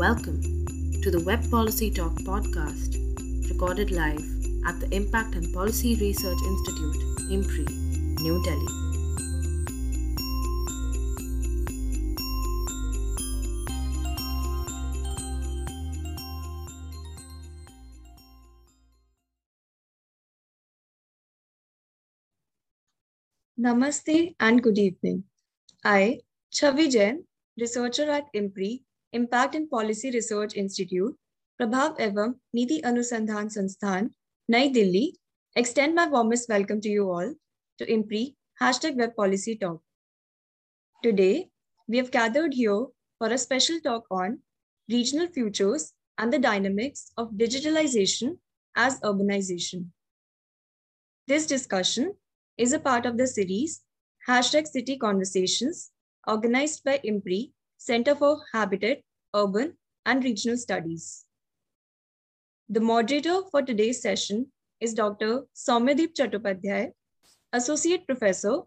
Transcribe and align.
Welcome 0.00 0.40
to 1.02 1.10
the 1.10 1.22
Web 1.26 1.50
Policy 1.50 1.90
Talk 1.90 2.14
podcast, 2.20 2.96
recorded 3.50 3.90
live 3.90 4.24
at 4.66 4.80
the 4.80 4.88
Impact 4.96 5.34
and 5.34 5.52
Policy 5.52 5.94
Research 5.96 6.38
Institute, 6.42 6.96
IMPRI, 7.28 7.68
New 8.22 8.42
Delhi. 8.42 8.66
Namaste 23.60 24.34
and 24.40 24.62
good 24.62 24.78
evening. 24.78 25.24
I, 25.84 26.20
Chavi 26.50 26.90
Jain, 26.90 27.26
researcher 27.58 28.10
at 28.10 28.32
IMPRI, 28.34 28.80
Impact 29.12 29.56
and 29.56 29.68
Policy 29.68 30.12
Research 30.12 30.54
Institute, 30.54 31.16
Prabhav 31.60 31.98
Evam 31.98 32.36
Niti 32.52 32.80
Anusandhan 32.82 33.50
Sansthan, 33.50 34.10
Nai 34.48 34.68
Delhi, 34.68 35.16
extend 35.56 35.96
my 35.96 36.06
warmest 36.06 36.48
welcome 36.48 36.80
to 36.80 36.88
you 36.88 37.10
all 37.10 37.34
to 37.78 37.86
IMPRI 37.86 38.36
hashtag 38.62 38.96
Web 38.96 39.16
Policy 39.16 39.56
Talk. 39.56 39.82
Today, 41.02 41.48
we 41.88 41.96
have 41.96 42.12
gathered 42.12 42.54
here 42.54 42.86
for 43.18 43.26
a 43.28 43.38
special 43.38 43.80
talk 43.80 44.04
on 44.12 44.38
regional 44.88 45.26
futures 45.26 45.92
and 46.18 46.32
the 46.32 46.38
dynamics 46.38 47.10
of 47.16 47.32
digitalization 47.32 48.38
as 48.76 49.00
urbanization. 49.00 49.86
This 51.26 51.46
discussion 51.46 52.14
is 52.56 52.72
a 52.72 52.78
part 52.78 53.06
of 53.06 53.18
the 53.18 53.26
series 53.26 53.82
Hashtag 54.28 54.68
City 54.68 54.96
Conversations, 54.96 55.90
organized 56.28 56.84
by 56.84 57.00
IMPRI, 57.04 57.50
Center 57.82 58.14
for 58.14 58.42
Habitat, 58.52 58.98
Urban 59.34 59.72
and 60.04 60.22
Regional 60.22 60.58
Studies. 60.58 61.24
The 62.68 62.78
moderator 62.78 63.40
for 63.50 63.62
today's 63.62 64.02
session 64.02 64.52
is 64.82 64.92
Dr. 64.92 65.44
Soumyadip 65.54 66.14
Chattopadhyay, 66.14 66.90
Associate 67.54 68.06
Professor 68.06 68.58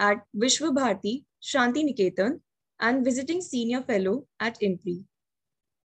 at 0.00 0.24
Visva-Bharati 0.34 1.24
Shanti 1.40 1.84
Niketan 1.84 2.40
and 2.80 3.04
Visiting 3.04 3.40
Senior 3.40 3.82
Fellow 3.82 4.26
at 4.40 4.58
IMPRI. 4.60 5.04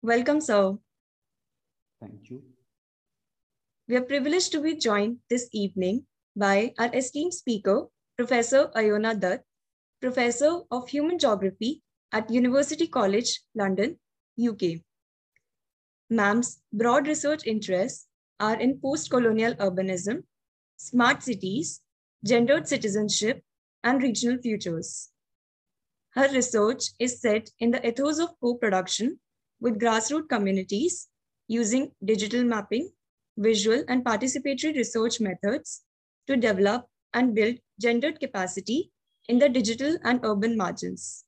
Welcome, 0.04 0.40
sir. 0.40 0.78
Thank 2.00 2.30
you. 2.30 2.44
We 3.88 3.96
are 3.96 4.02
privileged 4.02 4.52
to 4.52 4.62
be 4.62 4.76
joined 4.76 5.18
this 5.32 5.50
evening 5.52 6.06
by 6.36 6.76
our 6.78 6.94
esteemed 6.94 7.34
speaker, 7.34 7.88
Professor 8.18 8.68
Ayona 8.76 9.20
Datta, 9.20 9.42
Professor 10.00 10.60
of 10.70 10.88
Human 10.90 11.18
Geography 11.18 11.82
at 12.12 12.30
University 12.30 12.88
College, 12.88 13.42
London, 13.56 13.98
UK. 14.40 14.82
MAM's 16.10 16.62
broad 16.72 17.08
research 17.08 17.46
interests 17.46 18.08
are 18.40 18.60
in 18.60 18.80
post-colonial 18.80 19.56
urbanism, 19.56 20.24
smart 20.78 21.24
cities, 21.24 21.82
gendered 22.24 22.68
citizenship, 22.68 23.44
and 23.84 24.02
regional 24.02 24.38
futures. 24.38 25.10
Her 26.12 26.30
research 26.34 26.86
is 27.00 27.22
set 27.22 27.50
in 27.60 27.72
the 27.72 27.86
ethos 27.88 28.20
of 28.20 28.40
co-production 28.42 29.20
with 29.60 29.80
grassroots 29.80 30.30
communities 30.30 31.08
using 31.48 31.92
digital 32.04 32.44
mapping, 32.44 32.90
visual 33.38 33.84
and 33.88 34.04
participatory 34.04 34.76
research 34.76 35.20
methods 35.20 35.84
to 36.28 36.36
develop 36.36 36.88
and 37.14 37.36
build 37.36 37.58
gendered 37.80 38.20
capacity 38.20 38.92
in 39.28 39.40
the 39.40 39.50
digital 39.50 39.98
and 40.04 40.20
urban 40.24 40.58
margins. 40.58 41.27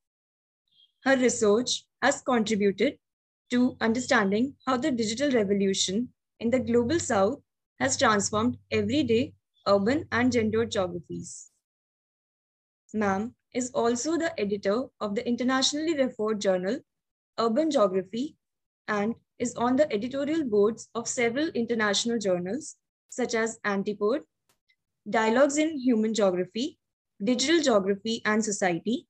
Her 1.04 1.16
research 1.16 1.86
has 2.02 2.20
contributed 2.22 2.98
to 3.50 3.76
understanding 3.80 4.56
how 4.66 4.76
the 4.76 4.90
digital 4.90 5.30
revolution 5.30 6.12
in 6.38 6.50
the 6.50 6.60
global 6.60 7.00
south 7.00 7.40
has 7.78 7.96
transformed 7.96 8.58
everyday 8.70 9.34
urban 9.66 10.06
and 10.12 10.30
gendered 10.32 10.70
geographies. 10.70 11.50
Ma'am 12.92 13.34
is 13.54 13.70
also 13.70 14.16
the 14.16 14.38
editor 14.38 14.84
of 15.00 15.14
the 15.14 15.26
internationally 15.26 15.96
referred 15.96 16.40
journal 16.40 16.78
Urban 17.38 17.70
Geography 17.70 18.36
and 18.88 19.14
is 19.38 19.54
on 19.56 19.76
the 19.76 19.90
editorial 19.92 20.44
boards 20.44 20.88
of 20.94 21.08
several 21.08 21.48
international 21.48 22.18
journals 22.18 22.76
such 23.08 23.34
as 23.34 23.58
Antipode, 23.64 24.22
Dialogues 25.08 25.56
in 25.56 25.78
Human 25.78 26.12
Geography, 26.12 26.78
Digital 27.24 27.60
Geography 27.60 28.22
and 28.24 28.44
Society, 28.44 29.06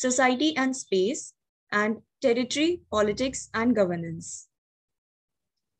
Society 0.00 0.56
and 0.56 0.74
Space, 0.74 1.34
and 1.70 2.00
Territory, 2.22 2.80
Politics 2.90 3.50
and 3.52 3.76
Governance. 3.76 4.48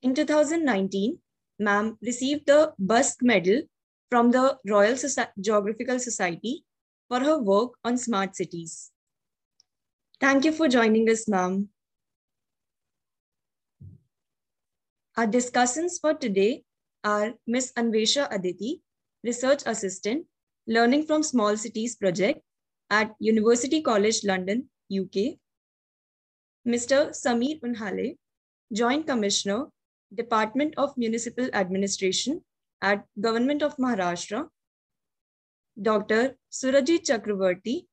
In 0.03 0.15
2019, 0.15 1.19
Ma'am 1.59 1.97
received 2.03 2.47
the 2.47 2.75
Busk 2.79 3.23
Medal 3.23 3.63
from 4.11 4.31
the 4.31 4.59
Royal 4.67 4.93
Soci 4.93 5.27
Geographical 5.41 5.99
Society 5.99 6.65
for 7.09 7.21
her 7.21 7.39
work 7.39 7.79
on 7.83 7.97
smart 7.97 8.37
cities. 8.37 8.91
Thank 10.21 10.45
you 10.45 10.53
for 10.53 10.69
joining 10.69 11.09
us, 11.09 11.27
ma'am. 11.27 11.71
Our 15.17 15.27
discussants 15.27 15.99
for 15.99 16.13
today 16.13 16.65
are 17.05 17.33
Ms. 17.47 17.73
Anwesha 17.79 18.29
Aditi, 18.31 18.83
Research 19.25 19.63
Assistant, 19.65 20.27
Learning 20.67 21.05
from 21.07 21.23
Small 21.23 21.57
Cities 21.57 21.97
Project 21.97 22.43
at 22.91 23.15
University 23.21 23.81
College 23.83 24.25
London, 24.25 24.69
UK. 24.93 25.39
Mr. 26.67 27.11
Sameer 27.11 27.61
Unhale, 27.63 28.17
Joint 28.73 29.07
Commissioner, 29.07 29.67
Department 30.15 30.75
of 30.77 30.97
Municipal 30.97 31.49
Administration 31.53 32.43
at 32.83 33.05
Government 33.21 33.63
of 33.63 33.77
Maharashtra. 33.77 34.49
Dr. 35.81 36.37
Surajit 36.53 37.07
Chakravarty, 37.07 37.87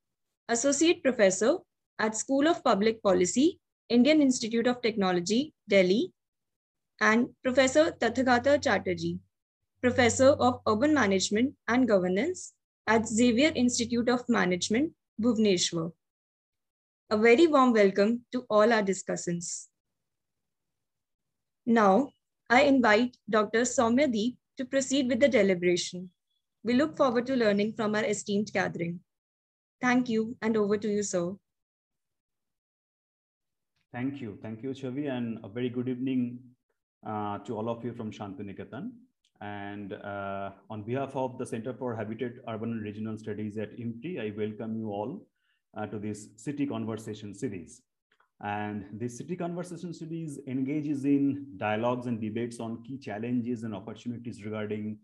Associate 0.49 1.01
Professor 1.03 1.57
at 1.99 2.15
School 2.15 2.47
of 2.47 2.63
Public 2.63 3.01
Policy, 3.03 3.59
Indian 3.89 4.21
Institute 4.21 4.67
of 4.67 4.81
Technology, 4.81 5.53
Delhi, 5.69 6.11
and 6.99 7.29
Professor 7.43 7.91
Tathagata 7.91 8.59
Chatterji, 8.59 9.19
Professor 9.81 10.29
of 10.29 10.59
Urban 10.67 10.93
Management 10.93 11.53
and 11.67 11.87
Governance 11.87 12.53
at 12.87 13.05
Xavier 13.05 13.51
Institute 13.53 14.07
of 14.07 14.27
Management, 14.29 14.93
Bhubaneswar. 15.21 15.91
A 17.09 17.17
very 17.17 17.47
warm 17.47 17.73
welcome 17.73 18.21
to 18.31 18.45
all 18.49 18.71
our 18.71 18.81
discussants. 18.81 19.67
Now, 21.65 22.11
I 22.49 22.61
invite 22.63 23.17
Dr. 23.29 23.61
Soumyadip 23.61 24.37
to 24.57 24.65
proceed 24.65 25.09
with 25.09 25.19
the 25.19 25.27
deliberation. 25.27 26.09
We 26.63 26.73
look 26.73 26.95
forward 26.95 27.25
to 27.27 27.35
learning 27.35 27.73
from 27.73 27.93
our 27.93 28.05
esteemed 28.05 28.51
gathering. 28.53 29.01
Thank 29.81 30.07
you, 30.09 30.37
and 30.41 30.55
over 30.55 30.77
to 30.77 30.87
you, 30.87 31.03
sir. 31.03 31.35
Thank 33.93 34.21
you. 34.21 34.37
Thank 34.41 34.63
you, 34.63 34.69
Chavi, 34.69 35.09
and 35.11 35.39
a 35.43 35.49
very 35.49 35.69
good 35.69 35.89
evening 35.89 36.39
uh, 37.05 37.39
to 37.39 37.57
all 37.57 37.69
of 37.69 37.83
you 37.83 37.93
from 37.93 38.11
Shantiniketan. 38.11 38.91
And 39.41 39.93
uh, 39.93 40.51
on 40.69 40.83
behalf 40.83 41.15
of 41.15 41.37
the 41.37 41.45
Center 41.45 41.73
for 41.73 41.95
Habitat, 41.95 42.33
Urban 42.47 42.71
and 42.71 42.81
Regional 42.81 43.17
Studies 43.17 43.57
at 43.57 43.77
IMPRI, 43.77 44.19
I 44.19 44.33
welcome 44.37 44.75
you 44.75 44.89
all 44.89 45.27
uh, 45.77 45.85
to 45.85 45.99
this 45.99 46.29
City 46.35 46.65
Conversation 46.65 47.35
series. 47.35 47.81
And 48.43 48.85
this 48.91 49.17
City 49.17 49.35
Conversation 49.35 49.93
series 49.93 50.39
engages 50.47 51.05
in 51.05 51.45
dialogues 51.57 52.07
and 52.07 52.19
debates 52.19 52.59
on 52.59 52.83
key 52.83 52.97
challenges 52.97 53.63
and 53.63 53.75
opportunities 53.75 54.43
regarding 54.43 54.97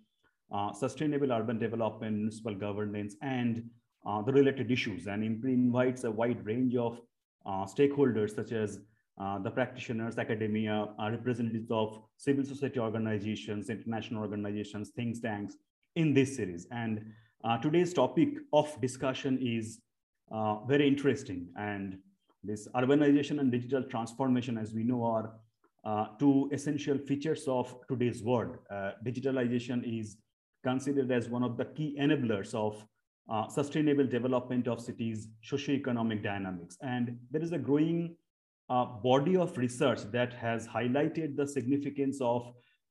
uh, 0.52 0.72
sustainable 0.72 1.32
urban 1.32 1.60
development, 1.60 2.16
municipal 2.16 2.56
governance, 2.56 3.16
and 3.22 3.64
uh, 4.06 4.22
the 4.22 4.34
related 4.34 4.72
issues. 4.72 5.08
And 5.08 5.24
IMPRI 5.24 5.54
invites 5.54 6.04
a 6.04 6.12
wide 6.12 6.46
range 6.46 6.76
of 6.76 7.00
uh, 7.46 7.66
stakeholders 7.66 8.36
such 8.36 8.52
as 8.52 8.80
uh, 9.20 9.40
the 9.40 9.52
practitioners, 9.52 10.18
academia, 10.18 10.88
uh, 11.00 11.12
representatives 11.12 11.70
of 11.70 12.02
civil 12.18 12.44
society 12.44 12.80
organizations, 12.80 13.70
international 13.70 14.22
organizations, 14.22 14.90
think 14.90 15.22
tanks 15.22 15.56
in 15.96 16.14
this 16.14 16.36
series. 16.36 16.68
And 16.72 17.14
uh, 17.44 17.58
today's 17.58 17.94
topic 17.94 18.30
of 18.52 18.80
discussion 18.82 19.38
is 19.42 19.80
very 20.68 20.88
interesting. 20.88 21.48
And 21.58 22.00
this 22.44 22.68
urbanization 22.76 23.40
and 23.40 23.52
digital 23.52 23.84
transformation, 23.84 24.58
as 24.58 24.74
we 24.74 24.84
know, 24.84 25.04
are 25.04 25.34
uh, 25.86 26.08
two 26.18 26.50
essential 26.54 26.98
features 26.98 27.46
of 27.48 27.76
today's 27.90 28.24
world. 28.24 28.58
Uh, 28.72 28.92
digitalization 29.06 29.84
is 30.00 30.18
considered 30.64 31.12
as 31.12 31.30
one 31.30 31.44
of 31.44 31.58
the 31.58 31.66
key 31.66 31.98
enablers 32.00 32.54
of 32.54 32.86
uh, 33.30 33.48
sustainable 33.48 34.06
development 34.06 34.68
of 34.68 34.80
cities' 34.80 35.28
socioeconomic 35.46 36.24
dynamics. 36.24 36.78
And 36.82 37.18
there 37.32 37.42
is 37.42 37.52
a 37.52 37.58
growing 37.58 38.16
uh, 38.74 38.86
body 39.10 39.36
of 39.46 39.58
research 39.58 40.02
that 40.12 40.34
has 40.34 40.68
highlighted 40.68 41.36
the 41.36 41.48
significance 41.48 42.18
of 42.22 42.42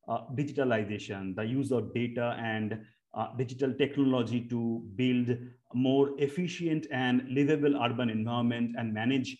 uh, 0.08 0.18
digitalization, 0.40 1.34
the 1.34 1.44
use 1.44 1.70
of 1.72 1.92
data 1.94 2.36
and 2.38 2.78
uh, 3.14 3.26
digital 3.36 3.72
technology 3.74 4.40
to 4.54 4.82
build 4.96 5.36
more 5.74 6.10
efficient 6.18 6.86
and 6.92 7.22
livable 7.38 7.74
urban 7.82 8.08
environment 8.10 8.74
and 8.78 8.94
manage 8.94 9.36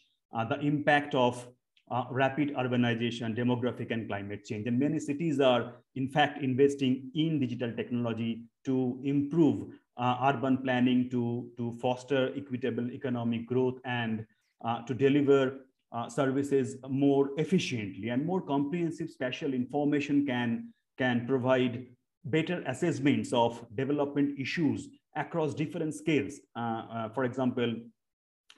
the 0.51 0.59
impact 0.61 1.15
of 1.15 1.47
uh, 1.93 2.05
rapid 2.11 2.55
urbanization, 2.55 3.37
demographic 3.37 3.91
and 3.91 4.09
climate 4.09 4.45
change. 4.45 4.67
And 4.67 4.79
many 4.79 4.99
cities 4.99 5.41
are 5.41 5.75
in 5.95 6.09
fact 6.09 6.43
investing 6.43 7.11
in 7.15 7.39
digital 7.39 7.73
technology 7.73 8.45
to 8.65 9.01
improve 9.05 9.75
uh, 9.99 10.33
urban 10.33 10.57
planning, 10.59 11.11
to, 11.11 11.51
to 11.59 11.73
foster 11.83 12.33
equitable 12.35 12.91
economic 12.91 13.47
growth 13.47 13.79
and 13.85 14.25
uh, 14.65 14.81
to 14.87 14.95
deliver 14.95 15.67
uh, 15.93 16.09
services 16.09 16.77
more 16.89 17.31
efficiently 17.37 18.09
and 18.09 18.25
more 18.25 18.41
comprehensive 18.41 19.11
spatial 19.11 19.53
information 19.55 20.27
can, 20.27 20.73
can 20.99 21.27
provide 21.27 21.87
better 22.25 22.63
assessments 22.67 23.33
of 23.33 23.65
development 23.75 24.39
issues 24.39 24.89
across 25.17 25.55
different 25.55 25.95
scales. 25.95 26.41
Uh, 26.57 26.61
uh, 26.61 27.09
for 27.11 27.25
example, 27.25 27.75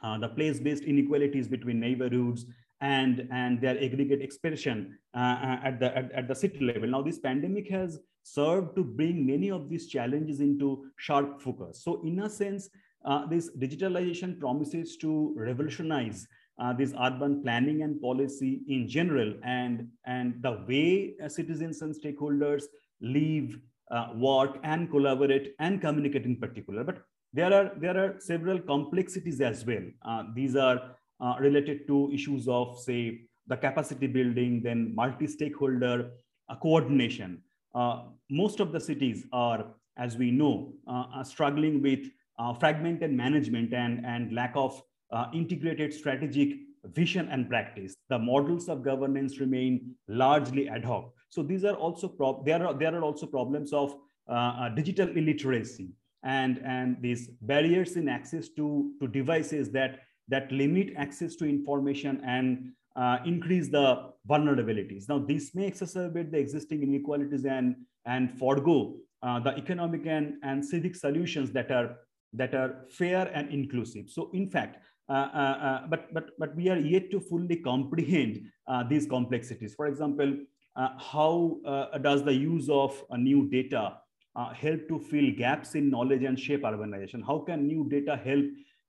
uh, 0.02 0.18
the 0.18 0.28
place-based 0.28 0.84
inequalities 0.84 1.48
between 1.48 1.80
neighborhoods 1.80 2.46
and, 2.80 3.26
and 3.32 3.60
their 3.60 3.82
aggregate 3.82 4.20
expression 4.20 4.98
at, 5.14 5.80
the, 5.80 5.96
at, 5.96 6.12
at 6.12 6.28
the 6.28 6.34
city 6.34 6.60
level. 6.60 6.88
Now, 6.88 7.02
this 7.02 7.18
pandemic 7.18 7.70
has 7.70 7.98
served 8.22 8.74
to 8.76 8.84
bring 8.84 9.24
many 9.24 9.50
of 9.50 9.68
these 9.68 9.86
challenges 9.86 10.40
into 10.40 10.86
sharp 10.96 11.40
focus. 11.40 11.82
So 11.82 12.02
in 12.02 12.20
a 12.20 12.28
sense, 12.28 12.68
uh, 13.04 13.26
this 13.26 13.50
digitalization 13.56 14.40
promises 14.40 14.96
to 14.98 15.34
revolutionize 15.36 16.26
uh, 16.58 16.72
this 16.72 16.92
urban 17.00 17.42
planning 17.42 17.82
and 17.82 18.00
policy 18.00 18.62
in 18.68 18.88
general 18.88 19.34
and, 19.42 19.88
and 20.06 20.40
the 20.42 20.64
way 20.68 21.14
uh, 21.22 21.28
citizens 21.28 21.82
and 21.82 21.94
stakeholders 21.94 22.64
live, 23.00 23.58
uh, 23.90 24.08
work 24.14 24.58
and 24.62 24.90
collaborate 24.90 25.54
and 25.58 25.80
communicate 25.80 26.24
in 26.24 26.36
particular. 26.36 26.84
But 26.84 27.02
there 27.32 27.52
are, 27.52 27.72
there 27.76 27.98
are 27.98 28.20
several 28.20 28.58
complexities 28.60 29.40
as 29.40 29.66
well. 29.66 29.82
Uh, 30.06 30.24
these 30.34 30.56
are 30.56 30.96
uh, 31.20 31.34
related 31.40 31.86
to 31.88 32.10
issues 32.12 32.46
of 32.48 32.78
say 32.78 33.22
the 33.46 33.56
capacity 33.56 34.06
building, 34.06 34.62
then 34.62 34.94
multi-stakeholder 34.94 36.10
uh, 36.48 36.56
coordination. 36.56 37.42
most 38.30 38.60
of 38.60 38.72
the 38.72 38.80
cities 38.80 39.26
are, 39.32 39.66
as 39.96 40.16
we 40.16 40.30
know, 40.30 40.72
are 40.86 41.24
struggling 41.24 41.82
with 41.82 42.06
fragmented 42.60 43.12
management 43.12 43.74
and, 43.74 44.06
and 44.06 44.32
lack 44.32 44.52
of 44.54 44.80
uh, 45.14 45.26
integrated 45.32 45.92
strategic 45.94 46.48
vision 46.92 47.28
and 47.30 47.48
practice. 47.48 47.94
The 48.10 48.18
models 48.18 48.68
of 48.68 48.84
governance 48.84 49.40
remain 49.40 49.94
largely 50.06 50.68
ad 50.68 50.84
hoc. 50.84 51.12
So 51.30 51.42
these 51.42 51.64
are 51.64 51.74
also 51.74 52.06
there 52.44 52.66
are 52.66 52.74
there 52.74 52.94
are 52.94 53.02
also 53.02 53.26
problems 53.26 53.72
of 53.72 53.94
uh, 54.28 54.32
uh, 54.32 54.68
digital 54.80 55.08
illiteracy 55.08 55.88
and 56.22 56.60
and 56.64 56.96
these 57.00 57.28
barriers 57.52 57.96
in 57.96 58.08
access 58.08 58.48
to 58.58 58.66
to 59.00 59.08
devices 59.08 59.70
that 59.70 60.00
that 60.28 60.50
limit 60.52 60.92
access 60.96 61.36
to 61.36 61.44
information 61.44 62.20
and 62.24 62.72
uh, 62.96 63.18
increase 63.24 63.68
the 63.68 64.10
vulnerabilities. 64.28 65.08
Now, 65.08 65.18
this 65.18 65.54
may 65.54 65.70
exacerbate 65.70 66.30
the 66.30 66.38
existing 66.38 66.82
inequalities 66.82 67.44
and, 67.44 67.76
and 68.06 68.38
forego 68.38 68.96
uh, 69.22 69.40
the 69.40 69.56
economic 69.56 70.06
and, 70.06 70.34
and 70.42 70.64
civic 70.64 70.94
solutions 70.94 71.50
that 71.52 71.70
are, 71.70 71.96
that 72.32 72.54
are 72.54 72.86
fair 72.90 73.30
and 73.34 73.50
inclusive. 73.50 74.08
So 74.08 74.30
in 74.32 74.48
fact, 74.48 74.78
Uh, 75.08 75.12
uh, 75.12 75.16
uh, 75.36 75.86
but, 75.88 76.12
but, 76.14 76.30
but 76.38 76.56
we 76.56 76.68
are 76.70 76.78
yet 76.78 77.10
to 77.10 77.20
fully 77.20 77.56
comprehend 77.56 78.40
these 78.88 79.06
complexities. 79.06 79.74
For 79.74 79.86
example, 79.86 80.36
how 80.76 81.58
does 82.02 82.24
the 82.24 82.32
use 82.32 82.68
of 82.68 83.02
new 83.16 83.48
data 83.50 83.98
help 84.54 84.88
to 84.88 84.98
fill 84.98 85.30
gaps 85.36 85.74
in 85.74 85.90
knowledge 85.90 86.22
and 86.22 86.38
shape 86.38 86.62
urbanization? 86.62 87.22
How 87.24 87.38
can 87.38 87.66
new 87.66 87.86
data 87.88 88.16
help 88.16 88.44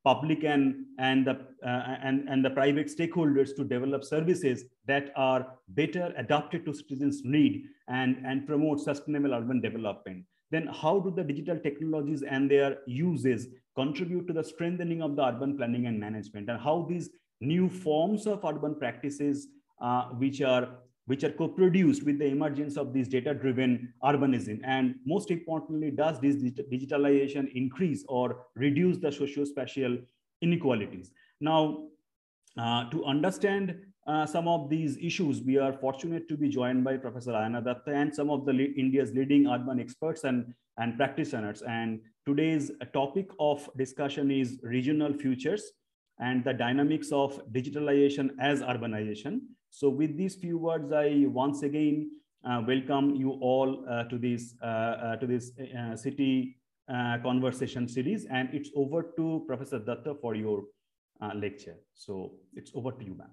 public 0.06 0.44
and, 0.44 0.86
and, 1.00 1.26
the, 1.26 1.32
uh, 1.66 1.98
and, 2.04 2.30
and 2.30 2.46
the 2.46 2.50
private 2.52 2.88
stakeholders 2.88 3.56
to 3.56 3.64
develop 3.64 4.04
services 4.04 4.66
that 4.86 5.12
are 5.16 5.48
better 5.70 6.14
adapted 6.16 6.64
to 6.64 6.74
citizens' 6.74 7.24
need 7.26 7.64
and, 7.88 8.18
and 8.24 8.46
promote 8.46 8.80
sustainable 8.80 9.34
urban 9.34 9.60
development. 9.60 10.24
Then 10.52 10.68
how 10.68 11.00
do 11.00 11.10
the 11.10 11.24
digital 11.24 11.58
technologies 11.58 12.22
and 12.22 12.50
their 12.50 12.78
uses 12.86 13.48
contribute 13.76 14.28
to 14.28 14.34
the 14.34 14.44
strengthening 14.44 15.02
of 15.02 15.16
the 15.16 15.26
urban 15.26 15.58
planning 15.58 15.88
and 15.88 16.00
management? 16.00 16.50
And 16.50 16.60
how 16.60 16.86
these 16.90 17.10
new 17.42 17.70
forms 17.70 18.28
of 18.28 18.44
urban 18.46 18.76
practices 18.76 19.48
uh, 19.82 20.06
which 20.06 20.42
are 20.42 20.70
which 21.08 21.24
are 21.24 21.32
co-produced 21.32 22.04
with 22.04 22.18
the 22.18 22.26
emergence 22.26 22.78
of 22.78 22.92
this 22.92 23.08
data-driven 23.08 23.94
urbanism? 24.04 24.60
And 24.64 24.96
most 25.06 25.30
importantly 25.30 25.92
does 25.92 26.20
this 26.20 26.38
digitalization 26.38 27.52
increase 27.54 28.04
or 28.08 28.48
reduce 28.56 28.98
the 28.98 29.12
socio-spatial 29.12 30.00
inequalities? 30.42 31.12
Now 31.40 31.90
uh, 32.58 32.90
to 32.90 33.06
understand 33.06 33.76
uh, 34.08 34.26
some 34.26 34.48
of 34.48 34.70
these 34.70 34.98
issues, 34.98 35.42
we 35.42 35.58
are 35.58 35.74
fortunate 35.74 36.28
to 36.30 36.38
be 36.38 36.48
joined 36.48 36.84
by 36.84 36.96
Professor 36.96 37.32
Ayona 37.32 37.64
Datta 37.64 37.92
and 37.92 38.14
some 38.14 38.30
of 38.30 38.46
the 38.46 38.54
India's 38.54 39.12
leading 39.14 39.48
urban 39.48 39.80
experts 39.80 40.24
and, 40.24 40.54
and 40.78 40.96
practitioners. 40.96 41.64
And 41.64 42.02
today's 42.26 42.72
topic 42.94 43.30
of 43.40 43.70
discussion 43.78 44.32
is 44.32 44.60
regional 44.64 45.14
futures 45.14 45.72
and 46.20 46.44
the 46.44 46.54
dynamics 46.54 47.12
of 47.12 47.40
digitalization 47.52 48.30
as 48.40 48.62
urbanization. 48.62 49.42
So 49.70 49.90
with 49.90 50.18
these 50.18 50.36
few 50.36 50.58
words, 50.58 50.92
I 50.92 51.26
once 51.28 51.62
again 51.64 52.10
uh, 52.44 52.64
welcome 52.68 53.16
you 53.16 53.32
all 53.42 53.86
uh, 53.90 54.04
to 54.06 54.18
this, 54.18 54.56
uh, 54.62 54.66
uh, 54.66 55.16
to 55.18 55.28
this 55.28 55.52
uh, 55.60 55.96
city 55.96 56.58
conversation 57.24 57.88
series. 57.88 58.26
And 58.26 58.50
it's 58.54 58.70
over 58.76 59.14
to 59.18 59.44
Professor 59.48 59.80
Datta 59.80 60.16
for 60.22 60.36
your 60.36 60.64
lecture. 61.36 61.78
So 61.94 62.34
it's 62.54 62.72
over 62.76 62.92
to 62.92 63.04
you, 63.04 63.16
ma'am. 63.16 63.32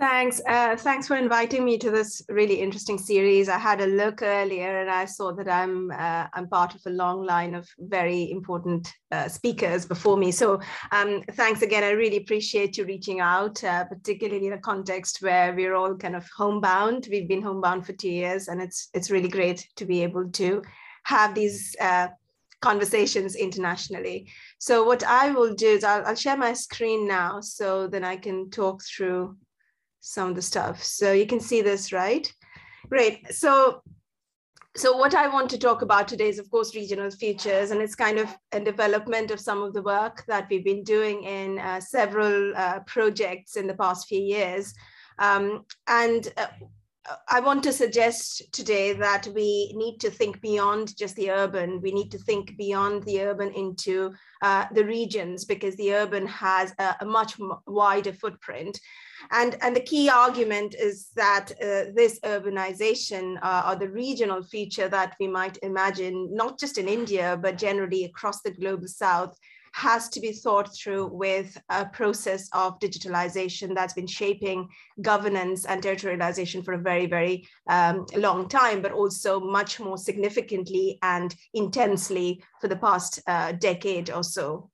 Thanks. 0.00 0.40
Uh, 0.48 0.76
thanks 0.76 1.06
for 1.06 1.16
inviting 1.16 1.62
me 1.62 1.76
to 1.76 1.90
this 1.90 2.22
really 2.30 2.58
interesting 2.62 2.96
series. 2.96 3.50
I 3.50 3.58
had 3.58 3.82
a 3.82 3.86
look 3.86 4.22
earlier 4.22 4.80
and 4.80 4.90
I 4.90 5.04
saw 5.04 5.30
that 5.32 5.46
I'm 5.46 5.90
uh, 5.90 6.26
I'm 6.32 6.48
part 6.48 6.74
of 6.74 6.80
a 6.86 6.90
long 6.90 7.22
line 7.22 7.54
of 7.54 7.68
very 7.78 8.30
important 8.30 8.90
uh, 9.12 9.28
speakers 9.28 9.84
before 9.84 10.16
me. 10.16 10.32
So 10.32 10.58
um, 10.90 11.22
thanks 11.32 11.60
again. 11.60 11.84
I 11.84 11.90
really 11.90 12.16
appreciate 12.16 12.78
you 12.78 12.86
reaching 12.86 13.20
out, 13.20 13.62
uh, 13.62 13.84
particularly 13.84 14.46
in 14.46 14.54
a 14.54 14.58
context 14.58 15.18
where 15.20 15.54
we're 15.54 15.74
all 15.74 15.94
kind 15.94 16.16
of 16.16 16.26
homebound. 16.34 17.06
We've 17.10 17.28
been 17.28 17.42
homebound 17.42 17.84
for 17.84 17.92
two 17.92 18.08
years, 18.08 18.48
and 18.48 18.62
it's 18.62 18.88
it's 18.94 19.10
really 19.10 19.28
great 19.28 19.68
to 19.76 19.84
be 19.84 20.02
able 20.02 20.30
to 20.30 20.62
have 21.02 21.34
these 21.34 21.76
uh, 21.78 22.08
conversations 22.62 23.34
internationally. 23.34 24.30
So 24.60 24.82
what 24.82 25.04
I 25.04 25.30
will 25.30 25.54
do 25.54 25.66
is 25.66 25.84
I'll, 25.84 26.06
I'll 26.06 26.14
share 26.14 26.38
my 26.38 26.54
screen 26.54 27.06
now 27.06 27.42
so 27.42 27.86
then 27.86 28.02
I 28.02 28.16
can 28.16 28.48
talk 28.48 28.82
through 28.82 29.36
some 30.00 30.30
of 30.30 30.36
the 30.36 30.42
stuff. 30.42 30.82
So 30.82 31.12
you 31.12 31.26
can 31.26 31.40
see 31.40 31.62
this, 31.62 31.92
right? 31.92 32.32
Great. 32.88 33.32
So 33.32 33.82
so 34.76 34.96
what 34.96 35.16
I 35.16 35.26
want 35.26 35.50
to 35.50 35.58
talk 35.58 35.82
about 35.82 36.06
today 36.06 36.28
is, 36.28 36.38
of 36.38 36.48
course, 36.48 36.76
regional 36.76 37.10
futures, 37.10 37.72
and 37.72 37.82
it's 37.82 37.96
kind 37.96 38.18
of 38.18 38.28
a 38.52 38.60
development 38.60 39.32
of 39.32 39.40
some 39.40 39.62
of 39.62 39.74
the 39.74 39.82
work 39.82 40.24
that 40.28 40.46
we've 40.48 40.64
been 40.64 40.84
doing 40.84 41.24
in 41.24 41.58
uh, 41.58 41.80
several 41.80 42.52
uh, 42.56 42.78
projects 42.86 43.56
in 43.56 43.66
the 43.66 43.74
past 43.74 44.06
few 44.06 44.20
years. 44.20 44.72
Um, 45.18 45.66
and 45.88 46.32
uh, 46.36 46.46
I 47.28 47.40
want 47.40 47.62
to 47.64 47.72
suggest 47.72 48.52
today 48.52 48.92
that 48.92 49.26
we 49.34 49.72
need 49.74 50.00
to 50.00 50.10
think 50.10 50.40
beyond 50.42 50.96
just 50.98 51.16
the 51.16 51.30
urban. 51.30 51.80
We 51.80 51.92
need 51.92 52.10
to 52.10 52.18
think 52.18 52.58
beyond 52.58 53.04
the 53.04 53.22
urban 53.22 53.52
into 53.52 54.12
uh, 54.42 54.66
the 54.74 54.84
regions 54.84 55.46
because 55.46 55.76
the 55.76 55.94
urban 55.94 56.26
has 56.26 56.74
a, 56.78 56.96
a 57.00 57.06
much 57.06 57.38
wider 57.66 58.12
footprint. 58.12 58.78
And, 59.30 59.56
and 59.62 59.74
the 59.74 59.80
key 59.80 60.10
argument 60.10 60.74
is 60.74 61.08
that 61.16 61.52
uh, 61.52 61.92
this 61.94 62.20
urbanization 62.20 63.38
uh, 63.42 63.62
or 63.68 63.76
the 63.76 63.90
regional 63.90 64.42
feature 64.42 64.88
that 64.88 65.14
we 65.18 65.26
might 65.26 65.58
imagine, 65.62 66.28
not 66.34 66.58
just 66.58 66.76
in 66.76 66.88
India, 66.88 67.38
but 67.40 67.56
generally 67.56 68.04
across 68.04 68.42
the 68.42 68.50
global 68.50 68.88
south, 68.88 69.38
has 69.72 70.08
to 70.10 70.20
be 70.20 70.32
thought 70.32 70.74
through 70.74 71.06
with 71.06 71.56
a 71.68 71.84
process 71.86 72.48
of 72.52 72.78
digitalization 72.80 73.74
that's 73.74 73.94
been 73.94 74.06
shaping 74.06 74.68
governance 75.02 75.64
and 75.64 75.82
territorialization 75.82 76.64
for 76.64 76.74
a 76.74 76.78
very, 76.78 77.06
very 77.06 77.46
um, 77.68 78.06
long 78.16 78.48
time, 78.48 78.82
but 78.82 78.92
also 78.92 79.40
much 79.40 79.80
more 79.80 79.96
significantly 79.96 80.98
and 81.02 81.34
intensely 81.54 82.42
for 82.60 82.68
the 82.68 82.76
past 82.76 83.20
uh, 83.26 83.52
decade 83.52 84.10
or 84.10 84.22
so. 84.22 84.70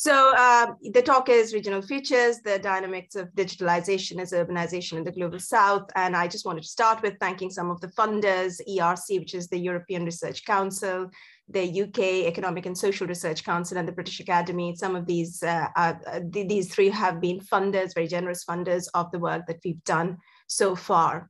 So 0.00 0.32
uh, 0.34 0.72
the 0.94 1.02
talk 1.02 1.28
is 1.28 1.52
regional 1.52 1.82
futures, 1.82 2.38
the 2.38 2.58
dynamics 2.58 3.16
of 3.16 3.28
digitalization 3.34 4.18
as 4.18 4.32
urbanization 4.32 4.96
in 4.96 5.04
the 5.04 5.12
global 5.12 5.38
south. 5.38 5.90
And 5.94 6.16
I 6.16 6.26
just 6.26 6.46
wanted 6.46 6.62
to 6.62 6.68
start 6.68 7.02
with 7.02 7.18
thanking 7.20 7.50
some 7.50 7.70
of 7.70 7.82
the 7.82 7.88
funders, 7.88 8.62
ERC, 8.66 9.18
which 9.18 9.34
is 9.34 9.48
the 9.48 9.58
European 9.58 10.06
Research 10.06 10.46
Council, 10.46 11.10
the 11.52 11.82
UK 11.82 12.26
Economic 12.28 12.66
and 12.66 12.76
Social 12.76 13.06
Research 13.06 13.44
Council 13.44 13.78
and 13.78 13.86
the 13.86 13.92
British 13.92 14.20
Academy. 14.20 14.74
Some 14.76 14.94
of 14.94 15.06
these, 15.06 15.42
uh, 15.42 15.66
uh, 15.76 15.94
these 16.30 16.72
three 16.72 16.88
have 16.90 17.20
been 17.20 17.40
funders, 17.40 17.94
very 17.94 18.06
generous 18.06 18.44
funders 18.44 18.86
of 18.94 19.10
the 19.10 19.18
work 19.18 19.46
that 19.46 19.60
we've 19.64 19.82
done 19.84 20.18
so 20.46 20.74
far. 20.74 21.28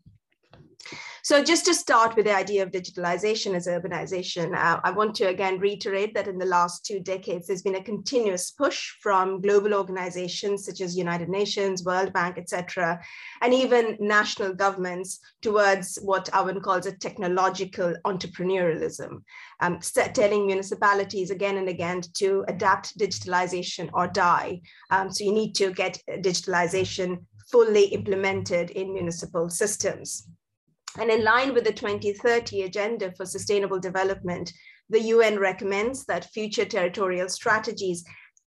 So 1.30 1.44
just 1.44 1.64
to 1.66 1.75
start 1.75 2.16
with 2.16 2.25
the 2.25 2.34
idea 2.34 2.64
of 2.64 2.72
digitalization 2.72 3.54
as 3.54 3.68
urbanization, 3.68 4.52
uh, 4.52 4.80
I 4.82 4.90
want 4.90 5.14
to 5.14 5.28
again 5.28 5.60
reiterate 5.60 6.12
that 6.14 6.26
in 6.26 6.38
the 6.38 6.44
last 6.44 6.84
two 6.84 6.99
decades, 6.99 7.46
there's 7.46 7.62
been 7.62 7.76
a 7.76 7.84
continuous 7.84 8.50
push 8.50 8.96
from 9.00 9.40
global 9.40 9.72
organizations 9.72 10.64
such 10.64 10.80
as 10.80 10.96
United 10.96 11.28
Nations, 11.28 11.84
World 11.84 12.12
Bank, 12.12 12.37
etc., 12.37 13.00
and 13.42 13.54
even 13.54 13.96
national 14.00 14.54
governments 14.54 15.20
towards 15.40 16.00
what 16.02 16.28
Owen 16.34 16.60
calls 16.60 16.87
a 16.87 16.99
technological 16.99 17.94
entrepreneurialism, 18.04 19.22
um, 19.60 19.78
telling 20.12 20.49
municipalities 20.49 21.30
again 21.30 21.58
and 21.58 21.68
again 21.68 22.02
to 22.14 22.44
adapt 22.49 22.99
digitalization 22.99 23.88
or 23.92 24.08
die. 24.08 24.60
Um, 24.90 25.12
so 25.12 25.22
you 25.22 25.32
need 25.32 25.52
to 25.54 25.70
get 25.70 26.02
digitalization 26.08 27.18
fully 27.52 27.84
implemented 27.84 28.70
in 28.70 28.92
municipal 28.92 29.49
systems. 29.49 30.26
And 30.99 31.11
in 31.11 31.23
line 31.23 31.54
with 31.54 31.64
the 31.64 31.73
2030 31.73 32.62
Agenda 32.62 33.12
for 33.12 33.25
Sustainable 33.25 33.78
Development, 33.78 34.52
the 34.88 35.00
UN 35.00 35.38
recommends 35.38 36.04
that 36.06 36.32
future 36.32 36.64
territorial 36.64 37.28
strategies 37.28 38.04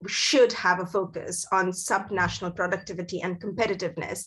should 0.08 0.52
have 0.54 0.80
a 0.80 0.86
focus 0.86 1.46
on 1.52 1.72
subnational 1.72 2.54
productivity 2.54 3.22
and 3.22 3.42
competitiveness 3.42 4.26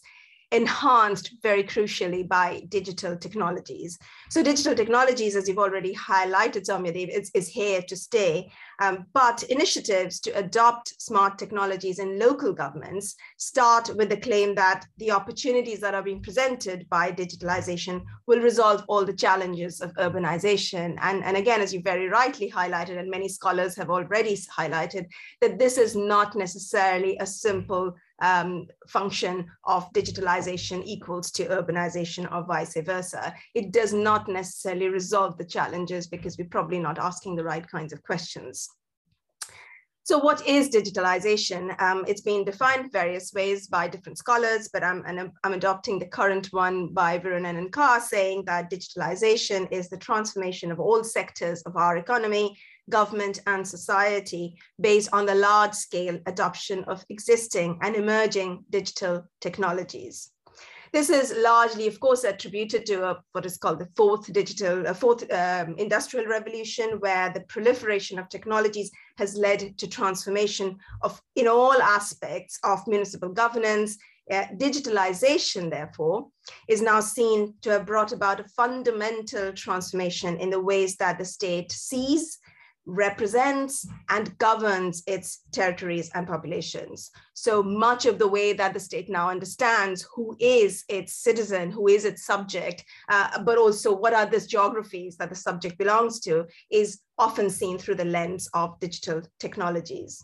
enhanced 0.52 1.32
very 1.42 1.64
crucially 1.64 2.26
by 2.26 2.62
digital 2.68 3.16
technologies. 3.16 3.98
So 4.30 4.42
digital 4.42 4.74
technologies, 4.74 5.34
as 5.34 5.48
you've 5.48 5.58
already 5.58 5.94
highlighted, 5.94 6.66
Soumyadip, 6.66 7.08
is, 7.08 7.30
is 7.34 7.48
here 7.48 7.82
to 7.82 7.96
stay. 7.96 8.50
Um, 8.80 9.06
but 9.12 9.42
initiatives 9.44 10.20
to 10.20 10.30
adopt 10.38 11.00
smart 11.00 11.38
technologies 11.38 11.98
in 11.98 12.18
local 12.18 12.52
governments 12.52 13.16
start 13.38 13.90
with 13.96 14.08
the 14.08 14.18
claim 14.18 14.54
that 14.54 14.86
the 14.98 15.10
opportunities 15.10 15.80
that 15.80 15.94
are 15.94 16.02
being 16.02 16.22
presented 16.22 16.88
by 16.88 17.10
digitalization 17.10 18.02
will 18.26 18.40
resolve 18.40 18.84
all 18.86 19.04
the 19.04 19.16
challenges 19.16 19.80
of 19.80 19.92
urbanization. 19.94 20.96
And, 21.00 21.24
and 21.24 21.36
again, 21.36 21.60
as 21.60 21.74
you 21.74 21.82
very 21.82 22.08
rightly 22.08 22.50
highlighted, 22.50 22.98
and 22.98 23.10
many 23.10 23.28
scholars 23.28 23.74
have 23.76 23.90
already 23.90 24.36
highlighted, 24.56 25.06
that 25.40 25.58
this 25.58 25.76
is 25.76 25.96
not 25.96 26.36
necessarily 26.36 27.16
a 27.18 27.26
simple 27.26 27.94
um, 28.20 28.66
function 28.88 29.46
of 29.64 29.92
digitalization 29.92 30.82
equals 30.85 31.30
to 31.32 31.46
urbanization 31.46 32.30
or 32.32 32.44
vice 32.44 32.76
versa. 32.80 33.35
It 33.54 33.73
does 33.73 33.92
not 33.92 34.28
necessarily 34.28 34.88
resolve 34.88 35.37
the 35.38 35.44
challenges 35.44 36.06
because 36.06 36.38
we're 36.38 36.49
probably 36.49 36.78
not 36.78 36.99
asking 36.99 37.37
the 37.37 37.44
right 37.44 37.66
kinds 37.68 37.92
of 37.92 38.02
questions. 38.02 38.68
So 40.06 40.18
what 40.18 40.46
is 40.46 40.70
digitalization? 40.70 41.75
Um, 41.82 42.04
it's 42.06 42.20
been 42.20 42.44
defined 42.44 42.92
various 42.92 43.32
ways 43.32 43.66
by 43.66 43.88
different 43.88 44.18
scholars, 44.18 44.70
but 44.73 44.85
I'm, 44.85 45.02
I'm, 45.42 45.52
adopting 45.52 45.99
the 45.99 46.06
current 46.06 46.46
one 46.52 46.94
by 46.94 47.18
Virunen 47.18 47.58
and 47.58 47.73
Carr 47.73 48.00
saying 48.00 48.44
that 48.44 48.70
digitalization 48.70 49.66
is 49.73 49.88
the 49.88 49.96
transformation 49.96 50.70
of 50.70 50.78
all 50.78 51.02
sectors 51.02 51.61
of 51.62 51.76
our 51.76 51.96
economy 51.96 52.56
government 52.90 53.40
and 53.47 53.66
society 53.66 54.57
based 54.81 55.09
on 55.12 55.26
the 55.26 55.35
large 55.35 55.75
scale 55.75 56.19
adoption 56.26 56.85
of 56.85 57.05
existing 57.09 57.78
and 57.83 57.97
emerging 57.97 58.64
digital 58.71 59.25
technologies. 59.40 60.31
This 60.93 61.11
is 61.11 61.35
largely, 61.37 61.87
of 61.88 62.00
course, 62.00 62.25
attributed 62.25 62.87
to 62.87 63.05
a, 63.05 63.23
what 63.33 63.45
is 63.45 63.59
called 63.59 63.81
the 63.81 63.88
fourth 63.97 64.33
digital, 64.33 64.87
uh, 64.87 64.95
fourth 64.95 65.31
um, 65.33 65.75
industrial 65.76 66.26
revolution, 66.26 66.99
where 67.00 67.31
the 67.31 67.40
proliferation 67.49 68.19
of 68.19 68.28
technologies 68.28 68.90
has 69.19 69.37
led 69.37 69.76
to 69.78 69.87
transformation 69.88 70.76
of 71.02 71.21
in 71.35 71.49
all 71.49 71.83
aspects 71.83 72.59
of 72.64 72.87
municipal 72.87 73.28
governance. 73.28 73.99
Uh, 74.31 74.45
digitalization, 74.57 75.71
therefore, 75.71 76.26
is 76.66 76.83
now 76.83 76.99
seen 76.99 77.55
to 77.62 77.71
have 77.71 77.87
brought 77.87 78.12
about 78.12 78.40
a 78.40 78.49
fundamental 78.57 79.52
transformation 79.52 80.37
in 80.38 80.50
the 80.50 80.61
ways 80.61 80.97
that 80.97 81.19
the 81.19 81.25
state 81.25 81.71
sees 81.71 82.38
represents 82.87 83.87
and 84.09 84.37
governs 84.38 85.02
its 85.07 85.43
territories 85.52 86.11
and 86.14 86.26
populations. 86.26 87.11
So 87.35 87.62
much 87.62 88.07
of 88.07 88.19
the 88.19 88.28
way 88.28 88.52
that 88.52 88.73
the 88.73 88.81
state 88.81 89.11
now 89.11 89.28
understands 89.28 90.07
who 90.14 90.37
is 90.38 90.85
its 90.88 91.12
citizen, 91.12 91.71
who 91.71 91.88
is 91.88 92.05
its 92.05 92.25
subject, 92.25 92.85
uh, 93.09 93.43
but 93.43 93.59
also 93.59 93.95
what 93.95 94.14
are 94.14 94.26
the 94.26 94.40
geographies 94.40 95.16
that 95.16 95.31
the 95.31 95.35
subject 95.35 95.78
belongs 95.78 96.21
to 96.21 96.47
is 96.71 97.00
often 97.19 97.50
seen 97.50 97.76
through 97.76 97.97
the 97.97 98.05
lens 98.05 98.49
of 98.55 98.78
digital 98.78 99.21
technologies. 99.40 100.23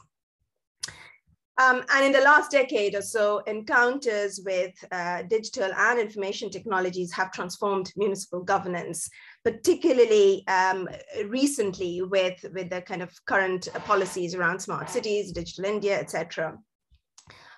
Um, 1.58 1.84
and 1.94 2.06
in 2.06 2.12
the 2.12 2.20
last 2.20 2.50
decade 2.50 2.94
or 2.94 3.02
so, 3.02 3.38
encounters 3.46 4.40
with 4.44 4.72
uh, 4.90 5.22
digital 5.22 5.70
and 5.76 5.98
information 6.00 6.48
technologies 6.50 7.12
have 7.12 7.30
transformed 7.30 7.92
municipal 7.94 8.42
governance, 8.42 9.08
particularly 9.44 10.46
um, 10.46 10.88
recently 11.26 12.02
with, 12.02 12.44
with 12.54 12.70
the 12.70 12.80
kind 12.82 13.02
of 13.02 13.12
current 13.26 13.68
policies 13.84 14.34
around 14.34 14.60
smart 14.60 14.88
cities, 14.88 15.32
digital 15.32 15.64
India, 15.64 15.98
etc. 15.98 16.56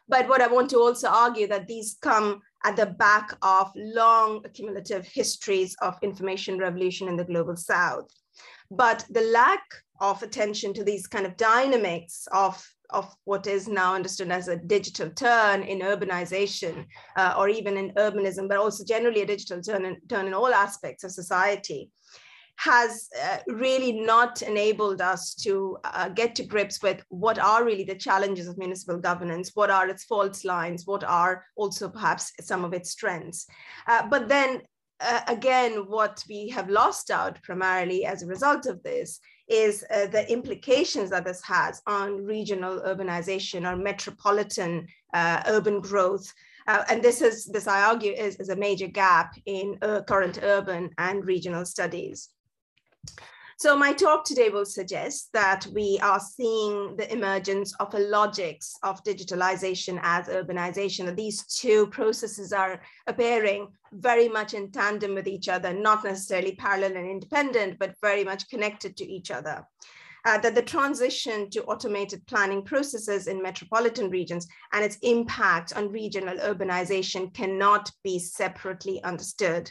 But 0.09 0.29
what 0.29 0.43
I 0.43 0.47
want 0.47 0.71
to 0.71 0.79
also 0.79 1.09
argue 1.09 1.47
that 1.49 1.67
these 1.67 1.97
come 2.01 2.41
at 2.65 2.77
the 2.77 2.87
back 2.87 3.37
of 3.43 3.71
long 3.75 4.43
accumulative 4.45 5.07
histories 5.07 5.77
of 5.81 5.99
information 6.03 6.59
revolution 6.59 7.09
in 7.09 7.17
the 7.17 7.25
global 7.25 7.57
south. 7.57 8.09
But 8.71 9.05
the 9.11 9.23
lack 9.23 9.63
of 10.01 10.23
attention 10.23 10.75
to 10.75 10.85
these 10.85 11.07
kind 11.07 11.27
of 11.27 11.37
dynamics 11.37 12.27
of 12.33 12.63
of 12.91 13.15
what 13.25 13.47
is 13.47 13.69
now 13.69 13.95
understood 13.95 14.31
as 14.31 14.49
a 14.49 14.57
digital 14.57 15.11
turn 15.11 15.63
in 15.63 15.81
urbanization 15.81 16.87
uh, 17.17 17.35
or 17.37 17.49
even 17.49 17.77
in 17.77 17.93
urbanism, 17.95 18.49
but 18.49 18.59
also 18.59 18.85
generally 18.85 19.23
a 19.23 19.27
digital 19.27 19.61
turn 19.61 19.85
in, 19.85 19.97
turn 20.09 20.27
in 20.27 20.35
all 20.35 20.53
aspects 20.53 21.05
of 21.05 21.11
society, 21.11 21.91
has 22.57 23.09
uh, 23.23 23.39
really 23.49 23.93
not 23.93 24.43
enabled 24.43 25.01
us 25.01 25.35
to 25.35 25.77
uh, 25.85 26.09
get 26.09 26.35
to 26.37 26.45
grips 26.45 26.83
with 26.83 27.03
what 27.09 27.39
are 27.39 27.65
really 27.65 27.85
the 27.85 27.95
challenges 27.95 28.47
of 28.47 28.59
municipal 28.59 28.99
governance, 28.99 29.51
what 29.55 29.71
are 29.71 29.89
its 29.89 30.05
fault 30.05 30.45
lines, 30.45 30.87
what 30.87 31.03
are 31.03 31.45
also 31.57 31.89
perhaps 31.89 32.33
some 32.41 32.65
of 32.65 32.73
its 32.73 32.91
strengths. 32.91 33.47
Uh, 33.89 34.07
but 34.09 34.29
then 34.29 34.63
uh, 35.01 35.21
again, 35.27 35.87
what 35.89 36.23
we 36.29 36.49
have 36.49 36.71
lost 36.71 37.11
out 37.11 37.43
primarily 37.43 38.05
as 38.05 38.23
a 38.23 38.27
result 38.27 38.67
of 38.67 38.83
this 38.83 39.19
is 39.49 39.85
uh, 39.91 40.07
the 40.07 40.31
implications 40.31 41.11
that 41.11 41.25
this 41.25 41.43
has 41.43 41.83
on 41.87 42.25
regional 42.25 42.81
urbanization 42.81 43.71
or 43.71 43.77
metropolitan 43.77 44.87
uh, 45.13 45.43
urban 45.47 45.81
growth. 45.81 46.33
Uh, 46.67 46.83
and 46.89 47.03
this 47.03 47.21
is, 47.21 47.45
this 47.47 47.67
I 47.67 47.83
argue, 47.83 48.13
is, 48.13 48.37
is 48.37 48.49
a 48.49 48.57
major 48.57 48.87
gap 48.87 49.35
in 49.45 49.77
uh, 49.83 50.01
current 50.03 50.39
urban 50.43 50.91
and 50.97 51.27
regional 51.27 51.67
studies. 51.67 52.31
So 53.57 53.77
my 53.77 53.93
talk 53.93 54.25
today 54.25 54.49
will 54.49 54.67
suggest 54.67 55.31
that 55.33 55.67
we 55.73 55.99
are 56.03 56.19
seeing 56.19 56.97
the 56.97 57.11
emergence 57.13 57.73
of 57.79 57.95
a 57.95 58.01
logics 58.01 58.75
of 58.83 59.03
digitalization 59.05 60.01
as 60.03 60.27
urbanization. 60.27 61.07
That 61.07 61.17
these 61.17 61.45
two 61.45 61.87
processes 61.89 62.53
are 62.53 62.83
appearing 63.07 63.69
very 63.93 64.29
much 64.29 64.55
in 64.55 64.73
tandem 64.73 65.15
with 65.15 65.29
each 65.29 65.49
other, 65.49 65.73
not 65.73 66.03
necessarily 66.03 66.57
parallel 66.57 66.97
and 66.97 67.09
independent, 67.09 67.79
but 67.79 67.95
very 68.03 68.25
much 68.25 68.49
connected 68.49 68.97
to 68.97 69.05
each 69.05 69.31
other. 69.31 69.65
Uh, 70.27 70.39
that 70.39 70.55
the 70.55 70.63
transition 70.63 71.51
to 71.51 71.63
automated 71.65 72.27
planning 72.27 72.63
processes 72.63 73.27
in 73.29 73.43
metropolitan 73.43 74.09
regions 74.09 74.49
and 74.73 74.83
its 74.83 74.97
impact 75.03 75.75
on 75.77 75.93
regional 75.93 76.39
urbanization 76.39 77.33
cannot 77.35 77.91
be 78.03 78.19
separately 78.19 79.03
understood. 79.05 79.71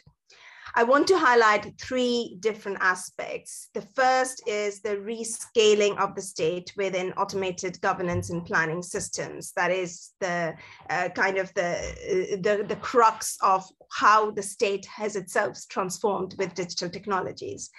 I 0.75 0.83
want 0.83 1.07
to 1.07 1.17
highlight 1.17 1.79
three 1.79 2.37
different 2.39 2.79
aspects. 2.81 3.69
The 3.75 3.81
first 3.81 4.41
is 4.47 4.81
the 4.81 4.97
rescaling 4.97 5.97
of 5.99 6.15
the 6.15 6.21
state 6.21 6.73
within 6.75 7.13
automated 7.13 7.79
governance 7.81 8.31
and 8.31 8.43
planning 8.43 8.81
systems. 8.81 9.51
That 9.55 9.69
is 9.69 10.11
the 10.19 10.55
uh, 10.89 11.09
kind 11.09 11.37
of 11.37 11.53
the, 11.53 12.39
the, 12.41 12.65
the 12.67 12.75
crux 12.77 13.37
of 13.41 13.63
how 13.91 14.31
the 14.31 14.41
state 14.41 14.85
has 14.87 15.15
itself 15.15 15.59
transformed 15.69 16.33
with 16.39 16.55
digital 16.55 16.89
technologies. 16.89 17.69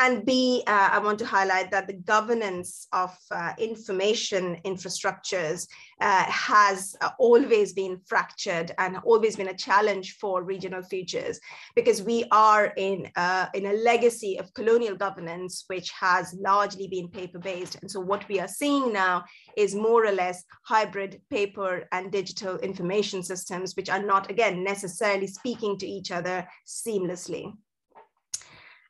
And 0.00 0.24
B, 0.24 0.62
uh, 0.68 0.90
I 0.92 1.00
want 1.00 1.18
to 1.18 1.26
highlight 1.26 1.72
that 1.72 1.88
the 1.88 1.94
governance 1.94 2.86
of 2.92 3.18
uh, 3.32 3.52
information 3.58 4.58
infrastructures 4.64 5.66
uh, 6.00 6.22
has 6.22 6.94
uh, 7.00 7.10
always 7.18 7.72
been 7.72 8.00
fractured 8.06 8.70
and 8.78 8.98
always 8.98 9.34
been 9.34 9.48
a 9.48 9.56
challenge 9.56 10.16
for 10.20 10.44
regional 10.44 10.82
futures 10.82 11.40
because 11.74 12.00
we 12.00 12.24
are 12.30 12.66
in, 12.76 13.10
uh, 13.16 13.46
in 13.54 13.66
a 13.66 13.72
legacy 13.72 14.38
of 14.38 14.54
colonial 14.54 14.94
governance, 14.94 15.64
which 15.66 15.90
has 15.90 16.32
largely 16.38 16.86
been 16.86 17.08
paper-based. 17.08 17.78
And 17.82 17.90
so 17.90 17.98
what 17.98 18.26
we 18.28 18.38
are 18.38 18.46
seeing 18.46 18.92
now 18.92 19.24
is 19.56 19.74
more 19.74 20.06
or 20.06 20.12
less 20.12 20.44
hybrid 20.62 21.20
paper 21.28 21.88
and 21.90 22.12
digital 22.12 22.56
information 22.58 23.24
systems, 23.24 23.74
which 23.74 23.90
are 23.90 24.02
not, 24.02 24.30
again, 24.30 24.62
necessarily 24.62 25.26
speaking 25.26 25.76
to 25.78 25.88
each 25.88 26.12
other 26.12 26.46
seamlessly. 26.64 27.52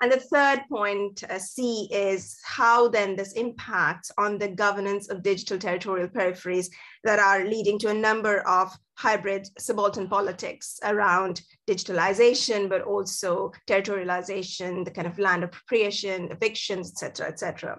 And 0.01 0.13
the 0.13 0.21
third 0.21 0.61
point, 0.71 1.25
uh, 1.29 1.41
C, 1.41 1.89
is 1.91 2.39
how 2.45 2.87
then 2.87 3.17
this 3.17 3.33
impacts 3.33 4.13
on 4.17 4.39
the 4.39 4.47
governance 4.47 5.09
of 5.09 5.25
digital 5.25 5.59
territorial 5.59 6.07
peripheries 6.07 6.71
that 7.03 7.19
are 7.19 7.45
leading 7.45 7.81
to 7.81 7.89
a 7.89 7.95
number 7.95 8.47
of 8.47 8.73
hybrid 8.97 9.49
subaltern 9.59 10.09
politics 10.09 10.79
around 10.85 11.43
digitalization, 11.69 12.69
but 12.69 12.83
also 12.83 13.51
territorialization, 13.67 14.85
the 14.85 14.91
kind 14.93 15.09
of 15.09 15.19
land 15.19 15.43
appropriation, 15.43 16.31
evictions, 16.31 16.93
et 16.93 16.99
cetera, 16.99 17.27
et 17.27 17.39
cetera. 17.41 17.79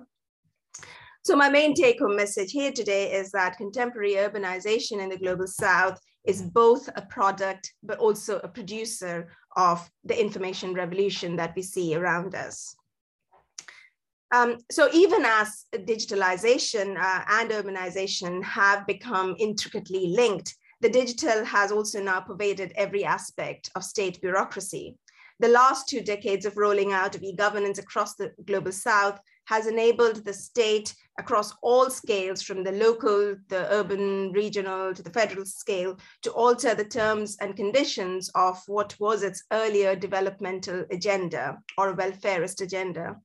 So 1.23 1.35
my 1.35 1.49
main 1.49 1.73
take 1.73 1.99
home 1.99 2.17
message 2.17 2.51
here 2.51 2.71
today 2.71 3.13
is 3.13 3.31
that 3.31 3.57
contemporary 3.57 4.13
urbanization 4.13 5.01
in 5.01 5.09
the 5.09 5.17
global 5.17 5.47
South 5.47 5.99
is 6.25 6.41
both 6.41 6.89
a 6.95 7.01
product, 7.03 7.73
but 7.81 7.97
also 7.97 8.39
a 8.39 8.47
producer 8.47 9.29
of 9.67 9.77
the 10.09 10.17
information 10.25 10.73
revolution 10.73 11.35
that 11.35 11.53
we 11.55 11.61
see 11.61 11.87
around 11.95 12.33
us. 12.33 12.75
Um, 14.31 14.57
so 14.71 14.89
even 14.93 15.25
as 15.25 15.65
digitalization 15.73 16.87
uh, 16.97 17.21
and 17.37 17.49
urbanization 17.51 18.43
have 18.43 18.87
become 18.87 19.35
intricately 19.37 20.05
linked, 20.21 20.55
the 20.81 20.89
digital 20.89 21.43
has 21.43 21.71
also 21.71 22.01
now 22.01 22.21
pervaded 22.21 22.71
every 22.75 23.03
aspect 23.03 23.69
of 23.75 23.83
state 23.83 24.21
bureaucracy. 24.21 24.95
The 25.39 25.55
last 25.61 25.89
two 25.89 26.01
decades 26.01 26.45
of 26.45 26.57
rolling 26.57 26.91
out 26.93 27.15
of 27.15 27.23
e-governance 27.23 27.79
across 27.79 28.15
the 28.15 28.31
global 28.45 28.71
south 28.71 29.19
has 29.49 29.65
enabled 29.65 30.23
the 30.23 30.33
state 30.33 30.93
across 31.17 31.55
all 31.63 31.89
scales 31.89 32.39
from 32.39 32.63
the 32.63 32.71
local, 32.71 33.35
the 33.47 33.67
urban, 33.73 34.31
regional 34.31 34.93
to 34.93 35.01
the 35.01 35.09
federal 35.09 35.43
scale 35.43 35.97
to 36.21 36.31
alter 36.33 36.75
the 36.75 36.85
terms 36.85 37.35
and 37.41 37.55
conditions 37.55 38.29
of 38.35 38.61
what 38.67 38.95
was 38.99 39.23
its 39.23 39.43
earlier 39.51 39.95
developmental 39.95 40.85
agenda 40.91 41.57
or 41.79 41.95
welfareist 41.95 42.61
agenda. 42.61 43.15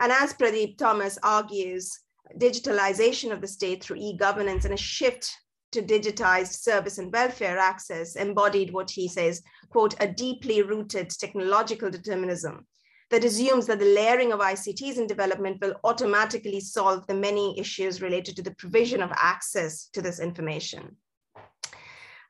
And 0.00 0.12
as 0.12 0.34
Pradeep 0.34 0.76
Thomas 0.76 1.18
argues, 1.22 1.98
digitalization 2.36 3.32
of 3.32 3.40
the 3.40 3.48
state 3.48 3.82
through 3.82 3.96
e-governance 4.00 4.66
and 4.66 4.74
a 4.74 4.88
shift 4.92 5.34
to 5.72 5.80
digitized 5.80 6.60
service 6.60 6.98
and 6.98 7.10
welfare 7.10 7.56
access 7.56 8.16
embodied 8.16 8.70
what 8.70 8.90
he 8.90 9.08
says, 9.08 9.42
quote, 9.70 9.94
a 9.98 10.06
deeply 10.06 10.60
rooted 10.60 11.08
technological 11.08 11.88
determinism 11.88 12.66
that 13.10 13.24
assumes 13.24 13.66
that 13.66 13.78
the 13.78 13.94
layering 13.94 14.32
of 14.32 14.40
ICTs 14.40 14.96
in 14.96 15.06
development 15.06 15.60
will 15.60 15.74
automatically 15.84 16.60
solve 16.60 17.06
the 17.06 17.14
many 17.14 17.58
issues 17.58 18.02
related 18.02 18.36
to 18.36 18.42
the 18.42 18.54
provision 18.54 19.02
of 19.02 19.12
access 19.14 19.86
to 19.92 20.02
this 20.02 20.20
information. 20.20 20.96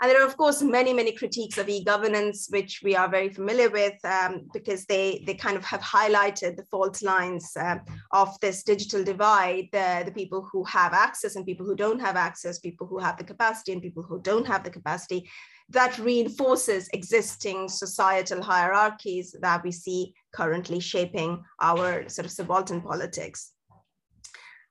And 0.00 0.10
there 0.10 0.20
are, 0.20 0.26
of 0.26 0.36
course, 0.36 0.60
many, 0.60 0.92
many 0.92 1.12
critiques 1.12 1.56
of 1.56 1.68
e-governance, 1.68 2.48
which 2.50 2.80
we 2.84 2.96
are 2.96 3.08
very 3.08 3.28
familiar 3.28 3.70
with 3.70 3.94
um, 4.04 4.48
because 4.52 4.84
they, 4.84 5.22
they 5.24 5.34
kind 5.34 5.56
of 5.56 5.64
have 5.64 5.80
highlighted 5.80 6.56
the 6.56 6.64
fault 6.64 7.00
lines 7.00 7.52
uh, 7.56 7.76
of 8.12 8.38
this 8.40 8.64
digital 8.64 9.04
divide, 9.04 9.68
the, 9.72 10.02
the 10.04 10.12
people 10.12 10.46
who 10.52 10.64
have 10.64 10.92
access 10.92 11.36
and 11.36 11.46
people 11.46 11.64
who 11.64 11.76
don't 11.76 12.00
have 12.00 12.16
access, 12.16 12.58
people 12.58 12.86
who 12.86 12.98
have 12.98 13.16
the 13.16 13.24
capacity 13.24 13.72
and 13.72 13.80
people 13.80 14.02
who 14.02 14.20
don't 14.20 14.46
have 14.46 14.64
the 14.64 14.70
capacity, 14.70 15.26
that 15.70 15.98
reinforces 15.98 16.88
existing 16.92 17.68
societal 17.68 18.42
hierarchies 18.42 19.34
that 19.40 19.62
we 19.64 19.72
see 19.72 20.12
currently 20.34 20.80
shaping 20.80 21.42
our 21.60 22.08
sort 22.08 22.26
of 22.26 22.32
subaltern 22.32 22.80
politics. 22.80 23.52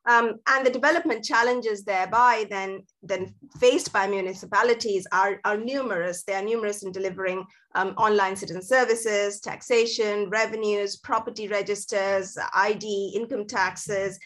Um, 0.06 0.40
and 0.48 0.66
the 0.66 0.70
development 0.70 1.24
challenges 1.24 1.86
thereby 1.86 2.46
then, 2.50 2.82
then 3.02 3.34
faced 3.60 3.94
by 3.94 4.06
municipalities 4.06 5.08
are, 5.14 5.40
are 5.46 5.58
numerous. 5.58 6.24
They 6.24 6.34
are 6.34 6.44
numerous 6.44 6.84
in 6.84 6.92
delivering 6.92 7.46
um, 7.76 7.90
online 7.98 8.36
citizen 8.36 8.62
services, 8.62 9.40
taxation, 9.40 10.30
revenues, 10.30 10.98
property 10.98 11.48
registers, 11.48 12.38
ID, 12.54 13.14
income 13.16 13.48
taxes, 13.48 14.20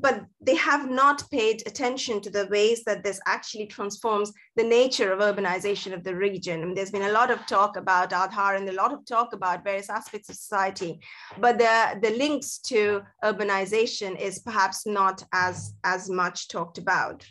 but 0.00 0.24
they 0.40 0.54
have 0.54 0.90
not 0.90 1.28
paid 1.30 1.62
attention 1.66 2.20
to 2.20 2.30
the 2.30 2.46
ways 2.46 2.84
that 2.84 3.02
this 3.02 3.20
actually 3.26 3.66
transforms 3.66 4.32
the 4.56 4.64
nature 4.64 5.12
of 5.12 5.20
urbanization 5.20 5.92
of 5.92 6.04
the 6.04 6.14
region. 6.14 6.62
And 6.62 6.76
there's 6.76 6.90
been 6.90 7.10
a 7.10 7.12
lot 7.12 7.30
of 7.30 7.46
talk 7.46 7.76
about 7.76 8.10
Aadhaar 8.10 8.56
and 8.56 8.68
a 8.68 8.72
lot 8.72 8.92
of 8.92 9.04
talk 9.06 9.32
about 9.32 9.64
various 9.64 9.90
aspects 9.90 10.28
of 10.28 10.36
society, 10.36 11.00
but 11.38 11.58
the, 11.58 11.98
the 12.02 12.16
links 12.16 12.58
to 12.58 13.02
urbanization 13.24 14.18
is 14.18 14.38
perhaps 14.38 14.86
not 14.86 15.24
as, 15.32 15.74
as 15.84 16.08
much 16.08 16.48
talked 16.48 16.78
about. 16.78 17.24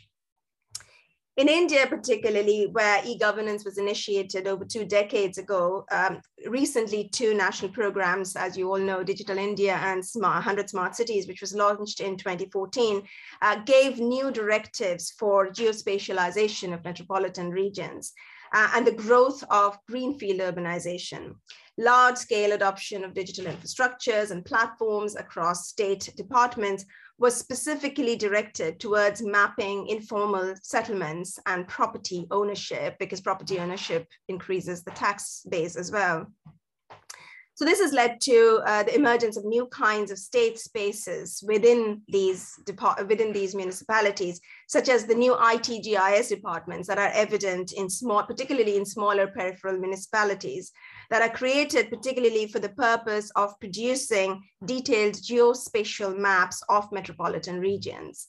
In 1.40 1.48
India, 1.48 1.88
particularly, 1.88 2.68
where 2.74 3.02
e-governance 3.06 3.64
was 3.64 3.78
initiated 3.78 4.46
over 4.46 4.66
two 4.66 4.84
decades 4.84 5.38
ago, 5.38 5.86
um, 5.90 6.20
recently 6.46 7.08
two 7.14 7.34
national 7.34 7.72
programs, 7.72 8.36
as 8.36 8.58
you 8.58 8.70
all 8.70 8.78
know, 8.78 9.04
Digital 9.04 9.38
India 9.38 9.76
and 9.82 10.06
Smart, 10.06 10.36
100 10.36 10.70
Smart 10.70 10.98
Cities, 10.98 11.30
which 11.30 11.40
was 11.40 11.56
launched 11.56 12.02
in 12.02 12.18
2014, 12.18 13.04
uh, 13.42 13.56
gave 13.64 14.00
new 14.00 14.32
directives 14.32 15.12
for 15.12 15.48
geospatialization 15.48 16.74
of 16.74 16.84
metropolitan 16.84 17.52
regions 17.52 18.12
uh, 18.54 18.72
and 18.76 18.86
the 18.86 18.92
growth 18.92 19.42
of 19.50 19.78
greenfield 19.88 20.42
urbanization. 20.42 21.36
Large 21.78 22.18
scale 22.18 22.52
adoption 22.52 23.06
of 23.06 23.14
digital 23.14 23.46
infrastructures 23.46 24.32
and 24.32 24.44
platforms 24.44 25.16
across 25.16 25.70
state 25.70 26.12
departments 26.18 26.84
was 27.20 27.36
specifically 27.36 28.16
directed 28.16 28.80
towards 28.80 29.22
mapping 29.22 29.88
informal 29.88 30.56
settlements 30.64 31.38
and 31.46 31.68
property 31.68 32.26
ownership 32.32 32.96
because 32.98 33.20
property 33.20 33.60
ownership 33.60 34.08
increases 34.30 34.84
the 34.84 34.92
tax 34.92 35.46
base 35.50 35.76
as 35.76 35.92
well. 35.92 36.32
So 37.60 37.66
this 37.66 37.82
has 37.82 37.92
led 37.92 38.22
to 38.22 38.62
uh, 38.66 38.84
the 38.84 38.96
emergence 38.96 39.36
of 39.36 39.44
new 39.44 39.66
kinds 39.66 40.12
of 40.12 40.18
state 40.18 40.58
spaces 40.58 41.44
within 41.46 42.02
these 42.08 42.58
within 43.06 43.34
these 43.34 43.54
municipalities, 43.54 44.40
such 44.70 44.88
as 44.88 45.04
the 45.04 45.14
new 45.14 45.36
ITGIS 45.36 46.30
departments 46.30 46.88
that 46.88 46.98
are 46.98 47.12
evident 47.14 47.74
in 47.74 47.90
small, 47.90 48.24
particularly 48.24 48.78
in 48.78 48.86
smaller 48.86 49.28
peripheral 49.28 49.78
municipalities, 49.78 50.72
that 51.10 51.22
are 51.22 51.36
created 51.36 51.90
particularly 51.90 52.48
for 52.48 52.60
the 52.60 52.70
purpose 52.70 53.30
of 53.36 53.60
producing 53.60 54.42
detailed 54.64 55.16
geospatial 55.16 56.18
maps 56.18 56.64
of 56.70 56.90
metropolitan 56.94 57.60
regions. 57.60 58.28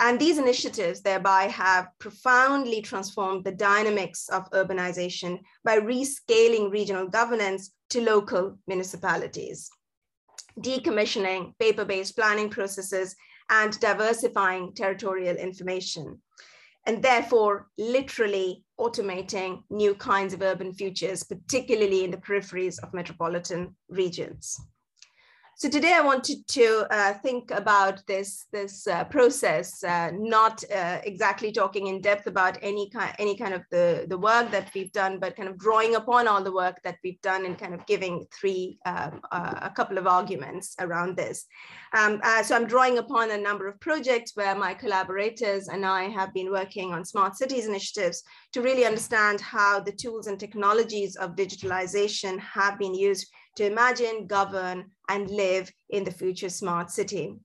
And 0.00 0.18
these 0.18 0.38
initiatives 0.38 1.02
thereby 1.02 1.44
have 1.44 1.86
profoundly 2.00 2.82
transformed 2.82 3.44
the 3.44 3.52
dynamics 3.52 4.28
of 4.28 4.50
urbanization 4.50 5.38
by 5.62 5.78
rescaling 5.78 6.72
regional 6.72 7.06
governance 7.06 7.70
to 7.92 8.00
local 8.00 8.58
municipalities, 8.66 9.70
decommissioning 10.58 11.52
paper-based 11.58 12.16
planning 12.16 12.48
processes 12.48 13.14
and 13.50 13.78
diversifying 13.80 14.72
territorial 14.74 15.36
information 15.36 16.18
and 16.86 17.02
therefore 17.02 17.68
literally 17.78 18.64
automating 18.80 19.62
new 19.70 19.94
kinds 19.94 20.34
of 20.34 20.42
urban 20.42 20.72
futures, 20.72 21.22
particularly 21.22 22.04
in 22.04 22.10
the 22.10 22.16
peripheries 22.16 22.82
of 22.82 22.92
metropolitan 22.92 23.76
regions. 23.88 24.60
So 25.54 25.68
today 25.68 25.92
I 25.92 26.00
wanted 26.00 26.48
to 26.48 26.86
uh, 26.90 27.12
think 27.12 27.50
about 27.50 28.04
this, 28.06 28.46
this 28.52 28.88
uh, 28.88 29.04
process, 29.04 29.84
uh, 29.84 30.10
not 30.12 30.64
uh, 30.74 30.98
exactly 31.04 31.52
talking 31.52 31.86
in 31.86 32.00
depth 32.00 32.26
about 32.26 32.58
any 32.62 32.90
kind, 32.90 33.14
any 33.18 33.36
kind 33.36 33.54
of 33.54 33.62
the, 33.70 34.06
the 34.08 34.18
work 34.18 34.50
that 34.50 34.70
we've 34.74 34.90
done, 34.92 35.20
but 35.20 35.36
kind 35.36 35.48
of 35.48 35.58
drawing 35.58 35.94
upon 35.94 36.26
all 36.26 36.42
the 36.42 36.50
work 36.52 36.80
that 36.82 36.96
we've 37.04 37.20
done 37.20 37.44
and 37.44 37.58
kind 37.58 37.74
of 37.74 37.86
giving 37.86 38.26
three, 38.32 38.78
um, 38.86 39.20
uh, 39.30 39.60
a 39.62 39.70
couple 39.70 39.98
of 39.98 40.06
arguments 40.06 40.74
around 40.80 41.16
this. 41.16 41.46
Um, 41.92 42.20
uh, 42.24 42.42
so 42.42 42.56
I'm 42.56 42.66
drawing 42.66 42.98
upon 42.98 43.30
a 43.30 43.38
number 43.38 43.68
of 43.68 43.78
projects 43.78 44.34
where 44.34 44.56
my 44.56 44.72
collaborators 44.74 45.68
and 45.68 45.84
I 45.84 46.04
have 46.04 46.32
been 46.32 46.50
working 46.50 46.92
on 46.92 47.04
smart 47.04 47.36
cities 47.36 47.68
initiatives 47.68 48.24
to 48.52 48.62
really 48.62 48.86
understand 48.86 49.40
how 49.40 49.80
the 49.80 49.92
tools 49.92 50.26
and 50.26 50.40
technologies 50.40 51.14
of 51.16 51.36
digitalization 51.36 52.40
have 52.40 52.78
been 52.78 52.94
used 52.94 53.30
to 53.56 53.66
imagine, 53.66 54.26
govern, 54.26 54.90
and 55.08 55.30
live 55.30 55.70
in 55.90 56.04
the 56.04 56.10
future 56.10 56.48
smart 56.48 56.90
city. 56.90 57.36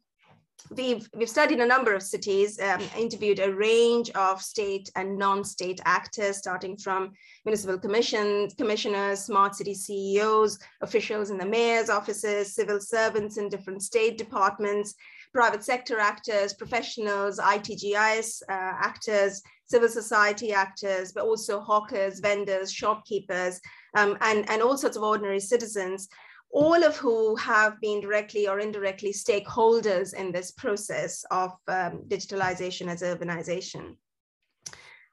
We've, 0.72 1.08
we've 1.14 1.30
studied 1.30 1.60
a 1.60 1.66
number 1.66 1.94
of 1.94 2.04
cities, 2.04 2.60
um, 2.60 2.82
interviewed 2.98 3.40
a 3.40 3.54
range 3.54 4.10
of 4.12 4.42
state 4.42 4.90
and 4.96 5.18
non-state 5.18 5.80
actors, 5.86 6.38
starting 6.38 6.76
from 6.78 7.14
municipal 7.46 7.78
commissions, 7.78 8.54
commissioners, 8.56 9.24
smart 9.24 9.56
city 9.56 9.74
CEOs, 9.74 10.60
officials 10.82 11.30
in 11.30 11.38
the 11.38 11.46
mayor's 11.46 11.90
offices, 11.90 12.54
civil 12.56 12.82
servants 12.82 13.38
in 13.38 13.50
different 13.50 13.82
state 13.82 14.18
departments, 14.18 14.96
private 15.34 15.64
sector 15.64 16.00
actors, 16.00 16.54
professionals, 16.54 17.40
ITGIS 17.40 18.42
uh, 18.50 18.52
actors, 18.52 19.42
civil 19.66 19.90
society 19.90 20.52
actors, 20.52 21.12
but 21.12 21.24
also 21.24 21.60
hawkers, 21.60 22.20
vendors, 22.20 22.72
shopkeepers, 22.72 23.60
um, 23.98 24.18
and, 24.22 24.50
and 24.50 24.62
all 24.62 24.78
sorts 24.78 24.98
of 24.98 25.04
ordinary 25.04 25.40
citizens, 25.40 26.08
all 26.52 26.84
of 26.84 26.96
who 26.98 27.36
have 27.36 27.80
been 27.82 28.00
directly 28.00 28.48
or 28.48 28.60
indirectly 28.60 29.12
stakeholders 29.12 30.14
in 30.14 30.32
this 30.32 30.52
process 30.52 31.26
of 31.32 31.52
um, 31.68 32.04
digitalization 32.08 32.88
as 32.88 33.02
urbanization. 33.02 33.96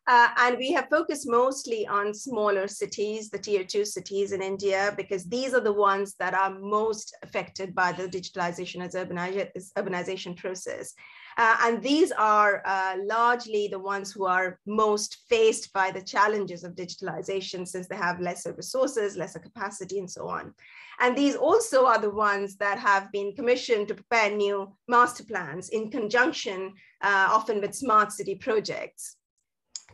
Uh, 0.06 0.28
and 0.36 0.58
we 0.58 0.70
have 0.70 0.86
focused 0.90 1.26
mostly 1.26 1.86
on 1.86 2.12
smaller 2.12 2.68
cities, 2.68 3.30
the 3.30 3.38
tier 3.38 3.64
two 3.64 3.86
cities 3.86 4.32
in 4.32 4.42
India, 4.42 4.92
because 4.98 5.24
these 5.24 5.54
are 5.54 5.62
the 5.62 5.72
ones 5.72 6.14
that 6.18 6.34
are 6.34 6.58
most 6.58 7.16
affected 7.22 7.74
by 7.74 7.90
the 7.90 8.06
digitalization 8.06 8.84
as 8.84 8.94
urbanization 8.94 10.36
process. 10.36 10.92
Uh, 11.36 11.56
and 11.62 11.82
these 11.82 12.12
are 12.12 12.62
uh, 12.64 12.96
largely 13.04 13.68
the 13.68 13.78
ones 13.78 14.12
who 14.12 14.24
are 14.24 14.58
most 14.66 15.18
faced 15.28 15.72
by 15.72 15.90
the 15.90 16.02
challenges 16.02 16.62
of 16.62 16.74
digitalization 16.74 17.66
since 17.66 17.88
they 17.88 17.96
have 17.96 18.20
lesser 18.20 18.52
resources, 18.52 19.16
lesser 19.16 19.40
capacity, 19.40 19.98
and 19.98 20.10
so 20.10 20.28
on. 20.28 20.54
And 21.00 21.16
these 21.16 21.34
also 21.34 21.86
are 21.86 21.98
the 21.98 22.10
ones 22.10 22.56
that 22.56 22.78
have 22.78 23.10
been 23.10 23.34
commissioned 23.34 23.88
to 23.88 23.94
prepare 23.94 24.30
new 24.30 24.72
master 24.86 25.24
plans 25.24 25.70
in 25.70 25.90
conjunction, 25.90 26.74
uh, 27.02 27.28
often 27.30 27.60
with 27.60 27.74
smart 27.74 28.12
city 28.12 28.36
projects 28.36 29.16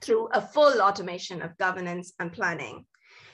through 0.03 0.29
a 0.33 0.41
full 0.41 0.81
automation 0.81 1.43
of 1.43 1.57
governance 1.59 2.13
and 2.19 2.33
planning. 2.33 2.85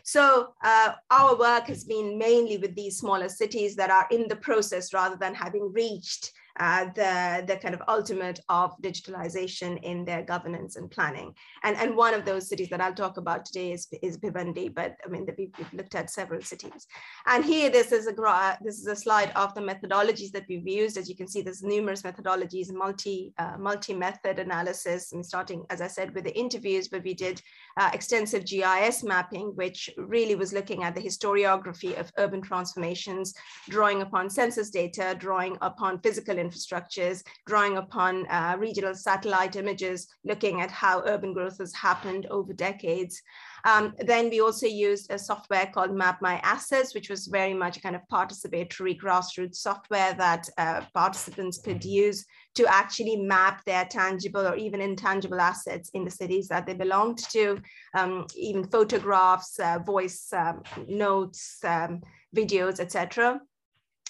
So 0.05 0.55
uh, 0.63 0.93
our 1.11 1.37
work 1.37 1.65
has 1.65 1.83
been 1.83 2.17
mainly 2.17 2.59
with 2.59 2.77
these 2.77 2.99
smaller 2.99 3.29
cities 3.29 3.75
that 3.77 3.91
are 3.91 4.07
in 4.13 4.29
the 4.29 4.37
process 4.37 4.95
rather 4.95 5.17
than 5.17 5.35
having 5.35 5.73
reached 5.73 6.33
uh, 6.59 6.87
the, 6.95 7.45
the 7.47 7.57
kind 7.57 7.75
of 7.75 7.83
ultimate 7.89 8.41
of 8.49 8.77
digitalization 8.81 9.83
in 9.83 10.05
their 10.05 10.23
governance 10.23 10.77
and 10.77 10.91
planning. 10.91 11.35
And, 11.65 11.77
and 11.77 11.97
one 11.97 12.15
of 12.15 12.25
those 12.25 12.49
cities 12.49 12.69
that 12.71 12.81
I'll 12.81 12.95
talk 12.95 13.17
about 13.17 13.45
today 13.45 13.73
is, 13.73 13.89
is 14.03 14.17
Bhiwandi, 14.19 14.75
but 14.75 14.97
I 15.05 15.09
mean, 15.09 15.27
the, 15.27 15.35
we've 15.37 15.73
looked 15.73 15.95
at 15.95 16.11
several 16.11 16.41
cities. 16.43 16.87
And 17.27 17.45
here, 17.45 17.71
this 17.71 17.93
is, 17.93 18.07
a, 18.07 18.59
this 18.63 18.79
is 18.79 18.87
a 18.87 18.97
slide 18.97 19.33
of 19.37 19.55
the 19.55 19.61
methodologies 19.61 20.33
that 20.33 20.47
we've 20.49 20.67
used. 20.67 20.97
As 20.97 21.09
you 21.09 21.17
can 21.17 21.29
see, 21.29 21.43
there's 21.43 21.63
numerous 21.63 22.03
methodologies, 22.03 22.73
multi, 22.73 23.33
uh, 23.39 23.57
multi-method 23.59 24.39
analysis, 24.39 25.13
and 25.13 25.25
starting, 25.25 25.65
as 25.71 25.81
I 25.81 25.89
said, 25.89 26.15
with 26.15 26.25
the 26.25 26.37
interviews, 26.37 26.89
but 26.89 27.05
we 27.05 27.15
did 27.15 27.43
uh, 27.77 27.91
extensive 27.93 28.47
GIS 28.47 29.03
mapping, 29.03 29.49
which 29.57 29.91
really 29.97 30.35
was 30.35 30.53
looking 30.53 30.83
at 30.85 30.95
the 30.95 31.03
historiography 31.03 31.99
of 31.99 32.11
urban 32.19 32.41
transformations, 32.41 33.35
drawing 33.69 34.03
upon 34.03 34.31
census 34.31 34.71
data, 34.71 35.15
drawing 35.19 35.57
upon 35.61 36.01
physical 36.01 36.39
infrastructures, 36.47 37.23
drawing 37.47 37.77
upon 37.77 38.27
uh, 38.29 38.57
regional 38.59 38.95
satellite 38.95 39.57
images, 39.57 40.07
looking 40.25 40.61
at 40.61 40.71
how 40.71 41.03
urban 41.07 41.33
growth 41.33 41.59
has 41.59 41.75
happened 41.75 42.27
over 42.27 42.53
decades. 42.53 43.23
Um, 43.65 43.95
then 43.99 44.31
we 44.31 44.41
also 44.41 44.67
used 44.67 45.11
a 45.11 45.19
software 45.19 45.67
called 45.67 45.93
Map 45.93 46.23
My 46.23 46.39
Assets, 46.45 46.95
which 46.95 47.11
was 47.11 47.27
very 47.27 47.53
much 47.53 47.77
a 47.77 47.81
kind 47.81 47.97
of 47.97 48.03
participatory 48.11 48.97
grassroots 48.99 49.57
software 49.57 50.15
that 50.15 50.49
uh, 50.57 50.83
participants 50.95 51.59
could 51.59 51.85
use 51.85 52.25
to 52.55 52.67
actually 52.69 53.17
map 53.17 53.65
their 53.65 53.85
tangible 53.85 54.47
or 54.47 54.57
even 54.57 54.81
intangible 54.81 55.41
assets 55.41 55.91
in 55.95 56.05
the 56.05 56.11
cities 56.11 56.49
that 56.49 56.65
they 56.65 56.75
belonged 56.75 57.19
to, 57.19 57.61
um, 57.95 58.27
even 58.37 58.65
photographs, 58.65 59.59
uh, 59.59 59.79
voice 59.85 60.33
um, 60.33 60.63
notes, 60.87 61.59
um, 61.65 62.01
videos, 62.35 62.81
etc 62.81 63.41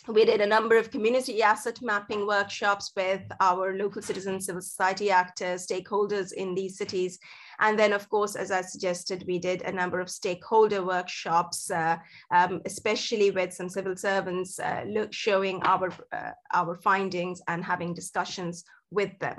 we 0.08 0.24
did 0.24 0.40
a 0.40 0.46
number 0.46 0.76
of 0.76 0.90
community 0.90 1.42
asset 1.42 1.80
mapping 1.82 2.26
workshops 2.26 2.92
with 2.96 3.22
our 3.40 3.76
local 3.76 4.00
citizen 4.00 4.40
civil 4.40 4.62
society 4.62 5.10
actors, 5.10 5.66
stakeholders 5.66 6.32
in 6.32 6.54
these 6.54 6.78
cities. 6.78 7.18
And 7.58 7.78
then, 7.78 7.92
of 7.92 8.08
course, 8.08 8.36
as 8.36 8.50
I 8.50 8.60
suggested, 8.60 9.24
we 9.26 9.38
did 9.38 9.62
a 9.62 9.72
number 9.72 9.98
of 10.00 10.10
stakeholder 10.10 10.84
workshops, 10.84 11.70
uh, 11.70 11.96
um, 12.30 12.60
especially 12.66 13.30
with 13.30 13.52
some 13.52 13.68
civil 13.68 13.96
servants 13.96 14.58
uh, 14.58 14.84
look, 14.86 15.12
showing 15.12 15.62
our, 15.62 15.90
uh, 16.12 16.30
our 16.52 16.76
findings 16.76 17.40
and 17.48 17.64
having 17.64 17.94
discussions 17.94 18.64
with 18.90 19.18
them. 19.18 19.36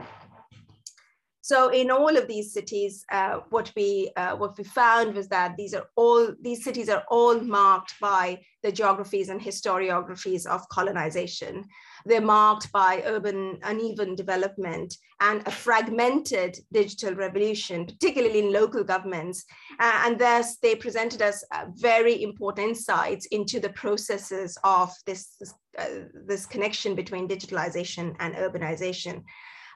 So 1.48 1.70
in 1.70 1.90
all 1.90 2.18
of 2.18 2.28
these 2.28 2.52
cities, 2.52 3.06
uh, 3.10 3.40
what 3.52 3.72
we 3.74 4.12
uh, 4.18 4.36
what 4.36 4.58
we 4.58 4.66
found 4.66 5.16
was 5.16 5.30
that 5.30 5.56
these 5.56 5.74
are 5.74 5.86
all 5.96 6.34
these 6.42 6.62
cities 6.62 6.90
are 6.90 7.06
all 7.10 7.40
marked 7.40 7.94
by 8.02 8.42
the 8.64 8.72
geographies 8.74 9.30
and 9.30 9.40
historiographies 9.40 10.46
of 10.46 10.68
colonization. 10.68 11.64
They're 12.06 12.20
marked 12.20 12.70
by 12.74 13.02
urban 13.06 13.60
uneven 13.64 14.14
development 14.14 14.94
and 15.22 15.42
a 15.48 15.52
fragmented 15.52 16.60
digital 16.74 17.16
revolution, 17.16 17.86
particularly 17.86 18.40
in 18.40 18.52
local 18.52 18.84
governments. 18.84 19.46
Uh, 19.80 20.02
and 20.04 20.20
thus 20.20 20.58
they 20.58 20.76
presented 20.76 21.22
us 21.22 21.46
uh, 21.54 21.68
very 21.76 22.24
important 22.24 22.68
insights 22.68 23.26
into 23.28 23.62
the 23.62 23.70
processes 23.70 24.58
of 24.66 24.92
this, 25.06 25.38
this, 25.40 25.54
uh, 25.80 26.10
this 26.28 26.46
connection 26.46 26.94
between 26.94 27.26
digitalization 27.26 28.18
and 28.20 28.36
urbanization. 28.36 29.24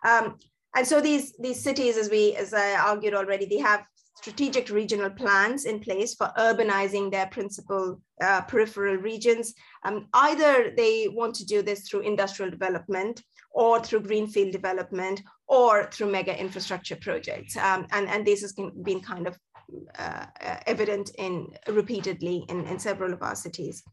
Um, 0.05 0.35
and 0.75 0.87
so 0.87 1.01
these, 1.01 1.33
these 1.39 1.61
cities, 1.61 1.97
as 1.97 2.09
we, 2.09 2.35
as 2.35 2.53
I 2.53 2.75
argued 2.75 3.13
already, 3.13 3.45
they 3.45 3.59
have 3.59 3.85
strategic 4.15 4.69
regional 4.69 5.09
plans 5.09 5.65
in 5.65 5.79
place 5.79 6.13
for 6.13 6.31
urbanizing 6.37 7.11
their 7.11 7.27
principal 7.27 7.99
uh, 8.21 8.41
peripheral 8.41 8.97
regions. 8.97 9.53
Um, 9.83 10.07
either 10.13 10.73
they 10.77 11.07
want 11.07 11.35
to 11.35 11.45
do 11.45 11.61
this 11.61 11.87
through 11.87 12.01
industrial 12.01 12.51
development 12.51 13.23
or 13.51 13.79
through 13.81 14.01
greenfield 14.01 14.51
development 14.51 15.21
or 15.47 15.89
through 15.91 16.11
mega 16.11 16.39
infrastructure 16.39 16.95
projects. 16.95 17.57
Um, 17.57 17.87
and, 17.91 18.07
and 18.07 18.25
this 18.25 18.41
has 18.41 18.53
been 18.53 19.01
kind 19.01 19.27
of 19.27 19.37
uh, 19.97 20.25
evident 20.67 21.11
in 21.17 21.47
repeatedly 21.67 22.45
in, 22.49 22.65
in 22.65 22.79
several 22.79 23.13
of 23.13 23.21
our 23.21 23.35
cities. 23.35 23.83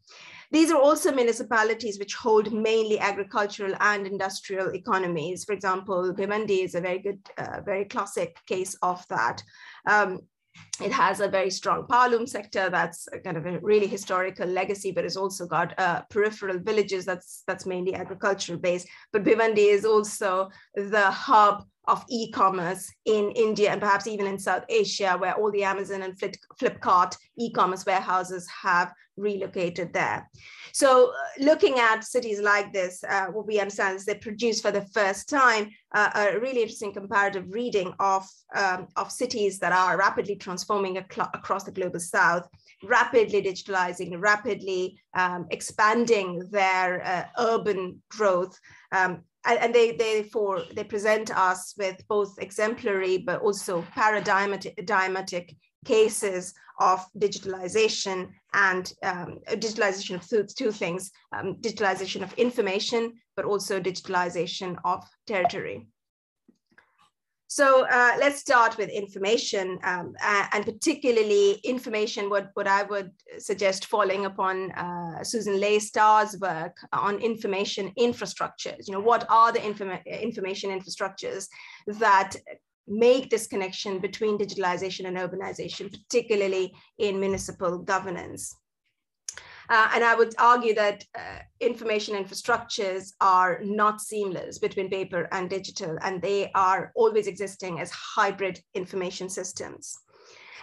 These 0.50 0.70
are 0.70 0.80
also 0.80 1.12
municipalities 1.12 1.98
which 1.98 2.14
hold 2.14 2.52
mainly 2.52 2.98
agricultural 2.98 3.74
and 3.80 4.06
industrial 4.06 4.74
economies. 4.74 5.44
For 5.44 5.52
example, 5.52 6.14
Bhiwandi 6.16 6.64
is 6.64 6.74
a 6.74 6.80
very 6.80 7.00
good, 7.00 7.20
uh, 7.36 7.60
very 7.64 7.84
classic 7.84 8.38
case 8.46 8.74
of 8.82 9.04
that. 9.08 9.42
Um, 9.86 10.20
it 10.82 10.92
has 10.92 11.20
a 11.20 11.28
very 11.28 11.50
strong 11.50 11.86
powerloom 11.86 12.28
sector 12.28 12.70
that's 12.70 13.08
kind 13.24 13.36
of 13.36 13.46
a 13.46 13.58
really 13.60 13.86
historical 13.86 14.46
legacy, 14.46 14.90
but 14.90 15.04
it's 15.04 15.16
also 15.16 15.46
got 15.46 15.78
uh, 15.78 16.02
peripheral 16.10 16.58
villages 16.58 17.04
that's 17.04 17.42
that's 17.46 17.66
mainly 17.66 17.94
agricultural 17.94 18.58
based. 18.58 18.88
But 19.12 19.24
Bhiwandi 19.24 19.72
is 19.72 19.84
also 19.84 20.50
the 20.74 21.10
hub 21.10 21.64
of 21.88 22.05
e-commerce 22.09 22.92
in 23.05 23.33
India 23.33 23.70
and 23.70 23.81
perhaps 23.81 24.07
even 24.07 24.27
in 24.27 24.38
South 24.38 24.64
Asia, 24.68 25.16
where 25.18 25.35
all 25.35 25.51
the 25.51 25.64
Amazon 25.64 26.03
and 26.03 26.14
Flipkart 26.61 27.16
e-commerce 27.38 27.85
warehouses 27.87 28.46
have 28.62 28.92
relocated 29.16 29.92
there. 29.92 30.31
So 30.72 31.11
uh, 31.11 31.44
looking 31.44 31.79
at 31.79 32.05
cities 32.05 32.40
like 32.40 32.72
this, 32.72 33.03
uh, 33.03 33.27
what 33.27 33.46
we 33.46 33.59
understand 33.59 33.96
is 33.96 34.05
they 34.05 34.14
produce 34.14 34.61
for 34.61 34.70
the 34.70 34.87
first 34.94 35.29
time 35.29 35.70
uh, 35.92 36.11
a 36.14 36.38
really 36.38 36.62
interesting 36.62 36.92
comparative 36.92 37.46
reading 37.51 37.92
of, 37.98 38.27
um, 38.55 38.87
of 38.96 39.11
cities 39.11 39.59
that 39.59 39.72
are 39.72 39.98
rapidly 39.98 40.37
transforming 40.37 40.98
across 40.98 41.64
the 41.64 41.72
global 41.72 42.01
south, 42.01 42.46
rapidly 42.85 43.42
digitalizing, 43.42 44.14
rapidly 44.20 45.01
um, 45.14 45.46
expanding 45.51 46.48
their 46.51 47.05
uh, 47.05 47.24
urban 47.38 48.01
growth, 48.11 48.57
um, 48.92 49.22
and, 49.48 49.58
and 49.58 49.74
they 49.74 49.92
therefore 49.92 50.62
they 50.74 50.84
present 50.84 51.37
us 51.37 51.74
with 51.78 51.96
both 52.06 52.38
exemplary 52.38 53.18
but 53.18 53.40
also 53.40 53.84
paradigmatic 53.94 55.56
cases 55.84 56.54
of 56.80 57.04
digitalization 57.18 58.28
and 58.52 58.92
um, 59.02 59.38
digitalization 59.50 60.14
of 60.14 60.28
two, 60.28 60.44
two 60.44 60.70
things, 60.70 61.11
um, 61.32 61.56
digitalization 61.61 62.22
of 62.22 62.32
information, 62.34 63.12
but 63.37 63.44
also 63.44 63.80
digitalization 63.80 64.76
of 64.84 65.04
territory. 65.26 65.88
So 67.50 67.87
uh, 67.87 68.12
let's 68.20 68.40
start 68.40 68.76
with 68.76 68.90
information 68.90 69.78
um, 69.82 70.14
and 70.52 70.66
particularly 70.66 71.52
information, 71.64 72.28
what, 72.28 72.50
what 72.52 72.66
I 72.66 72.82
would 72.82 73.11
suggest 73.38 73.87
following 73.87 74.26
upon 74.26 74.70
uh, 74.72 75.24
Susan 75.24 75.58
Star's 75.80 76.38
work 76.40 76.76
on 76.92 77.18
information 77.20 77.90
infrastructures. 77.98 78.87
You 78.87 78.92
know, 78.92 79.00
what 79.00 79.24
are 79.30 79.50
the 79.50 79.61
informa 79.61 80.04
information 80.04 80.78
infrastructures 80.78 81.48
that 81.87 82.37
make 82.87 83.30
this 83.30 83.46
connection 83.46 83.98
between 83.98 84.37
digitalization 84.37 85.06
and 85.06 85.16
urbanization, 85.16 85.90
particularly 85.90 86.74
in 86.98 87.18
municipal 87.18 87.78
governance? 87.78 88.54
Uh, 89.70 89.88
and 89.94 90.02
I 90.02 90.14
would 90.14 90.35
argue 90.38 90.74
that 90.74 91.04
uh, 91.16 91.40
information 91.61 92.14
infrastructures 92.14 93.12
are 93.20 93.61
not 93.62 94.00
seamless 94.00 94.59
between 94.59 94.88
paper 94.88 95.28
and 95.31 95.50
digital, 95.50 95.98
and 96.02 96.22
they 96.22 96.50
are 96.54 96.90
always 96.94 97.26
existing 97.26 97.81
as 97.81 97.90
hybrid 97.90 98.61
information 98.74 99.28
systems. 99.28 99.98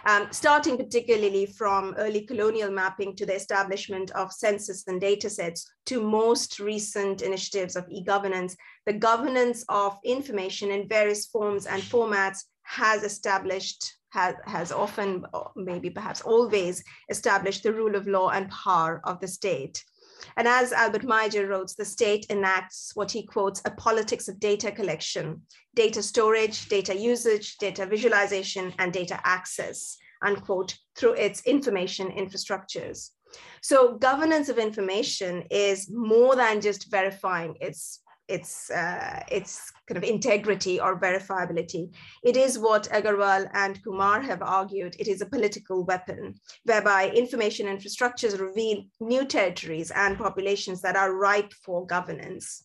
Um, 0.04 0.28
starting 0.30 0.76
particularly 0.76 1.46
from 1.46 1.94
early 1.98 2.26
colonial 2.26 2.70
mapping 2.70 3.16
to 3.16 3.26
the 3.26 3.34
establishment 3.34 4.12
of 4.12 4.32
census 4.32 4.86
and 4.86 5.00
data 5.00 5.28
sets 5.28 5.68
to 5.86 6.00
most 6.00 6.60
recent 6.60 7.22
initiatives 7.22 7.74
of 7.74 7.86
e-governance, 7.90 8.56
the 8.86 8.92
governance 8.92 9.64
of 9.68 9.98
information 10.04 10.70
in 10.70 10.88
various 10.88 11.26
forms 11.26 11.66
and 11.66 11.82
formats 11.82 12.44
has 12.62 13.02
established 13.02 13.95
has, 14.10 14.34
has 14.44 14.72
often, 14.72 15.24
uh, 15.34 15.44
maybe 15.56 15.90
perhaps 15.90 16.20
always, 16.22 16.82
established 17.10 17.62
the 17.62 17.72
rule 17.72 17.96
of 17.96 18.06
law 18.06 18.30
and 18.30 18.50
power 18.50 19.00
of 19.04 19.20
the 19.20 19.28
state. 19.28 19.84
And 20.36 20.48
as 20.48 20.72
Albert 20.72 21.02
Meijer 21.02 21.48
wrote, 21.48 21.72
the 21.76 21.84
state 21.84 22.26
enacts 22.30 22.92
what 22.94 23.10
he 23.10 23.26
quotes 23.26 23.60
a 23.64 23.70
politics 23.70 24.28
of 24.28 24.40
data 24.40 24.72
collection, 24.72 25.42
data 25.74 26.02
storage, 26.02 26.68
data 26.68 26.96
usage, 26.96 27.58
data 27.58 27.86
visualization, 27.86 28.72
and 28.78 28.92
data 28.92 29.20
access, 29.24 29.98
unquote, 30.22 30.76
through 30.96 31.14
its 31.14 31.42
information 31.42 32.08
infrastructures. 32.08 33.10
So 33.60 33.98
governance 33.98 34.48
of 34.48 34.58
information 34.58 35.44
is 35.50 35.90
more 35.90 36.36
than 36.36 36.60
just 36.60 36.90
verifying 36.90 37.56
its 37.60 38.00
its 38.28 38.70
uh, 38.70 39.22
its 39.30 39.70
kind 39.86 39.96
of 39.96 40.04
integrity 40.04 40.80
or 40.80 40.98
verifiability. 40.98 41.94
It 42.24 42.36
is 42.36 42.58
what 42.58 42.88
Agarwal 42.90 43.48
and 43.54 43.82
Kumar 43.82 44.20
have 44.20 44.42
argued. 44.42 44.96
It 44.98 45.08
is 45.08 45.20
a 45.20 45.26
political 45.26 45.84
weapon 45.84 46.34
whereby 46.64 47.10
information 47.10 47.66
infrastructures 47.66 48.38
reveal 48.38 48.84
new 49.00 49.24
territories 49.24 49.90
and 49.92 50.18
populations 50.18 50.82
that 50.82 50.96
are 50.96 51.14
ripe 51.14 51.52
for 51.64 51.86
governance. 51.86 52.64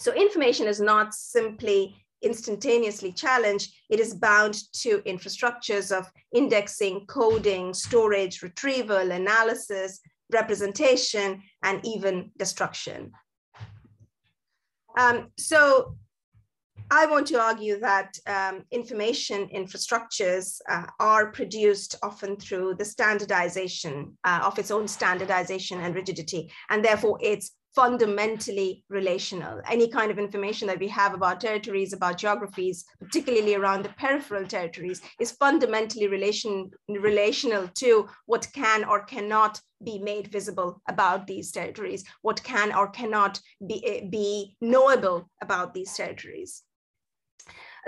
So 0.00 0.12
information 0.12 0.66
is 0.66 0.80
not 0.80 1.14
simply 1.14 1.96
instantaneously 2.22 3.12
challenged, 3.12 3.72
it 3.90 4.00
is 4.00 4.14
bound 4.14 4.54
to 4.72 4.98
infrastructures 5.00 5.96
of 5.96 6.10
indexing, 6.32 7.06
coding, 7.06 7.74
storage, 7.74 8.42
retrieval, 8.42 9.10
analysis, 9.12 10.00
representation, 10.32 11.42
and 11.62 11.84
even 11.84 12.30
destruction. 12.38 13.12
Um, 14.96 15.28
so 15.38 15.96
I 16.90 17.06
want 17.06 17.26
to 17.28 17.40
argue 17.40 17.80
that 17.80 18.16
um, 18.26 18.64
information 18.70 19.48
infrastructures 19.54 20.60
uh, 20.68 20.86
are 21.00 21.32
produced 21.32 21.96
often 22.02 22.36
through 22.36 22.74
the 22.74 22.84
standardization 22.84 24.16
uh, 24.24 24.40
of 24.44 24.58
its 24.58 24.70
own 24.70 24.86
standardization 24.86 25.80
and 25.80 25.94
rigidity, 25.94 26.50
and 26.70 26.84
therefore 26.84 27.18
it's 27.22 27.52
fundamentally 27.74 28.84
relational. 28.88 29.60
Any 29.68 29.88
kind 29.88 30.10
of 30.10 30.18
information 30.18 30.68
that 30.68 30.78
we 30.78 30.88
have 30.88 31.14
about 31.14 31.40
territories, 31.40 31.92
about 31.92 32.18
geographies, 32.18 32.84
particularly 33.00 33.54
around 33.54 33.84
the 33.84 33.88
peripheral 33.90 34.46
territories, 34.46 35.02
is 35.20 35.32
fundamentally 35.32 36.06
relation, 36.06 36.70
relational 36.88 37.68
to 37.74 38.08
what 38.26 38.48
can 38.54 38.84
or 38.84 39.04
cannot 39.04 39.60
be 39.82 39.98
made 39.98 40.28
visible 40.28 40.80
about 40.88 41.26
these 41.26 41.50
territories, 41.50 42.04
what 42.22 42.42
can 42.42 42.74
or 42.74 42.88
cannot 42.88 43.40
be, 43.66 43.84
eh, 43.86 44.06
be 44.08 44.56
knowable 44.60 45.28
about 45.42 45.74
these 45.74 45.94
territories. 45.94 46.62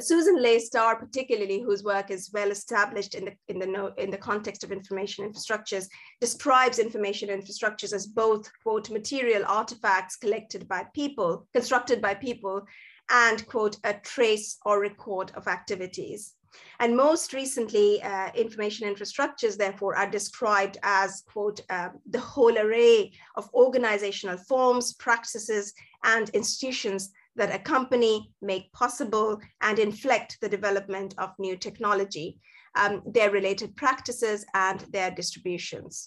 Susan 0.01 0.43
Leigh 0.43 0.59
Star, 0.59 0.97
particularly, 0.97 1.61
whose 1.61 1.83
work 1.83 2.11
is 2.11 2.31
well 2.33 2.51
established 2.51 3.15
in 3.15 3.25
the, 3.27 3.33
in, 3.49 3.59
the, 3.59 3.95
in 3.97 4.11
the 4.11 4.19
context 4.19 4.63
of 4.63 4.73
information 4.73 5.31
infrastructures, 5.31 5.89
describes 6.21 6.79
information 6.79 7.29
infrastructures 7.29 7.93
as 7.93 8.07
both, 8.07 8.51
quote, 8.63 8.91
material 8.91 9.45
artifacts 9.47 10.17
collected 10.17 10.69
by 10.69 10.85
people, 10.95 11.47
constructed 11.55 12.03
by 12.03 12.15
people, 12.15 12.67
and, 13.11 13.47
quote, 13.47 13.77
a 13.85 13.95
trace 13.95 14.59
or 14.67 14.81
record 14.81 15.33
of 15.35 15.47
activities. 15.47 16.35
And 16.81 16.97
most 16.97 17.33
recently, 17.33 18.03
uh, 18.03 18.31
information 18.35 18.93
infrastructures, 18.93 19.57
therefore, 19.57 19.97
are 19.97 20.11
described 20.11 20.79
as, 20.83 21.23
quote, 21.31 21.61
uh, 21.71 21.91
the 22.09 22.21
whole 22.21 22.57
array 22.59 23.13
of 23.37 23.51
organizational 23.55 24.39
forms, 24.39 24.95
practices, 24.95 25.73
and 26.05 26.29
institutions 26.31 27.13
that 27.37 27.55
accompany, 27.55 28.33
make 28.43 28.73
possible, 28.73 29.39
and 29.61 29.79
inflect 29.79 30.39
the 30.41 30.49
development 30.49 31.15
of 31.19 31.31
new 31.39 31.57
technology, 31.57 32.39
um, 32.75 33.03
their 33.07 33.31
related 33.31 33.77
practices, 33.77 34.45
and 34.55 34.81
their 34.91 35.11
distributions. 35.11 36.07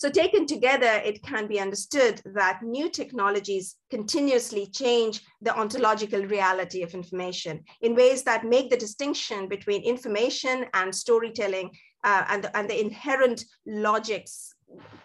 So 0.00 0.08
taken 0.08 0.46
together, 0.46 1.02
it 1.04 1.22
can 1.22 1.46
be 1.46 1.60
understood 1.60 2.22
that 2.34 2.62
new 2.62 2.88
technologies 2.88 3.76
continuously 3.90 4.66
change 4.66 5.20
the 5.42 5.54
ontological 5.54 6.24
reality 6.24 6.82
of 6.82 6.94
information 6.94 7.62
in 7.82 7.94
ways 7.94 8.22
that 8.22 8.46
make 8.46 8.70
the 8.70 8.78
distinction 8.78 9.46
between 9.46 9.82
information 9.82 10.64
and 10.72 10.94
storytelling 10.94 11.70
uh, 12.02 12.24
and, 12.28 12.44
the, 12.44 12.56
and 12.56 12.70
the 12.70 12.80
inherent 12.80 13.44
logics 13.66 14.54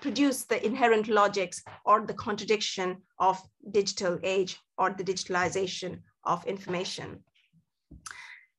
produce 0.01 0.43
the 0.43 0.63
inherent 0.65 1.08
logics 1.08 1.63
or 1.86 2.06
the 2.06 2.13
contradiction 2.13 2.97
of 3.19 3.41
digital 3.71 4.19
age 4.23 4.60
or 4.78 4.91
the 4.91 5.04
digitalization 5.04 5.99
of 6.23 6.45
information. 6.45 7.23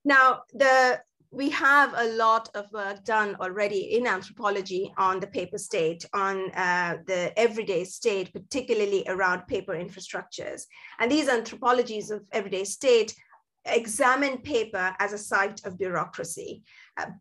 Now, 0.04 0.42
the, 0.52 1.00
we 1.30 1.50
have 1.50 1.92
a 1.96 2.16
lot 2.16 2.48
of 2.54 2.70
work 2.72 3.04
done 3.04 3.36
already 3.40 3.96
in 3.96 4.06
anthropology 4.06 4.92
on 4.96 5.20
the 5.20 5.26
paper 5.26 5.58
state, 5.58 6.04
on 6.12 6.50
uh, 6.52 6.98
the 7.06 7.36
everyday 7.38 7.84
state, 7.84 8.32
particularly 8.32 9.04
around 9.08 9.46
paper 9.46 9.74
infrastructures. 9.74 10.62
And 10.98 11.10
these 11.10 11.28
anthropologies 11.28 12.10
of 12.10 12.22
everyday 12.32 12.64
state 12.64 13.14
examine 13.64 14.38
paper 14.38 14.94
as 14.98 15.12
a 15.12 15.18
site 15.18 15.64
of 15.64 15.78
bureaucracy, 15.78 16.62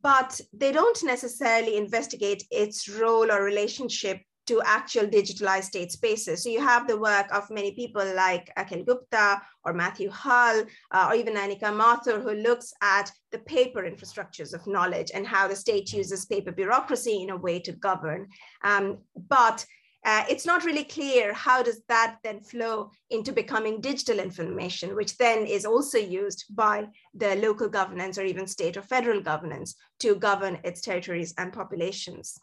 but 0.01 0.39
they 0.53 0.71
don't 0.71 1.03
necessarily 1.03 1.77
investigate 1.77 2.43
its 2.51 2.88
role 2.88 3.31
or 3.31 3.43
relationship 3.43 4.21
to 4.47 4.61
actual 4.63 5.07
digitalized 5.07 5.65
state 5.65 5.91
spaces. 5.91 6.43
So 6.43 6.49
you 6.49 6.61
have 6.61 6.88
the 6.88 6.99
work 6.99 7.27
of 7.33 7.49
many 7.49 7.71
people 7.71 8.05
like 8.15 8.53
Akhil 8.57 8.85
Gupta 8.85 9.41
or 9.63 9.73
Matthew 9.73 10.09
Hull, 10.09 10.63
uh, 10.91 11.07
or 11.09 11.15
even 11.15 11.35
Anika 11.35 11.73
Mathur, 11.73 12.21
who 12.21 12.35
looks 12.35 12.71
at 12.81 13.11
the 13.31 13.39
paper 13.39 13.81
infrastructures 13.83 14.53
of 14.53 14.67
knowledge 14.67 15.11
and 15.13 15.25
how 15.25 15.47
the 15.47 15.55
state 15.55 15.91
uses 15.93 16.25
paper 16.25 16.51
bureaucracy 16.51 17.23
in 17.23 17.31
a 17.31 17.38
way 17.38 17.59
to 17.59 17.71
govern. 17.71 18.27
Um, 18.63 18.99
but 19.29 19.65
uh, 20.05 20.23
it's 20.29 20.45
not 20.45 20.63
really 20.63 20.83
clear 20.83 21.33
how 21.33 21.63
does 21.63 21.81
that 21.89 22.17
then 22.23 22.39
flow 22.39 22.91
into 23.09 23.33
becoming 23.33 23.81
digital 23.81 24.19
information, 24.19 24.95
which 24.95 25.17
then 25.17 25.47
is 25.47 25.65
also 25.65 25.97
used 25.97 26.45
by 26.51 26.85
the 27.15 27.35
local 27.37 27.67
governance 27.67 28.19
or 28.19 28.23
even 28.23 28.45
state 28.45 28.77
or 28.77 28.83
federal 28.83 29.19
governance 29.19 29.75
to 29.99 30.15
govern 30.15 30.59
its 30.63 30.81
territories 30.81 31.33
and 31.39 31.51
populations. 31.51 32.37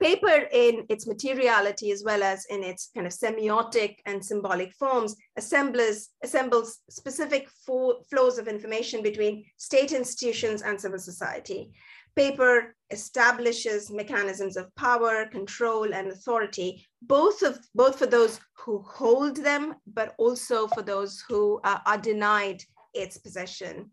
Paper 0.00 0.48
in 0.50 0.84
its 0.88 1.06
materiality 1.06 1.92
as 1.92 2.02
well 2.02 2.24
as 2.24 2.44
in 2.46 2.64
its 2.64 2.90
kind 2.92 3.06
of 3.06 3.12
semiotic 3.12 3.96
and 4.04 4.24
symbolic 4.24 4.72
forms 4.72 5.14
assembles, 5.36 6.08
assembles 6.24 6.80
specific 6.90 7.48
flows 8.10 8.38
of 8.38 8.48
information 8.48 9.00
between 9.00 9.44
state 9.58 9.92
institutions 9.92 10.62
and 10.62 10.80
civil 10.80 10.98
society. 10.98 11.70
Paper 12.14 12.74
establishes 12.90 13.90
mechanisms 13.90 14.56
of 14.56 14.74
power, 14.76 15.26
control, 15.26 15.94
and 15.94 16.08
authority, 16.08 16.86
both, 17.00 17.42
of, 17.42 17.58
both 17.74 17.98
for 17.98 18.06
those 18.06 18.38
who 18.54 18.82
hold 18.82 19.36
them, 19.36 19.74
but 19.86 20.14
also 20.18 20.66
for 20.68 20.82
those 20.82 21.24
who 21.28 21.60
uh, 21.64 21.78
are 21.86 21.98
denied 21.98 22.62
its 22.92 23.16
possession. 23.16 23.90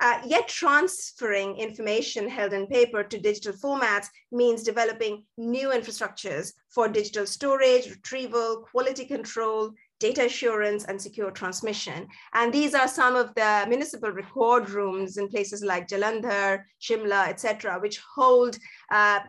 Uh, 0.00 0.20
yet 0.24 0.46
transferring 0.46 1.56
information 1.56 2.28
held 2.28 2.52
in 2.52 2.68
paper 2.68 3.02
to 3.02 3.18
digital 3.18 3.52
formats 3.52 4.06
means 4.30 4.62
developing 4.62 5.24
new 5.36 5.70
infrastructures 5.70 6.52
for 6.68 6.88
digital 6.88 7.26
storage, 7.26 7.90
retrieval, 7.90 8.64
quality 8.70 9.04
control, 9.04 9.72
data 10.00 10.26
assurance 10.26 10.84
and 10.84 11.00
secure 11.00 11.30
transmission. 11.30 12.06
And 12.34 12.52
these 12.52 12.74
are 12.74 12.88
some 12.88 13.16
of 13.16 13.34
the 13.34 13.66
municipal 13.68 14.10
record 14.10 14.70
rooms 14.70 15.16
in 15.16 15.28
places 15.28 15.62
like 15.62 15.88
Jalandhar, 15.88 16.62
Shimla, 16.80 17.28
etc., 17.28 17.78
which 17.80 18.00
hold 18.14 18.58
uh, 18.92 19.20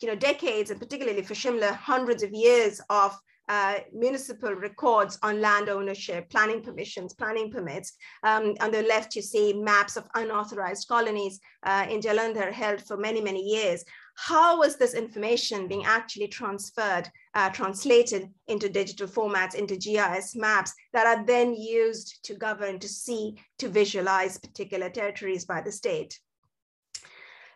you 0.00 0.08
know, 0.08 0.14
decades, 0.14 0.70
and 0.70 0.80
particularly 0.80 1.22
for 1.22 1.34
Shimla, 1.34 1.74
hundreds 1.74 2.22
of 2.22 2.32
years 2.32 2.80
of 2.88 3.16
uh, 3.48 3.78
municipal 3.92 4.52
records 4.54 5.18
on 5.22 5.40
land 5.40 5.68
ownership, 5.68 6.28
planning 6.30 6.62
permissions, 6.62 7.14
planning 7.14 7.50
permits. 7.50 7.94
Um, 8.22 8.54
on 8.60 8.70
the 8.70 8.82
left, 8.82 9.16
you 9.16 9.22
see 9.22 9.52
maps 9.52 9.96
of 9.96 10.08
unauthorized 10.14 10.88
colonies 10.88 11.40
uh, 11.62 11.86
in 11.88 12.00
Jalandhar 12.00 12.52
held 12.52 12.82
for 12.86 12.96
many, 12.96 13.20
many 13.20 13.42
years 13.42 13.84
how 14.20 14.58
was 14.58 14.74
this 14.74 14.94
information 14.94 15.68
being 15.68 15.84
actually 15.84 16.26
transferred, 16.26 17.08
uh, 17.34 17.48
translated 17.50 18.28
into 18.48 18.68
digital 18.68 19.06
formats, 19.06 19.54
into 19.54 19.76
GIS 19.76 20.34
maps 20.34 20.74
that 20.92 21.06
are 21.06 21.24
then 21.24 21.54
used 21.54 22.18
to 22.24 22.34
govern, 22.34 22.80
to 22.80 22.88
see, 22.88 23.36
to 23.58 23.68
visualize 23.68 24.36
particular 24.36 24.90
territories 24.90 25.44
by 25.44 25.60
the 25.60 25.70
state. 25.70 26.18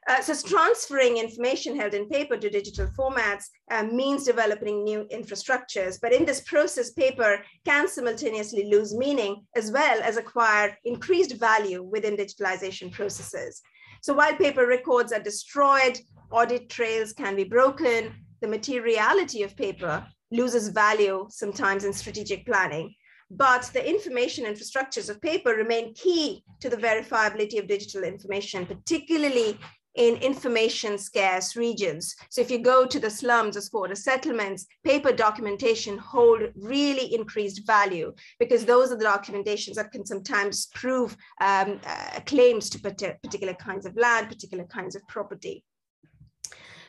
Uh, 0.08 0.20
so 0.20 0.34
transferring 0.48 1.18
information 1.18 1.76
held 1.76 1.94
in 1.94 2.08
paper 2.08 2.36
to 2.36 2.50
digital 2.50 2.88
formats 2.98 3.44
uh, 3.70 3.84
means 3.84 4.24
developing 4.24 4.82
new 4.82 5.06
infrastructures. 5.12 5.98
But 6.02 6.12
in 6.12 6.24
this 6.24 6.40
process, 6.40 6.90
paper 6.90 7.44
can 7.64 7.86
simultaneously 7.86 8.68
lose 8.68 8.94
meaning 8.94 9.46
as 9.54 9.70
well 9.70 10.02
as 10.02 10.16
acquire 10.16 10.76
increased 10.84 11.36
value 11.38 11.82
within 11.84 12.16
digitalization 12.16 12.90
processes. 12.90 13.62
So 14.02 14.12
while 14.12 14.34
paper 14.34 14.66
records 14.66 15.12
are 15.12 15.22
destroyed, 15.22 16.00
audit 16.32 16.68
trails 16.68 17.12
can 17.12 17.36
be 17.36 17.44
broken, 17.44 18.12
the 18.40 18.48
materiality 18.48 19.44
of 19.44 19.56
paper 19.56 20.04
loses 20.32 20.68
value 20.68 21.26
sometimes 21.30 21.84
in 21.84 21.92
strategic 21.92 22.44
planning. 22.44 22.92
But 23.30 23.70
the 23.72 23.88
information 23.88 24.44
infrastructures 24.44 25.08
of 25.08 25.22
paper 25.22 25.50
remain 25.50 25.94
key 25.94 26.42
to 26.60 26.68
the 26.68 26.76
verifiability 26.76 27.58
of 27.60 27.68
digital 27.68 28.02
information, 28.02 28.66
particularly 28.66 29.58
in 29.94 30.16
information 30.16 30.96
scarce 30.96 31.54
regions. 31.56 32.16
So 32.30 32.40
if 32.40 32.50
you 32.50 32.58
go 32.58 32.86
to 32.86 32.98
the 32.98 33.10
slums 33.10 33.56
or 33.56 33.60
squatter 33.60 33.94
settlements, 33.94 34.66
paper 34.84 35.12
documentation 35.12 35.98
hold 35.98 36.42
really 36.56 37.14
increased 37.14 37.66
value 37.66 38.14
because 38.38 38.64
those 38.64 38.90
are 38.90 38.96
the 38.96 39.04
documentations 39.04 39.74
that 39.74 39.92
can 39.92 40.06
sometimes 40.06 40.66
prove 40.74 41.16
um, 41.40 41.80
uh, 41.86 42.20
claims 42.26 42.70
to 42.70 42.78
particular 42.78 43.54
kinds 43.54 43.86
of 43.86 43.96
land, 43.96 44.28
particular 44.28 44.64
kinds 44.64 44.96
of 44.96 45.06
property. 45.08 45.64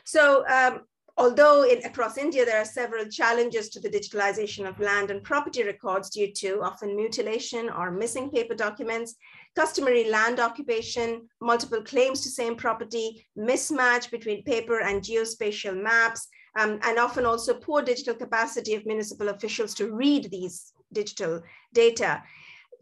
So 0.04 0.46
um, 0.48 0.80
although 1.16 1.64
in, 1.64 1.84
across 1.84 2.18
India, 2.18 2.44
there 2.44 2.60
are 2.60 2.64
several 2.64 3.06
challenges 3.06 3.68
to 3.70 3.80
the 3.80 3.88
digitalization 3.88 4.68
of 4.68 4.80
land 4.80 5.10
and 5.10 5.22
property 5.22 5.62
records 5.62 6.10
due 6.10 6.32
to 6.32 6.62
often 6.62 6.96
mutilation 6.96 7.70
or 7.70 7.90
missing 7.90 8.30
paper 8.30 8.54
documents, 8.54 9.14
customary 9.56 10.08
land 10.10 10.40
occupation, 10.40 11.28
multiple 11.40 11.82
claims 11.82 12.20
to 12.22 12.28
same 12.28 12.56
property, 12.56 13.26
mismatch 13.38 14.10
between 14.10 14.42
paper 14.44 14.80
and 14.80 15.02
geospatial 15.02 15.80
maps, 15.80 16.28
um, 16.58 16.78
and 16.82 16.98
often 16.98 17.24
also 17.24 17.54
poor 17.54 17.82
digital 17.82 18.14
capacity 18.14 18.74
of 18.74 18.86
municipal 18.86 19.28
officials 19.28 19.74
to 19.74 19.92
read 19.92 20.30
these 20.30 20.72
digital 20.92 21.42
data. 21.72 22.22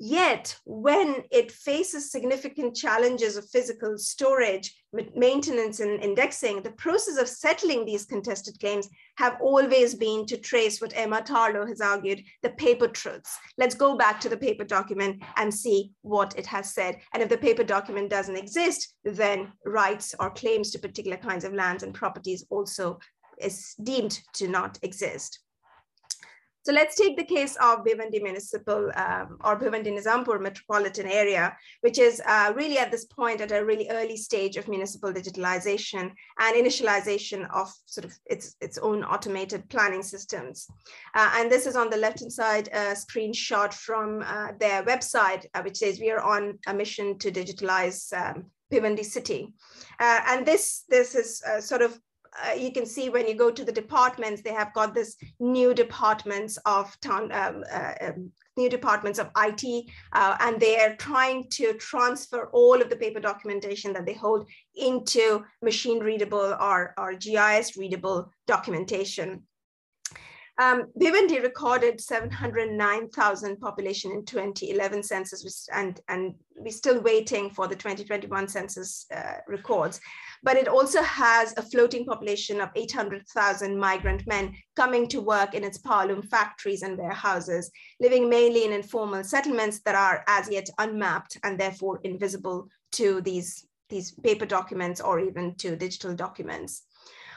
Yet, 0.05 0.57
when 0.65 1.23
it 1.31 1.53
faces 1.53 2.11
significant 2.11 2.75
challenges 2.75 3.37
of 3.37 3.49
physical 3.49 3.97
storage, 3.97 4.75
maintenance, 5.15 5.79
and 5.79 6.03
indexing, 6.03 6.61
the 6.61 6.73
process 6.73 7.19
of 7.19 7.29
settling 7.29 7.85
these 7.85 8.05
contested 8.05 8.59
claims 8.59 8.89
have 9.19 9.37
always 9.41 9.95
been 9.95 10.27
to 10.27 10.37
trace 10.37 10.81
what 10.81 10.93
Emma 10.97 11.23
Tarlo 11.23 11.69
has 11.69 11.81
argued 11.81 12.21
the 12.43 12.51
paper 12.51 12.89
truths. 12.89 13.39
Let's 13.59 13.77
go 13.77 13.97
back 13.97 14.19
to 14.23 14.29
the 14.29 14.37
paper 14.37 14.65
document 14.65 15.23
and 15.37 15.55
see 15.55 15.93
what 16.01 16.37
it 16.37 16.47
has 16.47 16.75
said. 16.75 16.97
And 17.15 17.23
if 17.23 17.29
the 17.29 17.39
paper 17.39 17.63
document 17.63 18.11
doesn't 18.11 18.35
exist, 18.37 18.97
then 19.05 19.53
rights 19.65 20.17
or 20.19 20.31
claims 20.31 20.73
to 20.73 20.81
particular 20.81 21.17
kinds 21.17 21.45
of 21.45 21.55
lands 21.55 21.85
and 21.85 21.95
properties 21.95 22.45
also 22.51 22.99
is 23.39 23.77
deemed 23.81 24.21
to 24.33 24.49
not 24.49 24.81
exist. 24.83 25.39
So 26.65 26.73
let's 26.73 26.95
take 26.95 27.17
the 27.17 27.25
case 27.25 27.57
of 27.57 27.85
Bhiwandi 27.85 28.23
Municipal 28.23 28.93
um, 28.95 29.39
or 29.43 29.59
Bhiwandi 29.59 29.89
Nizampur 29.89 30.41
metropolitan 30.41 31.07
area, 31.07 31.57
which 31.81 31.99
is 31.99 32.23
uh, 32.25 32.53
really 32.55 32.79
at 32.79 32.93
this 32.93 33.05
point 33.05 33.41
at 33.41 33.51
a 33.51 33.65
really 33.65 33.89
early 33.91 34.17
stage 34.17 34.57
of 34.57 34.69
municipal 34.69 35.13
digitalization 35.13 36.13
and 36.39 36.57
initialization 36.57 37.51
of 37.53 37.69
sort 37.87 38.05
of 38.05 38.17
its, 38.27 38.55
its 38.61 38.79
own 38.79 39.03
automated 39.03 39.69
planning 39.71 40.05
systems. 40.05 40.69
Uh, 41.15 41.33
and 41.35 41.51
this 41.51 41.67
is 41.67 41.75
on 41.75 41.91
the 41.91 41.97
left-hand 41.97 42.33
side, 42.33 42.69
a 42.69 42.95
screenshot 42.95 43.75
from 43.75 44.23
uh, 44.25 44.53
their 44.61 44.85
website, 44.85 45.45
uh, 45.55 45.63
which 45.63 45.79
says 45.79 45.99
we 45.99 46.13
are 46.13 46.23
on 46.23 46.59
a 46.69 46.75
mission 46.75 47.19
to 47.19 47.33
digitalize 47.33 48.13
um, 48.13 48.45
city. 49.03 49.53
Uh, 49.99 50.21
and 50.29 50.47
this, 50.47 50.85
this 50.89 51.15
is 51.15 51.43
sort 51.61 51.83
of 51.83 51.99
uh, 52.35 52.55
you 52.55 52.73
can 52.73 52.87
see 52.87 53.11
when 53.11 53.27
you 53.29 53.35
go 53.35 53.51
to 53.51 53.65
the 53.65 53.73
departments, 53.73 54.43
they 54.43 54.53
have 54.53 54.73
got 54.73 54.95
this 54.95 55.17
new 55.39 55.75
departments 55.75 56.59
of 56.65 56.99
town, 57.01 57.31
um, 57.33 57.65
uh, 57.71 57.93
um, 58.01 58.33
new 58.57 58.69
departments 58.69 59.19
of 59.19 59.31
IT, 59.37 59.87
uh, 60.13 60.37
and 60.41 60.59
they 60.59 60.79
are 60.81 60.97
trying 60.97 61.49
to 61.51 61.75
transfer 61.75 62.49
all 62.53 62.81
of 62.81 62.89
the 62.89 62.97
paper 62.97 63.21
documentation 63.21 63.93
that 63.93 64.07
they 64.07 64.15
hold 64.15 64.49
into 64.75 65.45
machine 65.63 66.01
readable 66.01 66.57
or, 66.61 66.95
or 66.97 67.15
GIS 67.15 67.77
readable 67.77 68.31
documentation. 68.47 69.43
Um, 70.63 70.85
recorded 71.41 72.01
709,000 72.01 73.61
population 73.61 74.13
in 74.13 74.25
2011 74.25 75.03
census, 75.03 75.69
and, 75.73 76.01
and 76.09 76.35
we're 76.57 76.71
still 76.71 77.01
waiting 77.01 77.51
for 77.51 77.67
the 77.67 77.75
2021 77.75 78.47
census 78.47 79.07
uh, 79.15 79.39
records. 79.49 80.01
But 80.45 80.57
it 80.57 80.69
also 80.69 81.03
has 81.03 81.53
a 81.57 81.63
floating 81.63 82.05
population 82.05 82.61
of 82.61 82.69
800,000 82.77 83.77
migrant 83.77 84.25
men 84.27 84.55
coming 84.77 85.09
to 85.09 85.21
work 85.21 85.55
in 85.55 85.65
its 85.65 85.79
powerloom 85.79 86.29
factories 86.29 86.83
and 86.83 86.97
warehouses, 86.97 87.71
living 88.01 88.29
mainly 88.29 88.65
in 88.65 88.73
informal 88.73 89.25
settlements 89.25 89.81
that 89.85 89.97
are 89.97 90.23
as 90.29 90.49
yet 90.49 90.69
unmapped 90.79 91.39
and 91.43 91.59
therefore 91.59 91.99
invisible 92.05 92.69
to 92.93 93.21
these, 93.23 93.67
these 93.89 94.13
paper 94.13 94.47
documents 94.47 95.01
or 95.01 95.19
even 95.19 95.57
to 95.57 95.75
digital 95.75 96.15
documents. 96.15 96.83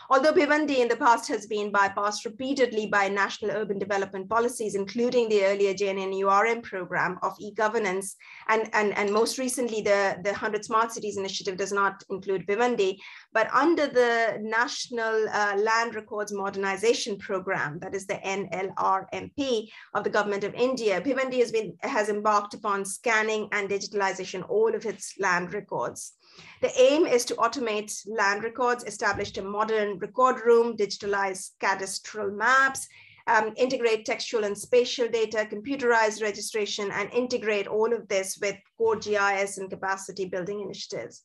Although 0.10 0.34
Bhiwandi 0.34 0.78
in 0.78 0.88
the 0.88 0.96
past 0.96 1.28
has 1.30 1.48
been 1.48 1.72
bypassed 1.72 2.26
repeatedly 2.26 2.88
by 2.88 3.10
national 3.10 3.52
urban 3.52 3.80
development 3.80 4.30
policies, 4.30 4.76
including 4.76 5.30
the 5.30 5.46
earlier 5.46 5.74
JNNURM 5.74 6.62
program 6.63 7.18
of 7.24 7.36
e-governance, 7.39 8.15
and, 8.48 8.70
and, 8.74 8.96
and 8.98 9.12
most 9.12 9.39
recently 9.39 9.82
the, 9.82 10.18
the 10.24 10.32
100 10.32 10.63
Smart 10.63 10.91
Cities 10.91 11.18
initiative 11.18 11.58
does 11.58 11.72
not 11.72 12.04
include 12.10 12.46
Bhiwandi, 12.46 12.98
but 13.34 13.52
under 13.54 13.88
the 13.88 14.38
National 14.41 15.28
uh, 15.30 15.56
Land 15.58 15.96
Records 15.96 16.32
Modernization 16.32 17.18
Program, 17.18 17.80
that 17.80 17.96
is 17.96 18.06
the 18.06 18.15
NLRMP 18.15 19.68
of 19.94 20.04
the 20.04 20.10
Government 20.10 20.44
of 20.44 20.54
India, 20.54 21.02
Bhiwandi 21.02 21.39
has, 21.39 21.52
been, 21.52 21.76
has 21.82 22.10
embarked 22.10 22.54
upon 22.54 22.86
scanning 22.86 23.50
and 23.52 23.70
digitalization 23.70 24.48
all 24.50 24.74
of 24.76 24.86
its 24.86 25.15
land 25.20 25.54
records. 25.54 26.13
The 26.62 26.71
aim 26.82 27.06
is 27.06 27.26
to 27.26 27.36
automate 27.36 27.93
land 28.08 28.43
records, 28.43 28.84
establish 28.86 29.36
a 29.38 29.41
modern 29.41 29.98
record 30.00 30.41
room, 30.45 30.76
digitalize 30.76 31.52
cadastral 31.62 32.36
maps, 32.36 32.88
um, 33.28 33.54
integrate 33.58 34.06
textual 34.06 34.43
and 34.43 34.58
spatial 34.58 35.08
data, 35.08 35.48
computerize 35.52 36.21
registration, 36.21 36.91
and 36.91 37.12
integrate 37.12 37.67
all 37.67 37.93
of 37.93 38.08
this 38.08 38.38
with 38.41 38.56
core 38.78 38.95
GIS 38.95 39.58
and 39.58 39.69
capacity 39.69 40.26
building 40.26 40.62
initiatives. 40.62 41.24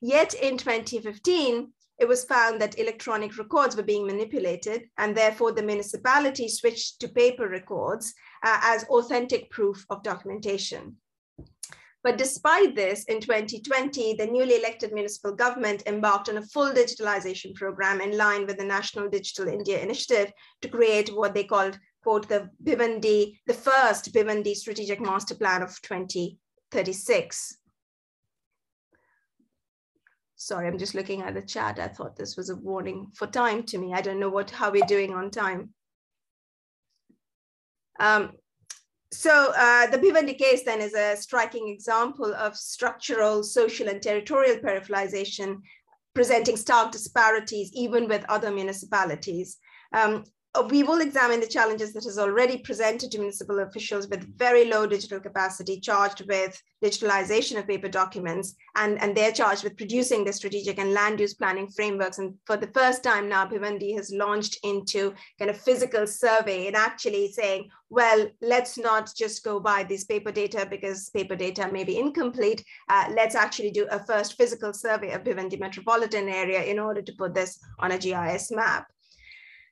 Yet 0.00 0.34
in 0.34 0.56
2015, 0.56 1.72
it 1.98 2.08
was 2.08 2.24
found 2.24 2.60
that 2.60 2.78
electronic 2.78 3.36
records 3.36 3.76
were 3.76 3.82
being 3.82 4.06
manipulated, 4.06 4.88
and 4.96 5.14
therefore 5.14 5.52
the 5.52 5.62
municipality 5.62 6.48
switched 6.48 6.98
to 7.00 7.08
paper 7.08 7.46
records 7.46 8.14
uh, 8.42 8.58
as 8.62 8.84
authentic 8.84 9.50
proof 9.50 9.84
of 9.90 10.02
documentation. 10.02 10.96
But 12.02 12.16
despite 12.16 12.74
this, 12.74 13.04
in 13.04 13.20
2020, 13.20 14.14
the 14.14 14.26
newly 14.26 14.56
elected 14.56 14.92
municipal 14.92 15.32
government 15.32 15.82
embarked 15.86 16.30
on 16.30 16.38
a 16.38 16.46
full 16.46 16.72
digitalization 16.72 17.54
program 17.54 18.00
in 18.00 18.16
line 18.16 18.46
with 18.46 18.56
the 18.56 18.64
National 18.64 19.08
Digital 19.08 19.48
India 19.48 19.80
Initiative 19.80 20.32
to 20.62 20.68
create 20.68 21.14
what 21.14 21.34
they 21.34 21.44
called, 21.44 21.78
quote, 22.02 22.26
the 22.26 22.48
Bhiwandi, 22.64 23.38
the 23.46 23.54
first 23.54 24.14
Bhiwandi 24.14 24.54
Strategic 24.54 25.00
Master 25.00 25.34
Plan 25.34 25.60
of 25.60 25.80
2036. 25.82 27.58
Sorry, 30.36 30.66
I'm 30.66 30.78
just 30.78 30.94
looking 30.94 31.20
at 31.20 31.34
the 31.34 31.42
chat. 31.42 31.78
I 31.78 31.88
thought 31.88 32.16
this 32.16 32.34
was 32.38 32.48
a 32.48 32.56
warning 32.56 33.08
for 33.14 33.26
time 33.26 33.62
to 33.64 33.76
me. 33.76 33.92
I 33.92 34.00
don't 34.00 34.18
know 34.18 34.30
what 34.30 34.50
how 34.50 34.70
we're 34.70 34.86
doing 34.86 35.12
on 35.12 35.30
time. 35.30 35.74
Um, 37.98 38.32
so 39.12 39.52
uh, 39.56 39.86
the 39.88 39.98
Bhiwandi 39.98 40.38
case 40.38 40.62
then 40.64 40.80
is 40.80 40.94
a 40.94 41.16
striking 41.16 41.68
example 41.68 42.32
of 42.34 42.56
structural, 42.56 43.42
social, 43.42 43.88
and 43.88 44.00
territorial 44.00 44.56
peripheralization 44.56 45.58
presenting 46.14 46.56
stark 46.56 46.92
disparities 46.92 47.70
even 47.74 48.08
with 48.08 48.24
other 48.28 48.50
municipalities. 48.50 49.58
Um, 49.92 50.24
we 50.68 50.82
will 50.82 51.00
examine 51.00 51.38
the 51.38 51.46
challenges 51.46 51.92
that 51.92 52.06
is 52.06 52.18
already 52.18 52.58
presented 52.58 53.12
to 53.12 53.18
municipal 53.18 53.60
officials 53.60 54.08
with 54.08 54.36
very 54.36 54.64
low 54.64 54.84
digital 54.84 55.20
capacity 55.20 55.78
charged 55.78 56.26
with 56.26 56.60
digitalization 56.82 57.56
of 57.56 57.68
paper 57.68 57.88
documents 57.88 58.56
and, 58.74 59.00
and 59.00 59.16
they're 59.16 59.30
charged 59.30 59.62
with 59.62 59.76
producing 59.76 60.24
the 60.24 60.32
strategic 60.32 60.78
and 60.78 60.92
land 60.92 61.20
use 61.20 61.34
planning 61.34 61.68
frameworks. 61.68 62.18
And 62.18 62.34
for 62.46 62.56
the 62.56 62.66
first 62.68 63.04
time 63.04 63.28
now 63.28 63.46
Bhiwandi 63.46 63.94
has 63.94 64.12
launched 64.12 64.58
into 64.64 65.14
kind 65.38 65.50
of 65.50 65.56
physical 65.56 66.04
survey 66.04 66.66
and 66.66 66.74
actually 66.74 67.30
saying 67.30 67.70
well 67.88 68.28
let's 68.40 68.76
not 68.76 69.12
just 69.16 69.44
go 69.44 69.60
by 69.60 69.84
this 69.84 70.04
paper 70.04 70.32
data 70.32 70.66
because 70.68 71.10
paper 71.10 71.36
data 71.36 71.70
may 71.70 71.84
be 71.84 71.96
incomplete. 71.96 72.64
Uh, 72.88 73.04
let's 73.14 73.36
actually 73.36 73.70
do 73.70 73.86
a 73.92 74.04
first 74.04 74.36
physical 74.36 74.72
survey 74.72 75.12
of 75.12 75.22
Bhiwandi 75.22 75.60
metropolitan 75.60 76.28
area 76.28 76.64
in 76.64 76.80
order 76.80 77.02
to 77.02 77.12
put 77.12 77.34
this 77.34 77.60
on 77.78 77.92
a 77.92 77.98
GIS 77.98 78.50
map 78.50 78.88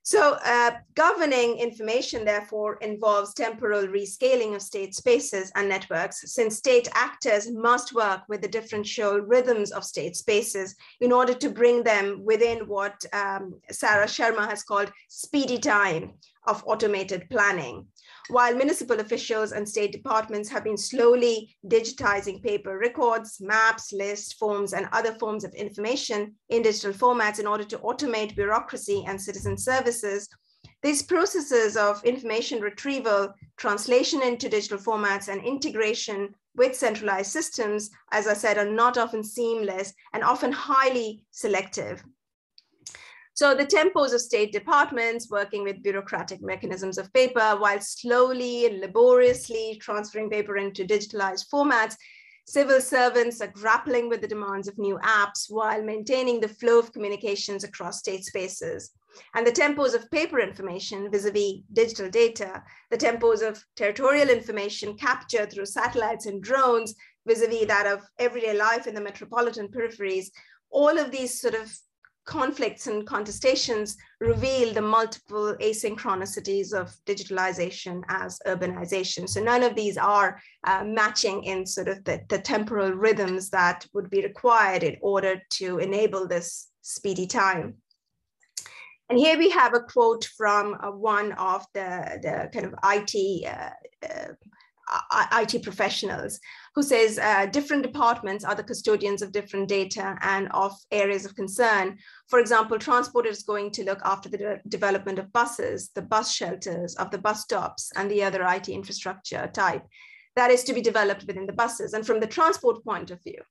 so 0.08 0.38
uh, 0.42 0.70
governing 0.94 1.58
information, 1.58 2.24
therefore, 2.24 2.76
involves 2.76 3.34
temporal 3.34 3.86
rescaling 3.88 4.54
of 4.54 4.62
state 4.62 4.94
spaces 4.94 5.52
and 5.54 5.68
networks, 5.68 6.32
since 6.32 6.56
state 6.56 6.88
actors 6.94 7.50
must 7.50 7.92
work 7.92 8.22
with 8.26 8.40
the 8.40 8.48
differential 8.48 9.20
rhythms 9.20 9.70
of 9.70 9.84
state 9.84 10.16
spaces 10.16 10.74
in 11.02 11.12
order 11.12 11.34
to 11.34 11.50
bring 11.50 11.82
them 11.82 12.24
within 12.24 12.66
what 12.66 13.04
um, 13.12 13.60
Sarah 13.70 14.06
Sharma 14.06 14.48
has 14.48 14.62
called 14.62 14.90
speedy 15.08 15.58
time 15.58 16.14
of 16.46 16.64
automated 16.66 17.28
planning. 17.28 17.86
While 18.30 18.54
municipal 18.54 19.00
officials 19.00 19.52
and 19.52 19.66
state 19.66 19.90
departments 19.90 20.50
have 20.50 20.64
been 20.64 20.76
slowly 20.76 21.56
digitizing 21.66 22.42
paper 22.42 22.78
records, 22.78 23.40
maps, 23.40 23.92
lists, 23.92 24.34
forms, 24.34 24.74
and 24.74 24.86
other 24.92 25.14
forms 25.14 25.44
of 25.44 25.54
information 25.54 26.34
in 26.50 26.62
digital 26.62 26.92
formats 26.92 27.38
in 27.38 27.46
order 27.46 27.64
to 27.64 27.78
automate 27.78 28.36
bureaucracy 28.36 29.04
and 29.06 29.18
citizen 29.20 29.56
services, 29.56 30.28
these 30.82 31.02
processes 31.02 31.76
of 31.76 32.04
information 32.04 32.60
retrieval, 32.60 33.34
translation 33.56 34.22
into 34.22 34.48
digital 34.48 34.78
formats, 34.78 35.28
and 35.28 35.42
integration 35.44 36.34
with 36.54 36.76
centralized 36.76 37.32
systems, 37.32 37.90
as 38.12 38.28
I 38.28 38.34
said, 38.34 38.58
are 38.58 38.70
not 38.70 38.98
often 38.98 39.24
seamless 39.24 39.92
and 40.12 40.22
often 40.22 40.52
highly 40.52 41.24
selective. 41.30 42.04
So 43.38 43.54
the 43.54 43.64
tempos 43.64 44.12
of 44.12 44.20
state 44.20 44.50
departments 44.50 45.30
working 45.30 45.62
with 45.62 45.80
bureaucratic 45.80 46.42
mechanisms 46.42 46.98
of 46.98 47.12
paper 47.12 47.54
while 47.56 47.80
slowly 47.80 48.66
and 48.66 48.80
laboriously 48.80 49.78
transferring 49.80 50.28
paper 50.28 50.56
into 50.56 50.84
digitalized 50.84 51.44
formats, 51.48 51.94
civil 52.48 52.80
servants 52.80 53.40
are 53.40 53.52
grappling 53.54 54.08
with 54.08 54.22
the 54.22 54.26
demands 54.26 54.66
of 54.66 54.76
new 54.76 54.98
apps 55.04 55.44
while 55.48 55.80
maintaining 55.84 56.40
the 56.40 56.48
flow 56.48 56.80
of 56.80 56.92
communications 56.92 57.62
across 57.62 58.00
state 58.00 58.24
spaces. 58.24 58.90
And 59.36 59.46
the 59.46 59.52
tempos 59.52 59.94
of 59.94 60.10
paper 60.10 60.40
information 60.40 61.08
vis-a-vis 61.08 61.62
digital 61.72 62.10
data, 62.10 62.64
the 62.90 62.98
tempos 62.98 63.48
of 63.48 63.64
territorial 63.76 64.30
information 64.30 64.96
captured 64.96 65.52
through 65.52 65.66
satellites 65.66 66.26
and 66.26 66.42
drones 66.42 66.92
vis-a-vis 67.24 67.62
-vis 67.62 67.68
that 67.68 67.86
of 67.86 68.02
everyday 68.18 68.54
life 68.54 68.88
in 68.88 68.96
the 68.96 69.06
metropolitan 69.08 69.68
peripheries, 69.68 70.32
all 70.70 70.98
of 70.98 71.12
these 71.12 71.40
sort 71.40 71.54
of 71.54 71.72
conflicts 72.28 72.88
and 72.88 73.06
contestations 73.06 73.96
reveal 74.20 74.74
the 74.74 74.82
multiple 74.82 75.56
asynchronicities 75.62 76.74
of 76.74 76.94
digitalization 77.06 78.02
as 78.10 78.38
urbanization. 78.46 79.26
So 79.26 79.42
none 79.42 79.62
of 79.62 79.74
these 79.74 79.96
are 79.96 80.38
uh, 80.64 80.84
matching 80.84 81.44
in 81.44 81.64
sort 81.64 81.88
of 81.88 82.04
the, 82.04 82.20
the 82.28 82.38
temporal 82.38 82.92
rhythms 82.92 83.48
that 83.50 83.86
would 83.94 84.10
be 84.10 84.22
required 84.22 84.82
in 84.82 84.98
order 85.00 85.40
to 85.52 85.78
enable 85.78 86.28
this 86.28 86.68
speedy 86.82 87.26
time. 87.26 87.76
And 89.08 89.18
here 89.18 89.38
we 89.38 89.48
have 89.48 89.72
a 89.72 89.80
quote 89.80 90.26
from 90.36 90.74
uh, 90.74 90.90
one 90.90 91.32
of 91.32 91.64
the, 91.72 92.18
the 92.22 92.50
kind 92.52 92.66
of 92.66 92.74
IT 92.84 93.46
uh, 93.46 93.70
uh 94.06 95.26
IT 95.32 95.62
professionals 95.62 96.38
who 96.78 96.82
says 96.84 97.18
uh, 97.18 97.44
different 97.46 97.82
departments 97.82 98.44
are 98.44 98.54
the 98.54 98.62
custodians 98.62 99.20
of 99.20 99.32
different 99.32 99.68
data 99.68 100.16
and 100.22 100.46
of 100.52 100.72
areas 100.92 101.26
of 101.26 101.34
concern. 101.34 101.98
For 102.28 102.38
example, 102.38 102.78
transport 102.78 103.26
is 103.26 103.42
going 103.42 103.72
to 103.72 103.84
look 103.84 103.98
after 104.04 104.28
the 104.28 104.38
de 104.38 104.60
development 104.68 105.18
of 105.18 105.32
buses, 105.32 105.90
the 105.96 106.02
bus 106.02 106.32
shelters, 106.32 106.94
of 106.94 107.10
the 107.10 107.18
bus 107.18 107.42
stops, 107.42 107.90
and 107.96 108.08
the 108.08 108.22
other 108.22 108.44
IT 108.44 108.68
infrastructure 108.68 109.50
type 109.52 109.82
that 110.36 110.52
is 110.52 110.62
to 110.62 110.72
be 110.72 110.80
developed 110.80 111.24
within 111.26 111.46
the 111.46 111.52
buses. 111.64 111.94
And 111.94 112.06
from 112.06 112.20
the 112.20 112.28
transport 112.28 112.84
point 112.84 113.10
of 113.10 113.20
view, 113.24 113.42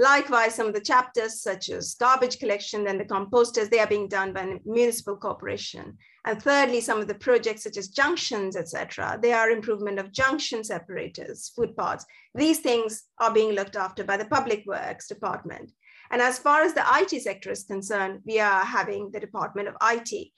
Likewise, 0.00 0.54
some 0.54 0.66
of 0.66 0.72
the 0.72 0.80
chapters 0.80 1.42
such 1.42 1.68
as 1.68 1.94
garbage 1.94 2.38
collection 2.38 2.86
and 2.86 2.98
the 2.98 3.04
composters, 3.04 3.68
they 3.68 3.80
are 3.80 3.86
being 3.86 4.08
done 4.08 4.32
by 4.32 4.58
municipal 4.64 5.14
corporation. 5.14 5.98
And 6.24 6.42
thirdly, 6.42 6.80
some 6.80 7.00
of 7.00 7.06
the 7.06 7.16
projects 7.16 7.64
such 7.64 7.76
as 7.76 7.88
junctions, 7.88 8.56
etc., 8.56 9.18
they 9.20 9.34
are 9.34 9.50
improvement 9.50 9.98
of 9.98 10.10
junction 10.10 10.64
separators, 10.64 11.52
footpaths. 11.54 12.06
These 12.34 12.60
things 12.60 13.02
are 13.18 13.30
being 13.30 13.52
looked 13.52 13.76
after 13.76 14.02
by 14.02 14.16
the 14.16 14.24
public 14.24 14.64
works 14.66 15.06
department. 15.06 15.70
And 16.10 16.22
as 16.22 16.38
far 16.38 16.62
as 16.62 16.72
the 16.72 16.84
IT 16.94 17.20
sector 17.20 17.50
is 17.50 17.64
concerned, 17.64 18.22
we 18.24 18.40
are 18.40 18.64
having 18.64 19.10
the 19.10 19.20
Department 19.20 19.68
of 19.68 19.76
IT. 19.82 20.28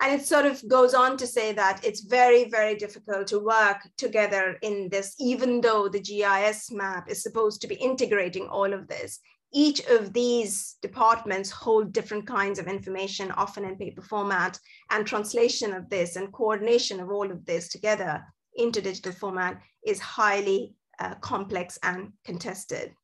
And 0.00 0.18
it 0.18 0.26
sort 0.26 0.46
of 0.46 0.66
goes 0.66 0.94
on 0.94 1.18
to 1.18 1.26
say 1.26 1.52
that 1.52 1.84
it's 1.84 2.00
very, 2.00 2.48
very 2.48 2.74
difficult 2.74 3.26
to 3.28 3.38
work 3.38 3.76
together 3.98 4.56
in 4.62 4.88
this, 4.88 5.14
even 5.18 5.60
though 5.60 5.88
the 5.88 6.00
GIS 6.00 6.70
map 6.70 7.10
is 7.10 7.22
supposed 7.22 7.60
to 7.60 7.68
be 7.68 7.74
integrating 7.74 8.46
all 8.48 8.72
of 8.72 8.88
this. 8.88 9.20
Each 9.52 9.80
of 9.86 10.12
these 10.12 10.76
departments 10.80 11.50
hold 11.50 11.92
different 11.92 12.26
kinds 12.26 12.58
of 12.58 12.66
information, 12.66 13.30
often 13.32 13.64
in 13.64 13.76
paper 13.76 14.00
format, 14.00 14.58
and 14.90 15.06
translation 15.06 15.74
of 15.74 15.90
this 15.90 16.16
and 16.16 16.32
coordination 16.32 17.00
of 17.00 17.10
all 17.10 17.30
of 17.30 17.44
this 17.44 17.68
together 17.68 18.24
into 18.54 18.80
digital 18.80 19.12
format 19.12 19.60
is 19.84 20.00
highly 20.00 20.74
uh, 20.98 21.14
complex 21.16 21.78
and 21.82 22.12
contested. 22.24 22.94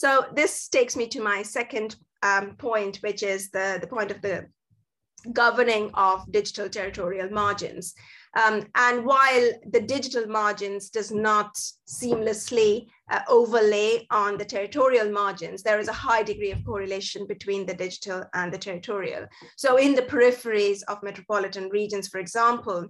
So 0.00 0.24
this 0.32 0.68
takes 0.68 0.96
me 0.96 1.06
to 1.08 1.20
my 1.20 1.42
second 1.42 1.96
um, 2.22 2.56
point, 2.56 2.96
which 3.02 3.22
is 3.22 3.50
the, 3.50 3.76
the 3.82 3.86
point 3.86 4.10
of 4.10 4.22
the 4.22 4.46
governing 5.34 5.90
of 5.92 6.24
digital 6.32 6.70
territorial 6.70 7.28
margins. 7.28 7.92
Um, 8.34 8.66
and 8.76 9.04
while 9.04 9.50
the 9.70 9.82
digital 9.82 10.26
margins 10.26 10.88
does 10.88 11.10
not 11.10 11.54
seamlessly 11.86 12.86
uh, 13.10 13.20
overlay 13.28 14.06
on 14.10 14.38
the 14.38 14.44
territorial 14.46 15.10
margins, 15.10 15.62
there 15.62 15.78
is 15.78 15.88
a 15.88 16.02
high 16.08 16.22
degree 16.22 16.52
of 16.52 16.64
correlation 16.64 17.26
between 17.26 17.66
the 17.66 17.74
digital 17.74 18.24
and 18.32 18.50
the 18.50 18.56
territorial. 18.66 19.26
So 19.58 19.76
in 19.76 19.94
the 19.94 20.08
peripheries 20.14 20.82
of 20.88 21.02
metropolitan 21.02 21.68
regions, 21.68 22.08
for 22.08 22.20
example, 22.20 22.88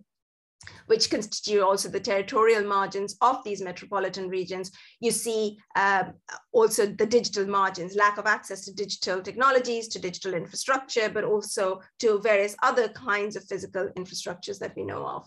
which 0.86 1.10
constitute 1.10 1.62
also 1.62 1.88
the 1.88 2.00
territorial 2.00 2.64
margins 2.64 3.16
of 3.20 3.42
these 3.44 3.62
metropolitan 3.62 4.28
regions. 4.28 4.70
You 5.00 5.10
see 5.10 5.58
um, 5.76 6.14
also 6.52 6.86
the 6.86 7.06
digital 7.06 7.46
margins, 7.46 7.94
lack 7.94 8.18
of 8.18 8.26
access 8.26 8.64
to 8.64 8.74
digital 8.74 9.22
technologies, 9.22 9.88
to 9.88 9.98
digital 9.98 10.34
infrastructure, 10.34 11.08
but 11.08 11.24
also 11.24 11.80
to 12.00 12.20
various 12.20 12.56
other 12.62 12.88
kinds 12.88 13.36
of 13.36 13.44
physical 13.44 13.88
infrastructures 13.96 14.58
that 14.58 14.74
we 14.76 14.84
know 14.84 15.06
of. 15.06 15.26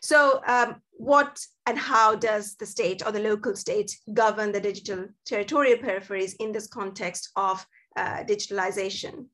So 0.00 0.40
um, 0.46 0.76
what 0.92 1.38
and 1.66 1.78
how 1.78 2.16
does 2.16 2.56
the 2.56 2.66
state 2.66 3.02
or 3.04 3.12
the 3.12 3.20
local 3.20 3.54
state 3.54 3.96
govern 4.12 4.50
the 4.52 4.60
digital 4.60 5.06
territorial 5.26 5.78
peripheries 5.78 6.34
in 6.40 6.52
this 6.52 6.66
context 6.66 7.30
of 7.36 7.64
uh, 7.96 8.24
digitalization? 8.24 9.26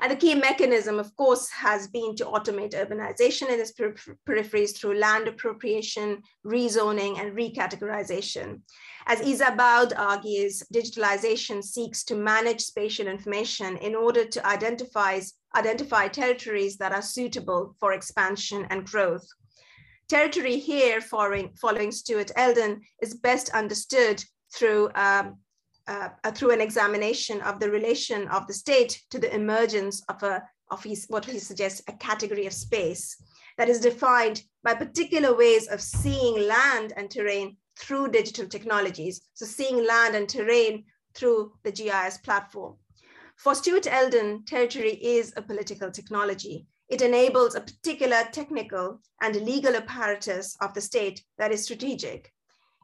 And 0.00 0.12
the 0.12 0.16
key 0.16 0.34
mechanism, 0.34 0.98
of 0.98 1.14
course, 1.16 1.50
has 1.50 1.88
been 1.88 2.14
to 2.16 2.24
automate 2.24 2.74
urbanization 2.74 3.48
in 3.48 3.58
its 3.58 3.72
per 3.72 3.94
peripheries 4.28 4.76
through 4.76 4.98
land 4.98 5.26
appropriation, 5.26 6.22
rezoning, 6.46 7.18
and 7.18 7.36
recategorization. 7.36 8.60
As 9.06 9.20
Isa 9.20 9.54
Baud 9.56 9.94
argues, 9.94 10.62
digitalization 10.72 11.64
seeks 11.64 12.04
to 12.04 12.14
manage 12.14 12.60
spatial 12.60 13.08
information 13.08 13.76
in 13.78 13.96
order 13.96 14.24
to 14.24 14.46
identify, 14.46 15.20
identify 15.56 16.06
territories 16.06 16.76
that 16.76 16.92
are 16.92 17.02
suitable 17.02 17.74
for 17.80 17.92
expansion 17.92 18.66
and 18.70 18.86
growth. 18.86 19.26
Territory 20.08 20.58
here, 20.58 21.00
following, 21.00 21.52
following 21.60 21.90
Stuart 21.90 22.30
Elden, 22.36 22.80
is 23.02 23.14
best 23.14 23.50
understood 23.50 24.24
through 24.54 24.90
um, 24.94 25.38
uh, 25.88 26.30
through 26.32 26.52
an 26.52 26.60
examination 26.60 27.40
of 27.40 27.58
the 27.58 27.70
relation 27.70 28.28
of 28.28 28.46
the 28.46 28.54
state 28.54 29.02
to 29.10 29.18
the 29.18 29.34
emergence 29.34 30.02
of 30.08 30.22
a 30.22 30.42
of 30.70 30.84
his, 30.84 31.06
what 31.08 31.24
he 31.24 31.38
suggests 31.38 31.82
a 31.88 31.92
category 31.94 32.46
of 32.46 32.52
space 32.52 33.16
that 33.56 33.68
is 33.68 33.80
defined 33.80 34.42
by 34.62 34.74
particular 34.74 35.34
ways 35.34 35.66
of 35.68 35.80
seeing 35.80 36.46
land 36.46 36.92
and 36.96 37.10
terrain 37.10 37.56
through 37.78 38.08
digital 38.08 38.46
technologies. 38.46 39.22
So 39.34 39.46
seeing 39.46 39.86
land 39.86 40.14
and 40.14 40.28
terrain 40.28 40.84
through 41.14 41.52
the 41.64 41.72
GIS 41.72 42.18
platform. 42.18 42.76
For 43.36 43.54
Stuart 43.54 43.86
Elden, 43.86 44.44
territory 44.46 44.94
is 44.94 45.32
a 45.36 45.42
political 45.42 45.90
technology. 45.90 46.66
It 46.88 47.02
enables 47.02 47.54
a 47.54 47.60
particular 47.60 48.24
technical 48.32 49.00
and 49.22 49.36
legal 49.36 49.76
apparatus 49.76 50.56
of 50.60 50.74
the 50.74 50.80
state 50.80 51.22
that 51.38 51.52
is 51.52 51.64
strategic. 51.64 52.32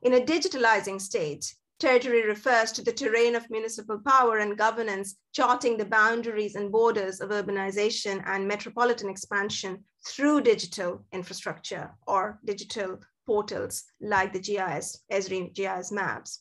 In 0.03 0.15
a 0.15 0.21
digitalizing 0.21 1.01
state, 1.01 1.55
Territory 1.81 2.25
refers 2.25 2.71
to 2.73 2.83
the 2.83 2.93
terrain 2.93 3.35
of 3.35 3.51
municipal 3.51 4.01
power 4.07 4.39
and 4.39 4.57
governance, 4.57 5.17
charting 5.33 5.77
the 5.77 5.85
boundaries 5.85 6.55
and 6.55 6.71
borders 6.71 7.21
of 7.21 7.31
urbanization 7.31 8.23
and 8.27 8.47
metropolitan 8.47 9.11
expansion 9.11 9.85
through 10.07 10.43
digital 10.43 11.05
infrastructure 11.13 11.91
or 12.07 12.39
digital 12.45 13.01
portals 13.27 13.85
like 14.01 14.33
the 14.33 14.39
GIS, 14.39 15.03
Esri 15.11 15.53
GIS 15.53 15.91
maps. 15.91 16.41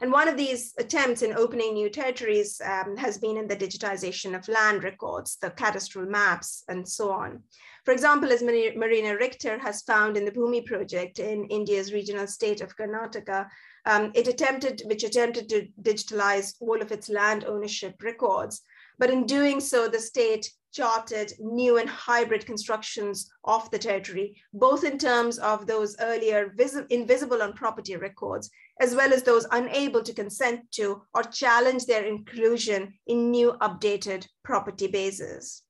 And 0.00 0.10
one 0.10 0.28
of 0.28 0.36
these 0.36 0.74
attempts 0.78 1.22
in 1.22 1.34
opening 1.34 1.74
new 1.74 1.88
territories 1.88 2.60
um, 2.64 2.96
has 2.96 3.16
been 3.18 3.36
in 3.36 3.46
the 3.46 3.56
digitization 3.56 4.36
of 4.36 4.48
land 4.48 4.82
records, 4.82 5.36
the 5.40 5.50
cadastral 5.50 6.08
maps, 6.08 6.64
and 6.68 6.86
so 6.86 7.10
on. 7.10 7.42
For 7.84 7.92
example, 7.92 8.32
as 8.32 8.42
Marina 8.42 9.16
Richter 9.16 9.58
has 9.58 9.82
found 9.82 10.16
in 10.16 10.24
the 10.24 10.32
Bhumi 10.32 10.64
project 10.66 11.18
in 11.18 11.44
India's 11.44 11.92
regional 11.92 12.26
state 12.26 12.60
of 12.60 12.76
Karnataka, 12.76 13.46
um, 13.86 14.12
it 14.14 14.28
attempted, 14.28 14.82
which 14.86 15.04
attempted 15.04 15.48
to 15.50 15.68
digitalize 15.82 16.54
all 16.60 16.80
of 16.80 16.92
its 16.92 17.08
land 17.08 17.44
ownership 17.44 18.02
records. 18.02 18.62
But 18.98 19.10
in 19.10 19.26
doing 19.26 19.60
so, 19.60 19.88
the 19.88 19.98
state 19.98 20.50
charted 20.72 21.32
new 21.38 21.78
and 21.78 21.88
hybrid 21.88 22.46
constructions 22.46 23.30
of 23.44 23.70
the 23.70 23.78
territory, 23.78 24.36
both 24.52 24.84
in 24.84 24.98
terms 24.98 25.38
of 25.38 25.66
those 25.66 25.96
earlier 26.00 26.54
invisible 26.90 27.42
on 27.42 27.52
property 27.52 27.96
records, 27.96 28.50
as 28.80 28.94
well 28.94 29.12
as 29.12 29.22
those 29.22 29.46
unable 29.52 30.02
to 30.02 30.12
consent 30.12 30.60
to 30.72 31.02
or 31.14 31.22
challenge 31.22 31.86
their 31.86 32.04
inclusion 32.04 32.92
in 33.06 33.30
new 33.30 33.52
updated 33.60 34.26
property 34.42 34.86
bases. 34.86 35.63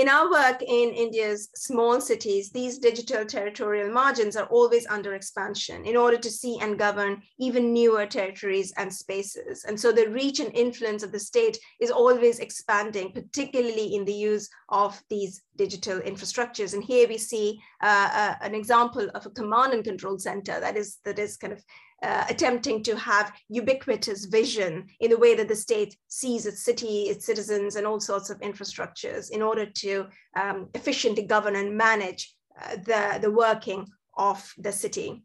In 0.00 0.08
our 0.08 0.30
work 0.30 0.62
in 0.62 0.94
India's 0.94 1.50
small 1.54 2.00
cities, 2.00 2.50
these 2.50 2.78
digital 2.78 3.22
territorial 3.26 3.92
margins 3.92 4.34
are 4.34 4.46
always 4.46 4.86
under 4.86 5.12
expansion 5.12 5.84
in 5.84 5.94
order 5.94 6.16
to 6.16 6.30
see 6.30 6.58
and 6.58 6.78
govern 6.78 7.20
even 7.38 7.74
newer 7.74 8.06
territories 8.06 8.72
and 8.78 8.90
spaces. 8.90 9.64
And 9.64 9.78
so 9.78 9.92
the 9.92 10.08
reach 10.08 10.40
and 10.40 10.54
influence 10.54 11.02
of 11.02 11.12
the 11.12 11.20
state 11.20 11.58
is 11.82 11.90
always 11.90 12.38
expanding, 12.38 13.12
particularly 13.12 13.94
in 13.94 14.06
the 14.06 14.14
use 14.14 14.48
of 14.70 14.98
these 15.10 15.42
digital 15.56 16.00
infrastructures. 16.00 16.72
And 16.72 16.82
here 16.82 17.06
we 17.06 17.18
see 17.18 17.60
uh, 17.82 18.08
uh, 18.10 18.34
an 18.40 18.54
example 18.54 19.06
of 19.14 19.26
a 19.26 19.30
command 19.30 19.74
and 19.74 19.84
control 19.84 20.18
center 20.18 20.58
that 20.60 20.78
is, 20.78 20.96
that 21.04 21.18
is 21.18 21.36
kind 21.36 21.52
of 21.52 21.62
uh, 22.02 22.24
attempting 22.28 22.82
to 22.82 22.96
have 22.96 23.32
ubiquitous 23.48 24.24
vision 24.26 24.86
in 25.00 25.10
the 25.10 25.18
way 25.18 25.34
that 25.34 25.48
the 25.48 25.56
state 25.56 25.96
sees 26.08 26.46
its 26.46 26.64
city, 26.64 27.02
its 27.04 27.26
citizens, 27.26 27.76
and 27.76 27.86
all 27.86 28.00
sorts 28.00 28.30
of 28.30 28.40
infrastructures 28.40 29.30
in 29.30 29.42
order 29.42 29.66
to 29.66 30.06
um, 30.36 30.68
efficiently 30.74 31.24
govern 31.24 31.56
and 31.56 31.76
manage 31.76 32.34
uh, 32.60 32.76
the, 32.76 33.18
the 33.20 33.30
working 33.30 33.86
of 34.16 34.52
the 34.58 34.72
city. 34.72 35.22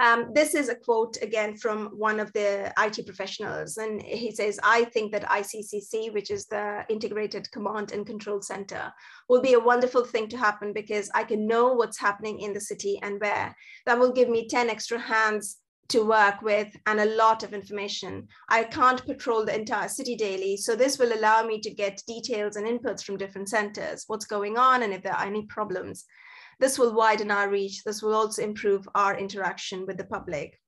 Um, 0.00 0.30
this 0.34 0.54
is 0.54 0.68
a 0.68 0.74
quote 0.74 1.16
again 1.22 1.56
from 1.56 1.86
one 1.96 2.18
of 2.18 2.32
the 2.32 2.72
IT 2.78 3.06
professionals, 3.06 3.76
and 3.76 4.02
he 4.02 4.32
says, 4.32 4.58
I 4.62 4.84
think 4.84 5.12
that 5.12 5.28
ICCC, 5.28 6.12
which 6.12 6.30
is 6.30 6.46
the 6.46 6.84
Integrated 6.88 7.50
Command 7.52 7.92
and 7.92 8.04
Control 8.04 8.42
Center, 8.42 8.92
will 9.28 9.40
be 9.40 9.54
a 9.54 9.60
wonderful 9.60 10.04
thing 10.04 10.28
to 10.28 10.36
happen 10.36 10.72
because 10.72 11.10
I 11.14 11.22
can 11.22 11.46
know 11.46 11.74
what's 11.74 11.98
happening 11.98 12.40
in 12.40 12.52
the 12.52 12.60
city 12.60 12.98
and 13.02 13.20
where. 13.20 13.54
That 13.86 13.98
will 13.98 14.12
give 14.12 14.28
me 14.28 14.48
10 14.48 14.68
extra 14.68 14.98
hands 14.98 15.58
to 15.88 16.02
work 16.02 16.42
with 16.42 16.74
and 16.86 17.00
a 17.00 17.16
lot 17.16 17.42
of 17.42 17.52
information. 17.52 18.26
I 18.48 18.64
can't 18.64 19.04
patrol 19.06 19.44
the 19.44 19.54
entire 19.54 19.88
city 19.88 20.16
daily, 20.16 20.56
so 20.56 20.74
this 20.74 20.98
will 20.98 21.12
allow 21.12 21.44
me 21.44 21.60
to 21.60 21.70
get 21.70 22.02
details 22.06 22.56
and 22.56 22.66
inputs 22.66 23.04
from 23.04 23.16
different 23.16 23.48
centers, 23.48 24.04
what's 24.06 24.24
going 24.24 24.56
on 24.58 24.82
and 24.82 24.92
if 24.92 25.02
there 25.02 25.14
are 25.14 25.26
any 25.26 25.46
problems. 25.46 26.04
This 26.60 26.78
will 26.78 26.94
widen 26.94 27.30
our 27.30 27.48
reach. 27.48 27.84
This 27.84 28.02
will 28.02 28.14
also 28.14 28.42
improve 28.42 28.88
our 28.94 29.18
interaction 29.18 29.86
with 29.86 29.96
the 29.96 30.04
public. 30.04 30.58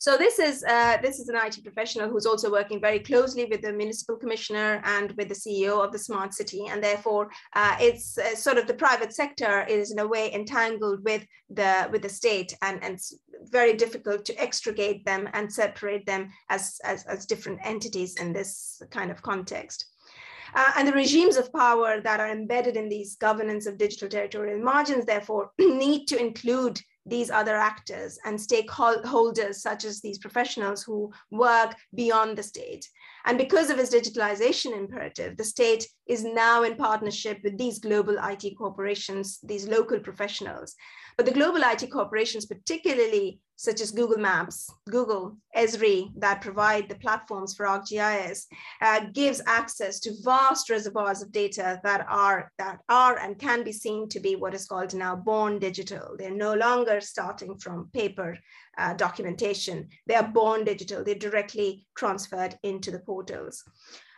So 0.00 0.16
this 0.16 0.38
is 0.38 0.62
uh, 0.62 0.98
this 1.02 1.18
is 1.18 1.28
an 1.28 1.34
IT 1.34 1.58
professional 1.64 2.08
who's 2.08 2.24
also 2.24 2.52
working 2.52 2.80
very 2.80 3.00
closely 3.00 3.46
with 3.46 3.62
the 3.62 3.72
municipal 3.72 4.14
commissioner 4.16 4.80
and 4.84 5.10
with 5.16 5.28
the 5.28 5.34
CEO 5.34 5.84
of 5.84 5.90
the 5.90 5.98
smart 5.98 6.32
city, 6.32 6.66
and 6.70 6.82
therefore 6.82 7.30
uh, 7.54 7.76
it's 7.80 8.16
uh, 8.16 8.36
sort 8.36 8.58
of 8.58 8.68
the 8.68 8.74
private 8.74 9.12
sector 9.12 9.66
is 9.68 9.90
in 9.90 9.98
a 9.98 10.06
way 10.06 10.32
entangled 10.32 11.04
with 11.04 11.26
the 11.50 11.88
with 11.90 12.02
the 12.02 12.08
state, 12.08 12.56
and 12.62 12.82
and 12.84 12.94
it's 12.94 13.12
very 13.50 13.74
difficult 13.74 14.24
to 14.26 14.40
extricate 14.40 15.04
them 15.04 15.28
and 15.32 15.52
separate 15.52 16.06
them 16.06 16.28
as 16.48 16.78
as, 16.84 17.04
as 17.06 17.26
different 17.26 17.58
entities 17.64 18.14
in 18.20 18.32
this 18.32 18.80
kind 18.92 19.10
of 19.10 19.20
context. 19.22 19.84
Uh, 20.54 20.72
and 20.76 20.88
the 20.88 20.92
regimes 20.92 21.36
of 21.36 21.52
power 21.52 22.00
that 22.00 22.20
are 22.20 22.30
embedded 22.30 22.76
in 22.76 22.88
these 22.88 23.16
governance 23.16 23.66
of 23.66 23.78
digital 23.78 24.08
territorial 24.08 24.62
margins, 24.62 25.04
therefore, 25.04 25.50
need 25.58 26.06
to 26.06 26.18
include 26.18 26.80
these 27.06 27.30
other 27.30 27.56
actors 27.56 28.18
and 28.24 28.38
stakeholders, 28.38 29.56
such 29.56 29.84
as 29.84 30.00
these 30.00 30.18
professionals 30.18 30.82
who 30.82 31.10
work 31.30 31.74
beyond 31.94 32.36
the 32.36 32.42
state. 32.42 32.86
And 33.24 33.38
because 33.38 33.70
of 33.70 33.78
its 33.78 33.94
digitalization 33.94 34.76
imperative, 34.76 35.36
the 35.36 35.44
state 35.44 35.86
is 36.06 36.24
now 36.24 36.62
in 36.62 36.76
partnership 36.76 37.40
with 37.42 37.58
these 37.58 37.78
global 37.78 38.16
IT 38.22 38.56
corporations, 38.56 39.38
these 39.42 39.68
local 39.68 39.98
professionals. 39.98 40.74
But 41.18 41.26
the 41.26 41.32
global 41.32 41.62
IT 41.64 41.90
corporations, 41.90 42.46
particularly 42.46 43.40
such 43.56 43.80
as 43.80 43.90
Google 43.90 44.18
Maps, 44.18 44.72
Google, 44.88 45.36
Esri, 45.56 46.12
that 46.16 46.40
provide 46.40 46.88
the 46.88 46.94
platforms 46.94 47.56
for 47.56 47.66
ArcGIS, 47.66 48.44
uh, 48.80 49.00
gives 49.12 49.42
access 49.44 49.98
to 49.98 50.14
vast 50.22 50.70
reservoirs 50.70 51.20
of 51.20 51.32
data 51.32 51.80
that 51.82 52.06
are, 52.08 52.52
that 52.58 52.78
are 52.88 53.18
and 53.18 53.36
can 53.36 53.64
be 53.64 53.72
seen 53.72 54.08
to 54.10 54.20
be 54.20 54.36
what 54.36 54.54
is 54.54 54.66
called 54.66 54.94
now 54.94 55.16
born 55.16 55.58
digital. 55.58 56.14
They're 56.16 56.30
no 56.30 56.54
longer 56.54 57.00
starting 57.00 57.58
from 57.58 57.90
paper 57.92 58.38
uh, 58.78 58.94
documentation. 58.94 59.88
They 60.06 60.14
are 60.14 60.28
born 60.28 60.62
digital. 60.62 61.02
They're 61.02 61.16
directly 61.16 61.84
transferred 61.96 62.56
into 62.62 62.92
the 62.92 63.00
portals. 63.00 63.64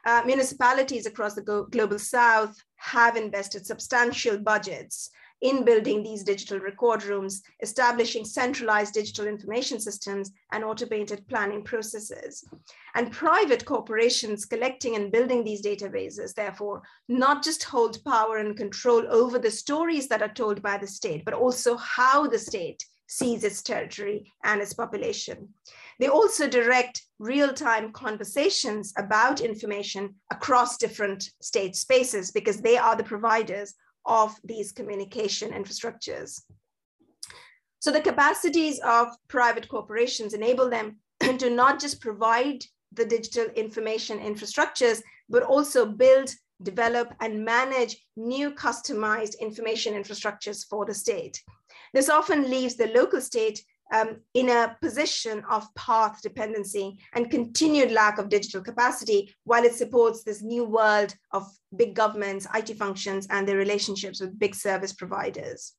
Uh, 0.05 0.23
municipalities 0.27 1.07
across 1.07 1.35
the 1.35 1.67
global 1.71 1.99
south 1.99 2.55
have 2.77 3.17
invested 3.17 3.65
substantial 3.65 4.39
budgets 4.39 5.11
in 5.41 5.65
building 5.65 6.03
these 6.03 6.23
digital 6.23 6.59
record 6.59 7.03
rooms, 7.05 7.43
establishing 7.63 8.25
centralized 8.25 8.95
digital 8.95 9.27
information 9.27 9.81
systems 9.81 10.33
and 10.53 10.65
automated 10.65 11.27
planning 11.29 11.63
processes. 11.63 12.45
And 12.95 13.13
private 13.13 13.65
corporations 13.65 14.45
collecting 14.45 14.97
and 14.97 15.11
building 15.11 15.45
these 15.45 15.63
databases, 15.63 16.35
therefore, 16.35 16.83
not 17.09 17.43
just 17.43 17.65
hold 17.65 18.05
power 18.05 18.39
and 18.39 18.57
control 18.57 19.05
over 19.09 19.39
the 19.39 19.51
stories 19.51 20.09
that 20.09 20.23
are 20.23 20.35
told 20.35 20.63
by 20.63 20.77
the 20.77 20.87
state, 20.87 21.25
but 21.25 21.35
also 21.35 21.77
how 21.77 22.27
the 22.27 22.39
state 22.39 22.85
sees 23.07 23.43
its 23.43 23.61
territory 23.61 24.33
and 24.45 24.61
its 24.61 24.73
population. 24.73 25.49
They 25.99 26.07
also 26.07 26.49
direct 26.49 27.03
real-time 27.19 27.93
conversations 27.93 28.95
about 28.97 29.41
information 29.41 30.15
across 30.31 30.77
different 30.77 31.31
state 31.43 31.75
spaces 31.77 32.31
because 32.31 32.61
they 32.61 32.79
are 32.79 32.95
the 32.95 33.05
providers 33.05 33.75
of 34.07 34.37
these 34.45 34.73
communication 34.73 35.51
infrastructures. 35.53 36.41
So 37.81 37.91
the 37.91 38.01
capacities 38.01 38.79
of 38.81 39.09
private 39.29 39.69
corporations 39.69 40.35
enable 40.35 40.69
them 40.69 40.97
to 41.21 41.51
not 41.51 41.81
just 41.81 42.01
provide 42.01 42.65
the 42.93 43.05
digital 43.05 43.47
information 43.55 44.19
infrastructures, 44.19 45.01
but 45.29 45.43
also 45.43 45.87
build, 45.87 46.31
develop, 46.63 47.15
and 47.21 47.45
manage 47.45 47.97
new 48.17 48.51
customized 48.51 49.39
information 49.41 49.95
infrastructures 49.95 50.67
for 50.69 50.85
the 50.85 50.95
state. 50.95 51.41
This 51.95 52.11
often 52.11 52.51
leaves 52.51 52.77
the 52.77 52.89
local 52.89 53.21
state 53.21 53.63
um, 53.93 54.17
in 54.35 54.49
a 54.49 54.77
position 54.81 55.43
of 55.51 55.73
path 55.75 56.21
dependency 56.23 56.99
and 57.15 57.31
continued 57.31 57.93
lack 57.93 58.19
of 58.19 58.29
digital 58.29 58.63
capacity 58.63 59.35
while 59.45 59.65
it 59.65 59.75
supports 59.75 60.23
this 60.23 60.43
new 60.43 60.65
world 60.65 61.15
of 61.33 61.47
big 61.77 61.95
governments, 61.95 62.47
IT 62.55 62.77
functions, 62.77 63.27
and 63.31 63.47
their 63.47 63.57
relationships 63.57 64.21
with 64.21 64.39
big 64.39 64.55
service 64.55 64.93
providers. 64.93 65.75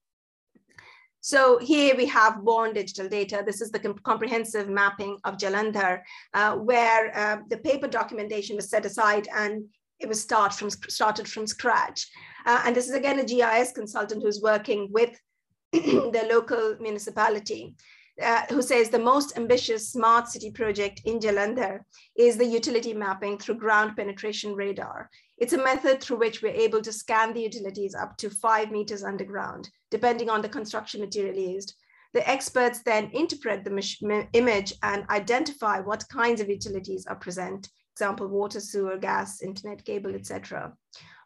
So 1.24 1.60
here 1.60 1.96
we 1.96 2.08
have 2.08 2.44
born 2.44 2.74
digital 2.74 3.08
data. 3.08 3.44
This 3.46 3.62
is 3.62 3.70
the 3.70 3.80
comp 3.80 4.02
comprehensive 4.02 4.68
mapping 4.68 5.18
of 5.24 5.38
Jalandhar, 5.38 6.02
uh, 6.34 6.56
where 6.56 7.16
uh, 7.16 7.38
the 7.48 7.58
paper 7.58 7.88
documentation 7.88 8.56
was 8.56 8.72
set 8.72 8.88
aside 8.88 9.28
and 9.36 9.66
it 10.00 10.10
was 10.10 10.20
start 10.20 10.52
from, 10.52 10.72
started 10.72 11.28
from 11.28 11.46
scratch. 11.46 12.10
Uh, 12.48 12.64
and 12.66 12.76
this 12.76 12.90
is 12.90 12.96
again 12.96 13.20
a 13.20 13.24
GIS 13.24 13.72
consultant 13.72 14.24
who's 14.24 14.42
working 14.42 14.90
with 14.92 15.16
the 15.72 16.28
local 16.28 16.76
municipality 16.80 17.76
uh, 18.22 18.46
who 18.50 18.62
says 18.62 18.90
the 18.90 19.00
most 19.00 19.38
ambitious 19.38 19.90
smart 19.90 20.28
city 20.28 20.52
project 20.52 21.02
in 21.06 21.20
Jalandhar 21.20 21.82
is 22.16 22.38
the 22.38 22.46
utility 22.46 22.94
mapping 22.94 23.38
through 23.38 23.56
ground 23.56 23.96
penetration 23.96 24.54
radar. 24.54 25.10
It's 25.38 25.54
a 25.54 25.64
method 25.64 26.02
through 26.02 26.18
which 26.18 26.42
we're 26.42 26.50
able 26.50 26.82
to 26.82 26.94
scan 26.94 27.34
the 27.34 27.42
utilities 27.42 27.96
up 27.96 28.18
to 28.18 28.30
five 28.30 28.72
meters 28.72 29.04
underground, 29.04 29.70
depending 29.90 30.30
on 30.30 30.42
the 30.42 30.50
construction 30.50 31.02
material 31.02 31.36
used. 31.36 31.76
The 32.14 32.28
experts 32.30 32.84
then 32.84 33.10
interpret 33.14 33.64
the 33.64 34.28
image 34.34 34.74
and 34.84 35.10
identify 35.10 35.80
what 35.80 36.08
kinds 36.10 36.42
of 36.42 36.50
utilities 36.50 37.06
are 37.08 37.16
present, 37.16 37.70
example, 37.94 38.28
water, 38.28 38.60
sewer, 38.60 38.98
gas, 38.98 39.42
internet 39.42 39.84
cable, 39.86 40.14
etc. 40.14 40.74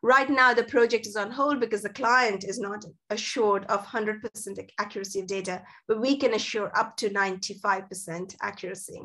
Right 0.06 0.30
now, 0.30 0.54
the 0.54 0.64
project 0.64 1.08
is 1.08 1.16
on 1.16 1.32
hold 1.32 1.60
because 1.60 1.82
the 1.82 1.90
client 1.90 2.44
is 2.44 2.60
not 2.60 2.86
assured 3.10 3.66
of 3.66 3.88
100% 3.88 4.70
accuracy 4.78 5.22
of 5.22 5.26
data, 5.26 5.64
but 5.88 6.00
we 6.00 6.16
can 6.16 6.36
assure 6.36 6.72
up 6.78 6.96
to 6.98 7.10
95% 7.10 8.36
accuracy. 8.40 9.02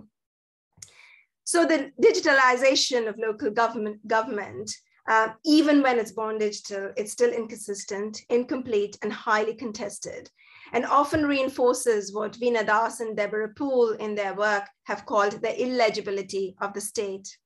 So 1.44 1.64
the 1.64 1.90
digitalization 2.02 3.08
of 3.08 3.18
local 3.18 3.50
government, 3.50 4.06
government 4.06 4.70
uh, 5.08 5.28
even 5.42 5.80
when 5.80 5.98
it's 5.98 6.12
born 6.12 6.36
digital, 6.36 6.92
it's 6.98 7.12
still 7.12 7.32
inconsistent, 7.32 8.20
incomplete, 8.28 8.98
and 9.00 9.10
highly 9.10 9.54
contested, 9.54 10.28
and 10.74 10.84
often 10.84 11.24
reinforces 11.24 12.12
what 12.12 12.34
Veena 12.38 12.66
Das 12.66 13.00
and 13.00 13.16
Deborah 13.16 13.54
Poole 13.56 13.92
in 13.92 14.14
their 14.14 14.34
work 14.34 14.64
have 14.84 15.06
called 15.06 15.40
the 15.40 15.62
illegibility 15.62 16.54
of 16.60 16.74
the 16.74 16.80
state. 16.82 17.38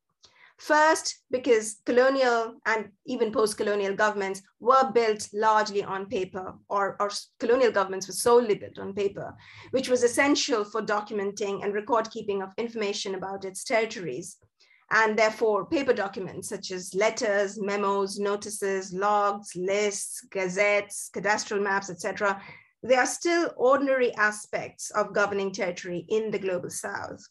First, 0.58 1.22
because 1.30 1.80
colonial 1.84 2.54
and 2.64 2.88
even 3.06 3.32
post-colonial 3.32 3.94
governments 3.96 4.40
were 4.60 4.90
built 4.92 5.28
largely 5.32 5.82
on 5.82 6.06
paper, 6.06 6.54
or, 6.68 6.96
or 7.00 7.10
colonial 7.40 7.72
governments 7.72 8.06
were 8.06 8.14
solely 8.14 8.54
built 8.54 8.78
on 8.78 8.94
paper, 8.94 9.34
which 9.72 9.88
was 9.88 10.04
essential 10.04 10.64
for 10.64 10.80
documenting 10.80 11.64
and 11.64 11.74
record 11.74 12.08
keeping 12.10 12.40
of 12.40 12.52
information 12.56 13.16
about 13.16 13.44
its 13.44 13.64
territories. 13.64 14.36
And 14.90 15.18
therefore, 15.18 15.66
paper 15.66 15.92
documents 15.92 16.50
such 16.50 16.70
as 16.70 16.94
letters, 16.94 17.60
memos, 17.60 18.18
notices, 18.18 18.92
logs, 18.92 19.56
lists, 19.56 20.24
gazettes, 20.30 21.10
cadastral 21.12 21.62
maps, 21.62 21.90
etc., 21.90 22.40
they 22.82 22.96
are 22.96 23.06
still 23.06 23.50
ordinary 23.56 24.14
aspects 24.16 24.90
of 24.90 25.14
governing 25.14 25.50
territory 25.50 26.04
in 26.10 26.30
the 26.30 26.38
global 26.38 26.70
south. 26.70 27.26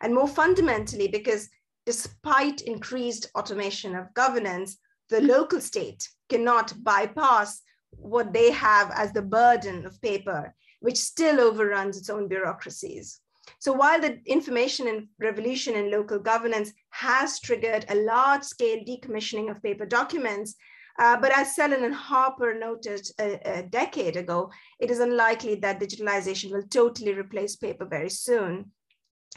And 0.00 0.14
more 0.14 0.28
fundamentally, 0.28 1.08
because 1.08 1.48
despite 1.88 2.60
increased 2.60 3.30
automation 3.34 3.96
of 3.96 4.12
governance, 4.12 4.76
the 5.08 5.22
local 5.22 5.58
state 5.58 6.06
cannot 6.28 6.70
bypass 6.84 7.62
what 7.92 8.30
they 8.34 8.50
have 8.50 8.90
as 8.94 9.10
the 9.10 9.22
burden 9.22 9.86
of 9.86 9.98
paper, 10.02 10.54
which 10.80 10.98
still 10.98 11.40
overruns 11.40 11.96
its 11.96 12.10
own 12.10 12.28
bureaucracies. 12.28 13.20
So 13.58 13.72
while 13.72 13.98
the 14.02 14.18
information 14.26 15.08
revolution 15.18 15.76
in 15.76 15.90
local 15.90 16.18
governance 16.18 16.74
has 16.90 17.40
triggered 17.40 17.86
a 17.88 17.94
large 17.94 18.44
scale 18.44 18.80
decommissioning 18.84 19.50
of 19.50 19.62
paper 19.62 19.86
documents, 19.86 20.56
uh, 20.98 21.16
but 21.18 21.32
as 21.32 21.56
Sellen 21.56 21.84
and 21.84 21.94
Harper 21.94 22.52
noted 22.52 23.08
a, 23.18 23.60
a, 23.60 23.62
decade 23.62 24.18
ago, 24.18 24.50
it 24.78 24.90
is 24.90 25.00
unlikely 25.00 25.54
that 25.54 25.80
digitalization 25.80 26.50
will 26.50 26.68
totally 26.68 27.14
replace 27.14 27.56
paper 27.56 27.86
very 27.86 28.10
soon. 28.10 28.72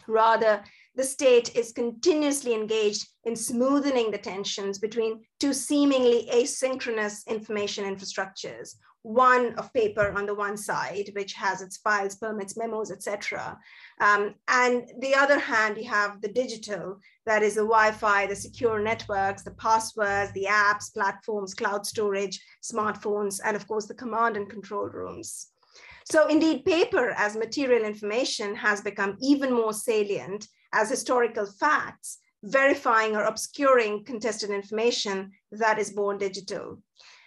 Rather, 0.07 0.63
the 0.95 1.03
state 1.03 1.55
is 1.55 1.71
continuously 1.71 2.53
engaged 2.53 3.07
in 3.23 3.35
smoothing 3.35 4.11
the 4.11 4.17
tensions 4.17 4.77
between 4.77 5.23
two 5.39 5.53
seemingly 5.53 6.27
asynchronous 6.33 7.25
information 7.27 7.85
infrastructures, 7.85 8.75
one 9.03 9.55
of 9.55 9.73
paper 9.73 10.11
on 10.15 10.25
the 10.25 10.35
one 10.35 10.57
side, 10.57 11.09
which 11.13 11.33
has 11.33 11.61
its 11.61 11.77
files, 11.77 12.15
permits, 12.15 12.57
memos, 12.57 12.91
etc. 12.91 13.57
Um, 13.99 14.35
and 14.47 14.91
the 14.99 15.15
other 15.15 15.39
hand, 15.39 15.77
you 15.77 15.89
have 15.89 16.21
the 16.21 16.31
digital, 16.31 16.99
that 17.25 17.41
is 17.41 17.55
the 17.55 17.61
Wi-Fi, 17.61 18.27
the 18.27 18.35
secure 18.35 18.79
networks, 18.79 19.43
the 19.43 19.51
passwords, 19.51 20.33
the 20.33 20.47
apps, 20.49 20.93
platforms, 20.93 21.53
cloud 21.53 21.85
storage, 21.85 22.43
smartphones, 22.61 23.39
and 23.43 23.55
of 23.55 23.67
course 23.67 23.87
the 23.87 23.95
command 23.95 24.35
and 24.35 24.49
control 24.49 24.87
rooms. 24.89 25.47
So 26.11 26.27
indeed, 26.27 26.65
paper 26.65 27.11
as 27.11 27.37
material 27.37 27.85
information 27.85 28.55
has 28.55 28.81
become 28.81 29.17
even 29.21 29.53
more 29.53 29.73
salient 29.73 30.47
as 30.73 30.89
historical 30.89 31.45
facts, 31.45 32.19
verifying 32.43 33.15
or 33.15 33.23
obscuring 33.23 34.03
contested 34.03 34.49
information 34.49 35.31
that 35.51 35.77
is 35.79 35.91
born 35.91 36.17
digital. 36.17 36.79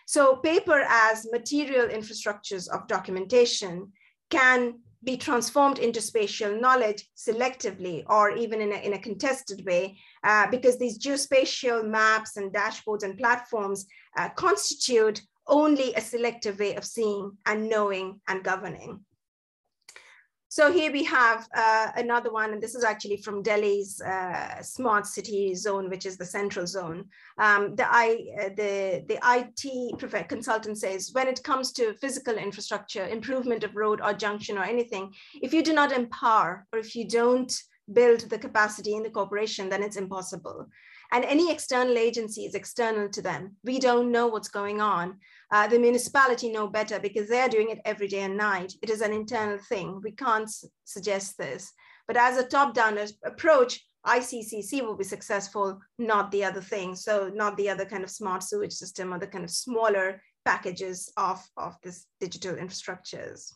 So 0.07 0.37
paper 0.37 0.85
as 0.89 1.27
material 1.31 1.89
infrastructures 1.89 2.69
of 2.69 2.87
documentation 2.89 3.93
can 4.31 4.75
be 5.05 5.17
transformed 5.17 5.79
into 5.79 6.01
spatial 6.01 6.59
knowledge 6.59 7.09
selectively 7.17 8.03
or 8.09 8.31
even 8.31 8.61
in 8.61 8.73
a, 8.73 8.77
in 8.77 8.95
a 8.95 8.99
contested 8.99 9.65
way 9.67 9.99
uh, 10.25 10.47
because 10.51 10.79
these 10.79 10.99
geospatial 10.99 11.87
maps 11.87 12.37
and 12.37 12.53
dashboards 12.53 13.03
and 13.03 13.19
platforms 13.19 13.87
uh, 14.17 14.31
constitute 14.31 15.21
only 15.47 15.93
a 15.95 16.01
selective 16.01 16.59
way 16.59 16.75
of 16.75 16.85
seeing 16.85 17.37
and 17.47 17.69
knowing 17.69 18.21
and 18.29 18.43
governing. 18.43 19.01
So 20.55 20.71
here 20.71 20.93
we 20.93 21.03
have 21.03 21.49
uh, 21.53 21.89
another 21.97 22.31
one, 22.31 22.53
and 22.53 22.63
this 22.63 22.77
is 22.77 22.85
actually 22.85 23.17
from 23.17 23.43
Delhi's 23.43 24.01
uh, 24.01 24.63
smart 24.63 25.05
city 25.05 25.53
zone, 25.57 25.91
which 25.91 26.07
is 26.07 26.17
the 26.17 26.25
central 26.25 26.65
zone. 26.65 27.07
Um, 27.39 27.75
the, 27.75 27.85
I, 27.91 28.25
uh, 28.41 28.49
the, 28.51 29.03
the 29.09 29.19
IT 29.35 30.29
consultant 30.29 30.79
says, 30.79 31.11
when 31.13 31.27
it 31.27 31.43
comes 31.43 31.73
to 31.73 31.95
physical 31.95 32.37
infrastructure, 32.37 33.05
improvement 33.09 33.65
of 33.65 33.75
road 33.75 34.01
or 34.01 34.13
junction 34.13 34.57
or 34.57 34.63
anything, 34.63 35.13
if 35.43 35.53
you 35.53 35.61
do 35.61 35.73
not 35.73 35.91
empower 35.91 36.69
or 36.73 36.79
if 36.79 36.95
you 36.95 37.09
don't 37.09 37.53
build 37.93 38.21
the 38.21 38.39
capacity 38.39 38.95
in 38.95 39.03
the 39.03 39.11
corporation, 39.11 39.69
then 39.69 39.83
it's 39.83 39.97
impossible. 39.97 40.69
And 41.15 41.25
any 41.27 41.53
external 41.53 41.97
agency 41.97 42.45
is 42.45 42.57
external 42.57 43.09
to 43.11 43.23
them. 43.23 43.55
We 43.63 43.79
don't 43.79 44.11
know 44.11 44.27
what's 44.27 44.49
going 44.49 44.81
on. 44.81 45.21
Uh, 45.53 45.69
the 45.69 45.79
municipality 45.79 46.51
know 46.51 46.67
better 46.67 46.99
because 46.99 47.29
they're 47.29 47.49
doing 47.49 47.71
it 47.71 47.79
every 47.85 48.09
day 48.09 48.23
and 48.23 48.37
night. 48.37 48.73
It 48.83 48.91
is 48.91 49.01
an 49.01 49.13
internal 49.13 49.59
thing. 49.69 50.01
We 50.03 50.11
can't 50.11 50.51
suggest 50.83 51.39
this. 51.39 51.73
But 52.09 52.17
as 52.17 52.37
a 52.37 52.49
top-down 52.49 52.99
approach, 53.25 53.81
ICCC 54.05 54.83
will 54.83 54.97
be 54.97 55.05
successful, 55.05 55.79
not 56.01 56.33
the 56.33 56.43
other 56.43 56.61
thing. 56.61 56.97
So 56.97 57.31
not 57.33 57.57
the 57.57 57.71
other 57.71 57.85
kind 57.85 58.03
of 58.03 58.11
smart 58.11 58.43
sewage 58.43 58.73
system 58.73 59.15
or 59.15 59.21
the 59.21 59.29
kind 59.29 59.45
of 59.45 59.53
smaller 59.53 60.21
packages 60.45 61.13
of, 61.17 61.41
of 61.57 61.77
this 61.85 62.07
digital 62.19 62.57
infrastructures. 62.57 63.53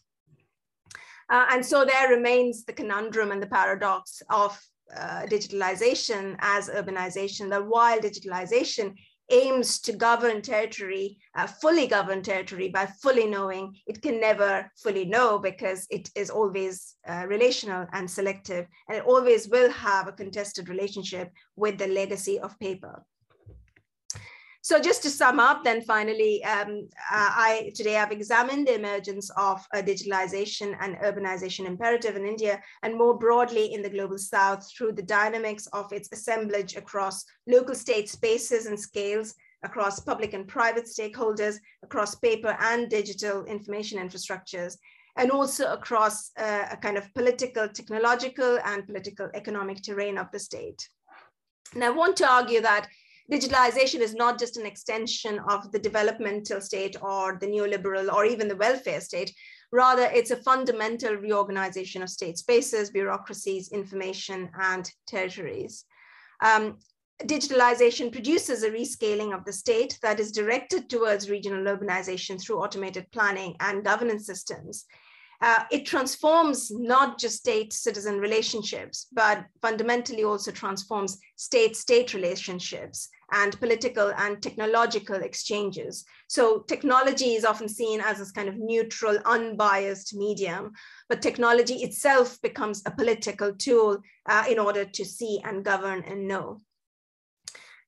Uh, 1.28 1.46
and 1.50 1.66
so 1.66 1.84
there 1.84 2.09
remains 2.09 2.64
the 2.64 2.72
conundrum 2.72 3.32
and 3.32 3.42
the 3.42 3.48
paradox 3.48 4.22
of 4.30 4.56
uh, 4.97 5.22
digitalization 5.26 6.36
as 6.41 6.68
urbanization, 6.68 7.51
that 7.51 7.66
while 7.66 7.99
digitalization 7.99 8.95
aims 9.30 9.78
to 9.80 9.93
govern 9.93 10.41
territory, 10.41 11.18
uh, 11.34 11.47
fully 11.47 11.86
govern 11.86 12.22
territory 12.22 12.68
by 12.68 12.86
fully 13.03 13.26
knowing, 13.26 13.74
it 13.86 14.01
can 14.01 14.18
never 14.20 14.70
fully 14.82 15.05
know 15.05 15.39
because 15.39 15.86
it 15.91 16.09
is 16.14 16.30
always 16.30 16.95
uh, 17.07 17.24
relational 17.28 17.86
and 17.93 18.11
selective, 18.11 18.66
and 18.89 18.99
it 18.99 19.05
always 19.05 19.49
will 19.49 19.70
have 19.70 20.09
a 20.09 20.12
contested 20.12 20.68
relationship 20.68 21.30
with 21.57 21.78
the 21.78 21.86
legacy 21.89 22.39
of 22.41 22.59
paper. 22.59 23.05
So 24.68 24.78
just 24.78 25.02
to 25.04 25.08
sum 25.08 25.40
up, 25.40 25.64
then 25.64 25.80
finally, 25.80 26.44
um, 26.44 26.90
uh, 27.10 27.30
I 27.46 27.72
today 27.74 27.94
have 27.94 28.12
examined 28.12 28.66
the 28.66 28.74
emergence 28.74 29.30
of 29.30 29.66
a 29.72 29.82
digitalization 29.82 30.76
and 30.82 30.96
urbanization 30.96 31.64
imperative 31.64 32.16
in 32.16 32.26
India 32.26 32.60
and 32.82 32.94
more 32.94 33.16
broadly 33.16 33.72
in 33.72 33.80
the 33.80 33.88
global 33.88 34.18
south 34.18 34.70
through 34.70 34.92
the 34.92 35.02
dynamics 35.02 35.68
of 35.68 35.90
its 35.90 36.10
assemblage 36.12 36.76
across 36.76 37.24
local 37.46 37.74
state 37.74 38.10
spaces 38.10 38.66
and 38.66 38.78
scales, 38.78 39.34
across 39.62 40.00
public 40.00 40.34
and 40.34 40.46
private 40.46 40.84
stakeholders, 40.84 41.56
across 41.82 42.16
paper 42.16 42.54
and 42.60 42.90
digital 42.90 43.46
information 43.46 43.98
infrastructures, 43.98 44.76
and 45.16 45.30
also 45.30 45.72
across 45.72 46.30
uh, 46.36 46.66
a 46.70 46.76
kind 46.76 46.98
of 46.98 47.08
political, 47.14 47.70
technological, 47.70 48.58
and 48.66 48.86
political 48.86 49.30
economic 49.32 49.82
terrain 49.82 50.18
of 50.18 50.30
the 50.30 50.38
state. 50.38 50.90
And 51.72 51.82
I 51.82 51.88
want 51.88 52.18
to 52.18 52.30
argue 52.30 52.60
that 52.60 52.86
digitalization 53.31 54.01
is 54.01 54.14
not 54.14 54.39
just 54.39 54.57
an 54.57 54.66
extension 54.66 55.39
of 55.49 55.70
the 55.70 55.79
developmental 55.79 56.61
state 56.61 56.97
or 57.03 57.39
the 57.41 57.47
neoliberal 57.47 58.12
or 58.12 58.24
even 58.24 58.49
the 58.49 58.57
welfare 58.57 59.01
state. 59.01 59.35
Rather, 59.70 60.05
it's 60.14 60.31
a 60.31 60.43
fundamental 60.43 61.14
reorganization 61.14 62.03
of 62.03 62.09
state 62.09 62.39
spaces, 62.39 62.91
bureaucracies, 62.91 63.70
information, 63.70 64.49
and 64.62 64.91
territories. 65.07 65.85
Um, 66.43 66.79
digitalization 67.24 68.11
produces 68.11 68.62
a 68.62 68.70
rescaling 68.70 69.35
of 69.35 69.45
the 69.45 69.53
state 69.53 69.99
that 70.03 70.20
is 70.20 70.33
directed 70.33 70.89
towards 70.89 71.29
regional 71.29 71.64
urbanization 71.76 72.41
through 72.41 72.61
automated 72.61 73.11
planning 73.12 73.57
and 73.61 73.85
governance 73.85 74.24
systems. 74.24 74.87
Uh, 75.41 75.64
it 75.70 75.85
transforms 75.87 76.70
not 76.70 77.18
just 77.18 77.37
state 77.37 77.72
citizen 77.72 78.18
relationships, 78.18 79.07
but 79.12 79.45
fundamentally 79.61 80.24
also 80.24 80.51
transforms 80.51 81.18
state 81.37 81.76
state 81.76 82.14
relationships 82.14 83.09
and 83.33 83.59
political 83.61 84.12
and 84.16 84.43
technological 84.43 85.16
exchanges. 85.16 86.05
So 86.29 86.61
technology 86.61 87.35
is 87.35 87.45
often 87.45 87.68
seen 87.68 88.01
as 88.01 88.18
this 88.18 88.31
kind 88.31 88.49
of 88.49 88.57
neutral, 88.57 89.18
unbiased 89.24 90.14
medium, 90.14 90.72
but 91.09 91.22
technology 91.22 91.76
itself 91.76 92.41
becomes 92.43 92.83
a 92.87 92.91
political 92.91 93.53
tool 93.55 93.99
uh, 94.29 94.45
in 94.49 94.59
order 94.59 94.85
to 94.85 95.05
see 95.05 95.41
and 95.45 95.64
govern 95.64 96.05
and 96.05 96.26
know. 96.26 96.61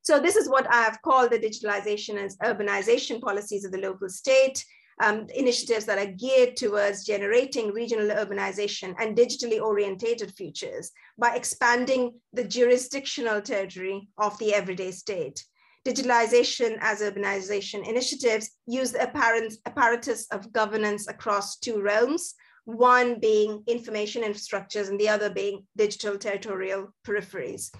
So 0.02 0.18
this 0.18 0.36
is 0.36 0.48
what 0.48 0.66
I 0.72 0.82
have 0.82 1.02
called 1.02 1.30
the 1.30 1.38
digitalization 1.38 2.18
and 2.18 2.30
urbanization 2.42 3.20
policies 3.20 3.64
of 3.64 3.72
the 3.72 3.78
local 3.78 4.08
state 4.08 4.64
um, 5.00 5.26
initiatives 5.34 5.86
that 5.86 5.98
are 5.98 6.12
geared 6.12 6.56
towards 6.56 7.04
generating 7.04 7.72
regional 7.72 8.08
urbanization 8.08 8.94
and 8.98 9.16
digitally 9.16 9.60
orientated 9.60 10.32
futures 10.36 10.92
by 11.18 11.34
expanding 11.34 12.12
the 12.32 12.44
jurisdictional 12.44 13.40
territory 13.40 14.08
of 14.18 14.38
the 14.38 14.54
everyday 14.54 14.90
state. 14.90 15.44
Digitalization 15.86 16.76
as 16.80 17.00
urbanization 17.00 17.88
initiatives 17.88 18.50
use 18.66 18.92
the 18.92 19.02
apparatus 19.02 20.26
of 20.30 20.52
governance 20.52 21.08
across 21.08 21.56
two 21.56 21.80
realms, 21.80 22.34
one 22.66 23.18
being 23.18 23.62
information 23.66 24.22
infrastructures 24.22 24.90
and 24.90 25.00
the 25.00 25.08
other 25.08 25.30
being 25.30 25.66
digital 25.78 26.18
territorial 26.18 26.92
peripheries. 27.06 27.74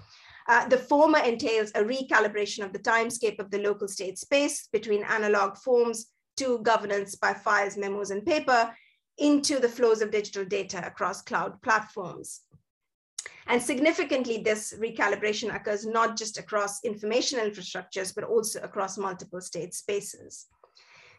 Uh, 0.49 0.66
the 0.68 0.79
former 0.79 1.18
entails 1.18 1.71
a 1.75 1.85
recalibration 1.85 2.64
of 2.64 2.73
the 2.73 2.79
timescape 2.79 3.39
of 3.39 3.51
the 3.51 3.59
local 3.59 3.87
state 3.87 4.18
space 4.18 4.68
between 4.73 5.05
analog 5.05 5.57
forms 5.59 6.07
to 6.41 6.59
governance 6.59 7.14
by 7.14 7.32
files, 7.32 7.76
memos, 7.76 8.11
and 8.11 8.24
paper 8.26 8.74
into 9.18 9.59
the 9.59 9.68
flows 9.68 10.01
of 10.01 10.11
digital 10.11 10.45
data 10.45 10.84
across 10.86 11.22
cloud 11.22 11.61
platforms. 11.62 12.41
And 13.47 13.61
significantly, 13.62 14.38
this 14.38 14.74
recalibration 14.78 15.55
occurs 15.55 15.84
not 15.84 16.16
just 16.16 16.38
across 16.38 16.82
information 16.84 17.38
infrastructures, 17.38 18.14
but 18.14 18.24
also 18.24 18.61
across 18.61 18.97
multiple 18.97 19.41
state 19.41 19.74
spaces. 19.74 20.47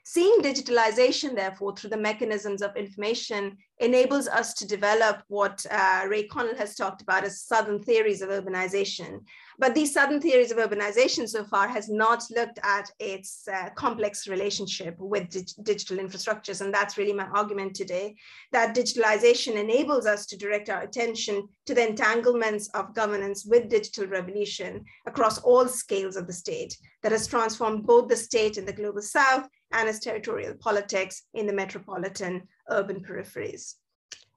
Seeing 0.04 0.42
digitalization, 0.42 1.36
therefore, 1.36 1.76
through 1.76 1.92
the 1.92 1.98
mechanisms 1.98 2.64
of 2.64 2.76
information 2.76 3.56
enables 3.78 4.28
us 4.28 4.54
to 4.56 4.68
develop 4.68 5.22
what 5.28 5.64
uh, 5.70 6.02
Raewyn 6.06 6.28
Connell 6.28 6.56
has 6.56 6.76
talked 6.76 7.04
about 7.04 7.24
as 7.24 7.44
southern 7.44 7.84
theories 7.84 8.24
of 8.24 8.30
urbanization. 8.30 9.20
But 9.60 9.76
these 9.76 9.94
southern 9.94 10.20
theories 10.20 10.52
of 10.52 10.58
urbanization 10.58 11.30
so 11.30 11.44
far 11.44 11.68
has 11.68 11.88
not 11.88 12.24
looked 12.32 12.58
at 12.64 12.90
its 13.00 13.48
uh, 13.48 13.70
complex 13.76 14.28
relationship 14.28 14.96
with 14.98 15.30
dig 15.30 15.50
digital 15.62 15.98
infrastructures. 15.98 16.62
And 16.62 16.74
that's 16.74 16.98
really 16.98 17.14
my 17.14 17.28
argument 17.28 17.76
today, 17.76 18.16
that 18.52 18.76
digitalization 18.76 19.56
enables 19.56 20.08
us 20.08 20.26
to 20.28 20.38
direct 20.38 20.70
our 20.70 20.82
attention 20.82 21.48
to 21.68 21.76
the 21.76 21.88
entanglements 21.88 22.70
of 22.70 22.96
governance 22.96 23.46
with 23.46 23.70
digital 23.70 24.08
revolution 24.08 24.84
across 25.06 25.38
all 25.40 25.68
scales 25.68 26.16
of 26.16 26.26
the 26.26 26.34
state 26.34 26.76
that 27.04 27.12
has 27.12 27.28
transformed 27.28 27.86
both 27.86 28.08
the 28.10 28.16
state 28.16 28.58
in 28.58 28.66
the 28.66 28.74
global 28.74 29.02
south 29.02 29.48
and 29.74 29.88
its 29.90 30.00
territorial 30.00 30.56
politics 30.56 31.24
in 31.34 31.46
the 31.46 31.54
metropolitan 31.54 32.48
urban 32.70 33.04
peripheries. 33.04 33.76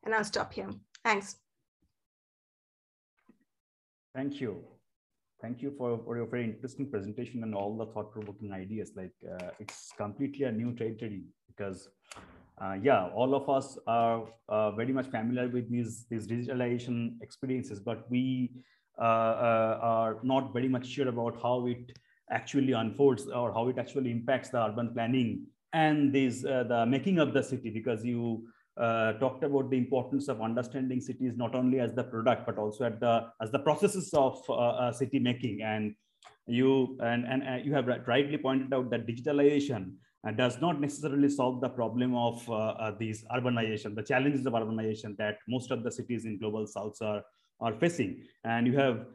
And 0.04 0.14
I'll 0.14 0.24
stop 0.24 0.52
here. 0.52 0.70
Thanks. 1.04 1.36
Thank 4.14 4.40
you 4.40 4.64
thank 5.44 5.60
you 5.60 5.70
for, 5.76 6.00
for 6.04 6.16
your 6.16 6.26
very 6.26 6.44
interesting 6.44 6.90
presentation 6.90 7.42
and 7.42 7.54
all 7.54 7.76
the 7.76 7.86
thought-provoking 7.92 8.50
ideas. 8.50 8.92
Like 8.96 9.12
uh, 9.30 9.50
it's 9.58 9.92
completely 9.98 10.44
a 10.46 10.52
new 10.52 10.74
territory 10.74 11.24
because 11.48 11.88
uh, 12.62 12.76
yeah, 12.82 13.08
all 13.08 13.34
of 13.34 13.48
us 13.50 13.76
are 13.86 14.24
uh, 14.48 14.70
very 14.70 14.92
much 14.92 15.08
familiar 15.08 15.48
with 15.48 15.70
these, 15.70 16.06
these 16.08 16.26
digitalization 16.26 17.20
experiences, 17.20 17.80
but 17.80 18.10
we 18.10 18.52
uh, 18.98 19.02
uh, 19.02 19.78
are 19.82 20.16
not 20.22 20.52
very 20.54 20.68
much 20.68 20.86
sure 20.86 21.08
about 21.08 21.36
how 21.42 21.66
it 21.66 21.92
actually 22.30 22.72
unfolds 22.72 23.26
or 23.28 23.52
how 23.52 23.68
it 23.68 23.78
actually 23.78 24.10
impacts 24.10 24.50
the 24.50 24.62
urban 24.62 24.92
planning 24.92 25.46
and 25.72 26.12
this, 26.12 26.44
uh, 26.44 26.64
the 26.64 26.86
making 26.86 27.18
of 27.18 27.34
the 27.34 27.42
city 27.42 27.70
because 27.70 28.04
you 28.04 28.46
uh, 28.76 29.12
talked 29.14 29.44
about 29.44 29.70
the 29.70 29.76
importance 29.76 30.28
of 30.28 30.40
understanding 30.40 31.00
cities 31.00 31.32
not 31.36 31.54
only 31.54 31.80
as 31.80 31.92
the 31.94 32.04
product 32.04 32.46
but 32.46 32.58
also 32.58 32.84
at 32.84 32.98
the 33.00 33.26
as 33.40 33.50
the 33.50 33.58
processes 33.58 34.12
of 34.14 34.42
uh, 34.48 34.54
uh, 34.54 34.92
city 34.92 35.18
making. 35.18 35.62
And 35.62 35.94
you 36.46 36.98
and 37.00 37.24
and 37.26 37.42
uh, 37.42 37.64
you 37.64 37.72
have 37.74 37.86
rightly 37.86 38.38
pointed 38.38 38.72
out 38.74 38.90
that 38.90 39.06
digitalization 39.06 39.94
uh, 40.26 40.32
does 40.32 40.60
not 40.60 40.80
necessarily 40.80 41.28
solve 41.28 41.60
the 41.60 41.68
problem 41.68 42.14
of 42.14 42.50
uh, 42.50 42.92
these 42.98 43.24
urbanization 43.34 43.94
the 43.94 44.02
challenges 44.02 44.44
of 44.46 44.52
urbanization 44.52 45.16
that 45.16 45.38
most 45.48 45.70
of 45.70 45.84
the 45.84 45.90
cities 45.90 46.24
in 46.24 46.38
global 46.38 46.66
souths 46.66 47.00
are 47.00 47.22
are 47.60 47.74
facing. 47.74 48.22
And 48.42 48.66
you 48.66 48.76
have 48.76 49.06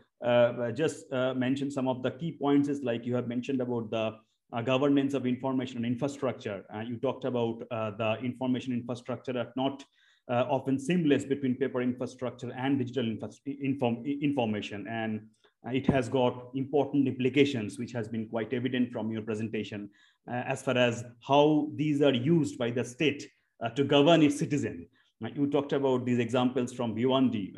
just 0.75 1.11
mentioned 1.11 1.71
some 1.73 1.87
of 1.87 2.03
the 2.03 2.11
key 2.11 2.31
points 2.31 2.69
is 2.69 2.83
like 2.83 3.05
you 3.05 3.15
have 3.15 3.27
mentioned 3.27 3.61
about 3.61 3.89
the 3.91 4.17
uh, 4.51 4.61
governance 4.61 5.13
of 5.13 5.25
information 5.25 5.77
and 5.77 5.85
infrastructure. 5.85 6.63
Uh, 6.73 6.79
you 6.79 6.97
talked 6.97 7.25
about 7.25 7.61
uh, 7.71 7.91
the 7.91 8.15
information 8.23 8.73
infrastructure 8.73 9.37
are 9.37 9.51
not 9.55 9.83
uh, 10.29 10.45
often 10.49 10.79
seamless 10.79 11.25
between 11.25 11.55
paper 11.55 11.81
infrastructure 11.81 12.51
and 12.55 12.77
digital 12.77 13.15
inform 13.45 14.03
information. 14.05 14.85
And 14.87 15.21
uh, 15.65 15.71
it 15.71 15.87
has 15.87 16.07
got 16.07 16.51
important 16.55 17.07
implications, 17.07 17.77
which 17.77 17.91
has 17.91 18.07
been 18.07 18.27
quite 18.27 18.53
evident 18.53 18.91
from 18.91 19.11
your 19.11 19.21
presentation, 19.21 19.89
uh, 20.29 20.43
as 20.47 20.61
far 20.61 20.77
as 20.77 21.03
how 21.27 21.69
these 21.75 22.01
are 22.01 22.13
used 22.13 22.57
by 22.57 22.71
the 22.71 22.85
state 22.85 23.27
to 23.75 23.83
govern 23.83 24.23
its 24.23 24.39
citizen. 24.39 24.87
You 25.35 25.47
talked 25.47 25.73
about 25.73 26.05
these 26.05 26.19
examples 26.19 26.73
from 26.73 26.95
Bhiwandi, 26.95 27.53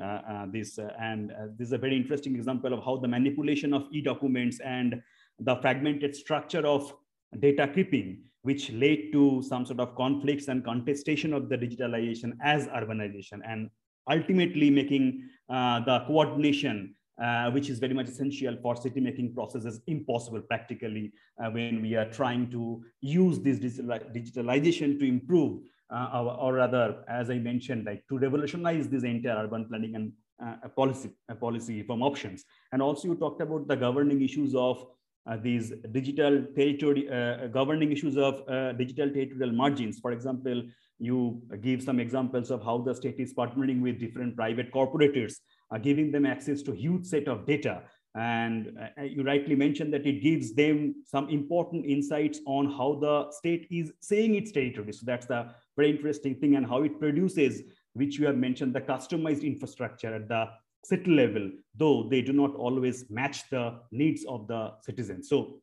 this, 0.51 0.79
and 0.99 1.31
this 1.57 1.67
is 1.67 1.73
a 1.73 1.77
very 1.77 1.95
interesting 1.95 2.35
example 2.35 2.73
of 2.73 2.83
how 2.83 2.97
the 2.97 3.07
manipulation 3.07 3.73
of 3.73 3.85
e-documents 3.91 4.59
and 4.61 5.01
the 5.39 5.55
fragmented 5.57 6.15
structure 6.15 6.65
of 6.65 6.93
data 7.39 7.67
creeping, 7.67 8.21
which 8.41 8.71
led 8.71 9.11
to 9.11 9.43
some 9.47 9.65
sort 9.65 9.79
of 9.79 9.95
conflicts 9.95 10.47
and 10.47 10.65
contestation 10.65 11.33
of 11.33 11.49
the 11.49 11.57
digitalization 11.57 12.31
as 12.41 12.67
urbanization, 12.67 13.39
and 13.47 13.69
ultimately 14.09 14.69
making 14.69 15.29
uh, 15.49 15.79
the 15.81 16.03
coordination, 16.07 16.95
uh, 17.21 17.51
which 17.51 17.69
is 17.69 17.77
very 17.77 17.93
much 17.93 18.07
essential 18.07 18.57
for 18.61 18.75
city 18.75 18.99
making 18.99 19.33
processes, 19.33 19.81
impossible 19.85 20.41
practically 20.41 21.11
uh, 21.43 21.49
when 21.51 21.81
we 21.81 21.95
are 21.95 22.09
trying 22.09 22.49
to 22.49 22.83
use 23.01 23.39
this 23.39 23.59
digitalization 23.59 24.99
to 24.99 25.05
improve 25.05 25.61
uh, 25.91 26.07
our, 26.17 26.35
or 26.35 26.53
rather, 26.53 27.03
as 27.07 27.29
I 27.29 27.37
mentioned, 27.37 27.85
like 27.85 28.03
to 28.09 28.17
revolutionize 28.17 28.87
this 28.87 29.03
entire 29.03 29.43
urban 29.43 29.65
planning 29.65 29.95
and 29.95 30.11
uh, 30.43 30.67
policy, 30.69 31.11
policy 31.39 31.83
from 31.83 32.01
options. 32.01 32.43
And 32.71 32.81
also 32.81 33.09
you 33.09 33.15
talked 33.15 33.41
about 33.41 33.67
the 33.67 33.75
governing 33.75 34.21
issues 34.21 34.55
of 34.55 34.85
uh, 35.29 35.37
these 35.37 35.71
digital 35.91 36.43
territory 36.55 37.07
uh, 37.09 37.47
governing 37.47 37.91
issues 37.91 38.17
of 38.17 38.41
uh, 38.47 38.71
digital 38.73 39.09
territorial 39.09 39.51
margins. 39.51 39.99
For 39.99 40.11
example, 40.13 40.63
you 40.97 41.41
give 41.61 41.83
some 41.83 41.99
examples 41.99 42.51
of 42.51 42.63
how 42.63 42.79
the 42.79 42.95
state 42.95 43.19
is 43.19 43.33
partnering 43.33 43.81
with 43.81 43.99
different 43.99 44.35
private 44.35 44.71
corporators, 44.71 45.35
uh, 45.73 45.77
giving 45.77 46.11
them 46.11 46.25
access 46.25 46.61
to 46.63 46.71
huge 46.73 47.05
set 47.05 47.27
of 47.27 47.45
data. 47.45 47.83
And 48.13 48.77
uh, 48.99 49.03
you 49.03 49.23
rightly 49.23 49.55
mentioned 49.55 49.93
that 49.93 50.05
it 50.05 50.21
gives 50.21 50.53
them 50.53 50.95
some 51.05 51.29
important 51.29 51.85
insights 51.85 52.39
on 52.45 52.65
how 52.65 52.99
the 52.99 53.31
state 53.31 53.67
is 53.71 53.93
saying 54.01 54.35
its 54.35 54.51
territory. 54.51 54.91
So 54.91 55.03
that's 55.05 55.27
the 55.27 55.53
very 55.75 55.89
interesting 55.89 56.35
thing 56.35 56.55
and 56.55 56.65
how 56.65 56.83
it 56.83 56.99
produces, 56.99 57.61
which 57.93 58.17
you 58.17 58.25
have 58.25 58.37
mentioned, 58.37 58.73
the 58.73 58.81
customized 58.81 59.43
infrastructure 59.43 60.13
at 60.15 60.27
the 60.27 60.49
city 60.83 61.11
level, 61.11 61.49
though 61.75 62.07
they 62.09 62.21
do 62.21 62.33
not 62.33 62.55
always 62.55 63.05
match 63.09 63.49
the 63.49 63.79
needs 63.91 64.25
of 64.25 64.47
the 64.47 64.73
citizens. 64.81 65.29
So 65.29 65.61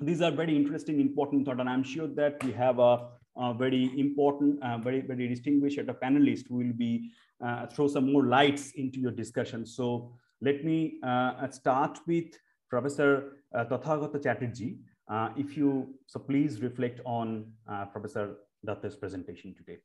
these 0.00 0.20
are 0.20 0.30
very 0.30 0.54
interesting, 0.54 1.00
important 1.00 1.46
thought, 1.46 1.60
and 1.60 1.68
I'm 1.68 1.82
sure 1.82 2.08
that 2.08 2.42
we 2.44 2.52
have 2.52 2.78
a, 2.78 3.08
a 3.36 3.54
very 3.54 3.98
important, 3.98 4.62
uh, 4.62 4.78
very, 4.78 5.00
very 5.00 5.28
distinguished 5.28 5.76
set 5.76 5.88
of 5.88 6.00
panelists 6.00 6.48
who 6.48 6.56
will 6.56 6.72
be 6.72 7.10
uh, 7.44 7.66
throw 7.66 7.88
some 7.88 8.12
more 8.12 8.26
lights 8.26 8.72
into 8.72 8.98
your 9.00 9.12
discussion. 9.12 9.64
So 9.64 10.12
let 10.40 10.64
me 10.64 10.98
uh, 11.02 11.48
start 11.48 11.98
with 12.06 12.26
Professor 12.68 13.38
uh, 13.54 13.64
Tathagata 13.64 14.22
Chatterji. 14.22 14.78
Uh, 15.08 15.30
if 15.36 15.56
you, 15.56 15.94
so 16.06 16.20
please 16.20 16.60
reflect 16.60 17.00
on 17.04 17.50
uh, 17.70 17.86
Professor 17.86 18.36
Datta's 18.66 18.96
presentation 18.96 19.54
today. 19.54 19.78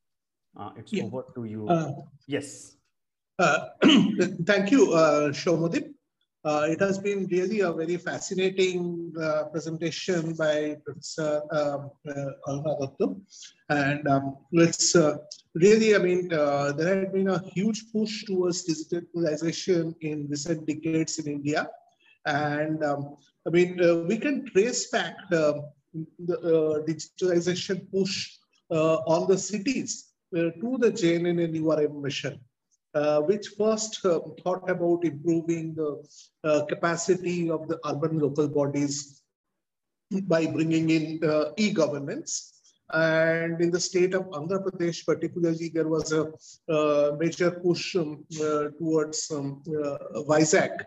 Uh, 0.57 0.71
it's 0.77 0.93
yeah. 0.93 1.03
over 1.03 1.25
to 1.35 1.45
you. 1.45 1.67
yes. 2.27 2.75
Uh, 3.39 3.69
thank 4.45 4.71
you, 4.71 4.93
uh, 4.93 5.31
Soumyadip. 5.31 5.93
Uh, 6.45 6.67
it 6.69 6.79
has 6.81 6.99
been 6.99 7.25
really 7.27 7.61
a 7.61 7.71
very 7.71 7.95
fascinating 7.95 9.13
uh, 9.19 9.45
presentation 9.45 10.33
by 10.33 10.75
Professor 10.83 11.41
um, 11.51 11.89
uh, 12.05 13.07
And 13.69 14.05
um, 14.09 14.35
let's 14.51 14.93
uh, 14.93 15.19
really, 15.55 15.95
I 15.95 15.99
mean, 15.99 16.33
uh, 16.33 16.73
there 16.73 16.99
had 16.99 17.13
been 17.13 17.29
a 17.29 17.39
huge 17.39 17.85
push 17.93 18.25
towards 18.25 18.67
digitalization 18.67 19.95
in 20.01 20.27
recent 20.29 20.67
decades 20.67 21.17
in 21.17 21.31
India. 21.31 21.69
And 22.25 22.83
um, 22.83 23.15
I 23.47 23.49
mean, 23.49 23.79
we 24.07 24.17
can 24.17 24.45
trace 24.45 24.91
back 24.91 25.15
the 25.29 25.63
digitalization 25.95 27.89
push 27.89 28.35
on 28.73 29.27
the 29.27 29.37
cities 29.37 30.13
to 30.33 30.77
the 30.83 30.91
JNNURM 30.91 32.01
mission 32.01 32.39
uh, 32.93 33.21
which 33.21 33.47
first 33.57 34.05
uh, 34.05 34.19
thought 34.43 34.69
about 34.69 35.03
improving 35.03 35.73
the 35.75 36.03
uh, 36.43 36.65
capacity 36.65 37.49
of 37.49 37.67
the 37.67 37.79
urban 37.85 38.19
local 38.19 38.47
bodies 38.47 39.21
by 40.27 40.45
bringing 40.45 40.89
in 40.89 41.23
uh, 41.23 41.45
e-governance. 41.57 42.51
And 42.91 43.59
in 43.61 43.71
the 43.71 43.79
state 43.79 44.13
of 44.13 44.23
Andhra 44.27 44.63
Pradesh, 44.63 45.03
particularly, 45.05 45.69
there 45.69 45.87
was 45.87 46.11
a 46.11 46.31
uh, 46.71 47.15
major 47.17 47.49
push 47.49 47.95
um, 47.95 48.23
uh, 48.39 48.65
towards 48.77 49.31
um, 49.31 49.63
Vizag, 49.65 50.83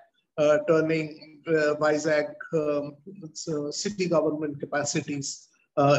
turning 0.69 1.41
Vizag 1.49 2.35
um, 2.55 2.93
city 3.73 4.07
government 4.07 4.61
capacities 4.61 5.49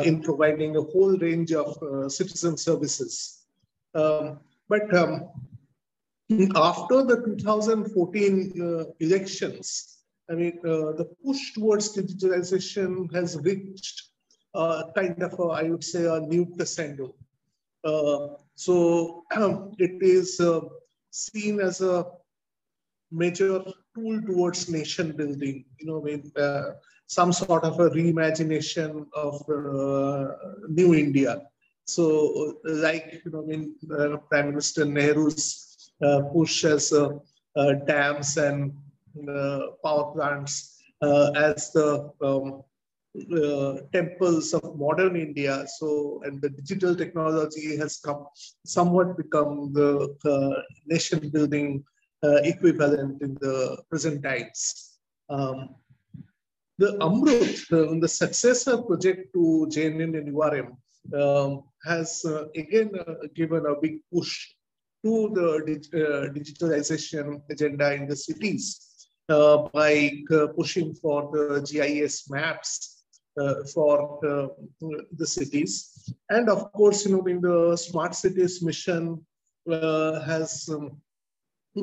in 0.06 0.22
providing 0.22 0.76
a 0.76 0.82
whole 0.82 1.18
range 1.18 1.54
of 1.54 1.78
citizen 2.12 2.58
services. 2.58 3.44
Um, 3.94 4.40
but 4.70 4.94
um, 4.96 5.30
after 6.56 7.04
the 7.04 7.36
2014 7.40 8.62
uh, 8.62 8.84
elections, 9.00 9.98
I 10.30 10.34
mean, 10.34 10.60
uh, 10.66 10.92
the 10.92 11.10
push 11.24 11.54
towards 11.54 11.96
digitalization 11.96 13.14
has 13.16 13.38
reached 13.38 14.04
uh, 14.54 14.84
kind 14.96 15.22
of, 15.24 15.40
a, 15.40 15.44
I 15.44 15.64
would 15.64 15.84
say, 15.84 16.06
a 16.06 16.20
new 16.20 16.46
crescendo. 16.56 17.16
Uh, 17.84 18.36
so 18.56 19.24
it 19.78 20.02
is 20.02 20.40
uh, 20.40 20.62
seen 21.12 21.62
as 21.62 21.82
a 21.82 22.06
major 23.12 23.64
tool 23.96 24.22
towards 24.24 24.70
nation 24.70 25.14
building, 25.16 25.64
you 25.80 25.88
know, 25.88 26.44
uh, 26.44 26.74
some 27.08 27.32
sort 27.34 27.64
of 27.64 27.80
a 27.80 27.90
reimagination 27.90 29.08
of 29.14 29.42
new 30.70 30.94
India. 30.94 31.42
So, 31.86 32.58
like, 32.64 33.22
you 33.24 33.32
know, 33.32 33.44
mean, 33.46 33.76
Prime 34.30 34.50
Minister 34.50 34.86
Nehru's 34.86 35.68
uh, 36.04 36.22
push 36.34 36.64
as 36.66 36.94
uh, 36.94 37.18
uh, 37.56 37.74
dams 37.86 38.38
and 38.38 38.74
power 39.84 40.12
plants 40.14 40.84
as 41.02 41.72
the 41.72 42.12
um, 42.22 42.64
uh, 43.36 43.82
temples 43.92 44.54
of 44.54 44.78
modern 44.78 45.16
India. 45.16 45.66
So, 45.78 46.22
and 46.24 46.42
the 46.42 46.50
digital 46.50 46.96
technology 46.96 47.76
has 47.78 47.98
come 47.98 48.28
somewhat 48.66 49.18
become 49.18 49.74
the 49.74 50.16
uh, 50.26 50.62
nation 50.86 51.30
building 51.30 51.84
uh, 52.24 52.42
equivalent 52.44 53.22
in 53.22 53.34
the 53.42 53.82
present 53.90 54.22
times. 54.24 55.00
Um, 55.30 55.76
the 56.78 56.98
Amrut, 57.00 57.68
the, 57.70 57.98
the 58.00 58.08
successor 58.08 58.78
project 58.82 59.34
to 59.34 59.68
JNN 59.70 60.18
and 60.18 60.34
URM, 60.34 60.78
um, 61.14 61.64
has 61.86 62.24
uh, 62.26 62.46
again 62.56 62.92
uh, 63.00 63.14
given 63.34 63.66
a 63.66 63.80
big 63.82 64.00
push 64.14 64.48
to 65.06 65.32
the 65.34 65.64
dig 65.66 65.86
uh, 65.94 66.28
digitalization 66.38 67.42
agenda 67.50 67.94
in 67.94 68.08
the 68.08 68.16
cities 68.16 69.08
by 69.28 70.12
pushing 70.56 70.94
for 70.96 71.30
the 71.34 71.62
GIS 71.62 72.30
maps 72.30 72.98
uh, 73.40 73.64
for 73.72 74.18
uh, 74.26 74.48
the 75.16 75.28
cities. 75.28 76.12
And 76.30 76.50
of 76.50 76.72
course, 76.74 77.06
you 77.06 77.12
know, 77.12 77.26
in 77.26 77.40
the 77.40 77.78
smart 77.78 78.16
cities 78.16 78.64
mission 78.64 79.24
uh, 79.72 80.22
has 80.22 80.68
um, 80.72 81.00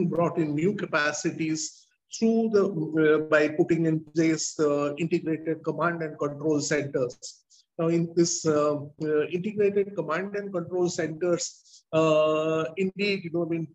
brought 0.08 0.38
in 0.38 0.56
new 0.56 0.74
capacities 0.74 1.83
through 2.12 2.50
the 2.54 3.26
by 3.30 3.48
putting 3.48 3.86
in 3.86 4.00
place 4.00 4.54
the 4.54 4.94
integrated 4.98 5.62
command 5.64 6.02
and 6.02 6.18
control 6.18 6.60
centers. 6.60 7.44
Now, 7.78 7.88
in 7.88 8.12
this 8.14 8.46
uh, 8.46 8.76
uh, 9.02 9.26
integrated 9.26 9.96
command 9.96 10.36
and 10.36 10.52
control 10.52 10.88
centers, 10.88 11.84
uh, 11.92 12.66
indeed, 12.76 13.24
you 13.24 13.30
know, 13.32 13.44
I 13.44 13.48
mean, 13.48 13.66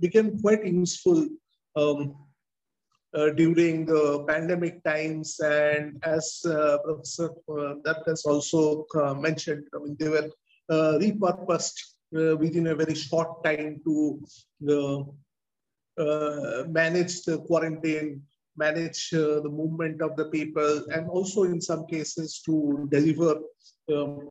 became 0.00 0.40
quite 0.40 0.66
useful 0.66 1.28
um, 1.76 2.16
uh, 3.14 3.30
during 3.30 3.86
the 3.86 4.24
pandemic 4.28 4.82
times. 4.84 5.38
And 5.40 6.02
as 6.02 6.42
uh, 6.44 6.78
Professor 6.84 7.30
uh, 7.48 7.74
Dutt 7.84 8.02
has 8.06 8.24
also 8.24 8.86
uh, 8.94 9.14
mentioned, 9.14 9.66
I 9.74 9.78
mean, 9.78 9.96
they 9.98 10.08
were 10.08 10.30
uh, 10.68 10.98
repurposed 10.98 11.78
uh, 12.16 12.36
within 12.36 12.68
a 12.68 12.74
very 12.74 12.94
short 12.94 13.42
time 13.44 13.80
to 13.84 14.20
manage 16.68 17.22
the 17.22 17.38
quarantine, 17.46 18.22
manage 18.56 19.10
the 19.10 19.50
movement 19.50 20.02
of 20.02 20.16
the 20.16 20.26
people, 20.26 20.84
and 20.94 21.08
also 21.08 21.44
in 21.44 21.60
some 21.60 21.86
cases 21.86 22.40
to 22.46 22.88
deliver 22.90 23.40
um, 23.92 24.28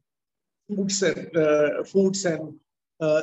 foods 0.67 1.03
and, 1.03 1.87
foods 1.87 2.25
and 2.25 2.53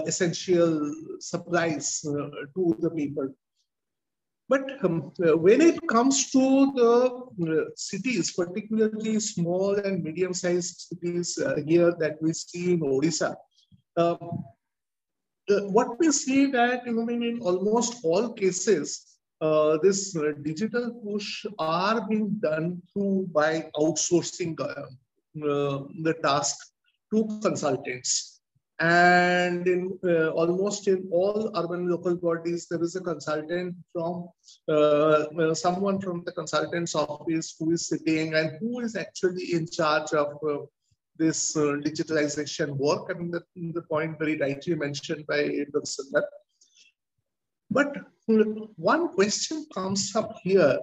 essential 0.07 0.95
supplies 1.20 2.01
to 2.03 2.76
the 2.80 2.90
people. 2.90 3.28
But 4.49 4.84
um, 4.84 5.12
uh, 5.26 5.36
when 5.36 5.61
it 5.62 5.86
comes 5.88 6.30
to 6.32 6.72
the 6.76 6.92
uh, 7.49 7.70
cities, 7.76 8.32
particularly 8.32 9.18
small 9.20 9.74
and 9.76 10.05
medium-sized 10.05 10.88
cities 10.88 11.38
uh, 11.38 11.57
here 11.66 11.95
that 11.99 12.20
we 12.20 12.34
see 12.34 12.74
in 12.74 12.80
Odisha, 12.80 13.34
um, 13.97 14.18
uh, 14.20 14.26
what 15.49 15.99
we 15.99 16.11
see 16.11 16.47
that 16.47 16.86
you 16.86 16.92
know, 16.92 17.09
in 17.09 17.40
almost 17.42 18.05
all 18.05 18.32
cases, 18.32 19.14
uh, 19.40 19.78
this 19.82 20.16
uh, 20.16 20.32
digital 20.42 20.92
push 21.05 21.45
are 21.59 22.07
being 22.09 22.30
done 22.40 22.80
through 22.92 23.28
by 23.32 23.68
outsourcing 23.76 24.57
the 25.34 26.14
task 26.22 26.57
to 27.12 27.38
consultants. 27.42 28.34
And 28.80 29.68
in 29.68 29.99
uh, 30.03 30.30
almost 30.30 30.88
in 30.88 31.09
all 31.12 31.51
urban 31.57 31.88
local 31.88 32.16
bodies, 32.16 32.66
there 32.68 32.82
is 32.82 32.97
a 32.97 33.01
consultant 33.01 33.76
from 33.92 34.28
uh, 34.68 34.72
uh, 34.72 35.55
someone 35.55 36.01
from 36.01 36.24
the 36.26 36.32
consultant's 36.32 36.97
office 36.97 37.55
who 37.57 37.70
is 37.70 37.86
sitting 37.86 38.34
and 38.34 38.59
who 38.59 38.80
is 38.80 38.97
actually 38.97 39.53
in 39.53 39.68
charge 39.70 40.12
of 40.12 40.38
uh, 40.42 40.64
this 41.16 41.56
uh, 41.56 41.76
digitalization 41.86 42.76
work. 42.76 43.10
I 43.10 43.14
mean, 43.14 43.30
the, 43.30 43.42
the 43.54 43.82
point 43.82 44.18
very 44.18 44.36
rightly 44.36 44.74
mentioned 44.74 45.26
by 45.26 45.64
Dr. 45.72 46.02
Dutt. 46.12 46.24
But 47.70 47.96
one 48.76 49.08
question 49.14 49.66
comes 49.74 50.14
up 50.16 50.36
here 50.42 50.78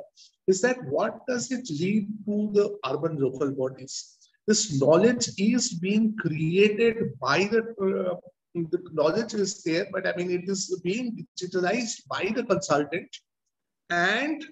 is 0.47 0.61
that 0.61 0.84
what 0.86 1.19
does 1.27 1.51
it 1.51 1.69
lead 1.69 2.07
to 2.25 2.49
the 2.53 2.77
urban 2.86 3.17
local 3.17 3.51
bodies? 3.51 4.17
this 4.47 4.79
knowledge 4.82 5.29
is 5.38 5.73
being 5.73 6.15
created 6.17 7.17
by 7.19 7.39
the, 7.45 7.61
uh, 7.89 8.15
the 8.53 8.82
knowledge 8.91 9.34
is 9.34 9.63
there, 9.63 9.88
but 9.91 10.07
I 10.07 10.13
mean, 10.15 10.32
it 10.32 10.49
is 10.49 10.79
being 10.84 11.25
digitalized 11.39 12.07
by 12.07 12.32
the 12.36 12.43
consultant 12.43 13.09
and 13.89 14.43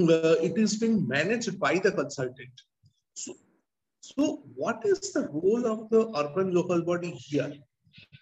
uh, 0.00 0.36
it 0.48 0.56
is 0.56 0.76
being 0.76 1.06
managed 1.06 1.58
by 1.58 1.78
the 1.78 1.92
consultant. 1.92 2.56
So, 3.14 3.34
so 4.06 4.42
what 4.54 4.82
is 4.84 5.12
the 5.12 5.28
role 5.32 5.66
of 5.66 5.90
the 5.90 6.02
urban 6.16 6.54
local 6.54 6.82
body 6.82 7.10
here? 7.10 7.52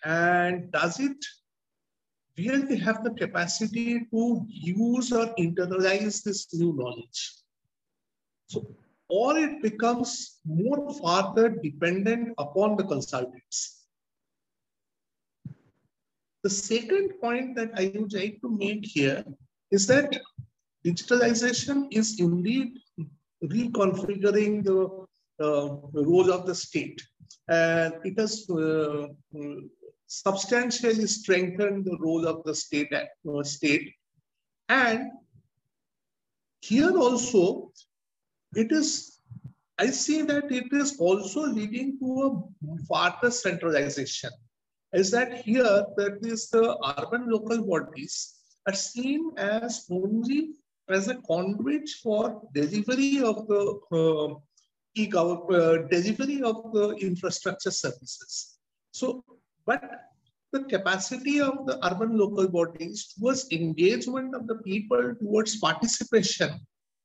And 0.05 0.71
does 0.73 0.99
it 1.01 1.17
really 2.39 2.77
have 2.79 3.05
the 3.05 3.11
capacity 3.11 4.07
to 4.13 4.47
use 4.49 5.13
or 5.13 5.27
internalize 5.39 6.23
this 6.23 6.53
new 6.55 6.73
knowledge? 6.75 7.33
So 8.49 8.67
or 9.09 9.37
it 9.37 9.63
becomes 9.63 10.41
more 10.45 10.93
further 10.95 11.51
dependent 11.51 12.35
upon 12.39 12.77
the 12.77 12.85
consultants. 12.85 13.87
The 16.43 16.51
second 16.51 17.21
point 17.21 17.57
that 17.57 17.71
I 17.77 17.93
would 17.95 18.13
like 18.13 18.41
to 18.41 18.51
make 18.51 18.85
here 18.87 19.25
is 19.71 19.87
that 19.89 20.19
digitalization 20.85 21.89
is 21.91 22.19
indeed 22.19 22.79
reconfiguring 23.43 24.65
the 24.65 25.04
role 25.41 26.31
of 26.31 26.47
the 26.47 26.55
state. 26.55 27.03
And 27.49 27.95
it 28.05 28.19
has 28.19 28.49
uh, 28.49 29.09
substantially 30.07 31.07
strengthened 31.07 31.85
the 31.85 31.99
role 31.99 32.27
of 32.27 32.45
the 32.45 32.55
state, 32.55 32.93
uh, 32.93 33.43
state. 33.43 33.93
And 34.69 35.11
here 36.61 36.97
also, 36.97 37.73
it 38.55 38.73
is, 38.73 39.19
I 39.79 39.91
see 39.91 40.23
that 40.23 40.51
it 40.51 40.73
is 40.73 40.97
also 40.99 41.43
leading 41.43 41.99
to 41.99 42.09
a 42.23 42.77
further 42.89 43.31
centralization. 43.31 44.31
Is 44.93 45.11
that 45.11 45.39
here 45.39 45.85
that 45.97 46.19
is 46.23 46.49
the 46.51 46.79
urban 46.99 47.29
local 47.29 47.67
bodies 47.67 48.35
are 48.69 48.75
seen 48.75 49.33
as 49.37 49.87
only 49.91 50.53
as 50.89 51.09
a 51.09 51.17
conduit 51.27 51.89
for 52.03 52.41
delivery 52.55 53.21
of 53.21 53.49
the 53.49 53.81
uh, 53.91 53.97
uh, 53.97 54.35
delivery 54.95 56.43
of 56.43 56.73
the 56.73 56.97
infrastructure 57.01 57.71
services. 57.71 58.59
So, 58.93 59.25
but 59.67 59.83
the 60.53 60.65
capacity 60.65 61.41
of 61.41 61.67
the 61.67 61.85
urban 61.85 62.17
local 62.17 62.49
bodies 62.49 63.13
towards 63.13 63.51
engagement 63.51 64.35
of 64.35 64.47
the 64.47 64.57
people 64.57 65.15
towards 65.21 65.57
participation 65.57 66.61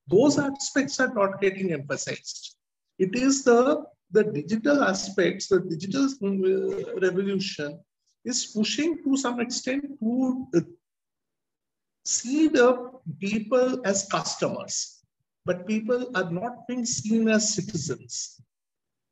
those 0.10 0.40
aspects 0.40 1.00
are 1.00 1.14
not 1.14 1.40
getting 1.40 1.72
emphasized. 1.72 2.56
It 2.98 3.16
is 3.16 3.44
the, 3.44 3.86
the 4.12 4.24
digital 4.24 4.84
aspects, 4.84 5.48
the 5.48 5.60
digital 5.60 6.06
uh, 6.06 7.00
revolution 7.00 7.80
is 8.26 8.48
pushing 8.48 9.04
to 9.04 9.16
some 9.18 9.40
extent 9.40 9.86
to 10.00 10.48
uh, 10.56 10.62
see 12.06 12.48
the 12.48 12.92
people 13.20 13.82
as 13.86 14.08
customers, 14.12 14.99
but 15.50 15.66
people 15.66 16.02
are 16.14 16.30
not 16.30 16.68
being 16.68 16.86
seen 16.86 17.28
as 17.36 17.56
citizens. 17.56 18.40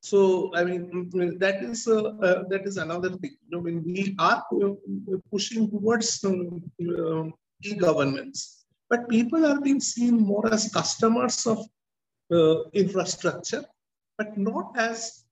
So, 0.09 0.19
I 0.55 0.63
mean, 0.63 0.83
that 1.43 1.63
is 1.63 1.87
uh, 1.87 2.03
uh, 2.27 2.43
that 2.51 2.67
is 2.69 2.77
another 2.77 3.09
thing. 3.21 3.33
You 3.43 3.51
know, 3.51 3.61
when 3.67 3.77
we 3.83 4.15
are 4.19 4.43
uh, 4.63 5.17
pushing 5.31 5.63
towards 5.71 6.09
um, 6.23 6.61
uh, 6.79 7.23
e-governments, 7.69 8.65
but 8.87 9.09
people 9.09 9.47
are 9.47 9.59
being 9.59 9.79
seen 9.79 10.19
more 10.31 10.47
as 10.53 10.71
customers 10.79 11.37
of 11.53 11.59
uh, 12.31 12.69
infrastructure, 12.83 13.63
but 14.19 14.37
not 14.37 14.77
as 14.77 15.25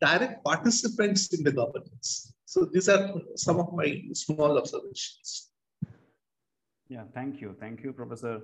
direct 0.00 0.42
participants 0.42 1.34
in 1.34 1.44
the 1.44 1.52
governance. 1.52 2.32
So 2.46 2.64
these 2.64 2.88
are 2.88 3.04
some 3.34 3.60
of 3.60 3.74
my 3.74 3.88
small 4.14 4.56
observations. 4.56 5.50
Yeah, 6.88 7.04
thank 7.12 7.42
you. 7.42 7.54
Thank 7.60 7.84
you, 7.84 7.92
Professor 7.92 8.40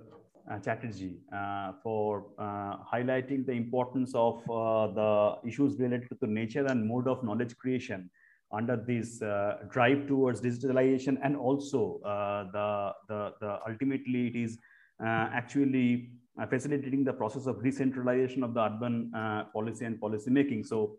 uh, 0.51 0.59
Chatterji, 0.59 1.19
uh, 1.33 1.73
for 1.83 2.27
uh, 2.39 2.77
highlighting 2.93 3.47
the 3.47 3.53
importance 3.53 4.13
of 4.15 4.39
uh, 4.51 4.89
the 4.89 5.49
issues 5.49 5.79
related 5.79 6.09
to 6.09 6.17
the 6.21 6.27
nature 6.27 6.67
and 6.67 6.87
mode 6.87 7.09
of 7.09 7.23
knowledge 7.23 7.57
creation 7.57 8.11
under 8.53 8.77
this 8.77 9.23
uh, 9.23 9.59
drive 9.71 10.07
towards 10.07 10.41
digitalization 10.41 11.17
and 11.23 11.37
also 11.37 12.01
uh, 12.05 12.45
the, 12.53 12.93
the, 13.09 13.33
the 13.41 13.59
ultimately 13.69 14.27
it 14.27 14.37
is 14.37 14.59
actually 15.01 16.11
facilitating 16.49 17.03
the 17.03 17.13
process 17.13 17.47
of 17.47 17.63
decentralization 17.63 18.43
of 18.43 18.55
the 18.55 18.61
urban 18.61 19.11
policy 19.53 19.85
and 19.85 20.01
policy 20.01 20.31
making. 20.31 20.63
So 20.65 20.99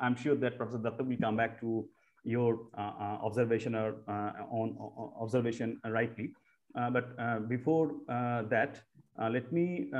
I'm 0.00 0.16
sure 0.16 0.34
that 0.36 0.56
Professor 0.56 0.78
Datta 0.78 1.04
will 1.04 1.16
come 1.18 1.36
back 1.36 1.60
to 1.60 1.86
your 2.24 2.68
observation 2.76 3.74
or 3.74 3.96
on, 4.08 4.76
on, 4.78 5.12
observation 5.20 5.78
rightly. 5.84 6.32
But 6.74 7.48
before 7.48 7.92
that, 8.08 8.80
let 9.18 9.52
me 9.52 9.90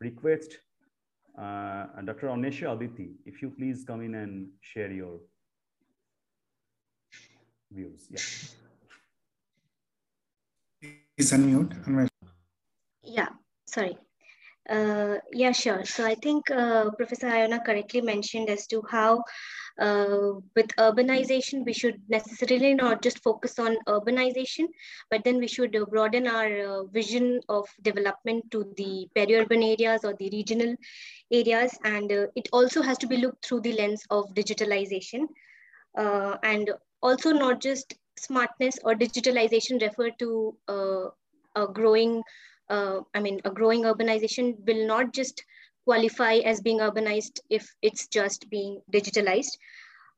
request 0.00 0.58
Uh, 1.38 1.86
Dr. 2.04 2.28
Anwesha 2.28 2.70
Aditi, 2.72 3.16
if 3.24 3.40
you 3.40 3.50
please 3.50 3.84
come 3.84 4.02
in 4.02 4.14
and 4.14 4.48
share 4.60 4.92
your 4.92 5.20
views. 7.70 8.06
Yeah. 8.10 8.20
Please 11.16 11.32
unmute. 11.32 11.72
Yeah, 13.02 13.28
sorry. 13.66 13.96
Uh, 14.68 15.16
yeah, 15.32 15.52
sure. 15.52 15.84
So 15.84 16.04
I 16.04 16.14
think 16.14 16.50
uh, 16.50 16.90
Professor 16.90 17.28
Ayona 17.28 17.64
correctly 17.64 18.02
mentioned 18.02 18.50
as 18.50 18.66
to 18.66 18.82
how 18.90 19.24
uh, 19.78 20.34
with 20.54 20.68
urbanization, 20.78 21.64
we 21.64 21.72
should 21.72 22.00
necessarily 22.08 22.74
not 22.74 23.02
just 23.02 23.22
focus 23.22 23.58
on 23.58 23.76
urbanization, 23.88 24.66
but 25.10 25.24
then 25.24 25.38
we 25.38 25.48
should 25.48 25.76
broaden 25.90 26.26
our 26.26 26.58
uh, 26.66 26.84
vision 26.84 27.40
of 27.48 27.68
development 27.82 28.50
to 28.50 28.72
the 28.76 29.08
peri-urban 29.14 29.62
areas 29.62 30.04
or 30.04 30.14
the 30.18 30.30
regional 30.30 30.74
areas. 31.30 31.76
And 31.84 32.12
uh, 32.12 32.26
it 32.36 32.48
also 32.52 32.82
has 32.82 32.98
to 32.98 33.06
be 33.06 33.16
looked 33.16 33.46
through 33.46 33.60
the 33.60 33.72
lens 33.72 34.02
of 34.10 34.34
digitalization. 34.34 35.26
Uh, 35.96 36.36
and 36.42 36.70
also 37.02 37.32
not 37.32 37.60
just 37.60 37.94
smartness 38.18 38.78
or 38.84 38.94
digitalization 38.94 39.80
refer 39.80 40.10
to 40.18 40.56
a 41.56 41.66
growing 41.72 42.22
uh, 42.72 43.00
I 43.14 43.20
mean, 43.20 43.40
a 43.44 43.50
growing 43.50 43.82
urbanization 43.82 44.56
will 44.66 44.86
not 44.86 45.12
just 45.12 45.44
qualify 45.84 46.34
as 46.34 46.60
being 46.60 46.78
urbanized 46.78 47.40
if 47.50 47.74
it's 47.82 48.06
just 48.08 48.48
being 48.50 48.80
digitalized. 48.92 49.56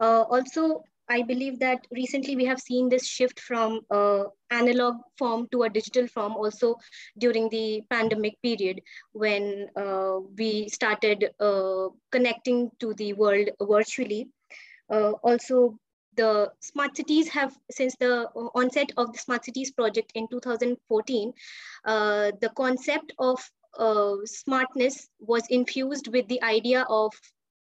Uh, 0.01 0.23
also, 0.23 0.83
I 1.09 1.23
believe 1.23 1.59
that 1.59 1.87
recently 1.91 2.35
we 2.35 2.47
have 2.47 2.61
seen 2.61 2.89
this 2.89 3.07
shift 3.07 3.39
from 3.39 3.81
uh, 3.91 4.25
analog 4.51 4.97
form 5.19 5.49
to 5.53 5.65
a 5.65 5.69
digital 5.69 6.07
form 6.07 6.33
also 6.33 6.77
during 7.19 7.51
the 7.51 7.83
pandemic 7.91 8.41
period 8.43 8.81
when 9.13 9.69
uh, 9.77 10.21
we 10.39 10.69
started 10.69 11.31
uh, 11.41 11.89
connecting 12.11 12.71
to 12.81 12.95
the 12.95 13.13
world 13.13 13.51
virtually. 13.61 14.29
Uh, 14.91 15.13
also, 15.23 15.79
the 16.17 16.51
smart 16.61 16.97
cities 16.97 17.29
have, 17.29 17.55
since 17.71 17.95
the 17.97 18.27
onset 18.55 18.91
of 18.97 19.13
the 19.13 19.19
smart 19.19 19.45
cities 19.45 19.73
project 19.73 20.13
in 20.15 20.27
2014, 20.29 21.33
uh, 21.85 22.31
the 22.41 22.51
concept 22.57 23.13
of 23.19 23.39
uh, 23.79 24.17
smartness 24.25 25.09
was 25.19 25.47
infused 25.49 26.09
with 26.09 26.27
the 26.29 26.43
idea 26.43 26.85
of 26.89 27.13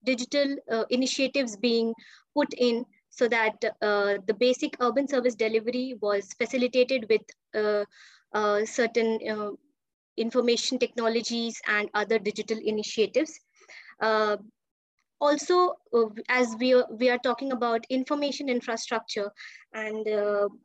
digital 0.05 0.57
uh, 0.71 0.85
initiatives 0.91 1.57
being 1.57 1.95
put 2.35 2.53
in 2.55 2.85
so 3.11 3.29
that 3.29 3.55
uh, 3.83 4.15
the 4.27 4.35
basic 4.39 4.77
urban 4.81 5.07
service 5.07 5.35
delivery 5.35 5.95
was 6.01 6.33
facilitated 6.39 7.07
with 7.09 7.23
uh, 7.55 7.85
uh, 8.33 8.65
certain 8.65 9.57
information 10.17 10.79
technologies 10.79 11.61
and 11.67 11.89
other 11.95 12.19
digital 12.19 12.59
initiatives. 12.59 13.39
Also 15.21 15.75
as 16.29 16.57
we 16.59 16.75
are, 16.75 16.87
we 16.99 17.09
are 17.09 17.19
talking 17.19 17.53
about 17.53 17.87
information 17.91 18.49
infrastructure 18.49 19.31
and 19.73 20.07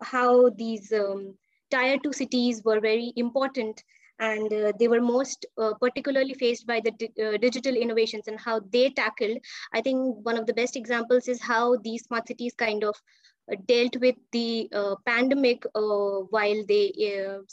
how 0.02 0.50
these 0.50 0.92
um, 0.94 1.36
tier 1.70 2.00
two 2.00 2.14
cities 2.14 2.64
were 2.64 2.80
very 2.80 3.14
important 3.18 3.84
and 4.20 4.52
uh, 4.52 4.72
they 4.80 4.88
were 4.88 5.02
most 5.02 5.46
uh, 5.58 5.74
particularly 5.80 6.34
faced 6.34 6.66
by 6.66 6.80
the 6.80 6.92
di 6.92 7.10
uh, 7.26 7.38
digital 7.38 7.76
innovations 7.76 8.28
and 8.28 8.40
how 8.40 8.60
they 8.76 8.90
tackled 9.02 9.38
i 9.74 9.82
think 9.82 10.26
one 10.30 10.38
of 10.42 10.48
the 10.48 10.58
best 10.62 10.76
examples 10.82 11.28
is 11.28 11.42
how 11.52 11.66
these 11.88 12.04
smart 12.08 12.28
cities 12.28 12.56
kind 12.66 12.84
of 12.84 12.96
uh, 13.52 13.56
dealt 13.68 13.96
with 14.06 14.18
the 14.32 14.48
pandemic 15.06 15.64
while 16.38 16.62
they 16.74 16.86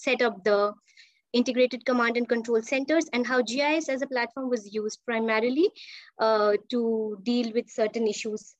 set 0.06 0.22
up 0.28 0.42
the 0.44 0.58
integrated 1.34 1.84
command 1.84 2.16
and 2.16 2.28
control 2.28 2.62
centers 2.62 3.06
and 3.12 3.26
how 3.26 3.42
GIS 3.42 3.88
as 3.88 4.02
a 4.02 4.06
platform 4.06 4.48
was 4.48 4.72
used 4.72 5.00
primarily 5.04 5.68
uh, 6.18 6.52
to 6.70 7.18
deal 7.22 7.52
with 7.52 7.68
certain 7.68 8.06
issues. 8.06 8.54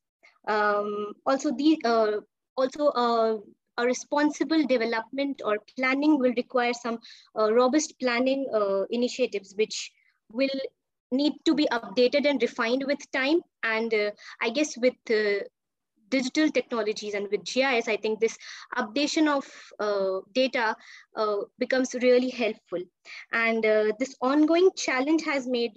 Um, 0.46 1.14
also, 1.24 1.52
the, 1.52 1.78
uh, 1.84 2.20
also 2.56 2.88
uh, 2.88 3.38
a 3.78 3.84
responsible 3.84 4.66
development 4.66 5.42
or 5.44 5.58
planning 5.76 6.18
will 6.18 6.32
require 6.36 6.72
some 6.72 6.98
uh, 7.38 7.52
robust 7.52 7.94
planning 8.00 8.46
uh, 8.54 8.82
initiatives, 8.90 9.54
which 9.56 9.92
will 10.32 10.60
need 11.12 11.32
to 11.44 11.54
be 11.54 11.66
updated 11.66 12.26
and 12.28 12.42
refined 12.42 12.84
with 12.86 12.98
time. 13.12 13.40
And 13.62 13.92
uh, 13.92 14.10
I 14.42 14.50
guess 14.50 14.76
with 14.76 14.94
digital 16.08 16.50
technologies 16.50 17.14
and 17.14 17.28
with 17.30 17.44
GIS, 17.44 17.88
I 17.88 17.96
think 17.96 18.20
this 18.20 18.36
updation 18.76 19.28
of 19.28 19.46
uh, 19.80 20.20
data 20.32 20.76
uh, 21.16 21.36
becomes 21.58 21.94
really 22.02 22.30
helpful. 22.30 22.82
And 23.32 23.64
uh, 23.64 23.92
this 23.98 24.14
ongoing 24.20 24.70
challenge 24.76 25.24
has 25.24 25.46
made 25.46 25.72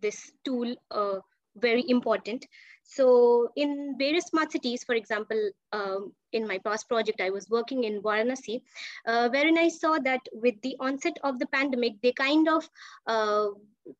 this 0.00 0.30
tool 0.44 0.74
uh, 0.90 1.18
very 1.56 1.84
important. 1.88 2.46
So 2.88 3.52
in 3.54 3.96
various 3.98 4.24
smart 4.24 4.50
cities, 4.50 4.82
for 4.82 4.94
example, 4.94 5.50
um, 5.72 6.12
in 6.32 6.48
my 6.48 6.58
past 6.58 6.88
project, 6.88 7.20
I 7.20 7.28
was 7.28 7.50
working 7.50 7.84
in 7.84 8.00
Varanasi, 8.00 8.62
uh, 9.06 9.28
wherein 9.28 9.58
I 9.58 9.68
saw 9.68 9.98
that 9.98 10.20
with 10.32 10.54
the 10.62 10.74
onset 10.80 11.18
of 11.22 11.38
the 11.38 11.46
pandemic, 11.48 12.00
they 12.02 12.12
kind 12.12 12.48
of 12.48 12.68
uh, 13.06 13.48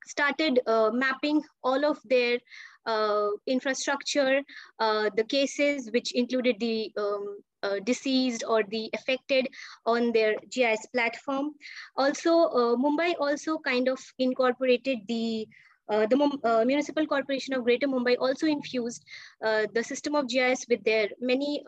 started 0.06 0.60
uh, 0.66 0.90
mapping 0.90 1.42
all 1.62 1.84
of 1.84 1.98
their 2.06 2.38
uh, 2.86 3.28
infrastructure, 3.46 4.40
uh, 4.78 5.10
the 5.14 5.24
cases 5.24 5.90
which 5.92 6.12
included 6.12 6.56
the 6.58 6.90
um, 6.96 7.40
uh, 7.62 7.78
deceased 7.84 8.42
or 8.48 8.62
the 8.70 8.88
affected 8.94 9.48
on 9.84 10.12
their 10.12 10.34
GIS 10.50 10.86
platform. 10.94 11.52
Also, 11.96 12.30
uh, 12.30 12.76
Mumbai 12.76 13.14
also 13.20 13.58
kind 13.58 13.88
of 13.88 13.98
incorporated 14.18 15.00
the 15.08 15.46
uh, 15.88 16.06
the 16.06 16.38
uh, 16.44 16.64
Municipal 16.64 17.06
Corporation 17.06 17.54
of 17.54 17.64
Greater 17.64 17.88
Mumbai 17.88 18.16
also 18.18 18.46
infused 18.46 19.04
the 19.40 19.82
system 19.82 20.14
of 20.14 20.28
GIS 20.28 20.66
with 20.68 20.82
their 20.84 21.08
many 21.20 21.62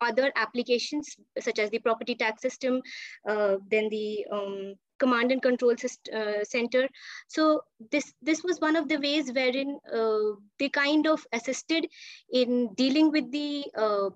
other 0.00 0.32
applications 0.36 1.16
such 1.40 1.58
as 1.58 1.70
the 1.70 1.78
property 1.78 2.14
tax 2.14 2.42
system, 2.42 2.82
then 3.24 3.88
the 3.88 4.26
um, 4.30 4.74
command 4.98 5.32
and 5.32 5.42
control 5.42 5.74
uh, 5.74 6.44
center. 6.44 6.88
So 7.28 7.62
this 7.90 8.12
this 8.22 8.42
was 8.42 8.60
one 8.60 8.76
of 8.76 8.88
the 8.88 8.98
ways 8.98 9.32
wherein 9.32 9.78
uh, 9.92 10.36
they 10.58 10.68
kind 10.68 11.06
of 11.06 11.26
assisted 11.32 11.88
in 12.32 12.68
dealing 12.74 13.10
with 13.10 13.30
the 13.30 13.64
uh, 13.76 14.10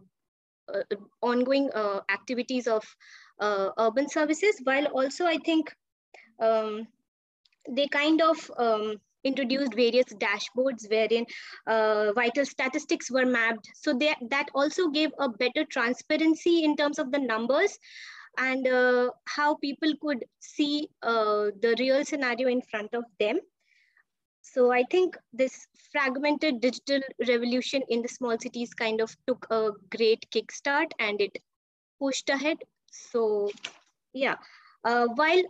uh 0.74 0.96
ongoing 1.22 1.70
uh, 1.74 2.00
activities 2.10 2.66
of 2.66 2.84
uh, 3.40 3.70
urban 3.78 4.08
services, 4.08 4.60
while 4.64 4.86
also 4.86 5.26
I 5.26 5.38
think 5.38 5.74
um, 6.40 6.86
they 7.68 7.88
kind 7.88 8.22
of 8.22 8.50
um, 8.56 8.96
introduced 9.24 9.74
various 9.74 10.06
dashboards 10.14 10.88
wherein 10.90 11.26
uh, 11.66 12.12
vital 12.14 12.44
statistics 12.44 13.10
were 13.10 13.26
mapped. 13.26 13.68
So 13.74 13.92
they, 13.94 14.14
that 14.30 14.46
also 14.54 14.88
gave 14.88 15.10
a 15.18 15.28
better 15.28 15.64
transparency 15.64 16.64
in 16.64 16.76
terms 16.76 16.98
of 16.98 17.12
the 17.12 17.18
numbers 17.18 17.78
and 18.38 18.66
uh, 18.68 19.10
how 19.24 19.56
people 19.56 19.92
could 20.00 20.24
see 20.40 20.88
uh, 21.02 21.46
the 21.60 21.74
real 21.78 22.04
scenario 22.04 22.48
in 22.48 22.62
front 22.62 22.94
of 22.94 23.04
them. 23.18 23.40
So 24.42 24.72
I 24.72 24.84
think 24.90 25.16
this 25.32 25.66
fragmented 25.92 26.60
digital 26.60 27.00
revolution 27.26 27.82
in 27.88 28.02
the 28.02 28.08
small 28.08 28.38
cities 28.38 28.72
kind 28.74 29.00
of 29.00 29.14
took 29.26 29.46
a 29.50 29.70
great 29.90 30.26
kickstart 30.30 30.92
and 30.98 31.20
it 31.20 31.38
pushed 32.00 32.30
ahead. 32.30 32.58
So 32.90 33.50
yeah, 34.12 34.36
uh, 34.84 35.06
while 35.16 35.42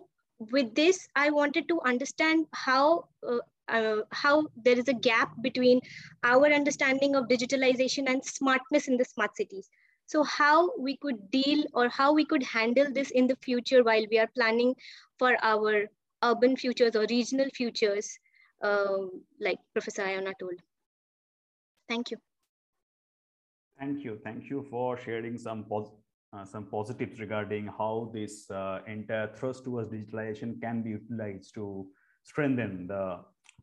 with 0.52 0.74
this, 0.74 1.08
I 1.14 1.30
wanted 1.30 1.68
to 1.68 1.80
understand 1.82 2.46
how 2.52 3.08
uh, 3.28 3.38
uh, 3.68 3.98
how 4.10 4.46
there 4.64 4.78
is 4.78 4.88
a 4.88 4.94
gap 4.94 5.30
between 5.42 5.80
our 6.24 6.46
understanding 6.46 7.14
of 7.14 7.28
digitalization 7.28 8.08
and 8.08 8.24
smartness 8.24 8.88
in 8.88 8.96
the 8.96 9.04
smart 9.04 9.36
cities. 9.36 9.68
So 10.06 10.24
how 10.24 10.70
we 10.78 10.96
could 10.96 11.30
deal 11.30 11.64
or 11.74 11.88
how 11.88 12.12
we 12.14 12.24
could 12.24 12.42
handle 12.42 12.90
this 12.92 13.10
in 13.10 13.26
the 13.26 13.36
future 13.36 13.84
while 13.84 14.04
we 14.10 14.18
are 14.18 14.30
planning 14.34 14.74
for 15.18 15.36
our 15.42 15.84
urban 16.24 16.56
futures 16.56 16.96
or 16.96 17.06
regional 17.10 17.48
futures, 17.54 18.18
uh, 18.62 19.04
like 19.38 19.58
Professor 19.74 20.02
Ayona 20.02 20.32
told. 20.40 20.54
Thank 21.88 22.10
you. 22.10 22.16
Thank 23.78 24.04
you. 24.04 24.18
Thank 24.24 24.50
you 24.50 24.66
for 24.70 24.96
sharing 24.98 25.38
some 25.38 25.66
uh, 26.32 26.44
some 26.44 26.66
positives 26.66 27.20
regarding 27.20 27.66
how 27.66 28.10
this 28.12 28.50
uh, 28.50 28.80
entire 28.86 29.28
thrust 29.34 29.64
towards 29.64 29.88
digitalization 29.88 30.60
can 30.60 30.82
be 30.82 30.90
utilized 30.90 31.54
to 31.54 31.86
strengthen 32.22 32.86
the 32.86 33.20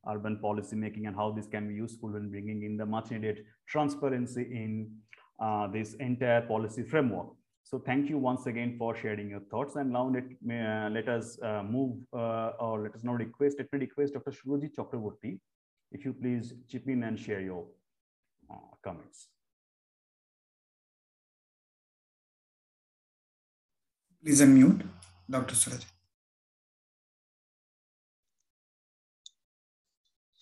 urban 0.10 0.38
policy 0.40 0.76
making 0.76 1.08
and 1.08 1.16
how 1.16 1.32
this 1.32 1.48
can 1.48 1.68
be 1.68 1.74
useful 1.74 2.10
when 2.10 2.30
bringing 2.30 2.64
in 2.64 2.78
the 2.78 2.86
much 2.86 3.12
needed 3.12 3.46
transparency 3.68 4.44
in 4.44 4.92
uh, 5.40 5.68
this 5.68 5.96
entire 5.96 6.42
policy 6.42 6.84
framework. 6.84 7.28
So 7.64 7.80
thank 7.80 8.10
you 8.10 8.20
once 8.20 8.46
again 8.46 8.76
for 8.78 8.96
sharing 8.96 9.30
your 9.30 9.40
thoughts. 9.52 9.76
And 9.76 9.92
now 9.92 10.14
let, 10.14 10.24
uh, 10.24 10.90
let 10.90 11.10
us 11.10 11.40
uh, 11.42 11.64
move 11.64 11.98
uh, 12.14 12.52
or 12.60 12.84
let 12.84 12.94
us 12.94 13.04
now 13.04 13.14
request, 13.14 13.58
let 13.58 13.74
me 13.74 13.80
request 13.80 14.14
Dr. 14.14 14.32
Surajit 14.32 14.76
Chakravarty, 14.76 15.40
if 15.92 16.06
you 16.06 16.14
please 16.14 16.54
chip 16.70 16.88
in 16.88 17.04
and 17.04 17.20
share 17.20 17.42
your 17.42 17.66
uh, 18.52 18.56
comments. 18.84 19.30
Please 24.24 24.42
unmute, 24.42 24.84
Dr. 25.30 25.56
Suraj. 25.56 25.95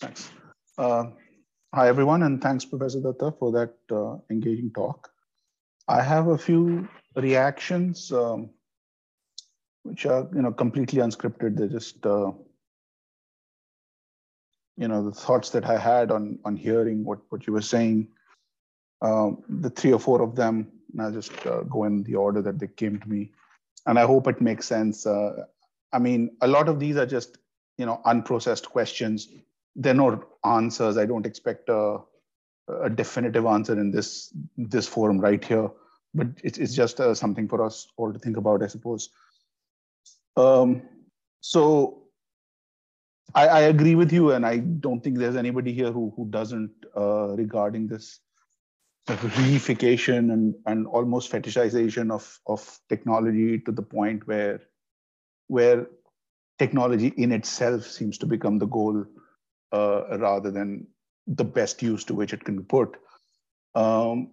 Thanks. 0.04 0.32
Uh, 0.78 1.06
hi, 1.74 1.88
everyone, 1.88 2.24
and 2.24 2.42
thanks, 2.42 2.66
Professor 2.66 3.00
Datta, 3.00 3.34
for 3.40 3.54
that 3.54 3.74
uh, 3.90 4.18
engaging 4.30 4.70
talk. 4.74 5.10
I 5.88 6.02
have 6.02 6.28
a 6.28 6.38
few 6.38 6.90
reactions, 7.16 8.12
um, 8.12 8.50
which 9.84 10.06
are, 10.06 10.28
you 10.36 10.42
know, 10.42 10.52
completely 10.52 11.00
unscripted. 11.00 11.56
They're 11.56 11.70
just, 11.70 12.06
uh, 12.06 12.34
you 14.76 14.90
know, 14.90 15.06
the 15.06 15.16
thoughts 15.16 15.52
that 15.52 15.70
I 15.70 15.78
had 15.78 16.12
on 16.12 16.38
on 16.44 16.58
hearing 16.58 17.06
what 17.06 17.20
what 17.30 17.48
you 17.48 17.54
were 17.54 17.62
saying. 17.62 18.10
Um, 19.02 19.42
the 19.48 19.70
three 19.70 19.94
or 19.94 20.00
four 20.00 20.22
of 20.22 20.36
them, 20.36 20.68
and 20.92 21.02
I'll 21.02 21.14
just 21.14 21.48
uh, 21.48 21.62
go 21.62 21.86
in 21.86 22.04
the 22.04 22.16
order 22.16 22.42
that 22.42 22.60
they 22.60 22.68
came 22.68 23.00
to 23.00 23.08
me, 23.08 23.32
and 23.86 23.98
I 23.98 24.06
hope 24.06 24.28
it 24.28 24.42
makes 24.42 24.68
sense. 24.68 25.06
Uh, 25.06 25.46
I 25.94 26.00
mean, 26.00 26.36
a 26.42 26.48
lot 26.48 26.68
of 26.68 26.78
these 26.78 26.98
are 26.98 27.06
just, 27.06 27.38
you 27.78 27.86
know, 27.86 28.02
unprocessed 28.06 28.66
questions 28.66 29.30
there 29.76 29.94
are 29.94 29.96
no 29.96 30.24
answers. 30.44 30.98
I 30.98 31.06
don't 31.06 31.26
expect 31.26 31.70
a, 31.70 32.00
a 32.68 32.90
definitive 32.90 33.46
answer 33.46 33.80
in 33.80 33.92
this 33.92 34.34
this 34.58 34.88
forum 34.88 35.20
right 35.20 35.44
here, 35.44 35.70
but 36.14 36.28
it's, 36.44 36.58
it's 36.58 36.76
just 36.76 37.00
uh, 37.00 37.14
something 37.14 37.48
for 37.48 37.64
us 37.64 37.88
all 37.98 38.14
to 38.14 38.20
think 38.20 38.38
about, 38.38 38.64
I 38.64 38.68
suppose. 38.68 39.10
Um, 40.36 40.84
so 41.42 42.04
I, 43.36 43.48
I, 43.48 43.60
agree 43.62 43.96
with 43.96 44.12
you, 44.12 44.32
and 44.32 44.46
I 44.46 44.58
don't 44.58 45.04
think 45.04 45.18
there's 45.18 45.36
anybody 45.36 45.74
here 45.74 45.92
who 45.92 46.14
who 46.16 46.28
doesn't 46.30 46.72
uh, 46.96 47.36
regarding 47.36 47.88
this 47.88 48.20
reification 49.08 50.32
and 50.32 50.56
and 50.66 50.88
almost 50.88 51.32
fetishization 51.32 52.12
of 52.12 52.40
of 52.48 52.80
technology 52.90 53.60
to 53.60 53.72
the 53.72 53.82
point 53.82 54.26
where 54.28 54.62
where 55.48 55.88
technology 56.58 57.08
in 57.18 57.32
itself 57.32 57.86
seems 57.86 58.18
to 58.18 58.26
become 58.26 58.58
the 58.58 58.68
goal 58.68 59.06
uh, 59.74 60.18
rather 60.18 60.52
than 60.52 60.88
the 61.28 61.44
best 61.44 61.82
use 61.82 62.04
to 62.06 62.14
which 62.14 62.34
it 62.34 62.44
can 62.44 62.58
be 62.58 62.64
put. 62.64 62.98
Um, 63.76 64.30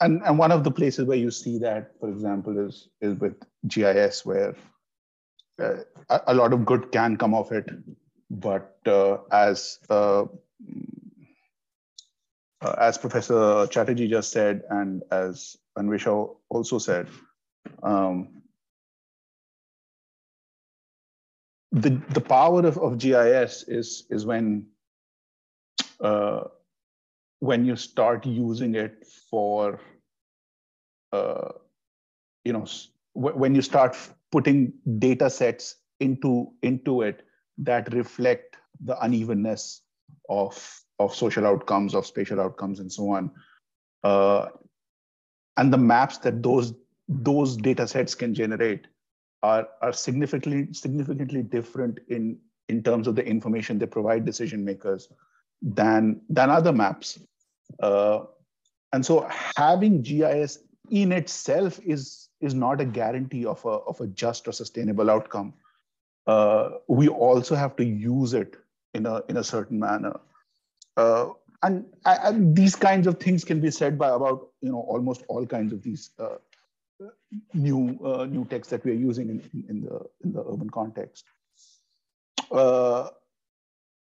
and, 0.00 0.20
and 0.24 0.36
one 0.36 0.50
of 0.50 0.64
the 0.64 0.70
places 0.70 1.06
where 1.06 1.16
you 1.16 1.30
see 1.30 1.58
that, 1.58 1.92
for 2.00 2.08
example, 2.08 2.58
is, 2.66 2.88
is 3.00 3.18
with 3.20 3.34
GIS, 3.68 4.26
where 4.26 4.56
uh, 5.62 5.76
a, 6.08 6.20
a, 6.28 6.34
lot 6.34 6.52
of 6.52 6.64
good 6.64 6.90
can 6.90 7.16
come 7.16 7.34
of 7.34 7.52
it. 7.52 7.70
But 8.28 8.76
uh, 8.86 9.18
as 9.30 9.78
uh, 9.90 10.24
uh, 12.62 12.74
as 12.78 12.98
Professor 12.98 13.66
Chatterji 13.66 14.08
just 14.08 14.32
said, 14.32 14.62
and 14.70 15.02
as 15.10 15.56
Anwesha 15.78 16.34
also 16.48 16.78
said, 16.78 17.08
um, 17.82 18.41
the 21.72 22.00
the 22.10 22.20
power 22.20 22.64
of, 22.66 22.76
of 22.78 22.98
GIS 22.98 23.64
is 23.66 24.06
is 24.10 24.26
when 24.26 24.66
uh, 26.00 26.44
when 27.40 27.64
you 27.64 27.76
start 27.76 28.26
using 28.26 28.74
it 28.74 29.06
for 29.30 29.80
uh, 31.12 31.48
you 32.44 32.52
know 32.52 32.66
when 33.14 33.54
you 33.54 33.62
start 33.62 33.96
putting 34.30 34.72
data 34.98 35.30
sets 35.30 35.76
into 36.00 36.52
into 36.62 37.02
it 37.02 37.22
that 37.58 37.92
reflect 37.92 38.56
the 38.84 38.98
unevenness 39.02 39.82
of 40.28 40.80
of 40.98 41.14
social 41.14 41.46
outcomes 41.46 41.94
of 41.94 42.06
spatial 42.06 42.40
outcomes 42.40 42.80
and 42.80 42.92
so 42.92 43.10
on 43.10 43.30
uh, 44.04 44.46
and 45.56 45.72
the 45.72 45.78
maps 45.78 46.18
that 46.18 46.42
those 46.42 46.74
those 47.08 47.56
data 47.56 47.86
sets 47.86 48.14
can 48.14 48.34
generate 48.34 48.86
are, 49.42 49.68
are 49.80 49.92
significantly 49.92 50.72
significantly 50.72 51.42
different 51.42 51.98
in, 52.08 52.38
in 52.68 52.82
terms 52.82 53.06
of 53.06 53.16
the 53.16 53.24
information 53.24 53.78
they 53.78 53.86
provide 53.86 54.24
decision 54.24 54.64
makers 54.64 55.08
than, 55.60 56.20
than 56.28 56.50
other 56.50 56.72
maps. 56.72 57.18
Uh, 57.80 58.20
and 58.92 59.04
so 59.04 59.28
having 59.56 60.02
GIS 60.02 60.58
in 60.90 61.12
itself 61.12 61.80
is, 61.84 62.28
is 62.40 62.54
not 62.54 62.80
a 62.80 62.84
guarantee 62.84 63.46
of 63.46 63.64
a, 63.64 63.68
of 63.68 64.00
a 64.00 64.06
just 64.08 64.46
or 64.46 64.52
sustainable 64.52 65.10
outcome. 65.10 65.54
Uh, 66.26 66.70
we 66.88 67.08
also 67.08 67.54
have 67.54 67.74
to 67.76 67.84
use 67.84 68.34
it 68.34 68.56
in 68.94 69.06
a, 69.06 69.22
in 69.28 69.38
a 69.38 69.44
certain 69.44 69.78
manner. 69.78 70.20
Uh, 70.96 71.28
and, 71.62 71.84
and, 72.04 72.54
these 72.56 72.76
kinds 72.76 73.06
of 73.06 73.18
things 73.18 73.44
can 73.44 73.60
be 73.60 73.70
said 73.70 73.98
by 73.98 74.08
about 74.08 74.48
you 74.60 74.70
know 74.70 74.80
almost 74.80 75.22
all 75.28 75.46
kinds 75.46 75.72
of 75.72 75.82
these 75.82 76.10
uh, 76.18 76.36
new 77.54 77.98
uh, 78.04 78.26
new 78.26 78.44
text 78.46 78.70
that 78.70 78.84
we 78.84 78.92
are 78.92 79.02
using 79.08 79.28
in, 79.30 79.64
in 79.68 79.80
the 79.82 80.00
in 80.24 80.32
the 80.32 80.40
urban 80.40 80.70
context. 80.70 81.24
Uh, 82.50 83.08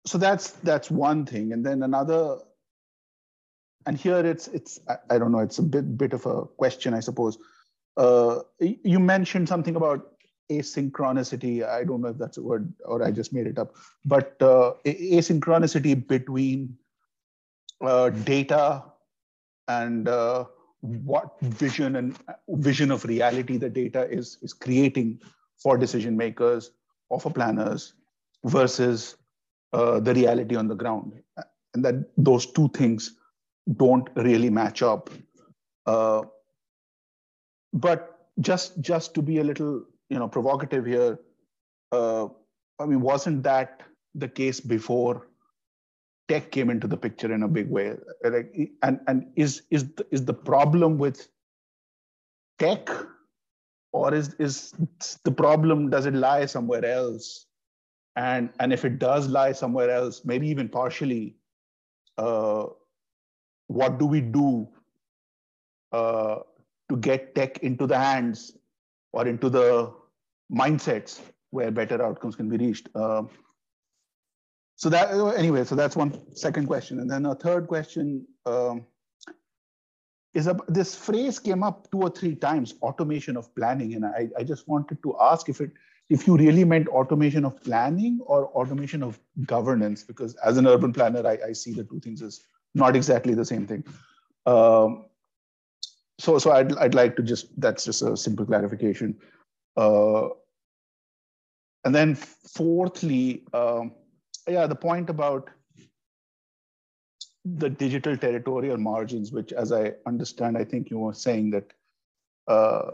so 0.06 0.18
that's 0.18 0.50
that's 0.50 0.90
one 0.90 1.26
thing, 1.26 1.52
and 1.52 1.64
then 1.64 1.82
another. 1.82 2.38
And 3.86 3.96
here 3.96 4.24
it's 4.24 4.48
it's 4.48 4.80
I, 4.88 4.96
I 5.10 5.18
don't 5.18 5.32
know 5.32 5.38
it's 5.38 5.58
a 5.58 5.62
bit 5.62 5.96
bit 5.96 6.12
of 6.12 6.26
a 6.26 6.44
question 6.44 6.94
I 6.94 7.00
suppose. 7.00 7.38
Uh, 7.96 8.40
you 8.60 9.00
mentioned 9.00 9.48
something 9.48 9.74
about 9.74 10.12
asynchronicity. 10.50 11.66
I 11.66 11.84
don't 11.84 12.00
know 12.00 12.08
if 12.08 12.18
that's 12.18 12.38
a 12.38 12.42
word 12.42 12.72
or 12.84 13.02
I 13.02 13.10
just 13.10 13.32
made 13.32 13.46
it 13.46 13.58
up, 13.58 13.74
but 14.04 14.36
uh, 14.40 14.74
asynchronicity 14.86 16.06
between 16.06 16.76
uh, 17.80 18.10
data 18.10 18.84
and 19.66 20.08
uh, 20.08 20.44
what 20.80 21.40
vision 21.40 21.96
and 21.96 22.16
vision 22.48 22.90
of 22.90 23.04
reality 23.04 23.56
the 23.56 23.68
data 23.68 24.08
is, 24.08 24.38
is 24.42 24.52
creating 24.52 25.20
for 25.56 25.76
decision 25.76 26.16
makers 26.16 26.70
or 27.08 27.20
for 27.20 27.30
planners 27.30 27.94
versus 28.44 29.16
uh, 29.72 30.00
the 30.00 30.14
reality 30.14 30.56
on 30.56 30.68
the 30.68 30.74
ground. 30.74 31.12
And 31.74 31.84
that 31.84 31.94
those 32.16 32.46
two 32.46 32.68
things 32.68 33.14
don't 33.76 34.08
really 34.14 34.50
match 34.50 34.82
up. 34.82 35.10
Uh, 35.86 36.22
but 37.72 38.28
just 38.40 38.80
just 38.80 39.14
to 39.14 39.22
be 39.22 39.38
a 39.38 39.44
little 39.44 39.84
you 40.08 40.18
know 40.18 40.28
provocative 40.28 40.86
here, 40.86 41.18
uh, 41.92 42.28
I 42.78 42.86
mean, 42.86 43.00
wasn't 43.00 43.42
that 43.42 43.82
the 44.14 44.28
case 44.28 44.60
before 44.60 45.27
tech 46.28 46.50
came 46.50 46.70
into 46.70 46.86
the 46.86 46.96
picture 46.96 47.32
in 47.32 47.42
a 47.42 47.48
big 47.48 47.70
way. 47.70 47.94
And 48.82 49.00
and 49.06 49.26
is 49.36 49.62
is 49.70 49.88
the, 49.94 50.06
is 50.10 50.24
the 50.24 50.34
problem 50.34 50.98
with 50.98 51.28
tech 52.58 52.88
or 53.92 54.14
is 54.14 54.34
is 54.34 54.74
the 55.24 55.32
problem 55.32 55.90
does 55.90 56.06
it 56.06 56.14
lie 56.14 56.46
somewhere 56.46 56.84
else? 56.84 57.46
And 58.16 58.50
and 58.60 58.72
if 58.72 58.84
it 58.84 58.98
does 58.98 59.28
lie 59.28 59.52
somewhere 59.52 59.90
else 59.90 60.24
maybe 60.24 60.48
even 60.48 60.68
partially 60.68 61.36
uh, 62.18 62.66
what 63.68 63.98
do 63.98 64.06
we 64.06 64.20
do 64.20 64.68
uh, 65.92 66.40
to 66.88 66.96
get 66.96 67.34
tech 67.34 67.58
into 67.58 67.86
the 67.86 67.98
hands 67.98 68.56
or 69.12 69.26
into 69.26 69.48
the 69.48 69.94
mindsets 70.52 71.20
where 71.50 71.70
better 71.70 72.02
outcomes 72.02 72.34
can 72.34 72.48
be 72.48 72.56
reached? 72.56 72.88
Uh, 72.94 73.22
so 74.78 74.88
that 74.88 75.10
anyway, 75.36 75.64
so 75.64 75.74
that's 75.74 75.96
one 75.96 76.12
second 76.34 76.66
question, 76.66 77.00
and 77.00 77.10
then 77.10 77.26
a 77.26 77.34
third 77.34 77.66
question 77.66 78.24
um, 78.46 78.86
is 80.34 80.46
a, 80.46 80.56
this 80.68 80.94
phrase 80.94 81.40
came 81.40 81.64
up 81.64 81.90
two 81.90 82.02
or 82.06 82.10
three 82.10 82.36
times: 82.36 82.74
automation 82.80 83.36
of 83.36 83.52
planning, 83.56 83.94
and 83.94 84.06
I, 84.06 84.28
I 84.38 84.44
just 84.44 84.68
wanted 84.68 85.02
to 85.02 85.16
ask 85.20 85.48
if 85.48 85.60
it 85.60 85.72
if 86.10 86.26
you 86.26 86.36
really 86.36 86.64
meant 86.64 86.88
automation 86.88 87.44
of 87.44 87.60
planning 87.62 88.20
or 88.24 88.46
automation 88.60 89.02
of 89.02 89.18
governance, 89.44 90.04
because 90.04 90.34
as 90.36 90.56
an 90.56 90.66
urban 90.66 90.92
planner, 90.92 91.26
I, 91.26 91.38
I 91.48 91.52
see 91.52 91.72
the 91.72 91.84
two 91.84 92.00
things 92.00 92.22
as 92.22 92.40
not 92.74 92.96
exactly 92.96 93.34
the 93.34 93.44
same 93.44 93.66
thing. 93.66 93.84
Um, 94.46 95.06
so, 96.18 96.38
so 96.38 96.52
I'd, 96.52 96.74
I'd 96.78 96.94
like 96.94 97.16
to 97.16 97.22
just, 97.22 97.48
that's 97.60 97.84
just 97.84 98.02
a 98.02 98.16
simple 98.16 98.46
clarification. 98.46 99.16
Uh, 99.76 100.28
and 101.84 101.94
then 101.94 102.14
fourthly, 102.14 103.44
um, 103.52 103.92
yeah, 104.48 104.66
the 104.66 104.74
point 104.74 105.10
about 105.10 105.50
the 107.44 107.70
digital 107.70 108.16
territorial 108.16 108.76
margins, 108.76 109.32
which, 109.32 109.52
as 109.52 109.72
I 109.72 109.94
understand, 110.06 110.56
I 110.56 110.64
think 110.64 110.90
you 110.90 110.98
were 110.98 111.14
saying 111.14 111.50
that, 111.50 111.72
uh, 112.46 112.92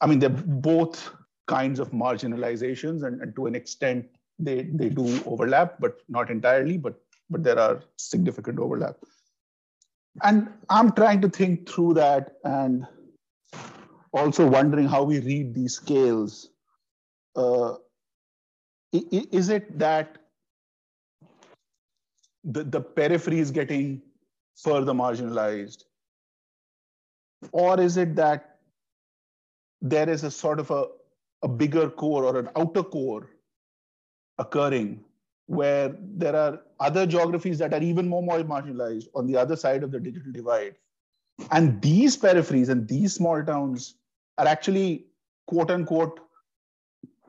I 0.00 0.06
mean, 0.06 0.18
they're 0.18 0.30
both 0.30 1.12
kinds 1.46 1.78
of 1.78 1.90
marginalizations, 1.90 3.02
and, 3.04 3.20
and 3.20 3.34
to 3.36 3.46
an 3.46 3.54
extent, 3.54 4.08
they 4.38 4.62
they 4.62 4.88
do 4.88 5.22
overlap, 5.26 5.76
but 5.80 6.00
not 6.08 6.30
entirely. 6.30 6.78
But 6.78 6.94
but 7.28 7.42
there 7.42 7.58
are 7.58 7.82
significant 7.96 8.58
overlap. 8.58 8.96
And 10.22 10.48
I'm 10.68 10.92
trying 10.92 11.20
to 11.22 11.28
think 11.28 11.68
through 11.68 11.94
that, 11.94 12.36
and 12.44 12.86
also 14.12 14.46
wondering 14.46 14.88
how 14.88 15.02
we 15.02 15.20
read 15.20 15.54
these 15.54 15.74
scales. 15.74 16.50
Uh, 17.36 17.74
is 18.92 19.50
it 19.50 19.78
that 19.78 20.18
the, 22.44 22.64
the 22.64 22.80
periphery 22.80 23.38
is 23.38 23.50
getting 23.50 24.02
further 24.56 24.92
marginalized? 24.92 25.84
Or 27.52 27.80
is 27.80 27.96
it 27.96 28.14
that 28.16 28.58
there 29.80 30.08
is 30.08 30.24
a 30.24 30.30
sort 30.30 30.60
of 30.60 30.70
a, 30.70 30.86
a 31.42 31.48
bigger 31.48 31.88
core 31.88 32.24
or 32.24 32.38
an 32.38 32.50
outer 32.56 32.82
core 32.82 33.30
occurring 34.38 35.04
where 35.46 35.96
there 35.98 36.36
are 36.36 36.60
other 36.78 37.06
geographies 37.06 37.58
that 37.58 37.74
are 37.74 37.82
even 37.82 38.08
more 38.08 38.22
more 38.22 38.38
marginalized 38.42 39.08
on 39.14 39.26
the 39.26 39.36
other 39.36 39.56
side 39.56 39.82
of 39.82 39.90
the 39.90 39.98
digital 39.98 40.30
divide. 40.32 40.76
And 41.50 41.80
these 41.82 42.16
peripheries 42.16 42.68
and 42.68 42.86
these 42.86 43.14
small 43.14 43.42
towns 43.42 43.96
are 44.38 44.46
actually 44.46 45.06
quote 45.46 45.70
unquote 45.70 46.20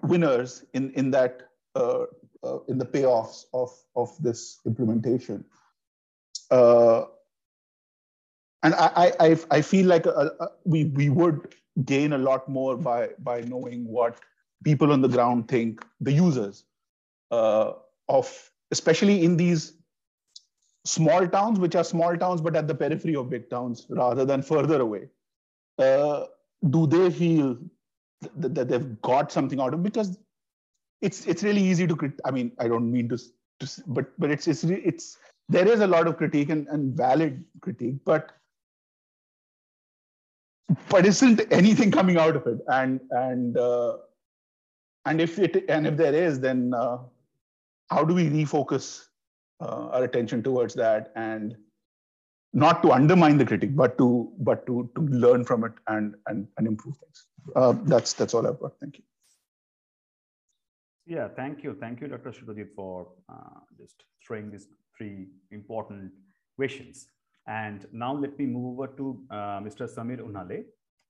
winners 0.04 0.66
in, 0.74 0.92
in 0.92 1.12
that 1.12 1.50
uh, 1.76 2.06
uh, 2.44 2.60
in 2.68 2.78
the 2.78 2.86
payoffs 2.86 3.46
of, 3.54 3.72
of 3.96 4.10
this 4.22 4.60
implementation. 4.66 5.46
Uh, 6.50 7.06
and 8.64 8.76
I, 8.76 9.14
I, 9.20 9.40
I 9.50 9.62
feel 9.62 9.88
like 9.88 10.06
a, 10.06 10.32
a, 10.40 10.50
we, 10.66 10.86
we 10.86 11.10
would 11.10 11.56
gain 11.86 12.14
a 12.14 12.18
lot 12.18 12.48
more 12.48 12.78
by, 12.78 13.10
by 13.20 13.42
knowing 13.42 13.86
what 13.86 14.20
people 14.64 14.92
on 14.92 15.02
the 15.02 15.08
ground 15.08 15.48
think, 15.48 15.84
the 16.00 16.12
users 16.12 16.66
uh, 17.32 17.74
of, 18.10 18.52
especially 18.72 19.24
in 19.24 19.38
these 19.38 19.74
small 20.86 21.28
towns, 21.28 21.60
which 21.60 21.76
are 21.76 21.84
small 21.84 22.16
towns, 22.18 22.42
but 22.42 22.56
at 22.56 22.68
the 22.68 22.76
periphery 22.76 23.16
of 23.16 23.30
big 23.30 23.50
towns 23.50 23.86
rather 23.90 24.26
than 24.26 24.42
further 24.42 24.82
away. 24.82 25.08
Uh, 25.78 26.26
do 26.70 26.86
they 26.86 27.10
feel 27.10 27.58
that, 28.36 28.54
that 28.54 28.68
they've 28.68 29.02
got 29.02 29.32
something 29.32 29.60
out 29.60 29.74
of 29.74 29.80
it? 29.80 29.84
Because 29.84 30.18
it's 31.02 31.26
it's 31.26 31.44
really 31.44 31.62
easy 31.62 31.88
to 31.88 31.96
crit- 31.96 32.20
I 32.26 32.32
mean, 32.32 32.52
I 32.60 32.68
don't 32.68 32.92
mean 32.92 33.10
to, 33.10 33.18
to 33.18 33.84
but 33.88 34.12
but 34.20 34.32
it's 34.32 34.48
it's 34.48 34.64
it's 34.64 35.18
there 35.50 35.68
is 35.68 35.82
a 35.82 35.88
lot 35.88 36.08
of 36.08 36.18
critique 36.18 36.50
and, 36.50 36.68
and 36.68 36.96
valid 36.96 37.44
critique, 37.62 37.96
but 38.06 38.32
but 40.90 41.06
isn't 41.06 41.42
anything 41.52 41.92
coming 41.92 42.18
out 42.18 42.36
of 42.36 42.48
it? 42.48 42.60
And 42.68 43.02
and 43.12 43.58
uh, 43.58 43.98
and 45.06 45.20
if 45.20 45.40
it 45.40 45.66
and 45.70 45.88
if 45.88 45.98
there 45.98 46.14
is, 46.14 46.40
then 46.40 46.74
uh, 46.74 47.00
how 47.90 48.04
do 48.04 48.14
we 48.14 48.30
refocus 48.30 49.08
uh, 49.62 49.90
our 49.90 50.04
attention 50.04 50.42
towards 50.44 50.74
that 50.76 51.12
and 51.16 51.56
not 52.54 52.82
to 52.84 52.92
undermine 52.92 53.38
the 53.38 53.46
critic, 53.46 53.76
but 53.76 53.98
to 53.98 54.32
but 54.40 54.66
to 54.66 54.90
to 54.96 55.02
learn 55.02 55.46
from 55.46 55.64
it 55.64 55.72
and 55.88 56.16
and, 56.28 56.48
and 56.58 56.68
improve 56.68 56.98
things. 56.98 57.26
Uh, 57.56 57.74
that's 57.84 58.14
that's 58.14 58.34
all 58.34 58.46
I've 58.46 58.60
got. 58.60 58.74
Thank 58.80 58.98
you. 58.98 59.04
Yeah, 61.06 61.28
thank 61.36 61.64
you, 61.64 61.76
thank 61.80 62.02
you, 62.02 62.08
Dr. 62.08 62.32
Surajit, 62.32 62.74
for 62.76 63.08
uh, 63.28 63.60
just 63.78 64.04
throwing 64.26 64.52
these 64.52 64.68
three 64.98 65.28
important 65.52 66.12
questions. 66.56 67.08
And 67.48 67.88
now 67.92 68.14
let 68.14 68.38
me 68.38 68.46
move 68.46 68.80
over 68.80 68.88
to 68.98 69.24
uh, 69.32 69.60
Mr. 69.60 69.90
Sameer 69.90 70.20
Unhale. 70.20 70.64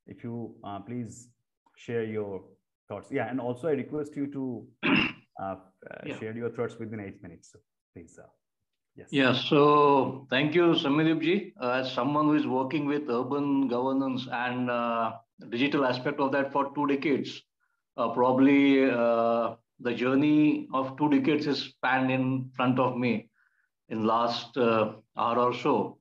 If 0.08 0.24
you 0.24 0.56
uh, 0.64 0.80
please 0.80 1.28
share 1.76 2.04
your 2.04 2.44
thoughts. 2.88 3.08
Yeah, 3.12 3.30
and 3.30 3.40
also 3.40 3.68
I 3.68 3.72
request 3.72 4.16
you 4.16 4.28
to 4.32 4.68
uh, 5.42 5.56
yeah. 6.06 6.20
share 6.20 6.36
your 6.36 6.50
thoughts 6.50 6.78
within 6.80 7.00
eight 7.00 7.22
minutes. 7.22 7.52
So 7.52 7.60
please. 7.94 8.18
Yes. 8.96 9.08
Yeah, 9.10 9.34
so 9.34 10.28
thank 10.30 10.54
you, 10.54 10.74
Soumyadipji. 10.74 11.54
Uh, 11.62 11.70
as 11.70 11.92
someone 11.94 12.26
who 12.26 12.34
is 12.34 12.46
working 12.46 12.86
with 12.86 13.10
urban 13.10 13.70
governance 13.70 14.28
and 14.32 14.70
uh, 14.70 15.14
digital 15.50 15.86
aspect 15.86 16.20
of 16.20 16.34
that 16.34 16.52
for 16.52 16.74
two 16.76 16.88
decades, 16.88 17.42
uh, 17.96 18.10
probably 18.10 18.90
uh, 18.90 19.56
the 19.82 19.94
journey 19.94 20.68
of 20.74 20.98
two 20.98 21.10
decades 21.10 21.48
is 21.48 21.60
spanned 21.60 22.12
in 22.12 22.50
front 22.56 22.80
of 22.80 22.98
me 22.98 23.30
in 23.90 24.06
last 24.06 24.58
uh, 24.58 24.94
hour 25.18 25.40
or 25.40 25.54
so. 25.54 25.98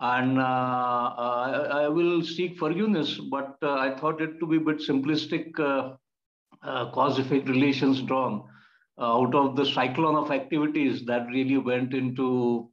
And 0.00 0.38
uh, 0.38 0.42
I, 0.42 1.84
I, 1.84 1.88
will 1.88 2.22
seek 2.22 2.58
forgiveness, 2.58 3.18
but 3.30 3.56
I 3.62 3.94
thought 3.96 4.22
it 4.22 4.40
to 4.40 4.46
be 4.46 4.56
a 4.56 4.60
bit 4.60 4.78
simplistic 4.78 5.54
cause-effect 6.62 7.48
relations 7.48 8.00
drawn 8.02 8.44
uh, 9.00 9.16
out 9.18 9.34
of 9.34 9.56
the 9.56 9.64
cyclone 9.64 10.14
of 10.14 10.30
activities 10.30 11.04
that 11.06 11.26
really 11.28 11.56
went 11.56 11.94
into 11.94 12.68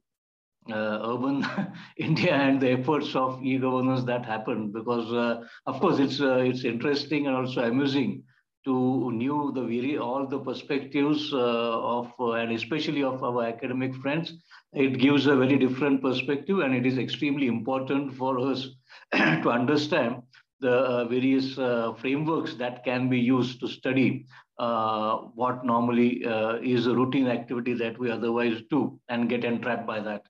uh, 0.70 0.98
urban 1.02 1.46
India 1.96 2.34
and 2.34 2.60
the 2.60 2.70
efforts 2.70 3.16
of 3.16 3.42
e-governance 3.42 4.04
that 4.04 4.26
happened. 4.26 4.72
Because 4.72 5.10
uh, 5.12 5.42
of 5.66 5.80
course 5.80 5.98
it's 5.98 6.20
uh, 6.20 6.36
it's 6.36 6.64
interesting 6.64 7.26
and 7.26 7.36
also 7.36 7.62
amusing 7.64 8.22
to 8.68 9.10
know 9.12 9.50
the 9.50 9.62
very 9.62 9.96
all 10.06 10.26
the 10.26 10.38
perspectives 10.38 11.32
uh, 11.32 11.96
of 11.96 12.12
uh, 12.20 12.32
and 12.32 12.52
especially 12.52 13.02
of 13.02 13.22
our 13.24 13.44
academic 13.44 13.94
friends. 13.96 14.34
It 14.72 14.98
gives 14.98 15.26
a 15.26 15.36
very 15.36 15.58
different 15.58 16.02
perspective, 16.02 16.58
and 16.58 16.74
it 16.74 16.84
is 16.84 16.98
extremely 16.98 17.46
important 17.46 18.14
for 18.14 18.38
us 18.50 18.68
to 19.12 19.50
understand 19.50 20.22
the 20.60 20.72
uh, 20.72 21.04
various 21.06 21.54
frameworks 22.00 22.54
that 22.54 22.84
can 22.84 23.08
be 23.08 23.18
used 23.18 23.60
to 23.60 23.68
study 23.68 24.26
uh, 24.58 25.18
what 25.34 25.64
normally 25.64 26.24
uh, 26.24 26.56
is 26.56 26.88
a 26.88 26.94
routine 26.94 27.28
activity 27.28 27.74
that 27.74 27.96
we 27.96 28.10
otherwise 28.10 28.60
do 28.70 28.98
and 29.08 29.28
get 29.28 29.44
entrapped 29.44 29.86
by 29.86 30.00
that. 30.00 30.22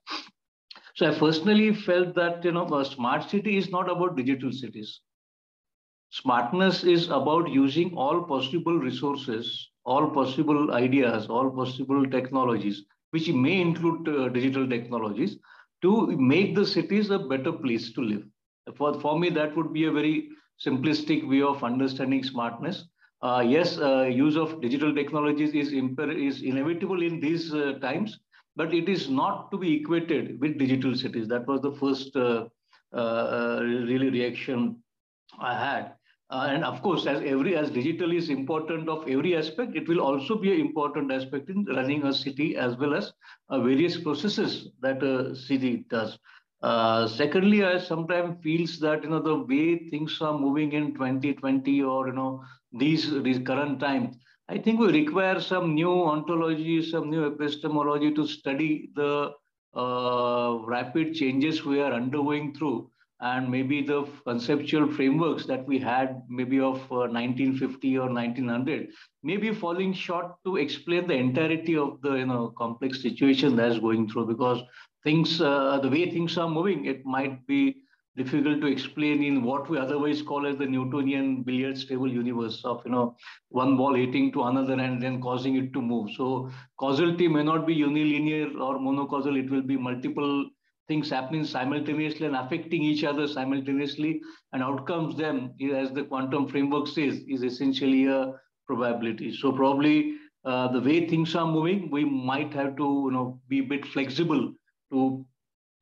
So 0.95 1.09
I 1.09 1.17
personally 1.17 1.73
felt 1.73 2.13
that 2.15 2.45
you 2.45 2.51
know 2.51 2.67
a 2.75 2.85
smart 2.85 3.29
city 3.29 3.57
is 3.57 3.69
not 3.69 3.89
about 3.89 4.15
digital 4.15 4.51
cities. 4.51 5.01
Smartness 6.11 6.83
is 6.83 7.07
about 7.09 7.49
using 7.49 7.93
all 7.95 8.23
possible 8.23 8.77
resources, 8.79 9.69
all 9.85 10.09
possible 10.09 10.73
ideas, 10.73 11.27
all 11.27 11.51
possible 11.51 12.05
technologies, 12.09 12.83
which 13.11 13.29
may 13.29 13.61
include 13.61 14.07
uh, 14.09 14.29
digital 14.29 14.67
technologies, 14.67 15.37
to 15.81 16.07
make 16.17 16.55
the 16.55 16.65
cities 16.65 17.09
a 17.09 17.19
better 17.19 17.51
place 17.51 17.93
to 17.93 18.01
live. 18.01 18.23
For, 18.75 18.99
for 18.99 19.19
me, 19.19 19.29
that 19.29 19.55
would 19.55 19.71
be 19.71 19.85
a 19.85 19.91
very 19.91 20.29
simplistic 20.63 21.27
way 21.27 21.41
of 21.41 21.63
understanding 21.63 22.23
smartness. 22.23 22.85
Uh, 23.21 23.43
yes, 23.45 23.77
uh, 23.77 24.03
use 24.03 24.35
of 24.35 24.61
digital 24.61 24.93
technologies 24.93 25.53
is, 25.53 25.71
is 25.71 26.41
inevitable 26.41 27.01
in 27.01 27.19
these 27.19 27.53
uh, 27.53 27.73
times, 27.81 28.19
but 28.55 28.73
it 28.73 28.89
is 28.89 29.09
not 29.09 29.51
to 29.51 29.57
be 29.57 29.75
equated 29.75 30.39
with 30.41 30.57
digital 30.57 30.95
cities. 30.95 31.27
That 31.27 31.47
was 31.47 31.61
the 31.61 31.71
first 31.73 32.15
uh, 32.15 32.47
uh, 32.93 33.59
really 33.61 34.09
reaction 34.09 34.81
I 35.39 35.53
had. 35.53 35.93
Uh, 36.31 36.47
and 36.49 36.63
of 36.63 36.81
course, 36.83 37.05
as 37.07 37.21
every 37.23 37.55
as 37.55 37.71
digital 37.71 38.11
is 38.11 38.29
important 38.29 38.87
of 38.87 39.07
every 39.07 39.35
aspect, 39.35 39.75
it 39.75 39.87
will 39.87 39.99
also 40.01 40.35
be 40.37 40.53
an 40.53 40.59
important 40.59 41.11
aspect 41.11 41.49
in 41.49 41.65
running 41.65 42.03
a 42.05 42.13
city 42.13 42.55
as 42.55 42.75
well 42.77 42.93
as 42.93 43.11
various 43.51 43.99
processes 43.99 44.69
that 44.81 45.01
a 45.01 45.35
city 45.35 45.85
does. 45.89 46.19
Uh, 46.61 47.07
secondly, 47.07 47.63
I 47.63 47.77
sometimes 47.79 48.43
feels 48.43 48.79
that 48.79 49.03
you 49.03 49.09
know 49.09 49.21
the 49.21 49.37
way 49.37 49.89
things 49.89 50.21
are 50.21 50.37
moving 50.37 50.73
in 50.73 50.93
2020 50.93 51.81
or 51.81 52.07
you 52.07 52.13
know 52.13 52.43
these 52.73 53.09
these 53.23 53.39
current 53.39 53.79
times, 53.79 54.17
I 54.49 54.57
think 54.57 54.79
we 54.79 54.91
require 54.91 55.39
some 55.39 55.73
new 55.73 55.91
ontology, 56.03 56.83
some 56.83 57.09
new 57.09 57.25
epistemology 57.27 58.13
to 58.13 58.27
study 58.27 58.89
the 58.95 59.31
uh, 59.75 60.57
rapid 60.65 61.13
changes 61.13 61.63
we 61.63 61.79
are 61.79 61.93
undergoing 61.93 62.53
through, 62.53 62.89
and 63.21 63.49
maybe 63.49 63.81
the 63.81 64.07
conceptual 64.25 64.91
frameworks 64.91 65.45
that 65.45 65.65
we 65.65 65.77
had 65.77 66.21
maybe 66.29 66.59
of 66.59 66.77
uh, 66.91 67.07
1950 67.07 67.97
or 67.97 68.09
1900 68.09 68.87
may 69.23 69.35
be 69.35 69.53
falling 69.53 69.93
short 69.93 70.35
to 70.45 70.55
explain 70.55 71.07
the 71.07 71.13
entirety 71.13 71.75
of 71.75 72.01
the 72.01 72.13
you 72.15 72.25
know 72.25 72.53
complex 72.57 73.01
situation 73.01 73.55
that's 73.55 73.79
going 73.79 74.09
through 74.09 74.25
because 74.25 74.63
things, 75.03 75.41
uh, 75.41 75.79
the 75.81 75.89
way 75.89 76.09
things 76.09 76.37
are 76.37 76.49
moving, 76.49 76.85
it 76.85 77.05
might 77.05 77.45
be 77.47 77.77
difficult 78.17 78.59
to 78.59 78.67
explain 78.67 79.23
in 79.23 79.43
what 79.43 79.69
we 79.69 79.77
otherwise 79.77 80.21
call 80.21 80.45
as 80.45 80.57
the 80.57 80.65
Newtonian 80.65 81.43
billiards 81.43 81.85
table 81.85 82.11
universe 82.11 82.61
of, 82.65 82.81
you 82.83 82.91
know, 82.91 83.15
one 83.49 83.77
ball 83.77 83.95
hitting 83.95 84.31
to 84.33 84.43
another 84.43 84.73
and 84.73 85.01
then 85.01 85.21
causing 85.21 85.55
it 85.55 85.71
to 85.73 85.81
move. 85.81 86.09
So 86.17 86.49
causality 86.77 87.27
may 87.27 87.43
not 87.43 87.65
be 87.65 87.75
unilinear 87.75 88.59
or 88.59 88.77
monocausal. 88.77 89.37
It 89.37 89.49
will 89.49 89.61
be 89.61 89.77
multiple 89.77 90.49
things 90.89 91.09
happening 91.09 91.45
simultaneously 91.45 92.25
and 92.25 92.35
affecting 92.35 92.83
each 92.83 93.05
other 93.05 93.27
simultaneously. 93.27 94.19
And 94.51 94.61
outcomes 94.61 95.15
then, 95.15 95.55
as 95.73 95.91
the 95.91 96.03
quantum 96.03 96.47
framework 96.49 96.87
says, 96.87 97.21
is 97.29 97.43
essentially 97.43 98.07
a 98.07 98.33
probability. 98.67 99.33
So 99.33 99.53
probably 99.53 100.15
uh, 100.43 100.67
the 100.73 100.81
way 100.81 101.07
things 101.07 101.35
are 101.35 101.47
moving, 101.47 101.89
we 101.91 102.03
might 102.03 102.53
have 102.53 102.75
to 102.77 102.83
you 103.05 103.11
know, 103.11 103.39
be 103.47 103.59
a 103.59 103.63
bit 103.63 103.85
flexible 103.85 104.53
to 104.91 105.25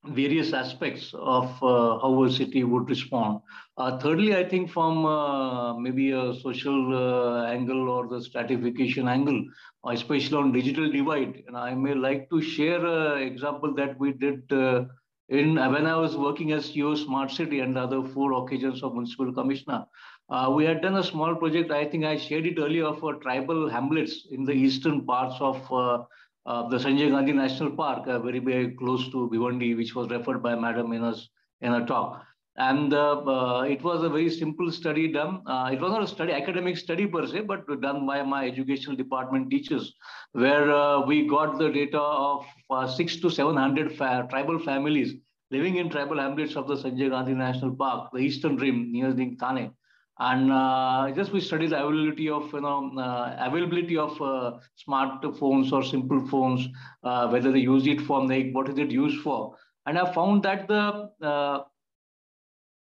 various 0.05 0.53
aspects 0.53 1.13
of 1.13 1.45
uh, 1.63 1.99
how 1.99 2.23
a 2.23 2.31
city 2.31 2.63
would 2.63 2.89
respond. 2.89 3.41
Uh, 3.77 3.99
thirdly, 3.99 4.35
I 4.35 4.47
think 4.47 4.69
from 4.71 5.05
uh, 5.05 5.77
maybe 5.77 6.11
a 6.11 6.33
social 6.35 6.95
uh, 6.95 7.45
angle 7.47 7.89
or 7.89 8.07
the 8.07 8.21
stratification 8.21 9.07
angle, 9.07 9.43
especially 9.85 10.37
on 10.37 10.51
digital 10.51 10.91
divide, 10.91 11.43
and 11.47 11.57
I 11.57 11.73
may 11.73 11.93
like 11.93 12.29
to 12.29 12.41
share 12.41 12.85
an 12.85 13.21
example 13.21 13.73
that 13.75 13.99
we 13.99 14.13
did 14.13 14.51
uh, 14.51 14.85
in 15.29 15.55
when 15.55 15.85
I 15.85 15.97
was 15.97 16.15
working 16.15 16.53
as 16.53 16.71
CEO 16.71 16.97
Smart 16.97 17.31
City 17.31 17.59
and 17.59 17.77
other 17.77 18.01
four 18.01 18.31
occasions 18.43 18.81
of 18.81 18.93
municipal 18.93 19.33
commissioner. 19.33 19.85
Uh, 20.29 20.51
we 20.53 20.65
had 20.65 20.81
done 20.81 20.97
a 20.97 21.03
small 21.03 21.35
project, 21.35 21.71
I 21.71 21.85
think 21.85 22.05
I 22.05 22.17
shared 22.17 22.45
it 22.45 22.59
earlier, 22.59 22.93
for 22.93 23.15
tribal 23.15 23.69
hamlets 23.69 24.27
in 24.31 24.45
the 24.45 24.53
eastern 24.53 25.05
parts 25.05 25.35
of 25.39 26.07
uh, 26.47 26.67
the 26.69 26.77
Sanjay 26.77 27.09
Gandhi 27.11 27.33
National 27.33 27.71
Park, 27.71 28.07
uh, 28.07 28.19
very, 28.19 28.39
very 28.39 28.71
close 28.71 29.09
to 29.09 29.29
Bhiwandi, 29.31 29.75
which 29.75 29.93
was 29.93 30.09
referred 30.09 30.41
by 30.41 30.55
Madam 30.55 30.93
in, 30.93 31.03
in 31.61 31.73
her 31.73 31.85
talk. 31.85 32.23
And 32.55 32.91
uh, 32.93 33.65
it 33.67 33.83
was 33.83 34.01
a 34.03 34.09
very 34.09 34.31
simple 34.31 34.71
study 34.71 35.11
done. 35.11 35.43
Uh, 35.45 35.69
it 35.71 35.79
was 35.79 35.91
not 35.91 36.01
a 36.01 36.07
study, 36.07 36.31
academic 36.31 36.77
study 36.77 37.05
per 37.05 37.27
se, 37.27 37.41
but 37.41 37.67
done 37.81 38.07
by 38.07 38.23
my 38.23 38.47
educational 38.47 38.95
department 38.95 39.51
teachers, 39.51 39.93
where 40.31 40.71
uh, 40.71 41.05
we 41.05 41.27
got 41.27 41.59
the 41.59 41.69
data 41.69 41.99
of 41.99 42.45
uh, 42.71 42.87
six 42.87 43.17
to 43.17 43.29
700 43.29 43.95
fa 43.95 44.25
tribal 44.31 44.57
families 44.57 45.13
living 45.51 45.77
in 45.77 45.89
tribal 45.89 46.17
hamlets 46.17 46.55
of 46.55 46.67
the 46.67 46.75
Sanjay 46.75 47.09
Gandhi 47.09 47.33
National 47.33 47.75
Park, 47.75 48.09
the 48.11 48.19
eastern 48.19 48.57
rim 48.57 48.91
near 48.91 49.13
the 49.13 49.35
Thane. 49.39 49.71
And 50.19 50.51
uh, 50.51 51.11
just 51.15 51.31
we 51.31 51.39
studied 51.41 51.69
the 51.69 51.77
availability 51.77 52.29
of, 52.29 52.51
you 52.51 52.61
know, 52.61 52.91
uh, 52.97 53.35
availability 53.39 53.97
of 53.97 54.19
uh, 54.21 54.57
smartphones 54.87 55.71
or 55.71 55.83
simple 55.83 56.25
phones, 56.27 56.67
whether 57.01 57.51
they 57.51 57.59
use 57.59 57.85
it 57.85 58.01
for 58.01 58.27
like, 58.27 58.51
what 58.51 58.67
is 58.69 58.77
it 58.77 58.89
used 58.91 59.21
for? 59.21 59.55
And 59.85 59.97
I 59.97 60.11
found 60.11 60.43
that 60.43 60.67
the 60.67 61.11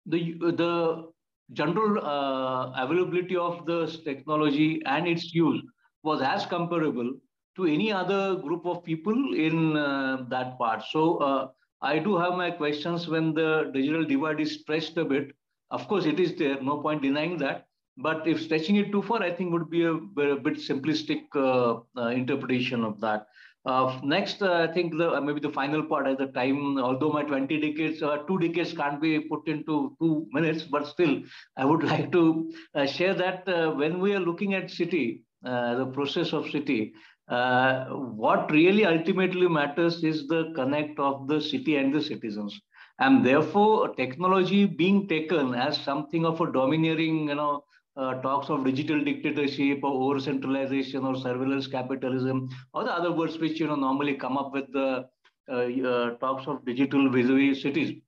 the 0.07 0.35
the 0.63 1.13
general 1.53 1.99
uh, 2.05 2.73
availability 2.83 3.37
of 3.37 3.67
this 3.67 4.03
technology 4.03 4.83
and 4.87 5.07
its 5.07 5.35
use 5.35 5.63
was 6.03 6.21
as 6.23 6.47
comparable 6.47 7.13
to 7.57 7.67
any 7.67 7.93
other 7.93 8.37
group 8.37 8.67
of 8.67 8.85
people 8.85 9.35
in 9.35 9.77
uh, 9.77 10.25
that 10.29 10.59
part. 10.59 10.83
So 10.91 11.19
uh, 11.19 11.49
I 11.83 11.99
do 11.99 12.17
have 12.17 12.35
my 12.35 12.51
questions 12.51 13.09
when 13.09 13.35
the 13.35 13.71
digital 13.73 14.05
divide 14.05 14.41
is 14.41 14.61
stretched 14.61 14.97
a 14.97 15.05
bit. 15.05 15.33
Of 15.75 15.89
course, 15.89 16.07
it 16.07 16.21
is 16.21 16.37
there, 16.37 16.61
no 16.63 16.79
point 16.79 17.03
denying 17.03 17.37
that. 17.39 17.67
But 17.97 18.27
if 18.29 18.41
stretching 18.43 18.77
it 18.77 18.93
too 18.93 19.03
far, 19.03 19.23
I 19.23 19.33
think 19.33 19.53
would 19.53 19.71
be 19.71 19.83
a, 19.85 19.95
a 19.95 20.37
bit 20.47 20.57
simplistic 20.69 21.23
uh, 21.35 21.81
uh, 22.01 22.09
interpretation 22.11 22.85
of 22.85 23.01
that. 23.01 23.27
Uh, 23.67 23.99
next, 24.05 24.43
uh, 24.43 24.53
I 24.53 24.73
think 24.73 24.97
the 24.97 25.21
maybe 25.21 25.41
the 25.41 25.51
final 25.51 25.83
part 25.83 26.07
at 26.07 26.19
the 26.19 26.27
time, 26.27 26.79
although 26.79 27.11
my 27.11 27.23
20 27.25 27.61
decades, 27.61 28.03
uh, 28.03 28.19
two 28.29 28.39
decades 28.39 28.73
can't 28.73 29.01
be 29.01 29.21
put 29.21 29.49
into 29.49 29.97
two 30.01 30.27
minutes, 30.33 30.63
but 30.63 30.87
still, 30.87 31.23
I 31.57 31.65
would 31.65 31.83
like 31.93 32.13
to 32.13 32.53
uh, 32.75 32.87
share 32.87 33.15
that 33.15 33.47
when 33.77 34.01
we 34.01 34.15
are 34.15 34.21
looking 34.21 34.55
at 34.55 34.71
city, 34.71 35.23
the 35.43 35.91
process 35.93 36.33
of 36.33 36.51
city, 36.51 36.93
what 37.29 38.51
really 38.51 38.85
ultimately 38.85 39.49
matters 39.49 40.05
is 40.05 40.29
the 40.29 40.53
connect 40.55 41.01
of 41.01 41.27
the 41.27 41.41
city 41.41 41.77
and 41.77 41.93
the 41.93 42.03
citizens. 42.03 42.61
And 42.99 43.25
therefore, 43.27 43.95
technology 43.95 44.67
being 44.67 45.09
taken 45.09 45.55
as 45.55 45.77
something 45.79 46.25
of 46.25 46.41
a 46.41 46.53
domineering, 46.53 47.29
you 47.29 47.35
know, 47.35 47.65
uh, 47.97 48.15
talks 48.23 48.51
of 48.51 48.65
digital 48.65 49.03
dictatorship 49.03 49.81
or 49.83 49.93
over 49.93 50.21
centralization 50.21 51.05
or 51.05 51.17
surveillance 51.17 51.67
capitalism 51.67 52.49
or 52.73 52.85
the 52.85 52.93
other 52.93 53.13
words 53.13 53.39
which 53.39 53.61
you 53.61 53.69
know 53.69 53.77
normally 53.77 54.15
come 54.15 54.37
up 54.37 54.53
with 54.53 54.71
the 54.73 55.09
uh, 55.49 55.53
uh, 55.55 56.11
talks 56.17 56.47
of 56.47 56.65
digital 56.65 57.09
vis-a-vis 57.11 57.63
cities. 57.63 58.01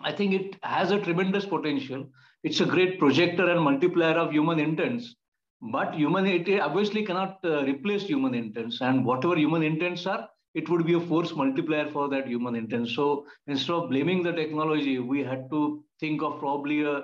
I 0.00 0.12
think 0.12 0.34
it 0.34 0.56
has 0.62 0.90
a 0.90 1.00
tremendous 1.00 1.44
potential. 1.44 2.06
It's 2.44 2.60
a 2.60 2.66
great 2.66 2.98
projector 2.98 3.50
and 3.50 3.60
multiplier 3.60 4.14
of 4.14 4.32
human 4.32 4.58
intents. 4.58 5.14
But 5.60 5.94
humanity 5.94 6.60
obviously 6.60 7.04
cannot 7.04 7.38
uh, 7.44 7.64
replace 7.64 8.02
human 8.02 8.34
intents. 8.34 8.80
And 8.80 9.04
whatever 9.04 9.36
human 9.36 9.62
intents 9.62 10.06
are 10.06 10.28
it 10.60 10.68
would 10.70 10.86
be 10.86 10.94
a 10.94 11.00
force 11.08 11.34
multiplier 11.34 11.86
for 11.94 12.08
that 12.08 12.26
human 12.26 12.54
intent. 12.56 12.88
So 12.88 13.26
instead 13.46 13.74
of 13.74 13.90
blaming 13.90 14.22
the 14.22 14.32
technology 14.32 14.98
we 14.98 15.22
had 15.22 15.50
to 15.50 15.84
think 16.00 16.22
of 16.22 16.38
probably 16.38 16.82
a 16.82 16.96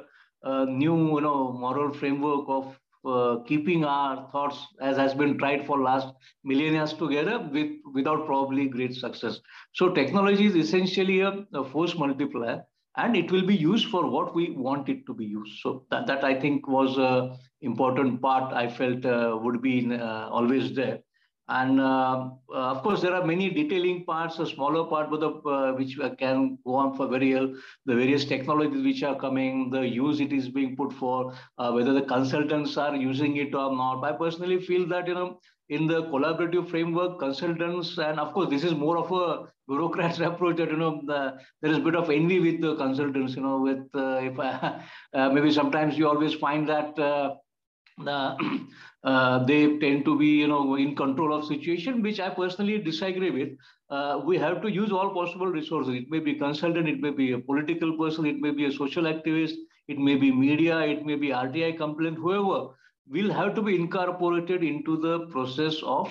a 0.44 0.66
new 0.66 0.96
you 1.14 1.20
know 1.20 1.52
moral 1.64 1.92
framework 1.98 2.48
of 2.48 2.78
uh, 3.04 3.42
keeping 3.48 3.84
our 3.84 4.28
thoughts 4.32 4.58
as 4.80 4.96
has 4.96 5.14
been 5.14 5.36
tried 5.38 5.66
for 5.66 5.78
last 5.80 6.08
millennia 6.44 6.86
together 7.02 7.38
with 7.52 7.70
without 7.94 8.26
probably 8.26 8.68
great 8.68 8.94
success. 8.94 9.38
So 9.74 9.90
technology 10.00 10.46
is 10.46 10.56
essentially 10.56 11.20
a, 11.20 11.46
a, 11.54 11.64
force 11.64 11.94
multiplier 11.96 12.64
and 12.96 13.16
it 13.16 13.30
will 13.32 13.46
be 13.46 13.56
used 13.56 13.88
for 13.88 14.08
what 14.08 14.34
we 14.34 14.50
want 14.50 14.88
it 14.88 15.06
to 15.06 15.14
be 15.14 15.24
used. 15.24 15.60
So 15.62 15.86
that, 15.90 16.06
that 16.06 16.24
i 16.24 16.34
think 16.40 16.68
was 16.68 16.98
a 16.98 17.36
important 17.60 18.20
part 18.20 18.52
i 18.52 18.68
felt 18.68 19.04
uh, 19.04 19.38
would 19.42 19.62
be 19.62 19.76
uh, 19.94 20.28
always 20.40 20.74
there 20.74 20.98
and 21.48 21.80
uh, 21.80 22.30
uh, 22.50 22.70
of 22.70 22.82
course, 22.82 23.02
there 23.02 23.14
are 23.14 23.24
many 23.24 23.50
detailing 23.50 24.04
parts, 24.04 24.38
a 24.38 24.46
smaller 24.46 24.84
part 24.84 25.10
with 25.10 25.20
the, 25.20 25.30
uh, 25.30 25.72
which 25.72 25.98
can 26.18 26.56
go 26.64 26.74
on 26.76 26.96
for 26.96 27.08
very 27.08 27.34
well, 27.34 27.52
the 27.84 27.96
various 27.96 28.24
technologies 28.24 28.84
which 28.84 29.02
are 29.02 29.18
coming, 29.18 29.68
the 29.70 29.80
use 29.80 30.20
it 30.20 30.32
is 30.32 30.48
being 30.48 30.76
put 30.76 30.92
for, 30.92 31.34
uh, 31.58 31.72
whether 31.72 31.92
the 31.92 32.02
consultants 32.02 32.76
are 32.76 32.94
using 32.94 33.36
it 33.36 33.54
or 33.54 33.74
not. 33.74 34.04
I 34.04 34.12
personally 34.12 34.60
feel 34.60 34.86
that, 34.88 35.08
you 35.08 35.14
know, 35.14 35.40
in 35.68 35.88
the 35.88 36.04
collaborative 36.04 36.70
framework, 36.70 37.18
consultants, 37.18 37.98
and 37.98 38.20
of 38.20 38.32
course, 38.34 38.48
this 38.48 38.62
is 38.62 38.74
more 38.74 38.98
of 38.98 39.10
a 39.10 39.48
bureaucrat's 39.66 40.20
approach 40.30 40.58
that, 40.58 40.70
you 40.70 40.76
know, 40.76 41.02
the, 41.06 41.38
there 41.60 41.72
is 41.72 41.78
a 41.78 41.80
bit 41.80 41.96
of 41.96 42.08
envy 42.08 42.38
with 42.38 42.60
the 42.60 42.76
consultants, 42.76 43.34
you 43.34 43.42
know, 43.42 43.60
with, 43.60 43.84
uh, 43.94 44.20
if 44.22 44.38
I, 44.38 44.80
uh, 45.14 45.30
maybe 45.30 45.50
sometimes 45.50 45.98
you 45.98 46.08
always 46.08 46.34
find 46.34 46.68
that 46.68 46.96
uh, 46.98 48.36
uh, 49.04 49.44
they 49.44 49.78
tend 49.78 50.04
to 50.04 50.18
be 50.18 50.26
you 50.26 50.48
know 50.48 50.76
in 50.76 50.94
control 50.94 51.34
of 51.34 51.44
situation 51.44 52.02
which 52.02 52.20
i 52.20 52.28
personally 52.28 52.78
disagree 52.78 53.30
with. 53.30 53.50
Uh, 53.90 54.20
we 54.24 54.38
have 54.38 54.62
to 54.62 54.70
use 54.70 54.90
all 54.90 55.12
possible 55.12 55.46
resources. 55.46 55.94
It 55.94 56.10
may 56.10 56.18
be 56.18 56.34
consultant 56.34 56.88
it 56.88 57.00
may 57.00 57.10
be 57.10 57.32
a 57.32 57.38
political 57.38 57.96
person 57.98 58.26
it 58.26 58.40
may 58.40 58.50
be 58.50 58.66
a 58.66 58.72
social 58.72 59.04
activist 59.04 59.54
it 59.88 59.98
may 59.98 60.16
be 60.16 60.30
media 60.32 60.78
it 60.80 61.04
may 61.04 61.16
be 61.16 61.28
rti 61.28 61.76
complaint 61.76 62.16
whoever. 62.16 62.68
Will 63.08 63.32
have 63.32 63.54
to 63.56 63.62
be 63.62 63.74
incorporated 63.74 64.62
into 64.62 64.96
the 64.96 65.26
process 65.26 65.82
of 65.82 66.08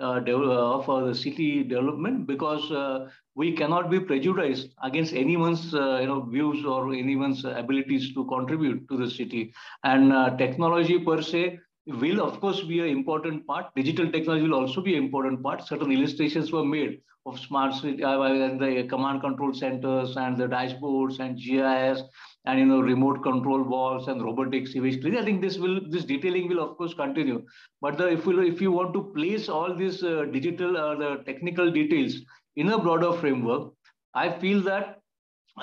uh, 0.00 0.20
of 0.20 0.88
uh, 0.88 1.00
the 1.06 1.14
city 1.14 1.64
development 1.64 2.26
because 2.26 2.70
uh, 2.70 3.10
we 3.34 3.52
cannot 3.52 3.90
be 3.90 3.98
prejudiced 3.98 4.68
against 4.82 5.12
anyone's 5.12 5.74
uh, 5.74 5.98
you 6.00 6.06
know 6.06 6.20
views 6.20 6.64
or 6.64 6.92
anyone's 6.94 7.44
abilities 7.44 8.14
to 8.14 8.24
contribute 8.26 8.88
to 8.88 8.96
the 8.96 9.10
city. 9.10 9.52
And 9.82 10.12
uh, 10.12 10.36
technology 10.36 10.98
per 11.00 11.20
se 11.20 11.58
will 11.88 12.20
of 12.20 12.40
course 12.40 12.62
be 12.62 12.80
an 12.80 12.88
important 12.88 13.46
part. 13.46 13.74
Digital 13.74 14.10
technology 14.10 14.46
will 14.46 14.54
also 14.54 14.80
be 14.80 14.96
an 14.96 15.04
important 15.04 15.42
part. 15.42 15.66
Certain 15.66 15.90
illustrations 15.90 16.52
were 16.52 16.64
made 16.64 17.00
of 17.26 17.38
smart 17.38 17.74
uh, 17.84 18.22
and 18.22 18.60
the 18.60 18.86
command 18.88 19.20
control 19.20 19.52
centers 19.52 20.16
and 20.16 20.36
the 20.36 20.46
dashboards 20.46 21.18
and 21.20 21.38
gis 21.38 22.02
and 22.46 22.58
you 22.58 22.66
know 22.66 22.80
remote 22.80 23.22
control 23.22 23.62
walls 23.62 24.08
and 24.08 24.22
robotics 24.22 24.74
eventually 24.74 25.18
i 25.18 25.24
think 25.24 25.42
this 25.42 25.58
will 25.58 25.80
this 25.90 26.04
detailing 26.04 26.48
will 26.48 26.60
of 26.60 26.76
course 26.76 26.94
continue. 26.94 27.44
But 27.80 27.98
the, 27.98 28.08
if 28.08 28.26
we 28.26 28.48
if 28.48 28.60
you 28.60 28.72
want 28.72 28.94
to 28.94 29.12
place 29.16 29.48
all 29.48 29.74
these 29.74 30.02
uh, 30.02 30.26
digital 30.32 30.76
uh, 30.76 30.94
the 30.94 31.22
technical 31.26 31.70
details 31.70 32.16
in 32.56 32.70
a 32.70 32.78
broader 32.78 33.12
framework 33.12 33.72
i 34.14 34.30
feel 34.44 34.62
that 34.62 35.00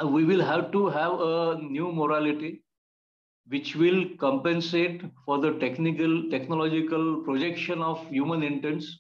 uh, 0.02 0.08
we 0.08 0.24
will 0.26 0.42
have 0.42 0.72
to 0.72 0.88
have 0.90 1.20
a 1.20 1.58
new 1.62 1.92
morality 1.92 2.62
which 3.48 3.76
will 3.76 4.06
compensate 4.20 5.04
for 5.26 5.40
the 5.40 5.54
technical 5.60 6.30
technological 6.30 7.24
projection 7.24 7.82
of 7.82 8.08
human 8.08 8.44
intents 8.44 9.00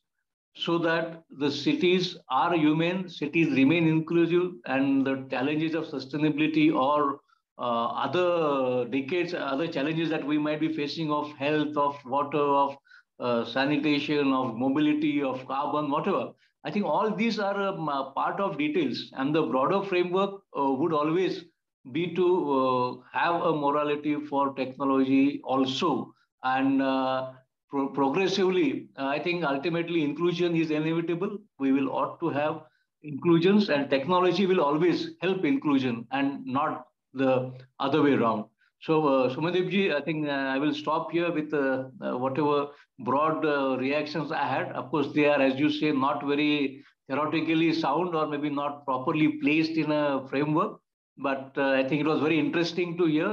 so 0.56 0.78
that 0.78 1.24
the 1.38 1.52
cities 1.52 2.18
are 2.30 2.56
human, 2.56 3.10
cities 3.10 3.52
remain 3.54 3.88
inclusive, 3.88 4.52
and 4.66 5.06
the 5.06 5.28
challenges 5.30 5.76
of 5.76 5.86
sustainability 5.86 6.74
or 6.74 7.20
uh, 7.58 7.88
other 8.06 8.86
decades, 8.90 9.34
other 9.34 9.68
challenges 9.68 10.10
that 10.10 10.26
we 10.26 10.38
might 10.38 10.60
be 10.60 10.74
facing 10.74 11.12
of 11.12 11.32
health, 11.34 11.76
of 11.78 11.98
water, 12.06 12.38
of 12.38 12.78
uh, 13.20 13.46
sanitation, 13.46 14.32
of 14.34 14.56
mobility, 14.56 15.22
of 15.22 15.46
carbon, 15.48 15.90
whatever. 15.90 16.32
I 16.64 16.72
think 16.72 16.86
all 16.86 17.14
these 17.16 17.40
are 17.40 17.62
um, 17.62 17.88
uh, 17.88 18.12
part 18.12 18.40
of 18.40 18.58
details, 18.58 19.12
and 19.14 19.34
the 19.36 19.44
broader 19.44 19.84
framework 19.84 20.42
uh, 20.58 20.72
would 20.72 20.94
always 20.94 21.46
be 21.92 22.14
to 22.16 22.28
uh, 22.60 22.96
have 23.18 23.42
a 23.42 23.54
morality 23.56 24.16
for 24.26 24.54
technology 24.54 25.42
also, 25.44 26.14
and 26.44 26.82
uh, 26.82 27.32
pro 27.70 27.90
progressively, 27.90 28.90
I 28.98 29.20
think 29.20 29.44
ultimately 29.44 30.04
inclusion 30.04 30.56
is 30.56 30.72
inevitable. 30.72 31.38
We 31.60 31.72
will 31.72 31.90
ought 31.92 32.20
to 32.22 32.30
have 32.30 32.62
inclusions, 33.04 33.70
and 33.70 33.90
technology 33.90 34.46
will 34.46 34.62
always 34.62 35.12
help 35.22 35.46
inclusion 35.46 36.08
and 36.12 36.46
not 36.46 36.86
the 37.14 37.54
other 37.80 38.02
way 38.02 38.14
around. 38.14 38.46
So, 38.82 39.08
uh, 39.08 39.34
Soumyadipji, 39.36 39.94
I 39.96 40.02
think 40.02 40.28
uh, 40.28 40.32
I 40.32 40.58
will 40.60 40.74
stop 40.74 41.12
here 41.12 41.32
with 41.32 41.54
uh, 41.54 41.86
uh, 42.02 42.18
whatever 42.18 42.68
broad 43.00 43.46
uh, 43.46 43.78
reactions 43.78 44.32
I 44.32 44.46
had. 44.48 44.72
Of 44.74 44.92
course, 44.92 45.08
they 45.14 45.26
are, 45.26 45.42
as 45.42 45.60
you 45.60 45.70
say, 45.70 45.92
not 45.92 46.26
very 46.26 46.84
theoretically 47.08 47.74
sound 47.74 48.16
or 48.16 48.28
maybe 48.28 48.50
not 48.50 48.86
properly 48.86 49.28
placed 49.42 49.72
in 49.72 49.92
a 49.92 50.28
framework. 50.28 50.80
But 51.18 51.54
uh, 51.58 51.72
I 51.72 51.84
think 51.88 52.02
it 52.02 52.08
was 52.08 52.20
very 52.20 52.38
interesting 52.38 52.98
to 52.98 53.06
hear 53.06 53.30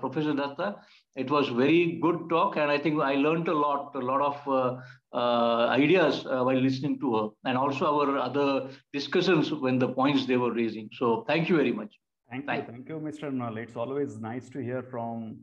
Professor 0.00 0.34
Datta. 0.34 0.76
It 1.16 1.30
was 1.30 1.48
very 1.48 1.98
good 2.00 2.28
talk, 2.30 2.56
and 2.56 2.70
I 2.70 2.78
think 2.78 3.00
I 3.00 3.14
learned 3.16 3.48
a 3.48 3.54
lot, 3.54 3.92
a 3.96 3.98
lot 3.98 4.22
of 4.22 4.80
ideas 5.70 6.24
while 6.24 6.60
listening 6.60 7.00
to 7.00 7.16
her, 7.16 7.28
and 7.44 7.58
also 7.58 7.86
our 7.86 8.18
other 8.18 8.70
discussions 8.92 9.52
when 9.52 9.80
the 9.80 9.88
points 9.88 10.26
they 10.26 10.36
were 10.36 10.52
raising. 10.52 10.88
So, 10.92 11.24
thank 11.26 11.48
you 11.48 11.56
very 11.56 11.72
much. 11.72 11.92
Thank 12.30 12.44
you. 12.44 12.64
Thank 12.70 12.88
you, 12.88 13.00
Mr. 13.00 13.32
Null. 13.32 13.56
It's 13.56 13.74
always 13.74 14.18
nice 14.18 14.48
to 14.50 14.58
hear 14.60 14.82
from 14.82 15.38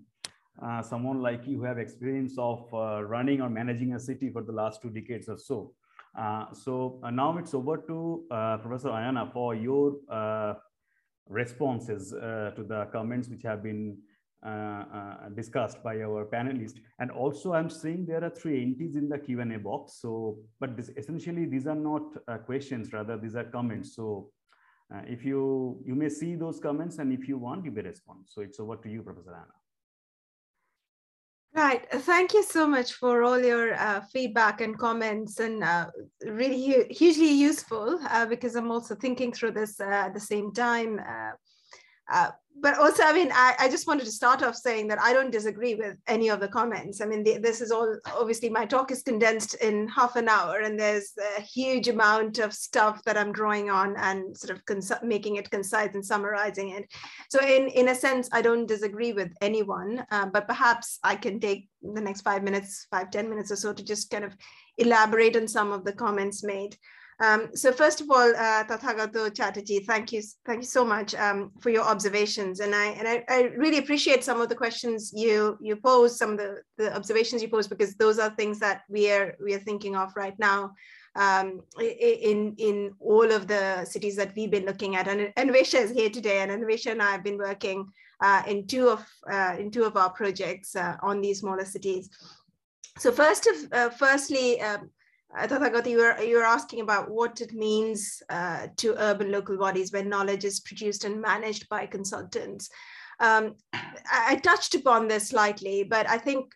uh, 0.62 0.82
someone 0.82 1.22
like 1.22 1.46
you 1.48 1.58
who 1.58 1.64
have 1.64 1.78
experience 1.78 2.36
of 2.38 2.72
uh, 2.74 3.04
running 3.04 3.42
or 3.42 3.50
managing 3.50 3.94
a 3.96 4.00
city 4.00 4.30
for 4.30 4.44
the 4.44 4.52
last 4.52 4.82
two 4.82 4.90
decades 4.90 5.28
or 5.28 5.38
so. 5.38 5.74
Uh, 6.18 6.46
so 6.54 7.00
uh, 7.04 7.10
now 7.10 7.38
it's 7.38 7.54
over 7.54 7.78
to 7.78 8.24
uh, 8.32 8.58
Professor 8.58 8.90
Ayona 8.90 9.32
for 9.34 9.54
your 9.54 9.96
uh, 10.10 10.54
responses 11.30 12.14
uh, 12.14 12.52
to 12.56 12.64
the 12.64 12.86
comments 12.92 13.30
which 13.30 13.44
have 13.44 13.64
been 13.64 13.98
uh, 14.46 14.84
uh, 14.94 15.30
discussed 15.36 15.84
by 15.84 16.02
our 16.02 16.26
panelists. 16.26 16.80
And 17.00 17.10
also 17.10 17.54
I'm 17.54 17.70
seeing 17.70 18.06
there 18.06 18.24
are 18.24 18.30
three 18.30 18.62
entities 18.62 18.96
in 18.96 19.10
the 19.10 19.18
Q&A 19.18 19.58
box. 19.58 19.94
So, 20.00 20.38
but 20.60 20.78
this, 20.78 20.90
essentially 20.98 21.46
these 21.46 21.66
are 21.66 21.76
not 21.76 22.04
questions, 22.46 22.94
rather 22.94 23.18
these 23.18 23.36
are 23.36 23.46
comments. 23.46 23.96
So 23.96 24.30
if 25.08 25.26
you, 25.26 25.82
you 25.84 25.96
may 25.96 26.10
see 26.10 26.36
those 26.36 26.60
comments 26.60 27.00
and 27.00 27.12
if 27.12 27.28
you 27.28 27.40
want, 27.40 27.66
you 27.66 27.72
may 27.72 27.82
respond. 27.82 28.20
So 28.28 28.42
it's 28.42 28.60
over 28.60 28.76
to 28.76 28.90
you, 28.90 29.02
Professor 29.02 29.34
Anna. 29.34 29.65
Right. 31.56 31.90
Thank 31.90 32.34
you 32.34 32.44
so 32.44 32.68
much 32.68 32.94
for 32.94 33.24
all 33.24 33.40
your 33.40 33.76
uh, 33.76 34.02
feedback 34.12 34.60
and 34.60 34.78
comments, 34.78 35.40
and 35.40 35.64
uh, 35.64 35.86
really 36.26 36.86
hugely 36.90 37.32
useful 37.32 37.98
uh, 38.10 38.26
because 38.26 38.56
I'm 38.58 38.72
also 38.72 38.94
thinking 38.94 39.32
through 39.32 39.52
this 39.52 39.80
at 39.80 40.14
the 40.14 40.20
same 40.20 40.52
time. 40.52 41.00
But 42.58 42.78
also, 42.78 43.04
I 43.04 43.12
mean, 43.12 43.32
I, 43.34 43.56
I, 43.60 43.70
just 43.70 43.86
wanted 43.86 44.06
to 44.06 44.12
start 44.12 44.42
off 44.42 44.56
saying 44.56 44.88
that 44.88 45.02
I 45.02 45.12
don't 45.12 45.32
disagree 45.32 45.76
with 45.76 45.98
any 46.08 46.30
of 46.30 46.40
the 46.40 46.48
comments. 46.48 47.02
I 47.02 47.06
mean, 47.06 47.24
the, 47.24 47.38
this 47.38 47.60
is 47.60 47.70
all 47.70 47.98
obviously 48.18 48.50
my 48.50 48.66
talk 48.66 48.92
is 48.92 49.04
condensed 49.04 49.56
in 49.56 49.90
half 49.90 50.16
an 50.16 50.30
hour, 50.30 50.60
and 50.60 50.80
there's 50.80 51.12
a 51.38 51.42
huge 51.42 51.90
amount 51.90 52.40
of 52.40 52.54
stuff 52.54 53.04
that 53.04 53.18
I'm 53.18 53.34
drawing 53.34 53.70
on 53.70 53.96
and 53.98 54.36
sort 54.38 54.58
of 54.58 55.04
making 55.04 55.36
it 55.36 55.52
concise 55.52 55.94
and 55.96 56.06
summarizing 56.06 56.70
it. 56.70 56.86
So, 57.30 57.42
in 57.42 57.68
in 57.68 57.90
a 57.90 57.96
sense, 57.96 58.30
I 58.32 58.42
don't 58.42 58.68
disagree 58.68 59.12
with 59.12 59.32
anyone, 59.42 60.06
uh, 60.12 60.28
but 60.28 60.48
perhaps 60.48 61.00
I 61.04 61.16
can 61.16 61.42
take 61.42 61.68
the 61.82 62.02
next 62.02 62.22
five 62.22 62.42
minutes, 62.42 62.88
five 62.90 63.12
ten 63.12 63.30
minutes 63.30 63.52
or 63.52 63.58
so 63.58 63.74
to 63.74 63.84
just 63.84 64.10
kind 64.10 64.24
of 64.24 64.34
elaborate 64.78 65.36
on 65.36 65.48
some 65.48 65.74
of 65.74 65.84
the 65.84 65.94
comments 65.94 66.44
made. 66.44 66.78
Um, 67.22 67.56
so 67.56 67.72
first 67.72 68.02
of 68.02 68.10
all, 68.10 68.30
uh, 68.36 68.66
Chatterji, 68.66 69.86
thank 69.86 70.12
you, 70.12 70.22
thank 70.46 70.62
you 70.62 70.68
so 70.68 70.84
much 70.84 71.16
um, 71.16 71.52
for 71.62 71.70
your 71.70 71.84
observations, 71.84 72.60
and 72.60 72.76
I 72.76 72.88
and 72.88 73.08
I, 73.08 73.24
I, 73.30 73.42
really 73.56 73.78
appreciate 73.78 74.22
some 74.22 74.42
of 74.42 74.50
the 74.50 74.56
questions 74.56 75.14
you 75.16 75.58
you 75.62 75.78
pose, 75.78 76.18
some 76.18 76.32
of 76.32 76.38
the, 76.38 76.62
the 76.78 76.94
observations 76.94 77.42
you 77.42 77.48
pose, 77.48 77.70
because 77.70 77.96
those 77.96 78.20
are 78.20 78.32
things 78.32 78.60
that 78.60 78.82
we 78.90 79.10
are 79.12 79.36
we 79.42 79.54
are 79.54 79.60
thinking 79.60 79.96
of 79.96 80.12
right 80.18 80.38
now 80.40 80.74
um, 81.16 81.62
in 81.80 82.54
in 82.58 82.94
all 83.00 83.32
of 83.32 83.48
the 83.48 83.86
cities 83.86 84.18
that 84.18 84.36
we've 84.36 84.52
been 84.52 84.66
looking 84.66 84.98
at. 84.98 85.08
And 85.08 85.34
Anwesha 85.38 85.80
is 85.80 85.92
here 85.92 86.10
today, 86.10 86.40
and 86.40 86.52
Anwesha 86.52 86.92
and 86.92 87.02
I 87.02 87.12
have 87.12 87.24
been 87.24 87.38
working 87.38 87.88
uh, 88.20 88.44
in 88.46 88.68
two 88.68 88.90
of 88.90 89.08
uh, 89.32 89.56
in 89.58 89.72
two 89.72 89.86
of 89.86 89.96
our 89.96 90.10
projects 90.10 90.76
uh, 90.76 90.98
on 91.02 91.22
these 91.22 91.40
smaller 91.40 91.64
cities. 91.64 92.10
So 92.98 93.14
first 93.14 93.48
of 93.48 93.56
uh, 93.72 93.90
firstly. 93.92 94.60
Um, 94.60 94.90
Tathagata, 95.34 95.90
you 95.90 95.98
were, 95.98 96.22
you 96.22 96.38
were 96.38 96.44
asking 96.44 96.82
about 96.82 97.10
what 97.10 97.42
it 97.42 97.54
means 97.54 98.22
uh, 98.30 98.68
to 98.78 98.96
urban 99.02 99.32
local 99.32 99.58
bodies 99.58 99.92
when 99.92 100.10
knowledge 100.10 100.46
is 100.46 100.60
produced 100.62 101.04
and 101.04 101.22
managed 101.22 101.68
by 101.70 101.86
consultants. 101.86 102.70
Um, 103.20 103.56
I, 103.74 103.84
I, 104.30 104.36
touched 104.36 104.76
upon 104.76 105.08
this 105.08 105.30
slightly, 105.30 105.84
but 105.84 106.10
I 106.10 106.18
think, 106.18 106.52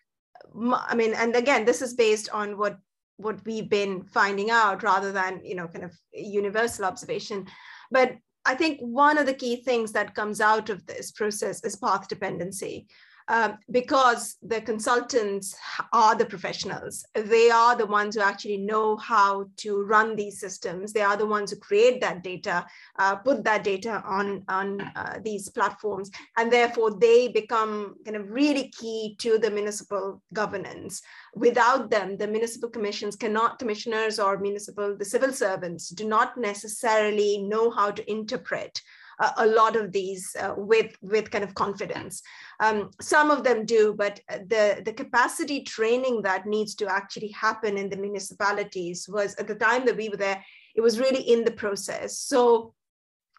I 0.72 0.94
mean, 0.94 1.14
and 1.14 1.34
again, 1.36 1.64
this 1.64 1.82
is 1.82 1.94
based 1.94 2.28
on 2.30 2.58
what 2.58 2.78
what 3.16 3.44
we've 3.44 3.68
been 3.68 4.02
finding 4.02 4.50
out 4.50 4.82
rather 4.82 5.12
than, 5.12 5.40
you 5.44 5.54
know, 5.54 5.68
kind 5.68 5.84
of 5.84 5.94
universal 6.12 6.86
observation. 6.86 7.46
But 7.90 8.16
I 8.46 8.54
think 8.54 8.80
one 8.80 9.18
of 9.18 9.26
the 9.26 9.34
key 9.34 9.56
things 9.56 9.92
that 9.92 10.14
comes 10.14 10.40
out 10.40 10.70
of 10.70 10.86
this 10.86 11.10
process 11.10 11.62
is 11.62 11.76
path 11.76 12.08
dependency 12.08 12.86
um, 13.30 13.58
because 13.70 14.36
the 14.42 14.60
consultants 14.60 15.54
are 15.92 16.16
the 16.16 16.26
professionals. 16.26 17.06
They 17.14 17.48
are 17.48 17.76
the 17.76 17.86
ones 17.86 18.16
who 18.16 18.22
actually 18.22 18.56
know 18.56 18.96
how 18.96 19.46
to 19.58 19.82
run 19.84 20.16
these 20.16 20.40
systems. 20.40 20.92
They 20.92 21.00
are 21.00 21.16
the 21.16 21.26
ones 21.26 21.52
who 21.52 21.56
create 21.58 22.00
that 22.00 22.24
data, 22.24 22.66
uh, 22.98 23.14
put 23.16 23.44
that 23.44 23.62
data 23.62 24.02
on, 24.04 24.42
on 24.48 24.80
uh, 24.80 25.20
these 25.22 25.48
platforms, 25.48 26.10
and 26.36 26.52
therefore 26.52 26.98
they 26.98 27.28
become 27.28 27.94
kind 28.04 28.16
of 28.16 28.28
really 28.28 28.72
key 28.76 29.14
to 29.20 29.38
the 29.38 29.50
municipal 29.50 30.20
governance. 30.32 31.00
Without 31.36 31.88
them, 31.88 32.16
the 32.16 32.26
municipal 32.26 32.68
commissions 32.68 33.14
cannot, 33.14 33.60
commissioners 33.60 34.18
or 34.18 34.38
municipal, 34.38 34.96
the 34.96 35.04
civil 35.04 35.32
servants 35.32 35.90
do 35.90 36.04
not 36.04 36.36
necessarily 36.36 37.38
know 37.38 37.70
how 37.70 37.92
to 37.92 38.10
interpret 38.10 38.82
a 39.36 39.46
lot 39.46 39.76
of 39.76 39.92
these 39.92 40.34
uh, 40.40 40.54
with 40.56 40.96
with 41.02 41.30
kind 41.30 41.44
of 41.44 41.54
confidence. 41.54 42.22
Um, 42.60 42.90
some 43.00 43.30
of 43.30 43.44
them 43.44 43.64
do, 43.64 43.94
but 43.96 44.20
the 44.28 44.82
the 44.84 44.92
capacity 44.92 45.62
training 45.62 46.22
that 46.22 46.46
needs 46.46 46.74
to 46.76 46.86
actually 46.86 47.28
happen 47.28 47.76
in 47.76 47.90
the 47.90 47.96
municipalities 47.96 49.08
was 49.08 49.34
at 49.36 49.46
the 49.46 49.54
time 49.54 49.84
that 49.86 49.96
we 49.96 50.08
were 50.08 50.16
there, 50.16 50.42
it 50.74 50.80
was 50.80 50.98
really 50.98 51.22
in 51.22 51.44
the 51.44 51.50
process. 51.50 52.18
So 52.18 52.74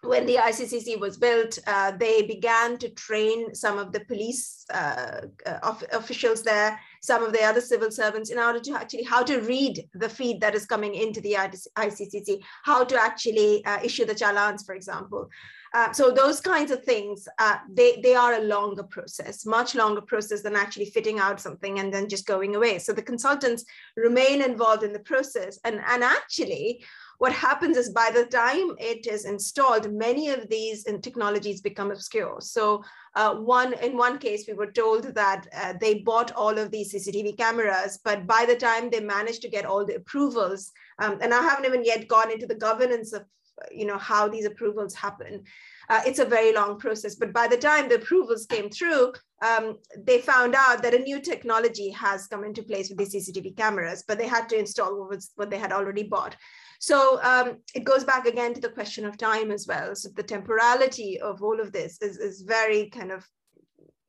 when 0.04 0.26
the 0.26 0.36
ICCC 0.36 1.00
was 1.00 1.16
built, 1.16 1.60
uh, 1.68 1.92
they 1.92 2.24
began 2.24 2.78
to 2.80 2.90
train 2.90 3.54
some 3.54 3.78
of 3.78 3.92
the 3.92 4.00
police 4.06 4.66
uh, 4.74 5.22
uh 5.46 5.76
officials 5.94 6.42
there, 6.42 6.80
some 7.02 7.24
of 7.24 7.34
the 7.34 7.44
other 7.44 7.62
civil 7.62 7.92
servants 7.92 8.32
in 8.32 8.40
order 8.40 8.60
to 8.60 8.74
actually 8.74 9.04
how 9.04 9.22
to 9.24 9.40
read 9.42 9.88
the 9.94 10.10
feed 10.10 10.42
that 10.42 10.56
is 10.56 10.66
coming 10.66 10.96
into 10.96 11.22
the 11.22 11.34
ICCC, 11.78 12.42
how 12.64 12.84
to 12.84 13.00
actually 13.00 13.64
uh, 13.66 13.80
issue 13.84 14.06
the 14.06 14.16
challans, 14.16 14.66
for 14.66 14.74
example. 14.74 15.30
Uh, 15.74 15.92
so 15.94 16.12
those 16.12 16.42
kinds 16.42 16.70
of 16.70 16.84
things, 16.84 17.28
uh, 17.40 17.58
they, 17.72 18.02
they 18.02 18.14
are 18.14 18.34
a 18.34 18.44
longer 18.44 18.84
process, 18.84 19.46
much 19.46 19.74
longer 19.74 20.02
process 20.02 20.42
than 20.42 20.56
actually 20.56 20.86
fitting 20.86 21.18
out 21.20 21.40
something 21.40 21.80
and 21.80 21.94
then 21.94 22.10
just 22.10 22.26
going 22.26 22.56
away. 22.56 22.78
So 22.78 22.92
the 22.92 23.02
consultants 23.02 23.64
remain 23.96 24.42
involved 24.42 24.84
in 24.84 24.92
the 24.92 25.00
process. 25.00 25.60
And, 25.64 25.82
and 25.88 26.04
actually, 26.04 26.84
what 27.20 27.32
happens 27.32 27.78
is 27.78 27.92
by 27.92 28.10
the 28.12 28.26
time 28.26 28.76
it 28.80 29.06
is 29.06 29.26
installed, 29.26 29.94
many 29.94 30.30
of 30.30 30.50
these 30.50 30.84
technologies 31.04 31.62
become 31.62 31.92
obscure. 31.92 32.38
So 32.42 32.84
uh, 33.16 33.36
one 33.36 33.74
in 33.74 33.96
one 33.96 34.18
case, 34.18 34.46
we 34.48 34.56
were 34.56 34.72
told 34.72 35.04
that 35.14 35.48
uh, 35.56 35.74
they 35.80 36.00
bought 36.00 36.32
all 36.32 36.58
of 36.58 36.72
these 36.72 36.92
CCTV 36.92 37.38
cameras, 37.38 38.00
but 38.04 38.26
by 38.26 38.46
the 38.48 38.56
time 38.56 38.90
they 38.90 39.02
managed 39.02 39.44
to 39.44 39.50
get 39.50 39.68
all 39.68 39.86
the 39.86 39.98
approvals, 39.98 40.72
um, 40.98 41.20
and 41.22 41.32
I 41.32 41.44
haven't 41.44 41.66
even 41.66 41.86
yet 41.86 42.08
gone 42.08 42.32
into 42.32 42.48
the 42.48 42.56
governance 42.56 43.14
of 43.14 43.24
you 43.72 43.86
know 43.86 43.98
how 43.98 44.28
these 44.28 44.46
approvals 44.46 44.96
happen. 44.96 45.44
Uh, 45.90 46.02
it's 46.06 46.20
a 46.20 46.26
very 46.26 46.54
long 46.54 46.80
process 46.80 47.16
but 47.16 47.34
by 47.34 47.48
the 47.48 47.58
time 47.58 47.90
the 47.90 47.96
approvals 47.96 48.46
came 48.46 48.70
through 48.70 49.12
um, 49.46 49.78
they 49.98 50.22
found 50.22 50.56
out 50.56 50.82
that 50.82 50.94
a 50.94 51.00
new 51.00 51.20
technology 51.20 51.90
has 51.90 52.28
come 52.28 52.46
into 52.46 52.64
place 52.64 52.88
with 52.90 52.98
these 52.98 53.14
cctv 53.14 53.58
cameras 53.58 54.04
but 54.08 54.18
they 54.18 54.28
had 54.28 54.48
to 54.48 54.58
install 54.58 54.98
what, 54.98 55.10
was, 55.10 55.32
what 55.36 55.50
they 55.50 55.58
had 55.58 55.74
already 55.74 56.04
bought. 56.04 56.36
So 56.80 57.22
um, 57.22 57.58
it 57.76 57.84
goes 57.84 58.04
back 58.04 58.26
again 58.26 58.54
to 58.54 58.62
the 58.62 58.70
question 58.70 59.06
of 59.06 59.18
time 59.18 59.52
as 59.52 59.68
well. 59.68 59.96
So 59.96 60.10
the 60.16 60.24
temporality 60.24 61.20
of 61.20 61.44
all 61.44 61.60
of 61.60 61.72
this 61.72 62.02
is, 62.02 62.18
is 62.18 62.42
very 62.42 62.90
kind 62.90 63.12
of 63.12 63.28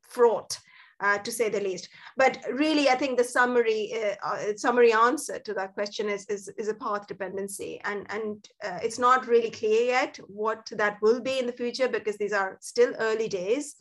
fraught 0.09 0.59
uh, 1.03 1.19
to 1.19 1.33
say 1.33 1.49
the 1.49 1.61
least. 1.61 1.89
But 2.17 2.39
really, 2.53 2.89
I 2.89 2.95
think 2.95 3.19
the 3.19 3.25
summary 3.25 3.93
uh, 3.95 4.15
uh, 4.25 4.57
summary 4.57 4.93
answer 4.93 5.39
to 5.41 5.55
that 5.55 5.75
question 5.75 6.09
is, 6.09 6.25
is, 6.27 6.49
is 6.57 6.69
a 6.69 6.75
path 6.75 7.07
dependency. 7.07 7.81
And, 7.85 8.07
and 8.11 8.49
uh, 8.65 8.79
it's 8.83 8.99
not 8.99 9.27
really 9.27 9.51
clear 9.51 9.87
yet 9.87 10.19
what 10.29 10.71
that 10.73 10.99
will 11.03 11.21
be 11.21 11.39
in 11.39 11.47
the 11.47 11.53
future 11.53 11.89
because 11.89 12.17
these 12.17 12.33
are 12.33 12.57
still 12.61 12.95
early 12.99 13.29
days 13.29 13.77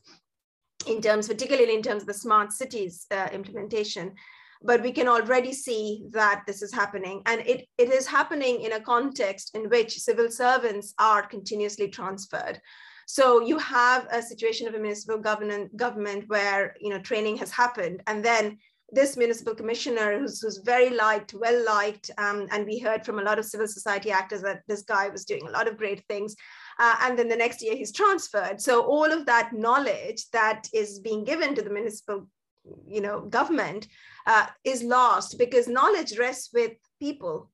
in 0.88 1.02
terms, 1.02 1.28
particularly 1.28 1.76
in 1.76 1.84
terms 1.84 2.04
of 2.04 2.08
the 2.08 2.14
smart 2.14 2.52
cities 2.52 3.06
uh, 3.12 3.28
implementation. 3.32 4.14
But 4.64 4.84
we 4.84 4.92
can 4.92 5.08
already 5.08 5.54
see 5.54 6.06
that 6.12 6.44
this 6.46 6.62
is 6.62 6.74
happening. 6.74 7.22
And 7.26 7.42
it, 7.42 7.68
it 7.78 7.90
is 7.90 8.06
happening 8.06 8.62
in 8.62 8.74
a 8.74 8.80
context 8.80 9.56
in 9.56 9.70
which 9.70 10.00
civil 10.00 10.30
servants 10.30 10.94
are 11.00 11.26
continuously 11.26 11.88
transferred. 11.88 12.62
So 13.12 13.42
you 13.42 13.58
have 13.58 14.08
a 14.10 14.22
situation 14.22 14.70
of 14.70 14.74
a 14.74 14.80
municipal 14.80 15.18
government 15.18 15.76
government 15.76 16.30
where 16.30 16.78
you 16.80 16.90
know 16.92 17.00
training 17.00 17.36
has 17.40 17.52
happened, 17.52 18.02
and 18.08 18.24
then 18.24 18.58
this 18.90 19.18
municipal 19.18 19.54
commissioner 19.54 20.18
who's, 20.18 20.42
who's 20.42 20.60
very 20.60 20.92
liked, 20.92 21.34
well 21.34 21.66
liked, 21.66 22.10
um, 22.18 22.48
and 22.52 22.66
we 22.66 22.80
heard 22.80 23.06
from 23.06 23.20
a 23.20 23.22
lot 23.22 23.38
of 23.38 23.44
civil 23.44 23.68
society 23.68 24.12
actors 24.12 24.42
that 24.44 24.62
this 24.70 24.84
guy 24.84 25.10
was 25.10 25.26
doing 25.26 25.46
a 25.46 25.52
lot 25.52 25.68
of 25.68 25.78
great 25.78 26.02
things. 26.08 26.38
Uh, 26.80 26.96
and 27.02 27.20
then 27.20 27.28
the 27.28 27.36
next 27.36 27.62
year 27.62 27.76
he's 27.76 27.92
transferred. 27.92 28.62
So 28.62 28.86
all 28.86 29.12
of 29.12 29.26
that 29.26 29.52
knowledge 29.52 30.30
that 30.32 30.70
is 30.74 31.00
being 31.00 31.26
given 31.26 31.54
to 31.56 31.62
the 31.62 31.70
municipal, 31.70 32.28
you 32.88 33.02
know, 33.02 33.22
government 33.22 33.88
uh, 34.26 34.48
is 34.64 34.84
lost 34.84 35.38
because 35.38 35.68
knowledge 35.68 36.18
rests 36.18 36.50
with 36.54 36.74
people. 37.02 37.50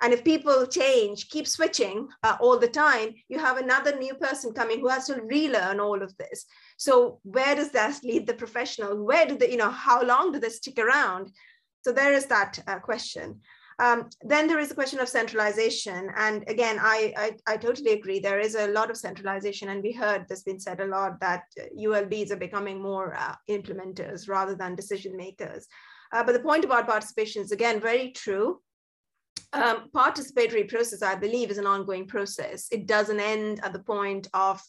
And 0.00 0.12
if 0.12 0.24
people 0.24 0.66
change, 0.66 1.28
keep 1.28 1.46
switching 1.46 2.08
uh, 2.22 2.36
all 2.40 2.58
the 2.58 2.68
time, 2.68 3.14
you 3.28 3.38
have 3.38 3.56
another 3.56 3.96
new 3.96 4.14
person 4.14 4.52
coming 4.52 4.80
who 4.80 4.88
has 4.88 5.06
to 5.06 5.20
relearn 5.22 5.80
all 5.80 6.02
of 6.02 6.16
this. 6.18 6.46
So 6.76 7.18
where 7.24 7.56
does 7.56 7.70
that 7.72 7.98
lead 8.04 8.26
the 8.26 8.34
professional? 8.34 9.04
Where 9.04 9.26
do 9.26 9.36
they, 9.36 9.50
you 9.50 9.56
know, 9.56 9.70
how 9.70 10.02
long 10.02 10.32
do 10.32 10.38
they 10.38 10.50
stick 10.50 10.78
around? 10.78 11.32
So 11.84 11.92
there 11.92 12.12
is 12.12 12.26
that 12.26 12.58
uh, 12.66 12.78
question. 12.78 13.40
Um, 13.80 14.08
then 14.22 14.48
there 14.48 14.58
is 14.58 14.68
the 14.68 14.74
question 14.74 14.98
of 14.98 15.08
centralization. 15.08 16.10
And 16.16 16.44
again, 16.48 16.78
I, 16.80 17.14
I, 17.16 17.52
I, 17.52 17.56
totally 17.56 17.92
agree. 17.92 18.18
There 18.18 18.40
is 18.40 18.56
a 18.56 18.66
lot 18.66 18.90
of 18.90 18.96
centralization. 18.96 19.68
And 19.68 19.84
we 19.84 19.92
heard 19.92 20.26
this 20.28 20.42
been 20.42 20.58
said 20.58 20.80
a 20.80 20.86
lot 20.86 21.20
that 21.20 21.44
ULBs 21.78 22.32
are 22.32 22.36
becoming 22.36 22.82
more 22.82 23.14
uh, 23.16 23.36
implementers 23.48 24.28
rather 24.28 24.56
than 24.56 24.74
decision 24.74 25.16
makers. 25.16 25.68
Uh, 26.12 26.24
but 26.24 26.32
the 26.32 26.40
point 26.40 26.64
about 26.64 26.88
participation 26.88 27.42
is 27.42 27.52
again 27.52 27.80
very 27.80 28.10
true 28.10 28.60
um, 29.52 29.88
participatory 29.94 30.68
process, 30.68 31.02
I 31.02 31.14
believe, 31.14 31.50
is 31.50 31.58
an 31.58 31.66
ongoing 31.66 32.06
process. 32.06 32.68
It 32.70 32.86
doesn't 32.86 33.20
end 33.20 33.60
at 33.64 33.72
the 33.72 33.78
point 33.78 34.28
of 34.34 34.62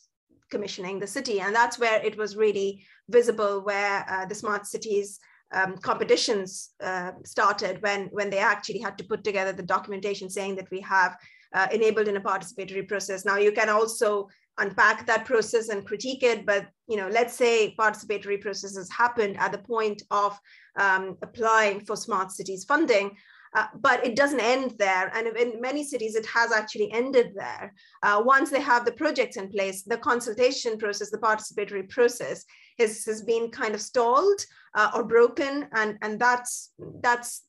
commissioning 0.49 0.99
the 0.99 1.07
city. 1.07 1.41
And 1.41 1.53
that's 1.53 1.80
where 1.80 2.03
it 2.03 2.18
was 2.18 2.35
really 2.35 2.84
visible 3.10 3.61
where 3.61 4.06
uh, 4.10 4.26
the 4.26 4.35
smart 4.35 4.65
cities 4.65 5.19
um, 5.51 5.77
competitions 5.77 6.72
uh, 6.84 7.11
started 7.26 7.81
when, 7.81 8.07
when 8.11 8.30
they 8.30 8.38
actually 8.38 8.80
had 8.80 8.97
to 8.99 9.03
put 9.03 9.23
together 9.23 9.51
the 9.51 9.64
documentation 9.64 10.30
saying 10.30 10.56
that 10.56 10.69
we 10.72 10.80
have 10.81 11.18
uh, 11.53 11.68
enabled 11.72 12.07
in 12.07 12.18
a 12.18 12.22
participatory 12.22 12.88
process. 12.88 13.26
Now 13.26 13.38
you 13.38 13.51
can 13.51 13.69
also 13.69 14.27
unpack 14.60 15.07
that 15.07 15.26
process 15.26 15.69
and 15.69 15.85
critique 15.85 16.22
it, 16.22 16.45
but 16.45 16.68
you 16.88 16.97
know, 16.97 17.07
let's 17.07 17.34
say 17.34 17.76
participatory 17.80 18.39
processes 18.39 18.91
happened 18.91 19.38
at 19.39 19.51
the 19.51 19.57
point 19.57 20.03
of 20.11 20.38
um, 20.77 21.18
applying 21.23 21.80
for 21.80 21.95
smart 21.95 22.31
cities 22.31 22.65
funding. 22.65 23.15
Uh, 23.56 23.66
but 23.76 24.06
it 24.06 24.16
doesn't 24.16 24.40
end 24.40 24.76
there. 24.78 25.12
And 25.16 25.28
in 25.36 25.60
many 25.60 25.84
cities, 25.84 26.16
it 26.16 26.26
has 26.28 26.52
actually 26.52 26.92
ended 26.92 27.32
there. 27.36 27.74
Uh, 28.04 28.22
once 28.24 28.50
they 28.52 28.62
have 28.62 28.86
the 28.86 28.92
projects 28.92 29.38
in 29.38 29.50
place, 29.50 29.84
the 29.84 29.98
consultation 29.98 30.78
process, 30.78 31.10
the 31.10 31.18
participatory 31.18 31.90
process 31.90 32.46
has, 32.78 33.04
has 33.06 33.24
been 33.24 33.50
kind 33.50 33.74
of 33.74 33.82
stalled 33.82 34.46
uh, 34.76 34.92
or 34.94 35.04
broken. 35.04 35.68
And, 35.74 35.98
and 36.02 36.20
that's, 36.20 36.74
that's 37.02 37.46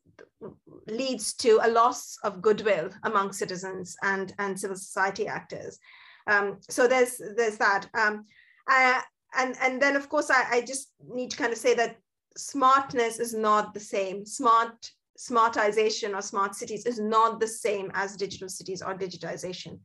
leads 0.87 1.35
to 1.35 1.61
a 1.63 1.71
loss 1.71 2.17
of 2.25 2.41
goodwill 2.41 2.91
among 3.03 3.33
citizens 3.33 3.97
and, 4.03 4.33
and 4.39 4.59
civil 4.59 4.77
society 4.77 5.27
actors. 5.27 5.79
Um, 6.27 6.59
so 6.69 6.87
there's, 6.89 7.21
there's 7.37 7.59
that. 7.59 7.89
Um, 7.95 8.25
uh, 8.71 9.01
and, 9.37 9.55
and 9.61 9.81
then, 9.81 9.97
of 9.97 10.09
course, 10.09 10.31
I, 10.31 10.45
I 10.51 10.61
just 10.63 10.93
need 11.13 11.31
to 11.31 11.37
kind 11.37 11.53
of 11.53 11.59
say 11.59 11.75
that 11.75 11.97
smartness 12.37 13.19
is 13.19 13.35
not 13.35 13.75
the 13.75 13.81
same. 13.81 14.25
Smart 14.25 14.91
smartization 15.21 16.15
or 16.17 16.23
smart 16.23 16.55
cities 16.55 16.87
is 16.87 16.99
not 16.99 17.41
the 17.41 17.47
same 17.47 17.91
as 17.95 18.17
digital 18.17 18.49
cities 18.49 18.81
or 18.81 18.95
digitization. 18.95 19.79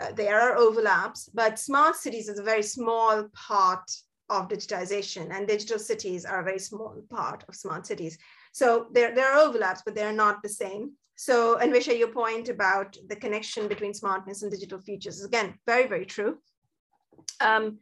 Uh, 0.00 0.12
there 0.12 0.40
are 0.40 0.56
overlaps, 0.56 1.28
but 1.34 1.58
smart 1.58 1.96
cities 1.96 2.28
is 2.28 2.38
a 2.38 2.50
very 2.52 2.62
small 2.62 3.28
part 3.34 3.90
of 4.28 4.48
digitization 4.48 5.34
and 5.34 5.48
digital 5.48 5.78
cities 5.78 6.24
are 6.24 6.40
a 6.40 6.44
very 6.44 6.58
small 6.58 6.94
part 7.10 7.44
of 7.48 7.54
smart 7.54 7.86
cities. 7.86 8.18
So 8.52 8.86
there, 8.92 9.14
there 9.14 9.32
are 9.32 9.40
overlaps, 9.40 9.82
but 9.84 9.94
they're 9.94 10.12
not 10.12 10.42
the 10.42 10.48
same. 10.48 10.92
So 11.16 11.58
Anwesha, 11.58 11.98
your 11.98 12.12
point 12.12 12.48
about 12.48 12.96
the 13.08 13.16
connection 13.16 13.68
between 13.68 13.94
smartness 13.94 14.42
and 14.42 14.52
digital 14.52 14.80
futures 14.80 15.18
is 15.18 15.24
again, 15.24 15.54
very, 15.66 15.86
very 15.86 16.06
true. 16.06 16.38
Um, 17.40 17.78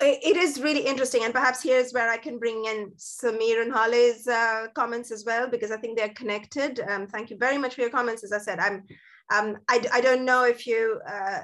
it 0.00 0.36
is 0.36 0.60
really 0.60 0.84
interesting. 0.86 1.24
And 1.24 1.32
perhaps 1.32 1.62
here's 1.62 1.92
where 1.92 2.10
I 2.10 2.16
can 2.16 2.38
bring 2.38 2.64
in 2.64 2.92
Sameer 2.96 3.64
Unhale's 3.64 4.26
uh, 4.28 4.66
comments 4.74 5.10
as 5.10 5.24
well, 5.24 5.48
because 5.48 5.70
I 5.70 5.76
think 5.76 5.96
they're 5.96 6.10
connected. 6.10 6.80
Um, 6.88 7.06
thank 7.06 7.30
you 7.30 7.36
very 7.36 7.58
much 7.58 7.74
for 7.74 7.80
your 7.80 7.90
comments. 7.90 8.24
As 8.24 8.32
I 8.32 8.38
said, 8.38 8.58
I'm, 8.58 8.84
um, 9.32 9.56
I, 9.68 9.82
I 9.92 10.00
don't 10.00 10.24
know 10.24 10.44
if 10.44 10.66
you, 10.66 11.00
uh, 11.08 11.40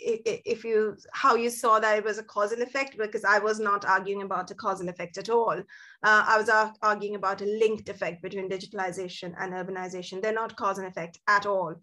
if 0.00 0.64
you, 0.64 0.96
how 1.12 1.34
you 1.34 1.50
saw 1.50 1.80
that 1.80 1.98
it 1.98 2.04
was 2.04 2.18
a 2.18 2.22
causal 2.22 2.62
effect, 2.62 2.96
because 2.96 3.24
I 3.24 3.38
was 3.38 3.58
not 3.58 3.84
arguing 3.84 4.22
about 4.22 4.50
a 4.50 4.54
causal 4.54 4.88
effect 4.88 5.18
at 5.18 5.28
all. 5.28 5.58
Uh, 6.04 6.24
I 6.26 6.36
was 6.38 6.48
arguing 6.82 7.16
about 7.16 7.42
a 7.42 7.46
linked 7.46 7.88
effect 7.88 8.22
between 8.22 8.48
digitalization 8.48 9.34
and 9.38 9.52
urbanization. 9.52 10.22
They're 10.22 10.32
not 10.32 10.56
cause 10.56 10.78
and 10.78 10.86
effect 10.86 11.18
at 11.26 11.46
all. 11.46 11.74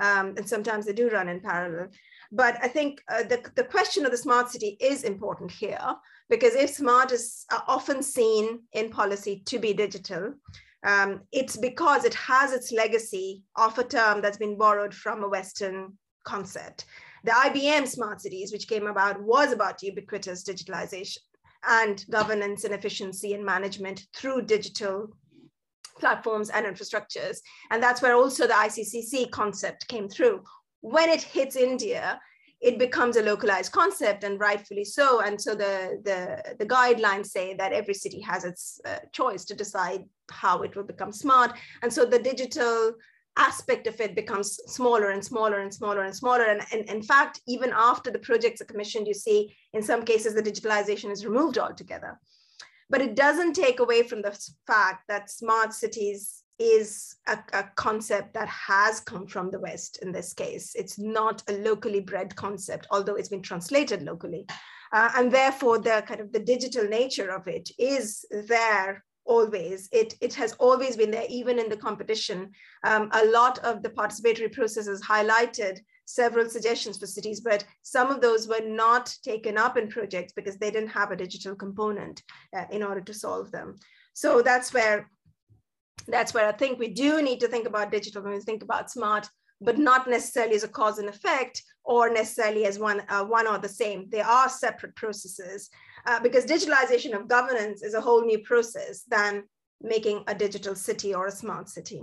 Um, 0.00 0.34
and 0.36 0.48
sometimes 0.48 0.86
they 0.86 0.92
do 0.92 1.08
run 1.08 1.28
in 1.28 1.40
parallel. 1.40 1.88
But 2.30 2.58
I 2.62 2.68
think 2.68 3.02
uh, 3.08 3.22
the, 3.22 3.42
the 3.54 3.64
question 3.64 4.04
of 4.04 4.10
the 4.10 4.18
smart 4.18 4.50
city 4.50 4.76
is 4.80 5.02
important 5.02 5.50
here 5.50 5.94
because 6.28 6.54
if 6.54 6.70
smart 6.70 7.10
is 7.12 7.46
often 7.66 8.02
seen 8.02 8.60
in 8.72 8.90
policy 8.90 9.42
to 9.46 9.58
be 9.58 9.72
digital, 9.72 10.34
um, 10.86 11.22
it's 11.32 11.56
because 11.56 12.04
it 12.04 12.14
has 12.14 12.52
its 12.52 12.70
legacy 12.70 13.42
of 13.56 13.78
a 13.78 13.84
term 13.84 14.20
that's 14.20 14.36
been 14.36 14.58
borrowed 14.58 14.94
from 14.94 15.24
a 15.24 15.28
Western 15.28 15.96
concept. 16.24 16.84
The 17.24 17.32
IBM 17.32 17.88
smart 17.88 18.20
cities, 18.20 18.52
which 18.52 18.68
came 18.68 18.86
about, 18.86 19.20
was 19.22 19.52
about 19.52 19.82
ubiquitous 19.82 20.44
digitalization 20.44 21.18
and 21.68 22.04
governance 22.10 22.64
and 22.64 22.74
efficiency 22.74 23.34
and 23.34 23.44
management 23.44 24.06
through 24.14 24.42
digital 24.42 25.08
platforms 25.98 26.50
and 26.50 26.64
infrastructures. 26.64 27.38
And 27.70 27.82
that's 27.82 28.02
where 28.02 28.14
also 28.14 28.46
the 28.46 28.52
ICCC 28.52 29.30
concept 29.30 29.88
came 29.88 30.08
through 30.08 30.42
when 30.80 31.08
it 31.08 31.22
hits 31.22 31.56
India, 31.56 32.20
it 32.60 32.78
becomes 32.78 33.16
a 33.16 33.22
localized 33.22 33.72
concept 33.72 34.24
and 34.24 34.40
rightfully 34.40 34.84
so. 34.84 35.20
And 35.20 35.40
so 35.40 35.54
the, 35.54 36.00
the, 36.04 36.56
the 36.58 36.66
guidelines 36.66 37.26
say 37.26 37.54
that 37.54 37.72
every 37.72 37.94
city 37.94 38.20
has 38.22 38.44
its 38.44 38.80
uh, 38.84 38.98
choice 39.12 39.44
to 39.46 39.54
decide 39.54 40.04
how 40.30 40.62
it 40.62 40.74
will 40.74 40.84
become 40.84 41.12
smart. 41.12 41.52
And 41.82 41.92
so 41.92 42.04
the 42.04 42.18
digital 42.18 42.94
aspect 43.36 43.86
of 43.86 44.00
it 44.00 44.16
becomes 44.16 44.58
smaller 44.66 45.10
and 45.10 45.24
smaller 45.24 45.60
and 45.60 45.72
smaller 45.72 46.02
and 46.02 46.14
smaller. 46.14 46.44
And, 46.44 46.62
and 46.72 46.88
in 46.90 47.02
fact, 47.02 47.40
even 47.46 47.72
after 47.72 48.10
the 48.10 48.18
projects 48.18 48.60
are 48.60 48.64
commissioned, 48.66 49.06
you 49.06 49.14
see 49.14 49.56
in 49.72 49.82
some 49.82 50.04
cases 50.04 50.34
the 50.34 50.42
digitalization 50.42 51.12
is 51.12 51.24
removed 51.24 51.58
altogether. 51.58 52.18
But 52.90 53.02
it 53.02 53.14
doesn't 53.14 53.52
take 53.52 53.78
away 53.78 54.02
from 54.02 54.22
the 54.22 54.36
fact 54.66 55.04
that 55.08 55.30
smart 55.30 55.72
cities 55.74 56.42
is 56.58 57.16
a, 57.26 57.38
a, 57.52 57.64
concept 57.76 58.34
that 58.34 58.48
has 58.48 59.00
come 59.00 59.26
from 59.26 59.50
the 59.50 59.60
West 59.60 59.98
in 60.02 60.10
this 60.10 60.32
case. 60.32 60.74
It's 60.74 60.98
not 60.98 61.42
a 61.48 61.52
locally 61.52 62.00
bred 62.00 62.34
concept, 62.34 62.86
although 62.90 63.14
it's 63.14 63.28
been 63.28 63.42
translated 63.42 64.02
locally. 64.02 64.46
Uh, 64.92 65.10
and 65.16 65.30
therefore, 65.30 65.78
the 65.78 66.02
kind 66.06 66.20
of 66.20 66.32
the 66.32 66.40
digital 66.40 66.84
nature 66.84 67.30
of 67.30 67.46
it 67.46 67.70
is 67.78 68.24
there 68.30 69.04
always. 69.24 69.88
It, 69.92 70.14
it 70.20 70.34
has 70.34 70.54
always 70.54 70.96
been 70.96 71.10
there, 71.10 71.26
even 71.28 71.58
in 71.58 71.68
the 71.68 71.76
competition. 71.76 72.50
Um, 72.82 73.10
a 73.12 73.26
lot 73.26 73.58
of 73.58 73.82
the 73.82 73.90
participatory 73.90 74.52
processes 74.52 75.02
highlighted 75.02 75.78
several 76.06 76.48
suggestions 76.48 76.96
for 76.96 77.06
cities, 77.06 77.40
but 77.40 77.64
some 77.82 78.10
of 78.10 78.22
those 78.22 78.48
were 78.48 78.64
not 78.64 79.14
taken 79.22 79.58
up 79.58 79.76
in 79.76 79.88
projects 79.88 80.32
because 80.32 80.56
they 80.56 80.70
didn't 80.70 80.88
have 80.88 81.10
a 81.10 81.16
digital 81.16 81.54
component 81.54 82.22
uh, 82.56 82.64
in 82.70 82.82
order 82.82 83.02
to 83.02 83.12
solve 83.12 83.50
them. 83.50 83.76
So 84.14 84.40
that's 84.42 84.72
where 84.72 85.10
that's 86.06 86.34
where 86.34 86.48
I 86.48 86.52
think 86.52 86.78
we 86.78 86.88
do 86.88 87.22
need 87.22 87.40
to 87.40 87.48
think 87.48 87.66
about 87.66 87.90
digital 87.90 88.22
when 88.22 88.32
we 88.32 88.40
think 88.40 88.62
about 88.62 88.90
smart, 88.90 89.28
but 89.60 89.78
not 89.78 90.08
necessarily 90.08 90.54
as 90.54 90.64
a 90.64 90.68
cause 90.68 90.98
and 90.98 91.08
effect 91.08 91.62
or 91.84 92.10
necessarily 92.10 92.64
as 92.66 92.78
one, 92.78 93.02
uh, 93.08 93.24
one 93.24 93.46
or 93.46 93.58
the 93.58 93.68
same. 93.68 94.08
They 94.10 94.20
are 94.20 94.48
separate 94.48 94.94
processes 94.94 95.70
uh, 96.06 96.20
because 96.20 96.46
digitalization 96.46 97.14
of 97.14 97.28
governance 97.28 97.82
is 97.82 97.94
a 97.94 98.00
whole 98.00 98.24
new 98.24 98.38
process 98.40 99.02
than 99.08 99.44
making 99.80 100.24
a 100.26 100.34
digital 100.34 100.74
city 100.74 101.14
or 101.14 101.26
a 101.26 101.32
smart 101.32 101.68
city. 101.68 102.02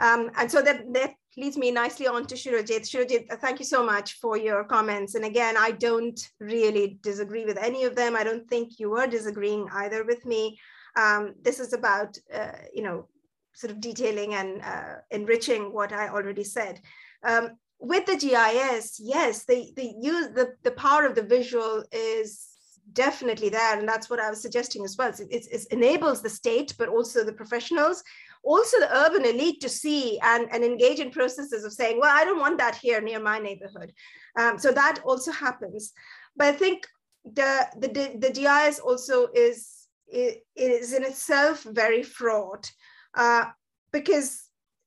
Um, 0.00 0.30
and 0.36 0.50
so 0.50 0.60
that, 0.62 0.92
that 0.92 1.14
leads 1.36 1.56
me 1.56 1.70
nicely 1.70 2.06
on 2.06 2.26
to 2.26 2.34
Surajit. 2.34 2.82
Surajit, 2.82 3.28
thank 3.40 3.58
you 3.58 3.64
so 3.64 3.84
much 3.84 4.14
for 4.14 4.36
your 4.36 4.64
comments. 4.64 5.14
And 5.14 5.24
again, 5.24 5.56
I 5.56 5.70
don't 5.72 6.20
really 6.40 6.98
disagree 7.02 7.44
with 7.44 7.58
any 7.58 7.84
of 7.84 7.94
them. 7.94 8.16
I 8.16 8.24
don't 8.24 8.48
think 8.48 8.78
you 8.78 8.90
were 8.90 9.06
disagreeing 9.06 9.68
either 9.72 10.04
with 10.04 10.24
me. 10.26 10.58
Um, 10.96 11.34
this 11.42 11.60
is 11.60 11.72
about, 11.72 12.16
uh, 12.32 12.52
you 12.72 12.82
know, 12.82 13.08
sort 13.54 13.70
of 13.70 13.80
detailing 13.80 14.34
and 14.34 14.62
uh, 14.62 14.96
enriching 15.10 15.72
what 15.72 15.92
I 15.92 16.08
already 16.08 16.44
said. 16.44 16.80
Um, 17.22 17.56
with 17.78 18.06
the 18.06 18.16
GIS, 18.16 19.00
yes, 19.02 19.44
the, 19.44 19.72
the, 19.76 19.92
use, 20.00 20.28
the, 20.34 20.54
the 20.62 20.70
power 20.72 21.04
of 21.04 21.14
the 21.14 21.22
visual 21.22 21.84
is 21.92 22.48
definitely 22.92 23.48
there. 23.48 23.78
And 23.78 23.88
that's 23.88 24.10
what 24.10 24.20
I 24.20 24.30
was 24.30 24.40
suggesting 24.40 24.84
as 24.84 24.96
well. 24.96 25.08
It, 25.08 25.20
it, 25.30 25.46
it, 25.50 25.66
enables 25.70 26.22
the 26.22 26.30
state, 26.30 26.74
but 26.78 26.88
also 26.88 27.24
the 27.24 27.32
professionals, 27.32 28.02
also 28.42 28.78
the 28.78 28.96
urban 28.96 29.24
elite 29.24 29.60
to 29.62 29.68
see 29.68 30.18
and, 30.22 30.48
and 30.52 30.64
engage 30.64 31.00
in 31.00 31.10
processes 31.10 31.64
of 31.64 31.72
saying, 31.72 31.98
well, 31.98 32.12
I 32.14 32.24
don't 32.24 32.40
want 32.40 32.58
that 32.58 32.76
here 32.76 33.00
near 33.00 33.20
my 33.20 33.38
neighborhood. 33.38 33.92
Um, 34.38 34.58
so 34.58 34.72
that 34.72 35.00
also 35.04 35.32
happens. 35.32 35.92
But 36.36 36.48
I 36.48 36.52
think 36.52 36.86
the, 37.24 37.66
the, 37.78 37.88
the, 37.88 38.18
the 38.18 38.32
GIS 38.32 38.78
also 38.80 39.28
is, 39.34 39.86
is 40.08 40.92
in 40.92 41.04
itself 41.04 41.62
very 41.64 42.02
fraught 42.02 42.70
uh, 43.16 43.46
because 43.92 44.44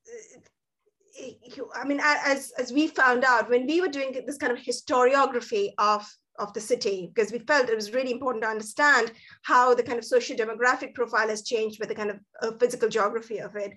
uh, 0.07 0.39
I 1.75 1.85
mean, 1.85 1.99
as, 2.03 2.51
as 2.59 2.71
we 2.71 2.87
found 2.87 3.23
out 3.23 3.49
when 3.49 3.65
we 3.65 3.81
were 3.81 3.87
doing 3.87 4.15
this 4.25 4.37
kind 4.37 4.53
of 4.53 4.59
historiography 4.59 5.71
of, 5.77 6.05
of 6.37 6.53
the 6.53 6.61
city, 6.61 7.11
because 7.13 7.31
we 7.31 7.39
felt 7.39 7.69
it 7.69 7.75
was 7.75 7.93
really 7.93 8.11
important 8.11 8.43
to 8.43 8.49
understand 8.49 9.11
how 9.43 9.73
the 9.73 9.83
kind 9.83 9.97
of 9.97 10.05
socio-demographic 10.05 10.93
profile 10.93 11.29
has 11.29 11.43
changed 11.43 11.79
with 11.79 11.89
the 11.89 11.95
kind 11.95 12.11
of 12.11 12.19
uh, 12.41 12.51
physical 12.59 12.89
geography 12.89 13.39
of 13.39 13.55
it. 13.55 13.73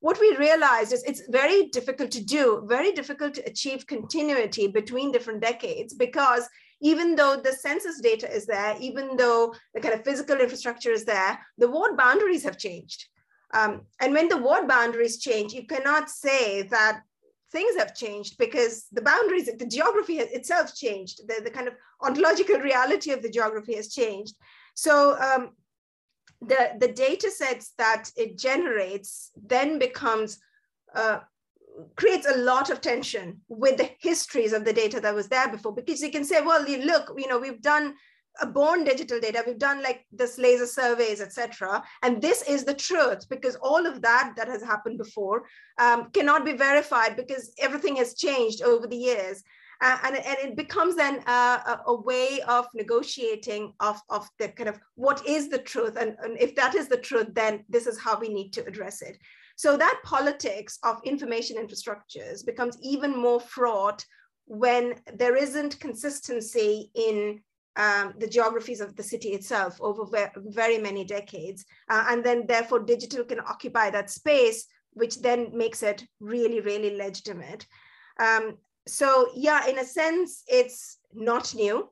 What 0.00 0.18
we 0.18 0.34
realized 0.36 0.92
is 0.92 1.04
it's 1.04 1.22
very 1.28 1.66
difficult 1.66 2.10
to 2.12 2.24
do, 2.24 2.64
very 2.66 2.90
difficult 2.90 3.34
to 3.34 3.42
achieve 3.42 3.86
continuity 3.86 4.66
between 4.66 5.12
different 5.12 5.42
decades 5.42 5.94
because 5.94 6.48
even 6.82 7.14
though 7.14 7.36
the 7.36 7.52
census 7.52 8.00
data 8.00 8.28
is 8.34 8.46
there, 8.46 8.74
even 8.80 9.16
though 9.16 9.54
the 9.74 9.80
kind 9.80 9.94
of 9.94 10.02
physical 10.02 10.38
infrastructure 10.38 10.90
is 10.90 11.04
there, 11.04 11.38
the 11.58 11.68
ward 11.68 11.98
boundaries 11.98 12.42
have 12.42 12.56
changed. 12.56 13.09
Um, 13.52 13.82
and 14.00 14.12
when 14.12 14.28
the 14.28 14.36
ward 14.36 14.68
boundaries 14.68 15.18
change, 15.18 15.52
you 15.52 15.66
cannot 15.66 16.08
say 16.08 16.62
that 16.62 17.02
things 17.50 17.76
have 17.76 17.96
changed 17.96 18.38
because 18.38 18.86
the 18.92 19.02
boundaries, 19.02 19.50
the 19.58 19.66
geography 19.66 20.18
itself 20.18 20.74
changed. 20.74 21.26
The, 21.26 21.42
the 21.42 21.50
kind 21.50 21.66
of 21.66 21.74
ontological 22.00 22.58
reality 22.58 23.10
of 23.10 23.22
the 23.22 23.30
geography 23.30 23.74
has 23.74 23.92
changed. 23.92 24.36
So 24.74 25.18
um, 25.18 25.50
the, 26.40 26.72
the 26.78 26.88
data 26.88 27.30
sets 27.30 27.72
that 27.78 28.10
it 28.16 28.38
generates 28.38 29.30
then 29.36 29.78
becomes 29.78 30.38
uh, 30.94 31.20
creates 31.96 32.26
a 32.26 32.38
lot 32.38 32.70
of 32.70 32.80
tension 32.80 33.40
with 33.48 33.76
the 33.76 33.90
histories 34.00 34.52
of 34.52 34.64
the 34.64 34.72
data 34.72 35.00
that 35.00 35.14
was 35.14 35.28
there 35.28 35.48
before 35.48 35.72
because 35.72 36.02
you 36.02 36.10
can 36.10 36.24
say 36.24 36.40
well 36.40 36.68
you 36.68 36.84
look 36.84 37.12
you 37.16 37.28
know 37.28 37.38
we've 37.38 37.62
done 37.62 37.94
born 38.52 38.84
digital 38.84 39.20
data 39.20 39.42
we've 39.46 39.58
done 39.58 39.82
like 39.82 40.06
this 40.12 40.38
laser 40.38 40.66
surveys 40.66 41.20
etc 41.20 41.82
and 42.02 42.22
this 42.22 42.42
is 42.48 42.64
the 42.64 42.74
truth 42.74 43.28
because 43.28 43.56
all 43.56 43.86
of 43.86 44.00
that 44.00 44.32
that 44.36 44.48
has 44.48 44.62
happened 44.62 44.98
before 44.98 45.44
um, 45.78 46.10
cannot 46.10 46.44
be 46.44 46.52
verified 46.52 47.16
because 47.16 47.52
everything 47.58 47.96
has 47.96 48.14
changed 48.14 48.62
over 48.62 48.86
the 48.86 48.96
years. 48.96 49.42
Uh, 49.82 49.96
and, 50.04 50.16
and 50.16 50.36
it 50.40 50.56
becomes 50.56 50.94
then 50.94 51.22
uh, 51.26 51.58
a, 51.66 51.80
a, 51.86 52.00
way 52.02 52.40
of 52.46 52.66
negotiating 52.74 53.72
of, 53.80 53.98
of 54.10 54.28
the 54.38 54.48
kind 54.48 54.68
of 54.68 54.78
what 54.96 55.26
is 55.26 55.48
the 55.48 55.56
truth 55.56 55.96
and, 55.98 56.14
and 56.22 56.38
if 56.38 56.54
that 56.54 56.74
is 56.74 56.86
the 56.86 56.98
truth 56.98 57.28
then 57.32 57.64
this 57.66 57.86
is 57.86 57.98
how 57.98 58.20
we 58.20 58.28
need 58.28 58.52
to 58.52 58.64
address 58.66 59.00
it. 59.00 59.16
So 59.56 59.78
that 59.78 60.00
politics 60.04 60.78
of 60.82 61.00
information 61.04 61.56
infrastructures 61.56 62.44
becomes 62.44 62.76
even 62.82 63.16
more 63.16 63.40
fraught 63.40 64.04
when 64.44 64.96
there 65.14 65.36
isn't 65.36 65.80
consistency 65.80 66.90
in 66.94 67.40
um, 67.76 68.14
the 68.18 68.26
geographies 68.26 68.80
of 68.80 68.96
the 68.96 69.02
city 69.02 69.30
itself 69.30 69.80
over 69.80 70.04
ve 70.04 70.26
very 70.36 70.78
many 70.78 71.04
decades. 71.04 71.64
Uh, 71.88 72.04
and 72.08 72.24
then 72.24 72.46
therefore 72.46 72.80
digital 72.80 73.24
can 73.24 73.40
occupy 73.40 73.90
that 73.90 74.10
space, 74.10 74.66
which 74.92 75.20
then 75.22 75.50
makes 75.56 75.82
it 75.82 76.04
really, 76.20 76.60
really 76.60 76.96
legitimate. 76.96 77.66
Um, 78.18 78.58
so 78.86 79.28
yeah, 79.34 79.66
in 79.68 79.78
a 79.78 79.84
sense, 79.84 80.42
it's 80.48 80.98
not 81.14 81.54
new, 81.54 81.88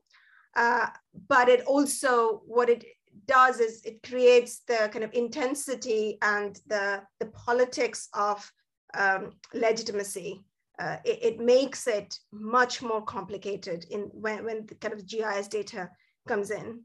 uh, 0.55 0.87
but 1.27 1.49
it 1.49 1.65
also, 1.65 2.41
what 2.45 2.69
it 2.69 2.83
does 3.25 3.59
is 3.59 3.85
it 3.85 4.03
creates 4.03 4.61
the 4.67 4.89
kind 4.91 5.03
of 5.03 5.13
intensity 5.13 6.17
and 6.21 6.59
the, 6.67 7.01
the 7.19 7.27
politics 7.27 8.09
of 8.13 8.51
um, 8.97 9.31
legitimacy 9.53 10.43
uh, 10.79 10.97
it, 11.03 11.19
it, 11.21 11.39
makes 11.39 11.87
it 11.87 12.17
much 12.31 12.81
more 12.81 13.01
complicated 13.01 13.85
in 13.91 14.03
when, 14.13 14.45
when 14.45 14.65
the 14.65 14.75
kind 14.75 14.93
of 14.93 15.05
GIS 15.05 15.47
data 15.47 15.89
comes 16.27 16.51
in. 16.51 16.81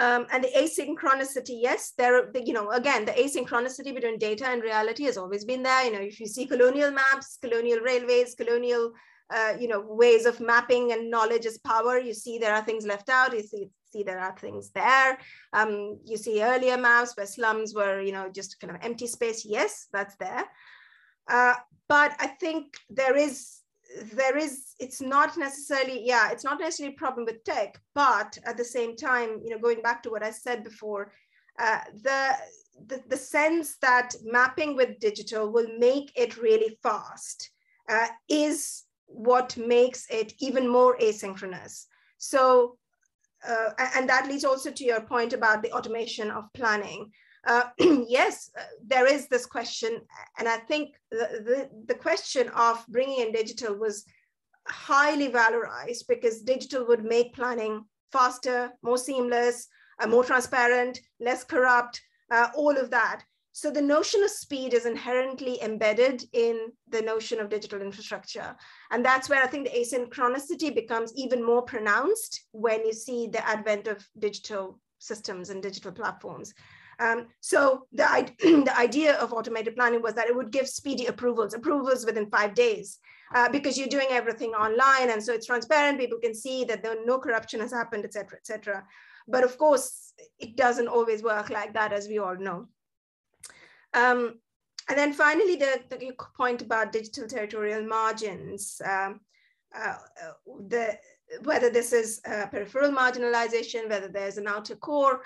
Um, 0.00 0.26
and 0.32 0.44
the 0.44 0.50
asynchronicity, 0.56 1.60
yes, 1.60 1.92
there, 1.98 2.30
you 2.34 2.52
know, 2.52 2.70
again, 2.70 3.04
the 3.04 3.12
asynchronicity 3.12 3.92
between 3.92 4.16
data 4.16 4.46
and 4.46 4.62
reality 4.62 5.04
has 5.04 5.18
always 5.18 5.44
been 5.44 5.64
there. 5.64 5.84
You 5.84 5.92
know, 5.92 6.00
if 6.00 6.20
you 6.20 6.26
see 6.26 6.46
colonial 6.46 6.92
maps, 6.92 7.38
colonial 7.42 7.80
railways, 7.80 8.36
colonial, 8.36 8.92
uh, 9.34 9.54
you 9.58 9.66
know, 9.66 9.80
ways 9.80 10.24
of 10.24 10.38
mapping 10.38 10.92
and 10.92 11.10
knowledge 11.10 11.46
as 11.46 11.58
power, 11.58 11.98
you 11.98 12.14
see 12.14 12.38
there 12.38 12.54
are 12.54 12.64
things 12.64 12.86
left 12.86 13.08
out. 13.08 13.32
You 13.32 13.42
see, 13.42 13.70
see 13.90 14.04
there 14.04 14.20
are 14.20 14.36
things 14.38 14.70
there. 14.70 15.18
Um, 15.52 15.98
you 16.04 16.16
see 16.16 16.44
earlier 16.44 16.76
maps 16.76 17.16
where 17.16 17.26
slums 17.26 17.74
were, 17.74 18.00
you 18.00 18.12
know, 18.12 18.30
just 18.32 18.60
kind 18.60 18.72
of 18.72 18.80
empty 18.82 19.08
space. 19.08 19.44
Yes, 19.44 19.88
that's 19.92 20.14
there. 20.16 20.44
Uh, 21.28 21.54
but 21.88 22.14
I 22.18 22.26
think 22.26 22.74
there 22.90 23.16
is 23.16 23.60
there 24.12 24.36
is 24.36 24.74
it's 24.78 25.00
not 25.00 25.38
necessarily 25.38 26.06
yeah 26.06 26.30
it's 26.30 26.44
not 26.44 26.60
necessarily 26.60 26.94
a 26.94 26.98
problem 26.98 27.24
with 27.24 27.42
tech 27.42 27.80
but 27.94 28.36
at 28.44 28.58
the 28.58 28.64
same 28.64 28.94
time 28.94 29.40
you 29.42 29.48
know 29.48 29.58
going 29.58 29.80
back 29.80 30.02
to 30.02 30.10
what 30.10 30.22
i 30.22 30.30
said 30.30 30.62
before 30.62 31.10
uh, 31.58 31.80
the, 32.02 32.36
the 32.86 33.02
the 33.08 33.16
sense 33.16 33.76
that 33.80 34.14
mapping 34.24 34.76
with 34.76 35.00
digital 35.00 35.50
will 35.50 35.66
make 35.78 36.12
it 36.14 36.36
really 36.36 36.78
fast 36.82 37.50
uh, 37.88 38.06
is 38.28 38.84
what 39.06 39.56
makes 39.56 40.06
it 40.10 40.34
even 40.38 40.68
more 40.68 40.96
asynchronous. 40.98 41.86
So 42.18 42.76
uh, 43.46 43.70
and 43.96 44.08
that 44.08 44.28
leads 44.28 44.44
also 44.44 44.70
to 44.70 44.84
your 44.84 45.00
point 45.00 45.32
about 45.32 45.62
the 45.62 45.72
automation 45.72 46.30
of 46.30 46.52
planning 46.54 47.10
uh, 47.48 47.64
yes, 48.08 48.50
uh, 48.56 48.62
there 48.86 49.06
is 49.06 49.26
this 49.26 49.46
question, 49.46 50.02
and 50.38 50.46
I 50.46 50.58
think 50.58 50.94
the, 51.10 51.42
the, 51.44 51.70
the, 51.86 51.94
question 51.94 52.50
of 52.50 52.84
bringing 52.88 53.20
in 53.20 53.32
digital 53.32 53.74
was 53.74 54.04
highly 54.66 55.28
valorized 55.28 56.06
because 56.08 56.42
digital 56.42 56.86
would 56.86 57.04
make 57.04 57.34
planning 57.34 57.84
faster, 58.12 58.70
more 58.82 58.98
seamless, 58.98 59.66
uh, 59.98 60.06
more 60.06 60.24
transparent, 60.24 61.00
less 61.20 61.42
corrupt, 61.42 62.00
uh, 62.30 62.48
all 62.54 62.76
of 62.76 62.90
that. 62.90 63.22
So 63.52 63.70
the 63.70 63.82
notion 63.82 64.22
of 64.22 64.30
speed 64.30 64.74
is 64.74 64.86
inherently 64.86 65.60
embedded 65.62 66.22
in 66.32 66.70
the 66.90 67.02
notion 67.02 67.40
of 67.40 67.48
digital 67.48 67.80
infrastructure. 67.80 68.54
And 68.92 69.04
that's 69.04 69.28
where 69.28 69.42
I 69.42 69.48
think 69.48 69.66
the 69.66 69.78
asynchronicity 69.80 70.72
becomes 70.72 71.12
even 71.16 71.42
more 71.42 71.62
pronounced 71.62 72.44
when 72.52 72.86
you 72.86 72.92
see 72.92 73.26
the 73.26 73.44
advent 73.44 73.88
of 73.88 74.06
digital 74.18 74.78
systems 74.98 75.50
and 75.50 75.62
digital 75.62 75.92
platforms. 75.92 76.52
Um, 76.98 77.28
so 77.40 77.86
the, 77.92 78.04
the 78.38 78.74
idea 78.78 79.16
of 79.16 79.32
automated 79.32 79.76
planning 79.76 80.02
was 80.02 80.14
that 80.14 80.28
it 80.28 80.36
would 80.36 80.50
give 80.50 80.68
speedy 80.68 81.06
approvals, 81.06 81.54
approvals 81.54 82.04
within 82.04 82.30
five 82.30 82.54
days, 82.54 82.98
uh, 83.34 83.48
because 83.48 83.78
you're 83.78 83.88
doing 83.88 84.08
everything 84.10 84.50
online. 84.50 85.10
And 85.10 85.22
so 85.22 85.32
it's 85.32 85.46
transparent, 85.46 85.98
people 85.98 86.18
can 86.18 86.34
see 86.34 86.64
that 86.64 86.82
there, 86.82 86.96
no 87.04 87.18
corruption 87.18 87.60
has 87.60 87.72
happened, 87.72 88.04
et 88.04 88.12
cetera, 88.12 88.38
et 88.38 88.46
cetera. 88.46 88.84
But 89.26 89.44
of 89.44 89.58
course, 89.58 90.12
it 90.38 90.56
doesn't 90.56 90.88
always 90.88 91.22
work 91.22 91.50
like 91.50 91.74
that, 91.74 91.92
as 91.92 92.08
we 92.08 92.18
all 92.18 92.36
know. 92.36 92.66
Um, 93.94 94.40
and 94.88 94.98
then 94.98 95.12
finally, 95.12 95.56
the, 95.56 95.82
the 95.90 96.12
point 96.36 96.62
about 96.62 96.92
digital 96.92 97.28
territorial 97.28 97.86
margins, 97.86 98.80
um, 98.84 99.20
uh, 99.78 99.96
the, 100.68 100.98
whether 101.42 101.68
this 101.68 101.92
is 101.92 102.20
peripheral 102.50 102.90
marginalization, 102.90 103.90
whether 103.90 104.08
there's 104.08 104.38
an 104.38 104.48
outer 104.48 104.76
core, 104.76 105.20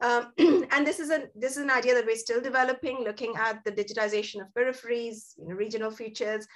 um, 0.00 0.32
and 0.38 0.86
this 0.86 1.00
is, 1.00 1.10
a, 1.10 1.24
this 1.34 1.52
is 1.52 1.62
an 1.62 1.70
idea 1.70 1.94
that 1.94 2.06
we're 2.06 2.16
still 2.16 2.40
developing, 2.40 3.04
looking 3.04 3.34
at 3.36 3.64
the 3.64 3.72
digitization 3.72 4.40
of 4.40 4.52
peripheries, 4.56 5.34
you 5.38 5.48
know, 5.48 5.54
regional 5.54 5.90
features. 5.90 6.46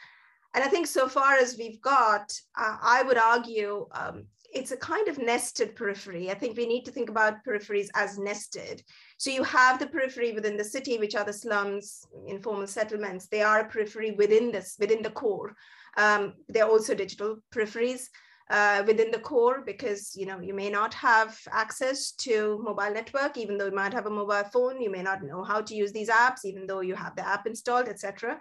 And 0.54 0.64
I 0.64 0.68
think 0.68 0.86
so 0.86 1.08
far 1.08 1.34
as 1.34 1.56
we've 1.58 1.80
got, 1.80 2.32
uh, 2.58 2.76
I 2.80 3.02
would 3.02 3.18
argue 3.18 3.86
um, 3.92 4.24
it's 4.52 4.72
a 4.72 4.76
kind 4.76 5.08
of 5.08 5.18
nested 5.18 5.76
periphery. 5.76 6.30
I 6.30 6.34
think 6.34 6.56
we 6.56 6.66
need 6.66 6.84
to 6.86 6.90
think 6.90 7.10
about 7.10 7.44
peripheries 7.46 7.88
as 7.94 8.18
nested. 8.18 8.82
So 9.18 9.30
you 9.30 9.42
have 9.44 9.78
the 9.78 9.86
periphery 9.86 10.32
within 10.32 10.56
the 10.56 10.64
city, 10.64 10.98
which 10.98 11.14
are 11.14 11.24
the 11.24 11.32
slums, 11.32 12.06
informal 12.26 12.66
settlements. 12.66 13.26
They 13.26 13.42
are 13.42 13.60
a 13.60 13.68
periphery 13.68 14.12
within 14.12 14.50
this, 14.50 14.76
within 14.80 15.02
the 15.02 15.10
core. 15.10 15.54
Um, 15.96 16.34
they're 16.48 16.68
also 16.68 16.94
digital 16.94 17.38
peripheries 17.54 18.08
uh, 18.50 18.82
within 18.86 19.10
the 19.10 19.18
core 19.18 19.62
because 19.64 20.16
you 20.16 20.26
know 20.26 20.40
you 20.40 20.54
may 20.54 20.70
not 20.70 20.94
have 20.94 21.38
access 21.50 22.12
to 22.12 22.60
mobile 22.64 22.92
network 22.92 23.36
even 23.36 23.58
though 23.58 23.66
you 23.66 23.74
might 23.74 23.92
have 23.92 24.06
a 24.06 24.10
mobile 24.10 24.44
phone 24.52 24.80
you 24.80 24.90
may 24.90 25.02
not 25.02 25.22
know 25.22 25.42
how 25.42 25.60
to 25.60 25.74
use 25.74 25.92
these 25.92 26.08
apps 26.08 26.44
even 26.44 26.66
though 26.66 26.80
you 26.80 26.94
have 26.94 27.14
the 27.16 27.26
app 27.26 27.46
installed 27.46 27.88
etc 27.88 28.40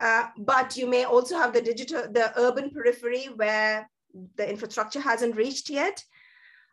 uh, 0.00 0.26
but 0.38 0.76
you 0.76 0.86
may 0.86 1.04
also 1.04 1.36
have 1.36 1.52
the 1.52 1.60
digital 1.60 2.02
the 2.12 2.32
urban 2.38 2.70
periphery 2.70 3.24
where 3.36 3.88
the 4.36 4.48
infrastructure 4.48 5.00
hasn't 5.00 5.36
reached 5.36 5.70
yet 5.70 6.02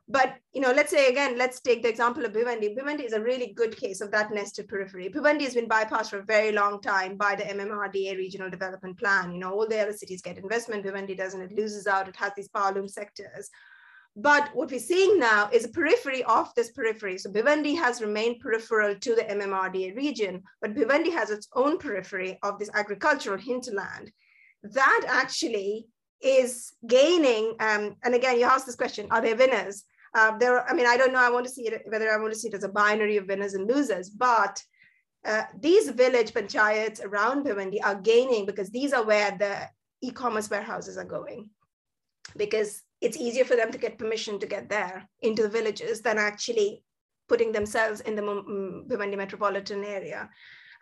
but 0.09 0.37
you 0.53 0.61
know, 0.61 0.71
let's 0.71 0.89
say 0.89 1.09
again, 1.09 1.37
let's 1.37 1.61
take 1.61 1.83
the 1.83 1.89
example 1.89 2.25
of 2.25 2.33
Bhiwandi. 2.33 2.75
Bhiwandi 2.75 3.05
is 3.05 3.13
a 3.13 3.21
really 3.21 3.53
good 3.53 3.77
case 3.77 4.01
of 4.01 4.09
that 4.11 4.33
nested 4.33 4.67
periphery. 4.67 5.07
Bhiwandi 5.07 5.43
has 5.43 5.53
been 5.53 5.69
bypassed 5.69 6.09
for 6.09 6.19
a 6.19 6.25
very 6.25 6.51
long 6.51 6.81
time 6.81 7.15
by 7.15 7.35
the 7.35 7.43
MMRDA 7.43 8.17
regional 8.17 8.49
development 8.49 8.97
plan. 8.97 9.31
You 9.31 9.39
know, 9.39 9.51
all 9.51 9.67
the 9.67 9.79
other 9.79 9.93
cities 9.93 10.23
get 10.23 10.39
investment, 10.39 10.83
Bhiwandi 10.83 11.15
doesn't, 11.15 11.41
it 11.41 11.51
loses 11.51 11.85
out, 11.85 12.07
it 12.07 12.15
has 12.15 12.31
these 12.35 12.49
power 12.49 12.73
loom 12.73 12.87
sectors. 12.87 13.49
But 14.15 14.49
what 14.55 14.71
we're 14.71 14.79
seeing 14.79 15.19
now 15.19 15.47
is 15.53 15.65
a 15.65 15.69
periphery 15.69 16.23
of 16.23 16.51
this 16.55 16.71
periphery. 16.71 17.19
So 17.19 17.29
Bhiwandi 17.29 17.77
has 17.77 18.01
remained 18.01 18.39
peripheral 18.39 18.95
to 18.95 19.15
the 19.15 19.21
MMRDA 19.21 19.95
region, 19.95 20.41
but 20.59 20.73
Bhiwandi 20.73 21.13
has 21.13 21.29
its 21.29 21.47
own 21.53 21.77
periphery 21.77 22.39
of 22.41 22.57
this 22.57 22.71
agricultural 22.73 23.37
hinterland. 23.37 24.11
That 24.63 25.05
actually 25.07 25.87
is 26.19 26.73
gaining, 26.85 27.55
um, 27.59 27.95
and 28.03 28.15
again, 28.15 28.39
you 28.39 28.45
asked 28.45 28.65
this 28.65 28.75
question, 28.75 29.07
are 29.11 29.21
there 29.21 29.35
winners? 29.35 29.85
Uh, 30.13 30.37
there, 30.37 30.67
I 30.67 30.73
mean, 30.73 30.87
I 30.87 30.97
don't 30.97 31.13
know. 31.13 31.19
I 31.19 31.29
want 31.29 31.45
to 31.45 31.51
see 31.51 31.67
it 31.67 31.83
whether 31.87 32.11
I 32.11 32.17
want 32.17 32.33
to 32.33 32.39
see 32.39 32.47
it 32.47 32.53
as 32.53 32.63
a 32.63 32.69
binary 32.69 33.17
of 33.17 33.27
winners 33.27 33.53
and 33.53 33.69
losers, 33.69 34.09
but 34.09 34.61
uh, 35.25 35.43
these 35.59 35.89
village 35.89 36.33
panchayats 36.33 37.03
around 37.03 37.45
Bhiwandi 37.45 37.79
are 37.83 37.95
gaining 37.95 38.45
because 38.45 38.69
these 38.69 38.93
are 38.93 39.05
where 39.05 39.37
the 39.37 39.67
e-commerce 40.01 40.49
warehouses 40.49 40.97
are 40.97 41.05
going, 41.05 41.49
because 42.37 42.81
it's 43.01 43.17
easier 43.17 43.45
for 43.45 43.55
them 43.55 43.71
to 43.71 43.77
get 43.77 43.97
permission 43.97 44.39
to 44.39 44.47
get 44.47 44.69
there 44.69 45.07
into 45.21 45.43
the 45.43 45.49
villages 45.49 46.01
than 46.01 46.17
actually 46.17 46.83
putting 47.27 47.51
themselves 47.51 48.01
in 48.01 48.15
the 48.15 48.21
Bhiwandi 48.21 49.17
metropolitan 49.17 49.83
area. 49.83 50.29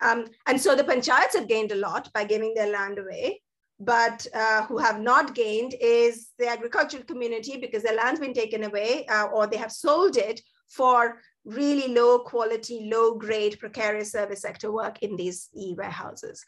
Um, 0.00 0.26
and 0.46 0.60
so 0.60 0.74
the 0.74 0.84
panchayats 0.84 1.34
have 1.34 1.48
gained 1.48 1.72
a 1.72 1.76
lot 1.76 2.10
by 2.14 2.24
giving 2.24 2.54
their 2.54 2.70
land 2.70 2.98
away 2.98 3.42
but 3.80 4.26
uh, 4.34 4.64
who 4.64 4.78
have 4.78 5.00
not 5.00 5.34
gained 5.34 5.74
is 5.80 6.30
the 6.38 6.48
agricultural 6.48 7.04
community 7.04 7.56
because 7.56 7.82
their 7.82 7.94
land's 7.94 8.20
been 8.20 8.34
taken 8.34 8.64
away 8.64 9.06
uh, 9.06 9.26
or 9.26 9.46
they 9.46 9.56
have 9.56 9.72
sold 9.72 10.16
it 10.16 10.40
for 10.68 11.20
really 11.44 11.94
low 11.94 12.18
quality, 12.18 12.88
low 12.92 13.14
grade, 13.14 13.58
precarious 13.58 14.12
service 14.12 14.42
sector 14.42 14.72
work 14.72 14.98
in 15.02 15.16
these 15.16 15.48
e-warehouses. 15.56 16.44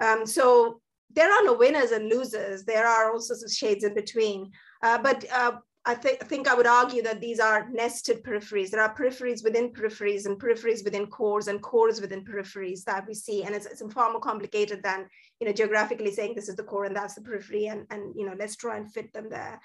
Um, 0.00 0.26
so 0.26 0.80
there 1.10 1.30
are 1.30 1.44
no 1.44 1.54
winners 1.54 1.90
and 1.90 2.08
losers. 2.08 2.64
There 2.64 2.86
are 2.86 3.12
all 3.12 3.20
sorts 3.20 3.44
of 3.44 3.50
shades 3.50 3.84
in 3.84 3.94
between. 3.94 4.50
Uh, 4.82 4.98
but 4.98 5.24
uh, 5.32 5.52
I 5.86 5.94
think 5.94 6.22
I 6.22 6.26
think 6.26 6.48
I 6.48 6.54
would 6.54 6.66
argue 6.66 7.02
that 7.02 7.20
these 7.20 7.38
are 7.38 7.68
nested 7.70 8.24
peripheries. 8.24 8.70
There 8.70 8.80
are 8.80 8.94
peripheries 8.94 9.44
within 9.44 9.70
peripheries 9.70 10.24
and 10.24 10.40
peripheries 10.40 10.82
within 10.82 11.06
cores 11.06 11.48
and 11.48 11.60
cores 11.60 12.00
within 12.00 12.24
peripheries 12.24 12.84
that 12.84 13.06
we 13.06 13.12
see. 13.12 13.42
And 13.42 13.54
it's, 13.54 13.66
it's 13.66 13.82
far 13.92 14.10
more 14.10 14.20
complicated 14.20 14.82
than 14.82 15.06
you 15.40 15.46
know 15.46 15.52
geographically 15.52 16.10
saying 16.10 16.34
this 16.34 16.48
is 16.48 16.56
the 16.56 16.62
core 16.62 16.84
and 16.84 16.96
that's 16.96 17.14
the 17.14 17.20
periphery 17.20 17.66
and, 17.66 17.86
and 17.90 18.14
you 18.16 18.24
know 18.24 18.34
let's 18.38 18.56
try 18.56 18.78
and 18.78 18.90
fit 18.92 19.12
them 19.12 19.28
there. 19.28 19.60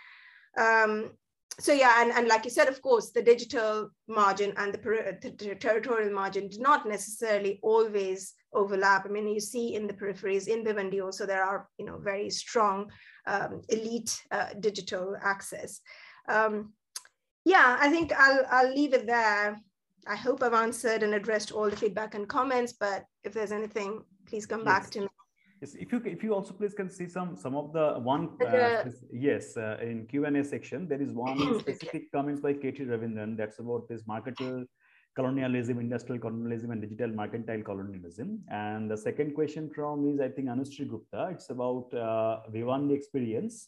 Um, 0.58 1.12
so 1.60 1.74
yeah, 1.74 2.02
and, 2.02 2.12
and 2.12 2.28
like 2.28 2.46
you 2.46 2.52
said, 2.52 2.68
of 2.68 2.82
course, 2.82 3.12
the 3.12 3.22
digital 3.22 3.90
margin 4.08 4.54
and 4.58 4.74
the, 4.74 5.18
the, 5.22 5.56
territorial 5.56 6.12
margin 6.14 6.48
do 6.48 6.60
not 6.60 6.88
necessarily 6.88 7.60
always 7.62 8.34
overlap. 8.54 9.06
I 9.06 9.10
mean, 9.10 9.28
you 9.28 9.41
see 9.41 9.76
in 9.76 9.86
the 9.86 9.94
peripheries 9.94 10.48
in 10.48 10.64
Bhiwandi 10.64 11.04
also 11.04 11.26
there 11.26 11.44
are 11.44 11.68
you 11.78 11.86
know 11.86 11.98
very 11.98 12.30
strong 12.30 12.90
um, 13.26 13.62
elite 13.70 14.22
uh, 14.32 14.48
digital 14.60 15.16
access 15.24 15.82
um, 16.28 16.74
yeah, 17.46 17.78
I 17.80 17.90
think 17.90 18.14
I'll, 18.18 18.46
I'll 18.50 18.74
leave 18.74 18.94
it 18.94 19.06
there. 19.06 19.60
I 20.08 20.16
hope 20.16 20.44
I've 20.44 20.54
answered 20.54 21.04
and 21.04 21.14
addressed 21.14 21.52
all 21.52 21.70
the 21.70 21.76
feedback 21.76 22.16
and 22.16 22.28
comments, 22.28 22.74
but 22.74 23.06
if 23.24 23.34
there's 23.34 23.52
anything, 23.52 24.04
please 24.28 24.46
come 24.46 24.62
yes. 24.62 24.66
back 24.66 24.90
to 24.91 25.02
me. 25.02 25.08
Yes, 25.62 25.76
if 25.76 25.91
you 25.91 26.02
if 26.06 26.24
you 26.24 26.34
also 26.34 26.54
please 26.54 26.74
can 26.74 26.90
see 26.90 27.06
some 27.06 27.36
some 27.36 27.54
of 27.54 27.74
the 27.74 28.00
one 28.00 28.30
uh, 28.41 28.86
yes 29.12 29.58
uh, 29.58 29.78
in 29.82 30.08
Q 30.08 30.24
and 30.26 30.38
A 30.38 30.44
section 30.44 30.88
there 30.88 31.02
is 31.02 31.12
one 31.12 31.60
specific 31.64 32.10
comments 32.14 32.40
by 32.40 32.54
Katie 32.54 32.86
Ravindran 32.86 33.36
that's 33.36 33.60
about 33.60 33.90
this 33.90 34.04
marketer 34.04 34.66
colonialism, 35.16 35.80
industrial 35.80 36.20
colonialism, 36.22 36.72
and 36.72 36.82
digital 36.82 37.10
mercantile 37.10 37.62
colonialism. 37.62 38.40
And 38.50 38.90
the 38.90 38.96
second 38.98 39.34
question 39.34 39.70
from 39.70 40.08
is 40.10 40.22
I 40.22 40.30
think 40.30 40.48
Anushree 40.48 40.88
Gupta. 40.90 41.30
It's 41.32 41.50
about 41.50 41.94
uh, 41.94 42.50
Bhiwandi 42.54 42.94
experience 42.96 43.68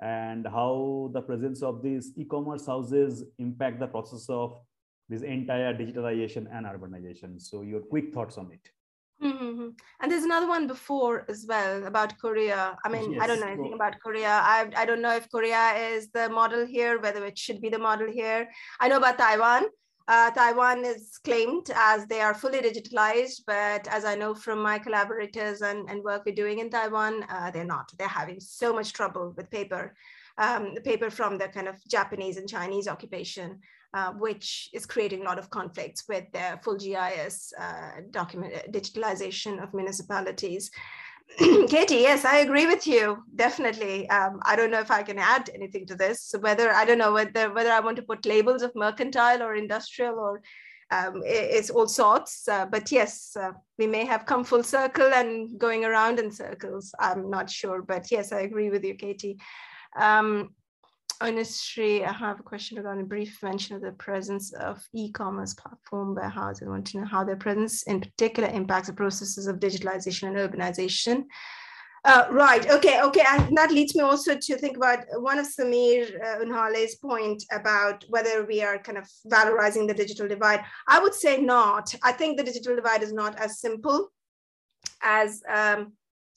and 0.00 0.46
how 0.46 1.10
the 1.12 1.20
presence 1.20 1.62
of 1.62 1.82
these 1.82 2.12
e-commerce 2.16 2.66
houses 2.66 3.24
impact 3.38 3.80
the 3.80 3.86
process 3.86 4.28
of 4.28 4.58
this 5.08 5.22
entire 5.22 5.74
digitalization 5.74 6.46
and 6.52 6.66
urbanization. 6.66 7.40
So 7.40 7.62
your 7.62 7.80
quick 7.80 8.14
thoughts 8.14 8.38
on 8.38 8.50
it. 8.52 8.70
Mm-hmm. 9.22 9.68
And 10.00 10.10
there's 10.10 10.24
another 10.24 10.48
one 10.48 10.66
before 10.66 11.26
as 11.28 11.44
well 11.46 11.84
about 11.84 12.18
Korea. 12.18 12.76
I 12.84 12.88
mean, 12.88 13.12
yes. 13.12 13.22
I 13.22 13.26
don't 13.26 13.40
know 13.40 13.48
anything 13.48 13.74
about 13.74 14.00
Korea. 14.00 14.40
I, 14.42 14.70
I 14.74 14.86
don't 14.86 15.02
know 15.02 15.14
if 15.14 15.30
Korea 15.30 15.74
is 15.74 16.10
the 16.10 16.30
model 16.30 16.64
here, 16.64 16.98
whether 17.00 17.24
it 17.26 17.36
should 17.36 17.60
be 17.60 17.68
the 17.68 17.78
model 17.78 18.10
here. 18.10 18.48
I 18.80 18.88
know 18.88 18.96
about 18.96 19.18
Taiwan. 19.18 19.64
Uh, 20.08 20.30
Taiwan 20.30 20.84
is 20.84 21.18
claimed 21.22 21.70
as 21.74 22.06
they 22.06 22.20
are 22.20 22.34
fully 22.34 22.60
digitalized, 22.60 23.42
but 23.46 23.86
as 23.88 24.04
I 24.04 24.16
know 24.16 24.34
from 24.34 24.60
my 24.60 24.78
collaborators 24.78 25.62
and, 25.62 25.88
and 25.88 26.02
work 26.02 26.24
we're 26.26 26.34
doing 26.34 26.58
in 26.58 26.70
Taiwan, 26.70 27.24
uh, 27.28 27.50
they're 27.50 27.64
not. 27.64 27.92
They're 27.96 28.08
having 28.08 28.40
so 28.40 28.72
much 28.72 28.92
trouble 28.92 29.32
with 29.36 29.50
paper, 29.50 29.94
um, 30.38 30.74
the 30.74 30.80
paper 30.80 31.10
from 31.10 31.38
the 31.38 31.48
kind 31.48 31.68
of 31.68 31.76
Japanese 31.86 32.38
and 32.38 32.48
Chinese 32.48 32.88
occupation, 32.88 33.60
uh, 33.94 34.12
which 34.12 34.70
is 34.72 34.86
creating 34.86 35.20
a 35.20 35.24
lot 35.24 35.38
of 35.38 35.50
conflicts 35.50 36.08
with 36.08 36.24
their 36.32 36.58
full 36.64 36.76
GIS 36.76 37.52
uh, 37.58 38.00
document 38.10 38.54
digitalization 38.72 39.62
of 39.62 39.72
municipalities. 39.74 40.70
Katie, 41.68 41.96
yes, 41.96 42.24
I 42.24 42.38
agree 42.38 42.66
with 42.66 42.86
you. 42.86 43.22
Definitely. 43.34 44.08
Um, 44.10 44.40
I 44.44 44.56
don't 44.56 44.70
know 44.70 44.80
if 44.80 44.90
I 44.90 45.02
can 45.02 45.18
add 45.18 45.50
anything 45.54 45.86
to 45.86 45.94
this. 45.94 46.22
So 46.22 46.38
whether 46.38 46.70
I 46.72 46.84
don't 46.84 46.98
know 46.98 47.12
whether 47.12 47.52
whether 47.52 47.70
I 47.70 47.80
want 47.80 47.96
to 47.96 48.02
put 48.02 48.26
labels 48.26 48.62
of 48.62 48.74
mercantile 48.74 49.42
or 49.42 49.54
industrial 49.54 50.18
or 50.18 50.42
um, 50.90 51.22
it's 51.24 51.70
all 51.70 51.86
sorts. 51.86 52.48
Uh, 52.48 52.66
but 52.66 52.90
yes, 52.90 53.36
uh, 53.36 53.52
we 53.78 53.86
may 53.86 54.04
have 54.04 54.26
come 54.26 54.44
full 54.44 54.62
circle 54.62 55.12
and 55.14 55.58
going 55.58 55.84
around 55.84 56.18
in 56.18 56.30
circles. 56.30 56.92
I'm 56.98 57.30
not 57.30 57.48
sure, 57.48 57.82
but 57.82 58.10
yes, 58.10 58.32
I 58.32 58.40
agree 58.40 58.70
with 58.70 58.84
you, 58.84 58.94
Katie. 58.94 59.38
Um, 59.96 60.50
Anushree, 61.20 62.06
I 62.06 62.12
have 62.12 62.40
a 62.40 62.42
question 62.42 62.78
regarding 62.78 63.04
a 63.04 63.06
brief 63.06 63.42
mention 63.42 63.76
of 63.76 63.82
the 63.82 63.92
presence 63.92 64.54
of 64.54 64.82
e-commerce 64.94 65.52
platform 65.52 66.14
warehouses. 66.14 66.66
I 66.66 66.70
want 66.70 66.86
to 66.88 66.98
know 66.98 67.04
how 67.04 67.24
their 67.24 67.36
presence 67.36 67.82
in 67.82 68.00
particular 68.00 68.48
impacts 68.48 68.88
the 68.88 68.94
processes 68.94 69.46
of 69.46 69.60
digitalization 69.60 70.28
and 70.28 70.36
urbanization. 70.36 71.24
Uh, 72.06 72.26
right, 72.30 72.70
okay, 72.70 73.02
okay, 73.02 73.22
and 73.28 73.54
that 73.54 73.70
leads 73.70 73.94
me 73.94 74.00
also 74.00 74.34
to 74.34 74.56
think 74.56 74.78
about 74.78 75.00
one 75.18 75.38
of 75.38 75.46
Sameer 75.46 76.18
uh, 76.24 76.38
Unhale's 76.42 76.94
point 76.94 77.44
about 77.52 78.02
whether 78.08 78.46
we 78.46 78.62
are 78.62 78.78
kind 78.78 78.96
of 78.96 79.06
valorizing 79.30 79.86
the 79.86 79.92
digital 79.92 80.26
divide. 80.26 80.64
I 80.88 80.98
would 81.00 81.12
say 81.12 81.42
not. 81.42 81.94
I 82.02 82.12
think 82.12 82.38
the 82.38 82.44
digital 82.44 82.74
divide 82.74 83.02
is 83.02 83.12
not 83.12 83.38
as 83.38 83.60
simple 83.60 84.10
as 85.02 85.42
um, 85.46 85.92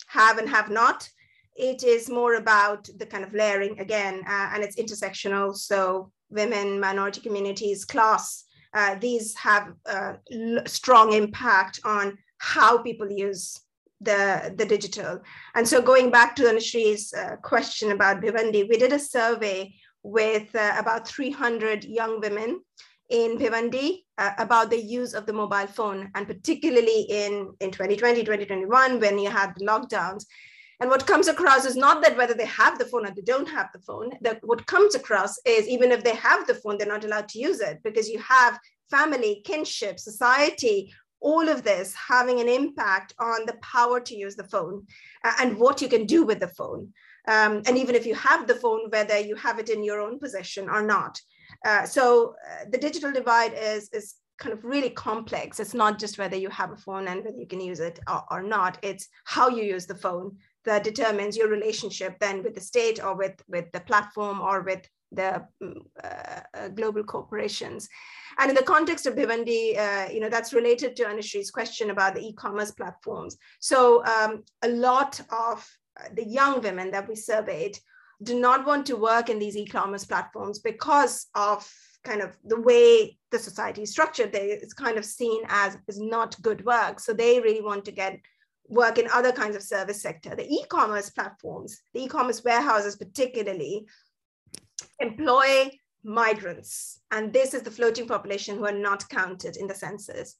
have 0.07 0.37
and 0.37 0.49
have 0.49 0.69
not 0.69 1.07
it 1.55 1.83
is 1.83 2.09
more 2.09 2.35
about 2.35 2.89
the 2.97 3.05
kind 3.05 3.23
of 3.23 3.33
layering 3.33 3.79
again, 3.79 4.23
uh, 4.27 4.51
and 4.53 4.63
it's 4.63 4.75
intersectional. 4.75 5.55
So 5.55 6.11
women, 6.29 6.79
minority 6.79 7.21
communities, 7.21 7.85
class, 7.85 8.45
uh, 8.73 8.95
these 8.95 9.35
have 9.35 9.73
a 9.85 10.17
strong 10.65 11.13
impact 11.13 11.79
on 11.85 12.17
how 12.39 12.79
people 12.79 13.09
use 13.11 13.59
the, 14.01 14.53
the 14.57 14.65
digital. 14.65 15.21
And 15.55 15.67
so 15.67 15.81
going 15.81 16.09
back 16.09 16.35
to 16.37 16.43
Anushree's 16.43 17.13
uh, 17.13 17.37
question 17.37 17.91
about 17.91 18.21
Bhiwandi, 18.21 18.67
we 18.67 18.77
did 18.77 18.91
a 18.91 18.99
survey 18.99 19.73
with 20.01 20.53
uh, 20.55 20.75
about 20.77 21.07
300 21.07 21.85
young 21.85 22.19
women 22.19 22.61
in 23.09 23.37
Bhiwandi 23.37 24.03
uh, 24.17 24.31
about 24.37 24.69
the 24.69 24.81
use 24.81 25.13
of 25.13 25.25
the 25.25 25.33
mobile 25.33 25.67
phone, 25.67 26.09
and 26.15 26.27
particularly 26.27 27.01
in, 27.09 27.53
in 27.59 27.71
2020, 27.71 28.21
2021, 28.21 28.99
when 28.99 29.19
you 29.19 29.29
had 29.29 29.53
the 29.55 29.65
lockdowns. 29.65 30.25
And 30.79 30.89
what 30.89 31.07
comes 31.07 31.27
across 31.27 31.65
is 31.65 31.75
not 31.75 32.01
that 32.01 32.17
whether 32.17 32.33
they 32.33 32.45
have 32.45 32.77
the 32.77 32.85
phone 32.85 33.05
or 33.05 33.11
they 33.11 33.21
don't 33.21 33.49
have 33.49 33.69
the 33.73 33.79
phone, 33.79 34.11
that 34.21 34.39
what 34.43 34.65
comes 34.65 34.95
across 34.95 35.37
is 35.45 35.67
even 35.67 35.91
if 35.91 36.03
they 36.03 36.15
have 36.15 36.47
the 36.47 36.55
phone, 36.55 36.77
they're 36.77 36.87
not 36.87 37.05
allowed 37.05 37.29
to 37.29 37.39
use 37.39 37.59
it 37.59 37.79
because 37.83 38.09
you 38.09 38.19
have 38.19 38.59
family, 38.89 39.41
kinship, 39.45 39.99
society, 39.99 40.91
all 41.23 41.47
of 41.47 41.63
this 41.63 41.93
having 41.95 42.39
an 42.41 42.49
impact 42.49 43.13
on 43.17 43.45
the 43.45 43.57
power 43.61 43.99
to 43.99 44.15
use 44.15 44.35
the 44.35 44.43
phone 44.43 44.85
uh, 45.23 45.33
and 45.39 45.57
what 45.57 45.81
you 45.81 45.87
can 45.87 46.05
do 46.05 46.23
with 46.23 46.39
the 46.39 46.49
phone. 46.49 46.93
Um, 47.27 47.61
and 47.65 47.77
even 47.77 47.95
if 47.95 48.05
you 48.05 48.15
have 48.15 48.45
the 48.45 48.55
phone, 48.55 48.89
whether 48.89 49.17
you 49.17 49.35
have 49.35 49.57
it 49.57 49.69
in 49.69 49.83
your 49.83 50.01
own 50.01 50.19
possession 50.19 50.69
or 50.69 50.81
not. 50.81 51.19
Uh, 51.65 51.85
so 51.85 52.35
uh, 52.45 52.65
the 52.69 52.77
digital 52.77 53.13
divide 53.13 53.53
is, 53.53 53.89
is 53.93 54.15
kind 54.37 54.51
of 54.51 54.65
really 54.65 54.89
complex. 54.89 55.59
It's 55.59 55.73
not 55.73 55.97
just 55.97 56.17
whether 56.17 56.35
you 56.35 56.49
have 56.49 56.71
a 56.71 56.75
phone 56.75 57.07
and 57.07 57.23
whether 57.23 57.37
you 57.37 57.47
can 57.47 57.61
use 57.61 57.79
it 57.79 57.99
or, 58.09 58.23
or 58.29 58.43
not, 58.43 58.77
it's 58.81 59.07
how 59.23 59.47
you 59.47 59.63
use 59.63 59.85
the 59.85 59.95
phone 59.95 60.37
that 60.65 60.83
determines 60.83 61.35
your 61.35 61.49
relationship 61.49 62.17
then 62.19 62.43
with 62.43 62.55
the 62.55 62.61
state 62.61 63.03
or 63.03 63.15
with, 63.15 63.41
with 63.47 63.71
the 63.71 63.81
platform 63.81 64.41
or 64.41 64.61
with 64.61 64.87
the 65.11 65.45
mm, 65.61 65.75
uh, 66.03 66.39
uh, 66.53 66.67
global 66.69 67.03
corporations. 67.03 67.87
And 68.39 68.49
in 68.49 68.55
the 68.55 68.63
context 68.63 69.05
of 69.05 69.15
Bhiwandi, 69.15 69.77
uh, 69.77 70.11
you 70.11 70.19
know, 70.19 70.29
that's 70.29 70.53
related 70.53 70.95
to 70.95 71.03
Anushree's 71.03 71.51
question 71.51 71.91
about 71.91 72.15
the 72.15 72.25
e-commerce 72.27 72.71
platforms. 72.71 73.37
So 73.59 74.03
um, 74.05 74.43
a 74.63 74.69
lot 74.69 75.21
of 75.29 75.69
the 76.15 76.25
young 76.25 76.61
women 76.61 76.91
that 76.91 77.07
we 77.07 77.15
surveyed 77.15 77.77
do 78.23 78.39
not 78.39 78.65
want 78.65 78.85
to 78.87 78.95
work 78.95 79.29
in 79.29 79.39
these 79.39 79.57
e-commerce 79.57 80.05
platforms 80.05 80.59
because 80.59 81.27
of 81.35 81.69
kind 82.03 82.21
of 82.21 82.35
the 82.45 82.59
way 82.59 83.17
the 83.31 83.39
society 83.39 83.83
is 83.83 83.91
structured. 83.91 84.31
They, 84.31 84.47
it's 84.47 84.73
kind 84.73 84.97
of 84.97 85.05
seen 85.05 85.43
as, 85.47 85.77
as 85.87 85.99
not 85.99 86.41
good 86.41 86.65
work. 86.65 86.99
So 86.99 87.13
they 87.13 87.39
really 87.39 87.61
want 87.61 87.85
to 87.85 87.91
get 87.91 88.19
work 88.67 88.97
in 88.97 89.07
other 89.13 89.31
kinds 89.31 89.55
of 89.55 89.63
service 89.63 90.01
sector. 90.01 90.35
The 90.35 90.47
e-commerce 90.47 91.09
platforms, 91.09 91.81
the 91.93 92.03
e-commerce 92.03 92.43
warehouses 92.43 92.95
particularly, 92.95 93.85
employ 94.99 95.71
migrants. 96.03 96.99
And 97.11 97.31
this 97.31 97.53
is 97.53 97.61
the 97.61 97.71
floating 97.71 98.07
population 98.07 98.57
who 98.57 98.65
are 98.65 98.71
not 98.71 99.07
counted 99.09 99.57
in 99.57 99.67
the 99.67 99.75
census. 99.75 100.35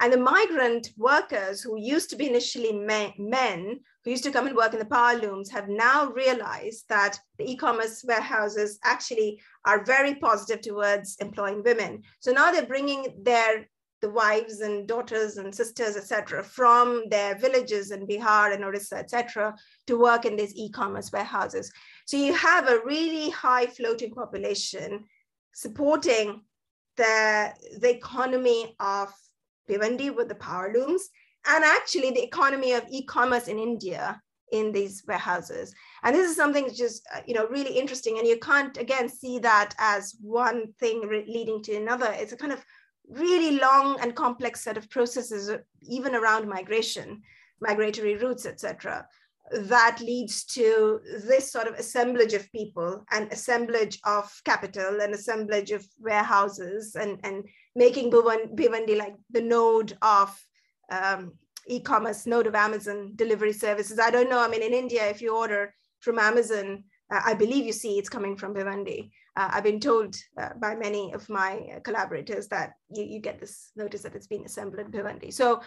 And 0.00 0.12
the 0.12 0.18
migrant 0.18 0.90
workers 0.96 1.62
who 1.62 1.78
used 1.78 2.10
to 2.10 2.16
be 2.16 2.28
initially 2.28 2.72
men, 2.72 3.12
men, 3.18 3.78
who 4.04 4.10
used 4.10 4.24
to 4.24 4.32
come 4.32 4.46
and 4.46 4.56
work 4.56 4.72
in 4.72 4.78
the 4.78 4.84
power 4.84 5.16
looms, 5.16 5.50
have 5.50 5.68
now 5.68 6.10
realized 6.10 6.86
that 6.88 7.18
the 7.38 7.48
e-commerce 7.48 8.02
warehouses 8.06 8.78
actually 8.84 9.40
are 9.64 9.84
very 9.84 10.14
positive 10.16 10.60
towards 10.60 11.16
employing 11.20 11.62
women. 11.62 12.02
So 12.20 12.32
now 12.32 12.50
they're 12.50 12.66
bringing 12.66 13.14
their 13.22 13.68
the 14.02 14.10
wives 14.10 14.60
and 14.60 14.86
daughters 14.88 15.38
and 15.38 15.54
sisters, 15.54 15.96
etc., 15.96 16.42
from 16.42 17.04
their 17.08 17.38
villages 17.38 17.92
in 17.92 18.06
Bihar 18.06 18.52
and 18.52 18.64
Orissa, 18.64 18.96
etc., 18.96 19.54
to 19.86 19.98
work 19.98 20.24
in 20.24 20.36
these 20.36 20.54
e-commerce 20.56 21.10
warehouses. 21.12 21.72
So 22.04 22.16
you 22.16 22.34
have 22.34 22.68
a 22.68 22.80
really 22.84 23.30
high 23.30 23.66
floating 23.66 24.12
population 24.12 25.04
supporting 25.54 26.42
the, 26.96 27.52
the 27.78 27.94
economy 27.96 28.74
of 28.80 29.12
Bhiwandi 29.70 30.14
with 30.14 30.28
the 30.28 30.34
power 30.34 30.72
looms, 30.74 31.08
and 31.46 31.64
actually 31.64 32.10
the 32.10 32.24
economy 32.24 32.72
of 32.72 32.84
e-commerce 32.90 33.46
in 33.48 33.58
India 33.58 34.20
in 34.50 34.70
these 34.70 35.02
warehouses. 35.08 35.74
And 36.02 36.14
this 36.14 36.30
is 36.30 36.36
something 36.36 36.68
just 36.74 37.06
uh, 37.14 37.20
you 37.26 37.34
know 37.34 37.46
really 37.46 37.78
interesting, 37.78 38.18
and 38.18 38.26
you 38.26 38.38
can't 38.38 38.76
again 38.76 39.08
see 39.08 39.38
that 39.38 39.74
as 39.78 40.16
one 40.20 40.72
thing 40.78 41.08
leading 41.08 41.62
to 41.62 41.76
another. 41.76 42.12
It's 42.12 42.32
a 42.32 42.36
kind 42.36 42.52
of 42.52 42.64
really 43.12 43.58
long 43.58 43.98
and 44.00 44.14
complex 44.14 44.62
set 44.62 44.76
of 44.76 44.90
processes, 44.90 45.50
even 45.82 46.14
around 46.14 46.48
migration, 46.48 47.22
migratory 47.60 48.16
routes, 48.16 48.46
etc. 48.46 49.06
that 49.52 49.98
leads 50.00 50.44
to 50.44 51.00
this 51.26 51.52
sort 51.52 51.66
of 51.66 51.74
assemblage 51.74 52.32
of 52.32 52.50
people 52.52 53.04
and 53.10 53.30
assemblage 53.32 53.98
of 54.04 54.32
capital 54.44 55.00
and 55.00 55.12
assemblage 55.14 55.70
of 55.70 55.86
warehouses 56.00 56.94
and, 56.94 57.18
and 57.22 57.44
making 57.74 58.10
Bhiwandi 58.10 58.96
like 58.96 59.14
the 59.30 59.42
node 59.42 59.96
of 60.00 60.34
um, 60.90 61.32
e-commerce, 61.66 62.26
node 62.26 62.46
of 62.46 62.54
Amazon 62.54 63.12
delivery 63.16 63.52
services. 63.52 63.98
I 63.98 64.10
don't 64.10 64.30
know. 64.30 64.40
I 64.40 64.48
mean, 64.48 64.62
in 64.62 64.72
India, 64.72 65.08
if 65.08 65.20
you 65.20 65.36
order 65.36 65.74
from 66.00 66.18
Amazon, 66.18 66.84
uh, 67.12 67.20
I 67.24 67.34
believe 67.34 67.66
you 67.66 67.72
see 67.72 67.98
it's 67.98 68.08
coming 68.08 68.36
from 68.36 68.54
Bhiwandi. 68.54 69.10
Uh, 69.36 69.50
I've 69.52 69.64
been 69.64 69.80
told 69.80 70.16
uh, 70.40 70.50
by 70.60 70.74
many 70.74 71.12
of 71.12 71.28
my 71.28 71.80
collaborators 71.84 72.48
that 72.48 72.72
you, 72.90 73.04
you 73.04 73.20
get 73.20 73.38
this 73.38 73.70
notice 73.76 74.02
that 74.02 74.14
it's 74.14 74.26
been 74.26 74.44
assembled 74.44 74.80
in 74.80 74.90
Bhiwandi. 74.90 75.32
So 75.32 75.60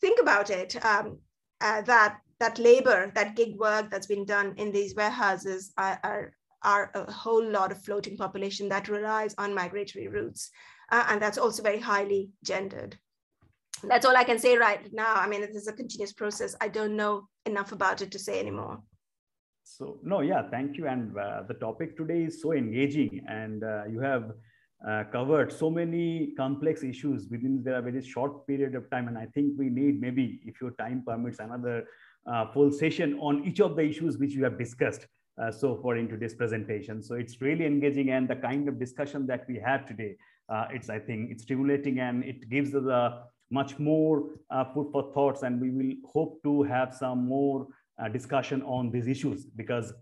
think 0.00 0.20
about 0.20 0.50
it, 0.50 0.82
um, 0.84 1.18
uh, 1.60 1.82
that, 1.82 2.18
that 2.38 2.58
labor, 2.58 3.10
that 3.14 3.36
gig 3.36 3.56
work 3.56 3.90
that's 3.90 4.06
been 4.06 4.24
done 4.24 4.54
in 4.56 4.72
these 4.72 4.94
warehouses 4.94 5.72
are, 5.76 5.98
are, 6.04 6.32
are 6.62 6.90
a 6.94 7.10
whole 7.10 7.44
lot 7.44 7.72
of 7.72 7.82
floating 7.82 8.16
population 8.16 8.68
that 8.68 8.88
relies 8.88 9.34
on 9.38 9.54
migratory 9.54 10.08
routes. 10.08 10.50
Uh, 10.92 11.06
and 11.08 11.22
that's 11.22 11.38
also 11.38 11.62
very 11.62 11.80
highly 11.80 12.30
gendered. 12.44 12.98
That's 13.84 14.04
all 14.04 14.16
I 14.16 14.24
can 14.24 14.38
say 14.38 14.58
right 14.58 14.80
now. 14.92 15.14
I 15.14 15.26
mean, 15.28 15.42
it 15.42 15.54
is 15.54 15.68
a 15.68 15.72
continuous 15.72 16.12
process. 16.12 16.54
I 16.60 16.68
don't 16.68 16.96
know 16.96 17.28
enough 17.46 17.72
about 17.72 18.02
it 18.02 18.10
to 18.12 18.18
say 18.18 18.38
anymore. 18.38 18.82
So 19.76 19.98
no, 20.02 20.20
yeah, 20.20 20.42
thank 20.50 20.76
you. 20.76 20.86
And 20.88 21.16
uh, 21.16 21.42
the 21.46 21.54
topic 21.54 21.96
today 21.96 22.24
is 22.24 22.42
so 22.42 22.52
engaging, 22.52 23.24
and 23.28 23.62
uh, 23.62 23.84
you 23.86 24.00
have 24.00 24.32
uh, 24.86 25.04
covered 25.12 25.52
so 25.52 25.70
many 25.70 26.32
complex 26.36 26.82
issues 26.82 27.28
within 27.30 27.62
a 27.66 27.80
very 27.80 28.02
short 28.02 28.46
period 28.46 28.74
of 28.74 28.90
time. 28.90 29.08
And 29.08 29.16
I 29.16 29.26
think 29.26 29.54
we 29.58 29.68
need 29.68 30.00
maybe, 30.00 30.40
if 30.44 30.60
your 30.60 30.72
time 30.72 31.04
permits, 31.06 31.38
another 31.38 31.84
uh, 32.26 32.46
full 32.52 32.72
session 32.72 33.18
on 33.20 33.44
each 33.44 33.60
of 33.60 33.76
the 33.76 33.82
issues 33.82 34.18
which 34.18 34.32
you 34.32 34.42
have 34.44 34.58
discussed 34.58 35.06
uh, 35.40 35.50
so 35.50 35.76
far 35.82 35.96
in 35.96 36.08
today's 36.08 36.34
presentation. 36.34 37.02
So 37.02 37.14
it's 37.14 37.40
really 37.40 37.64
engaging, 37.64 38.10
and 38.10 38.28
the 38.28 38.36
kind 38.36 38.68
of 38.68 38.78
discussion 38.78 39.26
that 39.28 39.46
we 39.48 39.60
have 39.64 39.86
today, 39.86 40.16
uh, 40.48 40.66
it's 40.70 40.90
I 40.90 40.98
think 40.98 41.30
it's 41.30 41.44
stimulating 41.44 42.00
and 42.00 42.24
it 42.24 42.48
gives 42.50 42.74
us 42.74 42.84
a 42.86 43.24
much 43.52 43.78
more 43.78 44.24
food 44.72 44.88
for 44.92 45.12
thoughts, 45.12 45.42
and 45.42 45.60
we 45.60 45.70
will 45.70 45.94
hope 46.12 46.42
to 46.44 46.62
have 46.64 46.94
some 46.94 47.26
more 47.26 47.66
uh, 48.00 48.08
discussion 48.08 48.62
on 48.62 48.90
these 48.90 49.06
issues 49.06 49.44
because 49.44 49.92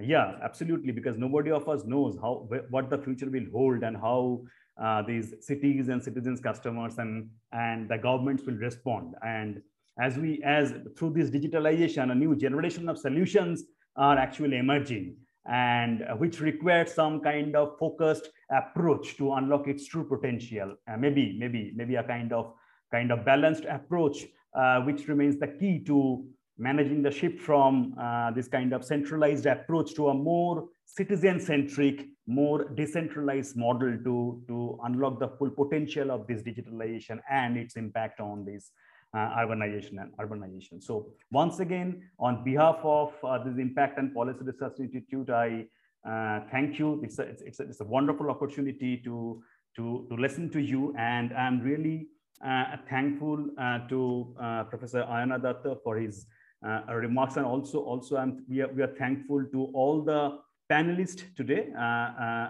yeah 0.00 0.32
absolutely 0.42 0.92
because 0.92 1.16
nobody 1.16 1.50
of 1.50 1.68
us 1.68 1.84
knows 1.84 2.16
how 2.20 2.48
what 2.70 2.90
the 2.90 2.98
future 2.98 3.30
will 3.30 3.46
hold 3.52 3.82
and 3.84 3.96
how 3.96 4.42
uh, 4.82 5.02
these 5.02 5.34
cities 5.40 5.88
and 5.88 6.02
citizens 6.02 6.40
customers 6.40 6.98
and 6.98 7.30
and 7.52 7.88
the 7.88 7.98
governments 7.98 8.42
will 8.44 8.54
respond. 8.54 9.14
And 9.24 9.62
as 10.00 10.18
we 10.18 10.42
as 10.44 10.74
through 10.98 11.10
this 11.10 11.30
digitalization 11.30 12.10
a 12.10 12.14
new 12.14 12.34
generation 12.34 12.88
of 12.88 12.98
solutions 12.98 13.64
are 13.96 14.18
actually 14.18 14.56
emerging 14.56 15.16
and 15.46 16.02
uh, 16.02 16.14
which 16.14 16.40
requires 16.40 16.92
some 16.92 17.20
kind 17.20 17.54
of 17.54 17.78
focused 17.78 18.30
approach 18.50 19.16
to 19.18 19.34
unlock 19.34 19.68
its 19.68 19.86
true 19.86 20.08
potential. 20.08 20.74
Uh, 20.88 20.96
maybe 20.96 21.36
maybe 21.38 21.72
maybe 21.76 21.94
a 21.94 22.02
kind 22.02 22.32
of 22.32 22.52
kind 22.90 23.12
of 23.12 23.24
balanced 23.24 23.64
approach 23.66 24.26
uh, 24.58 24.80
which 24.80 25.06
remains 25.06 25.38
the 25.38 25.46
key 25.46 25.78
to 25.84 26.26
managing 26.58 27.02
the 27.02 27.10
shift 27.10 27.40
from 27.40 27.94
uh, 28.00 28.30
this 28.30 28.48
kind 28.48 28.72
of 28.72 28.84
centralized 28.84 29.46
approach 29.46 29.94
to 29.94 30.08
a 30.08 30.14
more 30.14 30.68
citizen-centric, 30.86 32.06
more 32.26 32.64
decentralized 32.74 33.56
model 33.56 33.96
to, 34.04 34.42
to 34.46 34.78
unlock 34.84 35.18
the 35.18 35.28
full 35.38 35.50
potential 35.50 36.10
of 36.10 36.26
this 36.26 36.42
digitalization 36.42 37.18
and 37.30 37.56
its 37.56 37.76
impact 37.76 38.20
on 38.20 38.44
this 38.44 38.70
uh, 39.14 39.36
urbanization 39.38 40.00
and 40.00 40.12
urbanization. 40.18 40.82
So 40.82 41.08
once 41.30 41.60
again, 41.60 42.02
on 42.18 42.44
behalf 42.44 42.76
of 42.82 43.12
uh, 43.24 43.42
this 43.44 43.58
Impact 43.58 43.98
and 43.98 44.14
Policy 44.14 44.40
Research 44.42 44.80
Institute, 44.80 45.30
I 45.30 45.66
uh, 46.08 46.40
thank 46.50 46.78
you. 46.78 47.00
It's 47.02 47.18
a, 47.18 47.22
it's, 47.22 47.60
a, 47.60 47.62
it's 47.64 47.80
a 47.80 47.84
wonderful 47.84 48.30
opportunity 48.30 49.00
to, 49.04 49.42
to, 49.76 50.06
to 50.08 50.14
listen 50.16 50.50
to 50.50 50.60
you 50.60 50.94
and 50.98 51.32
I'm 51.32 51.60
really 51.60 52.08
uh, 52.44 52.76
thankful 52.90 53.46
uh, 53.58 53.86
to 53.88 54.34
Professor 54.68 55.02
Ayona 55.02 55.40
Datta 55.40 55.76
for 55.82 55.96
his 55.96 56.26
Uh, 56.64 56.94
remarks. 56.94 57.36
And 57.36 57.44
also, 57.44 57.80
also 57.80 58.16
I'm, 58.16 58.42
we, 58.48 58.62
are, 58.62 58.68
we 58.68 58.82
are 58.82 58.94
thankful 58.98 59.44
to 59.52 59.64
all 59.74 60.00
the 60.00 60.38
panelists 60.72 61.22
today, 61.36 61.68
uh, 61.76 61.80
uh, 61.80 62.48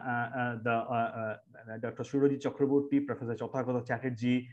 uh, 0.62 0.70
uh 0.70 1.36
the 1.66 1.78
Dr. 1.80 2.04
Surajit 2.04 2.40
Chakravarty, 2.40 3.04
Professor 3.04 3.34
Tathagata 3.34 3.84
Chatterji, 3.84 4.46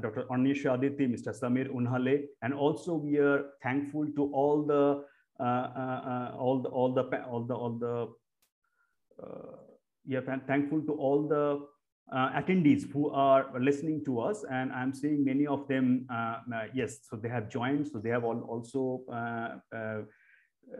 Dr. 0.00 0.24
Anwesha 0.30 0.74
Aditi, 0.74 1.08
Mr. 1.08 1.34
Sameer 1.36 1.68
Unhale, 1.74 2.26
and 2.42 2.54
also 2.54 2.94
we 2.94 3.16
are 3.18 3.46
thankful 3.60 4.06
to 4.14 4.30
all 4.32 4.62
the 4.62 5.02
all 5.40 6.60
the 6.62 6.68
all 6.68 6.92
the 6.92 7.02
all 7.26 7.42
the 7.42 7.54
all 7.54 7.72
the 7.72 8.08
yeah, 10.06 10.20
thankful 10.46 10.80
to 10.82 10.92
all 10.92 11.26
the 11.26 11.66
uh, 12.12 12.30
attendees 12.30 12.90
who 12.92 13.10
are 13.10 13.50
listening 13.60 14.04
to 14.04 14.20
us 14.20 14.44
and 14.50 14.72
i'm 14.72 14.94
seeing 14.94 15.24
many 15.24 15.46
of 15.46 15.66
them 15.68 16.06
uh, 16.10 16.38
uh, 16.54 16.64
yes 16.72 17.00
so 17.08 17.16
they 17.16 17.28
have 17.28 17.48
joined 17.48 17.86
so 17.86 17.98
they 17.98 18.10
have 18.10 18.24
all 18.24 18.40
also 18.48 19.02
uh, 19.12 19.76
uh, 19.76 20.02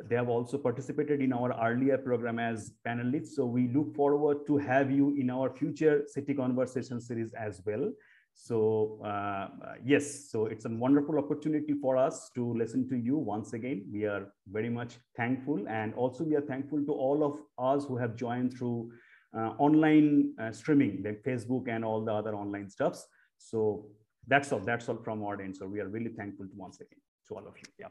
they 0.08 0.16
have 0.16 0.28
also 0.28 0.58
participated 0.58 1.20
in 1.20 1.32
our 1.32 1.52
earlier 1.66 1.98
program 1.98 2.38
as 2.38 2.72
panelists. 2.86 3.28
So 3.28 3.46
we 3.46 3.68
look 3.68 3.94
forward 3.94 4.46
to 4.46 4.58
have 4.58 4.90
you 4.90 5.14
in 5.16 5.30
our 5.30 5.50
future 5.50 6.04
city 6.06 6.34
conversation 6.34 7.00
series 7.00 7.32
as 7.32 7.62
well. 7.64 7.90
So 8.34 9.00
uh, 9.04 9.48
yes 9.84 10.30
so 10.30 10.46
it's 10.46 10.64
a 10.64 10.68
wonderful 10.68 11.18
opportunity 11.18 11.72
for 11.72 11.96
us 11.96 12.30
to 12.36 12.54
listen 12.54 12.88
to 12.90 12.96
you 12.96 13.16
once 13.16 13.52
again. 13.52 13.86
We 13.92 14.04
are 14.04 14.28
very 14.46 14.70
much 14.70 14.94
thankful 15.16 15.66
and 15.68 15.92
also 15.94 16.22
we 16.22 16.36
are 16.36 16.42
thankful 16.42 16.84
to 16.84 16.92
all 16.92 17.24
of 17.24 17.40
us 17.58 17.84
who 17.84 17.96
have 17.96 18.14
joined 18.14 18.56
through 18.56 18.92
online 19.34 20.32
uh, 20.40 20.52
streaming 20.52 21.02
like 21.04 21.22
Facebook 21.22 21.68
and 21.68 21.84
all 21.84 22.04
the 22.04 22.12
other 22.12 22.34
online 22.34 22.68
stuffs. 22.68 23.06
So 23.36 23.86
that's 24.26 24.52
all. 24.52 24.60
That's 24.60 24.88
all 24.88 24.96
from 24.96 25.22
our 25.22 25.40
end. 25.40 25.56
So 25.56 25.66
we 25.66 25.80
are 25.80 25.88
really 25.88 26.10
thankful 26.10 26.46
to 26.46 26.56
once 26.56 26.80
again 26.80 27.00
to 27.28 27.34
all 27.34 27.46
of 27.46 27.54
you. 27.56 27.64
Yeah. 27.78 27.88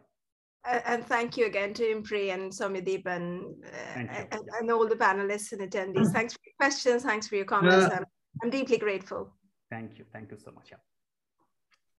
And 0.85 1.05
thank 1.05 1.37
you 1.37 1.45
again 1.45 1.73
to 1.75 1.83
Impri 1.83 2.33
and 2.33 2.51
Soumyadip 2.51 3.05
and, 3.05 3.55
uh, 3.63 4.37
and, 4.59 4.69
all 4.69 4.85
the 4.85 4.95
panelists 4.95 5.53
and 5.53 5.61
attendees. 5.61 6.11
Thanks 6.11 6.33
for 6.33 6.39
your 6.45 6.55
questions. 6.59 7.03
Thanks 7.03 7.27
for 7.27 7.35
your 7.35 7.45
comments. 7.45 7.95
I'm, 7.95 8.03
I'm 8.43 8.49
deeply 8.49 8.77
grateful. 8.77 9.33
Thank 9.69 9.97
you. 9.97 10.03
Thank 10.11 10.31
you 10.31 10.37
so 10.37 10.51
much. 10.51 10.67
Yeah. 10.71 10.77